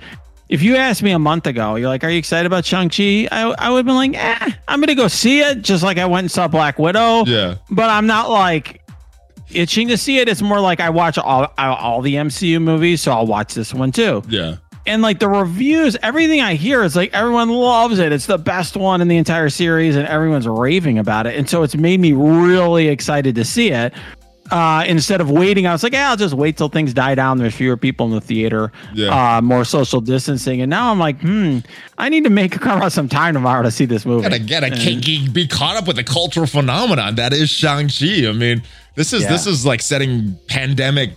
if 0.49 0.63
you 0.63 0.77
asked 0.77 1.03
me 1.03 1.11
a 1.11 1.19
month 1.19 1.47
ago, 1.47 1.75
you're 1.75 1.89
like, 1.89 2.05
"Are 2.05 2.11
you 2.11 2.19
excited 2.19 2.47
about 2.47 2.65
Shang 2.65 2.89
Chi?" 2.91 3.27
I, 3.33 3.55
I 3.59 3.71
would 3.71 3.79
have 3.79 3.87
been 3.87 3.97
like, 3.97 4.15
"Eh, 4.15 4.51
I'm 4.69 4.81
gonna 4.81 4.95
go 4.95 5.09
see 5.09 5.41
it," 5.41 5.63
just 5.63 5.83
like 5.83 5.99
I 5.99 6.05
went 6.07 6.25
and 6.25 6.31
saw 6.31 6.47
Black 6.47 6.79
Widow. 6.79 7.25
Yeah. 7.25 7.57
But 7.71 7.91
I'm 7.91 8.07
not 8.07 8.31
like 8.31 8.83
itching 9.51 9.89
to 9.89 9.97
see 9.97 10.19
it. 10.19 10.29
It's 10.29 10.43
more 10.43 10.61
like 10.61 10.81
I 10.81 10.91
watch 10.91 11.19
all 11.19 11.53
all 11.59 12.03
the 12.03 12.15
MCU 12.15 12.61
movies, 12.61 13.01
so 13.01 13.13
I'll 13.13 13.27
watch 13.27 13.55
this 13.55 13.75
one 13.75 13.91
too. 13.91 14.23
Yeah. 14.29 14.57
And 14.87 15.01
like 15.01 15.19
the 15.19 15.29
reviews, 15.29 15.97
everything 16.03 16.41
I 16.43 16.55
hear 16.55 16.83
is 16.83 16.95
like 16.95 17.13
everyone 17.15 17.49
loves 17.49 17.99
it. 17.99 18.13
It's 18.13 18.27
the 18.27 18.37
best 18.39 18.77
one 18.77 19.01
in 19.01 19.09
the 19.09 19.17
entire 19.17 19.49
series, 19.49 19.97
and 19.97 20.07
everyone's 20.07 20.47
raving 20.47 20.99
about 20.99 21.27
it. 21.27 21.37
And 21.37 21.49
so 21.49 21.63
it's 21.63 21.75
made 21.75 22.01
me 22.01 22.13
really 22.13 22.89
excited 22.89 23.35
to 23.37 23.45
see 23.45 23.71
it. 23.71 23.95
Uh, 24.51 24.85
instead 24.87 25.23
of 25.23 25.31
waiting, 25.31 25.67
I 25.67 25.73
was 25.73 25.83
like, 25.83 25.95
yeah, 25.95 26.11
I'll 26.11 26.19
just 26.19 26.35
wait 26.35 26.59
till 26.59 26.69
things 26.69 26.93
die 26.93 27.15
down. 27.15 27.39
There's 27.39 27.55
fewer 27.55 27.79
people 27.79 28.05
in 28.09 28.13
the 28.13 28.21
theater, 28.21 28.73
Yeah. 28.93 29.39
uh, 29.39 29.41
more 29.41 29.65
social 29.65 30.03
distancing. 30.03 30.61
And 30.61 30.69
now 30.69 30.91
I'm 30.91 30.99
like, 30.99 31.19
hmm, 31.23 31.61
I 31.97 32.11
need 32.11 32.25
to 32.25 32.31
make 32.31 32.53
carve 32.61 32.83
out 32.83 32.93
some 32.93 33.09
time 33.09 33.33
tomorrow 33.33 33.63
to 33.63 33.71
see 33.71 33.87
this 33.87 34.05
movie. 34.05 34.25
gotta 34.29 34.39
get 34.39 34.63
a 34.63 34.67
And- 34.67 35.33
be 35.33 35.49
caught 35.49 35.77
up 35.79 35.87
with 35.87 35.97
the 35.97 36.05
cultural 36.05 36.47
phenomenon 36.47 37.15
that 37.15 37.33
is 37.33 37.49
Shang 37.49 37.89
Chi. 37.89 38.29
I 38.29 38.33
mean, 38.33 38.63
this 38.97 39.15
is 39.15 39.23
Yeah. 39.23 39.31
this 39.31 39.47
is 39.47 39.65
like 39.65 39.81
setting 39.81 40.37
pandemic, 40.47 41.13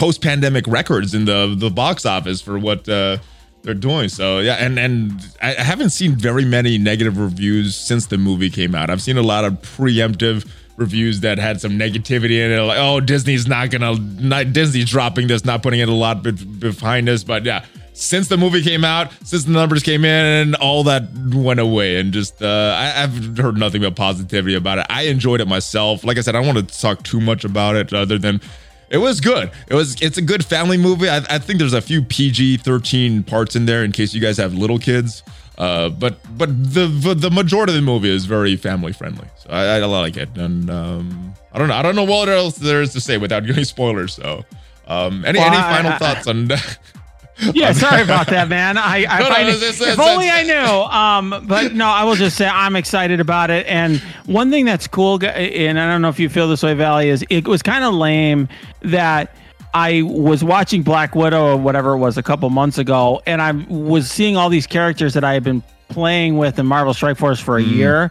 post 0.00 0.22
pandemic 0.22 0.66
records 0.66 1.12
in 1.12 1.26
the 1.26 1.54
the 1.56 1.70
box 1.70 2.06
office 2.06 2.40
for 2.40 2.58
what 2.58 2.88
uh, 2.88 3.18
they're 3.62 3.74
doing. 3.74 4.08
So 4.08 4.38
yeah, 4.38 4.54
and 4.54 4.78
and 4.78 5.12
I 5.42 5.52
haven't 5.52 5.90
seen 5.90 6.16
very 6.16 6.44
many 6.44 6.78
negative 6.78 7.18
reviews 7.18 7.76
since 7.76 8.06
the 8.06 8.16
movie 8.16 8.50
came 8.50 8.74
out. 8.74 8.88
I've 8.88 9.02
seen 9.02 9.18
a 9.18 9.22
lot 9.22 9.44
of 9.44 9.52
preemptive 9.60 10.50
reviews 10.76 11.20
that 11.20 11.36
had 11.36 11.60
some 11.60 11.72
negativity 11.72 12.42
in 12.42 12.50
it, 12.50 12.60
like 12.62 12.78
oh 12.80 13.00
Disney's 13.00 13.46
not 13.46 13.70
gonna, 13.70 13.96
not 13.96 14.54
Disney's 14.54 14.88
dropping 14.88 15.26
this, 15.26 15.44
not 15.44 15.62
putting 15.62 15.80
it 15.80 15.90
a 15.90 15.92
lot 15.92 16.22
be- 16.22 16.32
behind 16.32 17.06
us. 17.10 17.22
But 17.22 17.44
yeah, 17.44 17.66
since 17.92 18.28
the 18.28 18.38
movie 18.38 18.62
came 18.62 18.82
out, 18.82 19.12
since 19.26 19.44
the 19.44 19.52
numbers 19.52 19.82
came 19.82 20.06
in, 20.06 20.54
all 20.54 20.84
that 20.84 21.02
went 21.34 21.60
away, 21.60 22.00
and 22.00 22.10
just 22.14 22.42
uh, 22.42 22.74
I, 22.74 23.02
I've 23.02 23.36
heard 23.36 23.58
nothing 23.58 23.82
but 23.82 23.96
positivity 23.96 24.54
about 24.54 24.78
it. 24.78 24.86
I 24.88 25.02
enjoyed 25.02 25.42
it 25.42 25.46
myself. 25.46 26.04
Like 26.04 26.16
I 26.16 26.22
said, 26.22 26.34
I 26.34 26.42
don't 26.42 26.54
want 26.54 26.66
to 26.66 26.80
talk 26.80 27.02
too 27.02 27.20
much 27.20 27.44
about 27.44 27.76
it, 27.76 27.92
other 27.92 28.16
than 28.16 28.40
it 28.90 28.98
was 28.98 29.20
good. 29.20 29.50
It 29.68 29.74
was. 29.74 30.00
It's 30.02 30.18
a 30.18 30.22
good 30.22 30.44
family 30.44 30.76
movie. 30.76 31.08
I, 31.08 31.18
I 31.28 31.38
think 31.38 31.58
there's 31.58 31.72
a 31.74 31.80
few 31.80 32.02
PG 32.02 32.58
thirteen 32.58 33.22
parts 33.22 33.56
in 33.56 33.66
there 33.66 33.84
in 33.84 33.92
case 33.92 34.12
you 34.14 34.20
guys 34.20 34.36
have 34.38 34.52
little 34.54 34.78
kids. 34.78 35.22
Uh, 35.58 35.90
but 35.90 36.18
but 36.38 36.48
the, 36.74 36.86
the 36.86 37.14
the 37.14 37.30
majority 37.30 37.72
of 37.72 37.76
the 37.76 37.82
movie 37.82 38.08
is 38.10 38.24
very 38.24 38.56
family 38.56 38.92
friendly, 38.92 39.26
so 39.36 39.50
I, 39.50 39.76
I 39.76 39.84
like 39.84 40.16
it. 40.16 40.30
And 40.36 40.70
um, 40.70 41.34
I 41.52 41.58
don't 41.58 41.68
know. 41.68 41.74
I 41.74 41.82
don't 41.82 41.96
know 41.96 42.04
what 42.04 42.28
else 42.28 42.56
there 42.56 42.80
is 42.82 42.92
to 42.94 43.00
say 43.00 43.18
without 43.18 43.40
giving 43.46 43.64
spoilers. 43.64 44.14
So, 44.14 44.44
um, 44.86 45.24
any 45.24 45.38
Well, 45.38 45.48
any 45.48 45.56
I- 45.58 45.76
final 45.76 45.92
I- 45.92 45.98
thoughts 45.98 46.26
on? 46.26 46.48
Yeah, 47.54 47.72
sorry 47.72 48.02
about 48.08 48.26
that, 48.28 48.48
man. 48.48 48.76
I, 48.78 49.04
I 49.08 49.18
No, 49.20 49.28
no, 49.28 49.34
find 49.34 49.48
it, 49.48 49.54
it's- 49.56 49.80
it's- 49.80 49.94
if 49.94 49.98
only 50.00 50.28
I 50.30 50.42
knew. 50.42 50.54
Um, 51.34 51.46
but 51.46 51.74
no, 51.74 51.86
I 51.86 52.04
will 52.04 52.14
just 52.16 52.36
say 52.36 52.46
I'm 52.46 52.76
excited 52.76 53.20
about 53.20 53.50
it. 53.50 53.66
And 53.66 53.98
one 54.26 54.50
thing 54.50 54.64
that's 54.64 54.86
cool, 54.86 55.18
and 55.24 55.78
I 55.80 55.90
don't 55.90 56.02
know 56.02 56.08
if 56.08 56.18
you 56.20 56.28
feel 56.28 56.48
this 56.48 56.62
way, 56.62 56.74
Valley, 56.74 57.08
is 57.08 57.24
it 57.30 57.46
was 57.48 57.62
kind 57.62 57.84
of 57.84 57.94
lame 57.94 58.48
that 58.82 59.34
I 59.72 60.02
was 60.02 60.42
watching 60.42 60.82
Black 60.82 61.14
Widow 61.14 61.52
or 61.52 61.56
whatever 61.56 61.92
it 61.92 61.98
was 61.98 62.18
a 62.18 62.22
couple 62.22 62.50
months 62.50 62.78
ago, 62.78 63.22
and 63.26 63.40
I 63.40 63.52
was 63.52 64.10
seeing 64.10 64.36
all 64.36 64.48
these 64.48 64.66
characters 64.66 65.14
that 65.14 65.22
I 65.24 65.32
had 65.34 65.44
been 65.44 65.62
playing 65.88 66.36
with 66.38 66.58
in 66.58 66.66
Marvel 66.66 66.92
Strike 66.94 67.16
Force 67.16 67.40
for 67.40 67.56
a 67.56 67.62
year. 67.62 68.10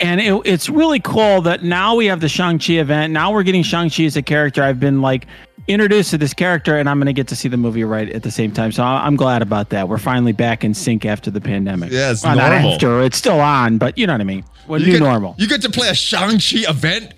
And 0.00 0.20
it, 0.20 0.40
it's 0.44 0.68
really 0.68 1.00
cool 1.00 1.40
that 1.42 1.64
now 1.64 1.96
we 1.96 2.06
have 2.06 2.20
the 2.20 2.28
Shang-Chi 2.28 2.74
event. 2.74 3.12
Now 3.12 3.32
we're 3.32 3.42
getting 3.42 3.64
Shang-Chi 3.64 4.04
as 4.04 4.16
a 4.16 4.22
character. 4.22 4.62
I've 4.62 4.78
been 4.78 5.00
like 5.02 5.26
introduced 5.68 6.10
to 6.10 6.18
this 6.18 6.34
character 6.34 6.76
and 6.78 6.88
I'm 6.88 6.98
going 6.98 7.06
to 7.06 7.12
get 7.12 7.28
to 7.28 7.36
see 7.36 7.48
the 7.48 7.56
movie 7.56 7.84
right 7.84 8.08
at 8.10 8.22
the 8.22 8.30
same 8.30 8.50
time. 8.52 8.72
So 8.72 8.82
I'm 8.82 9.16
glad 9.16 9.42
about 9.42 9.68
that. 9.70 9.88
We're 9.88 9.98
finally 9.98 10.32
back 10.32 10.64
in 10.64 10.74
sync 10.74 11.04
after 11.04 11.30
the 11.30 11.40
pandemic. 11.40 11.92
Yeah, 11.92 12.10
it's 12.10 12.24
Well, 12.24 12.36
not 12.36 12.50
normal. 12.52 12.72
after. 12.74 13.02
It's 13.02 13.18
still 13.18 13.40
on, 13.40 13.78
but 13.78 13.96
you 13.98 14.06
know 14.06 14.14
what 14.14 14.20
I 14.20 14.24
mean. 14.24 14.44
Well, 14.66 14.80
new 14.80 14.92
get, 14.92 15.00
normal. 15.00 15.34
You 15.38 15.46
get 15.46 15.62
to 15.62 15.70
play 15.70 15.88
a 15.88 15.94
Shang 15.94 16.38
Chi 16.38 16.68
event 16.68 17.14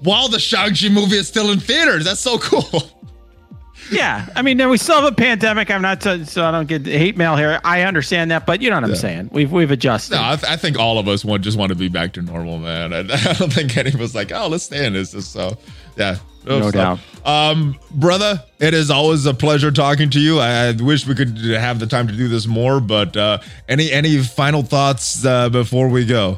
while 0.00 0.28
the 0.28 0.38
Shang 0.38 0.74
Chi 0.74 0.88
movie 0.90 1.16
is 1.16 1.26
still 1.28 1.50
in 1.50 1.60
theaters. 1.60 2.04
That's 2.04 2.20
so 2.20 2.38
cool. 2.38 2.82
yeah. 3.90 4.26
I 4.36 4.42
mean, 4.42 4.66
we 4.68 4.76
still 4.78 4.96
have 5.00 5.12
a 5.12 5.14
pandemic. 5.14 5.70
I'm 5.70 5.82
not, 5.82 6.02
so 6.02 6.24
so 6.24 6.44
I 6.44 6.50
don't 6.50 6.68
get 6.68 6.86
hate 6.86 7.16
mail 7.16 7.36
here. 7.36 7.60
I 7.64 7.82
understand 7.82 8.30
that, 8.30 8.46
but 8.46 8.62
you 8.62 8.70
know 8.70 8.76
what 8.76 8.84
I'm 8.84 8.96
saying. 8.96 9.30
We've, 9.32 9.50
we've 9.52 9.70
adjusted. 9.70 10.14
No, 10.16 10.22
I, 10.22 10.36
th- 10.36 10.50
I 10.50 10.56
think 10.56 10.78
all 10.78 10.98
of 10.98 11.08
us 11.08 11.24
want 11.24 11.42
just 11.42 11.58
want 11.58 11.70
to 11.70 11.76
be 11.76 11.88
back 11.88 12.12
to 12.14 12.22
normal, 12.22 12.58
man. 12.58 12.92
I, 12.92 12.98
I 13.00 13.32
don't 13.34 13.52
think 13.52 13.76
any 13.76 13.90
of 13.92 14.00
us 14.00 14.14
like, 14.14 14.32
oh, 14.32 14.48
let's 14.48 14.64
stay 14.64 14.86
in 14.86 14.92
this. 14.94 15.10
So, 15.26 15.56
yeah, 15.96 16.18
No 16.44 16.70
doubt. 16.70 16.98
Um, 17.24 17.78
brother, 17.90 18.42
it 18.60 18.74
is 18.74 18.90
always 18.90 19.24
a 19.26 19.34
pleasure 19.34 19.70
talking 19.70 20.10
to 20.10 20.20
you. 20.20 20.40
I, 20.40 20.68
I 20.68 20.72
wish 20.72 21.06
we 21.06 21.14
could 21.14 21.38
have 21.38 21.78
the 21.78 21.86
time 21.86 22.06
to 22.08 22.14
do 22.14 22.28
this 22.28 22.46
more, 22.46 22.80
but 22.80 23.16
uh, 23.16 23.38
any 23.68 23.90
any 23.90 24.22
final 24.22 24.62
thoughts 24.62 25.24
uh, 25.24 25.48
before 25.48 25.88
we 25.88 26.04
go? 26.04 26.36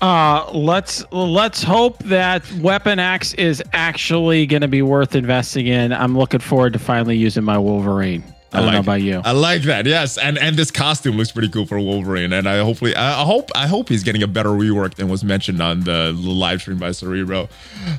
Uh, 0.00 0.50
let's 0.52 1.02
let's 1.12 1.62
hope 1.62 1.98
that 2.00 2.50
Weapon 2.54 2.98
X 2.98 3.32
is 3.34 3.62
actually 3.72 4.44
going 4.44 4.60
to 4.60 4.68
be 4.68 4.82
worth 4.82 5.14
investing 5.14 5.66
in. 5.66 5.94
I'm 5.94 6.18
looking 6.18 6.40
forward 6.40 6.74
to 6.74 6.78
finally 6.78 7.16
using 7.16 7.42
my 7.42 7.56
Wolverine. 7.56 8.22
I, 8.54 8.60
don't 8.60 8.72
know 8.72 8.80
about 8.80 9.02
you. 9.02 9.20
I 9.24 9.32
like 9.32 9.62
that. 9.62 9.86
Yes, 9.86 10.18
and 10.18 10.38
and 10.38 10.56
this 10.56 10.70
costume 10.70 11.16
looks 11.16 11.32
pretty 11.32 11.48
cool 11.48 11.66
for 11.66 11.78
Wolverine, 11.78 12.32
and 12.32 12.48
I 12.48 12.58
hopefully 12.58 12.94
I 12.94 13.22
I 13.22 13.24
hope 13.24 13.50
I 13.54 13.66
hope 13.66 13.88
he's 13.88 14.02
getting 14.02 14.22
a 14.22 14.26
better 14.26 14.50
rework 14.50 14.94
than 14.94 15.08
was 15.08 15.24
mentioned 15.24 15.60
on 15.60 15.80
the, 15.80 16.16
the 16.16 16.30
live 16.30 16.60
stream 16.60 16.78
by 16.78 16.92
Cerebro. 16.92 17.48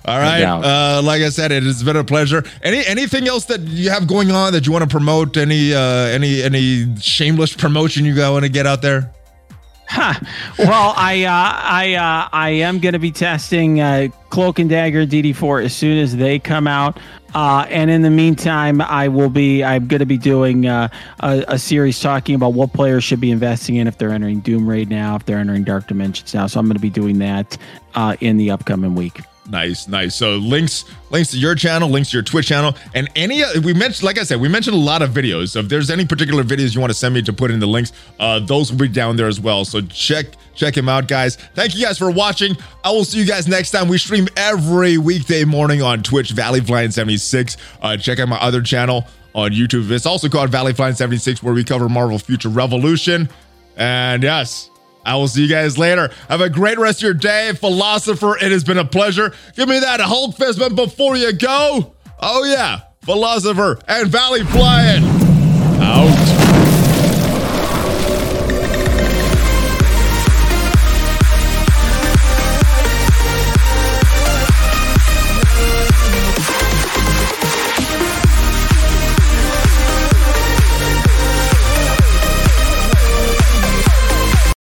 All 0.06 0.20
right, 0.20 0.40
doubt. 0.40 0.64
uh, 0.64 1.02
like 1.04 1.22
I 1.22 1.30
said, 1.30 1.52
it 1.52 1.64
has 1.64 1.84
been 1.84 1.96
a 1.96 2.04
pleasure. 2.04 2.44
Any 2.64 2.86
anything 2.86 3.28
else 3.28 3.46
that 3.46 3.62
you 3.62 3.90
have 3.90 4.08
going 4.08 4.32
on 4.32 4.54
that 4.54 4.66
you 4.66 4.72
want 4.72 4.84
to 4.84 4.90
promote? 4.90 5.38
Any 5.38 5.74
uh, 5.74 5.80
any 5.80 6.42
any 6.42 6.96
shameless 6.98 7.56
promotion 7.56 8.06
you 8.06 8.16
want 8.16 8.44
to 8.44 8.50
get 8.50 8.66
out 8.66 8.82
there? 8.82 9.12
Huh. 9.88 10.20
Well, 10.58 10.94
I 10.98 11.24
uh, 11.24 11.30
I 11.32 11.94
uh, 11.94 12.30
I 12.34 12.50
am 12.50 12.80
going 12.80 12.94
to 12.94 13.00
be 13.00 13.12
testing 13.12 13.80
uh, 13.80 14.08
Cloak 14.30 14.60
and 14.60 14.70
Dagger 14.70 15.06
DD4 15.06 15.66
as 15.66 15.76
soon 15.76 15.98
as 15.98 16.16
they 16.16 16.40
come 16.40 16.68
out. 16.68 17.00
Uh, 17.36 17.66
and 17.70 17.92
in 17.92 18.02
the 18.02 18.10
meantime, 18.10 18.80
I 18.80 19.10
will 19.10 19.30
be 19.30 19.62
I'm 19.62 19.88
going 19.88 20.00
to 20.00 20.06
be 20.06 20.18
doing 20.18 20.68
uh, 20.68 20.88
a, 21.20 21.44
a 21.50 21.60
series 21.60 22.00
talking 22.00 22.34
about 22.34 22.54
what 22.54 22.72
players 22.72 23.04
should 23.04 23.20
be 23.20 23.30
investing 23.30 23.76
in 23.76 23.88
if 23.88 23.98
they're 23.98 24.12
entering 24.12 24.40
Doom 24.40 24.70
Raid 24.70 24.90
now, 24.90 25.18
if 25.18 25.26
they're 25.26 25.38
entering 25.38 25.66
Dark 25.66 25.88
Dimensions 25.88 26.34
now. 26.34 26.48
So 26.48 26.62
I'm 26.62 26.66
going 26.66 26.78
to 26.78 26.82
be 26.82 26.90
doing 26.90 27.20
that 27.20 27.58
uh, 27.94 28.16
in 28.22 28.38
the 28.38 28.52
upcoming 28.52 28.96
week. 28.96 29.20
Nice, 29.48 29.88
nice. 29.88 30.16
So 30.16 30.38
links, 30.38 30.86
links 31.12 31.32
to 31.32 31.38
your 31.38 31.54
channel, 31.54 31.88
links 31.88 32.10
to 32.10 32.18
your 32.18 32.24
Twitch 32.24 32.48
channel, 32.48 32.76
and 32.96 33.08
any. 33.16 33.44
We 33.60 33.74
mentioned, 33.74 34.04
like 34.04 34.18
I 34.18 34.24
said, 34.24 34.40
we 34.42 34.50
mentioned 34.50 34.76
a 34.76 34.80
lot 34.80 35.02
of 35.04 35.12
videos. 35.12 35.50
So 35.50 35.60
if 35.60 35.70
there's 35.70 35.92
any 35.92 36.06
particular 36.06 36.44
videos 36.44 36.74
you 36.74 36.82
want 36.82 36.90
to 36.92 36.98
send 36.98 37.14
me 37.14 37.22
to 37.22 37.34
put 37.34 37.52
in 37.52 37.60
the 37.60 37.68
links, 37.68 37.92
uh, 38.20 38.40
those 38.40 38.72
will 38.72 38.80
be 38.80 38.88
down 38.88 39.16
there 39.18 39.28
as 39.28 39.40
well. 39.40 39.64
So 39.64 39.82
check 39.82 40.26
check 40.56 40.76
him 40.76 40.90
out, 40.90 41.08
guys. 41.08 41.36
Thank 41.36 41.76
you 41.76 41.86
guys 41.86 41.98
for 41.98 42.10
watching. 42.10 42.56
I 42.84 42.92
will 42.92 43.06
see 43.06 43.20
you 43.20 43.26
guys 43.26 43.48
next 43.48 43.72
time. 43.72 43.88
We 43.88 44.00
stream 44.00 44.28
every 44.36 44.98
weekday 44.98 45.44
morning 45.44 45.82
on 45.84 46.02
Twitch, 46.02 46.32
Valley 46.32 46.62
Flying 46.62 46.92
76. 46.92 47.58
Uh, 47.82 47.98
check 47.98 48.20
out 48.20 48.28
my 48.28 48.38
other 48.38 48.64
channel 48.64 49.06
on 49.36 49.52
YouTube. 49.52 49.92
It's 49.92 50.08
also 50.08 50.28
called 50.28 50.50
Valley 50.50 50.74
Flying 50.74 50.96
76, 50.96 51.44
where 51.44 51.54
we 51.54 51.64
cover 51.64 51.88
Marvel 51.88 52.18
Future 52.18 52.50
Revolution. 52.50 53.30
And 53.78 54.24
yes. 54.24 54.72
I 55.06 55.16
will 55.16 55.28
see 55.28 55.44
you 55.44 55.50
guys 55.50 55.78
later. 55.78 56.10
Have 56.30 56.42
a 56.42 56.50
great 56.50 56.78
rest 56.78 57.00
of 57.00 57.04
your 57.04 57.14
day, 57.14 57.54
philosopher. 57.54 58.38
It 58.38 58.52
has 58.52 58.64
been 58.64 58.78
a 58.80 58.86
pleasure. 58.86 59.34
Give 59.56 59.70
me 59.70 59.80
that 59.80 60.00
Hulk 60.00 60.36
fist 60.36 60.60
bump 60.60 60.76
before 60.76 61.16
you 61.16 61.32
go. 61.34 61.94
Oh 62.20 62.44
yeah, 62.44 62.82
philosopher 63.04 63.80
and 63.88 64.08
Valley 64.10 64.44
flying. 64.44 65.04
Out. 65.82 66.25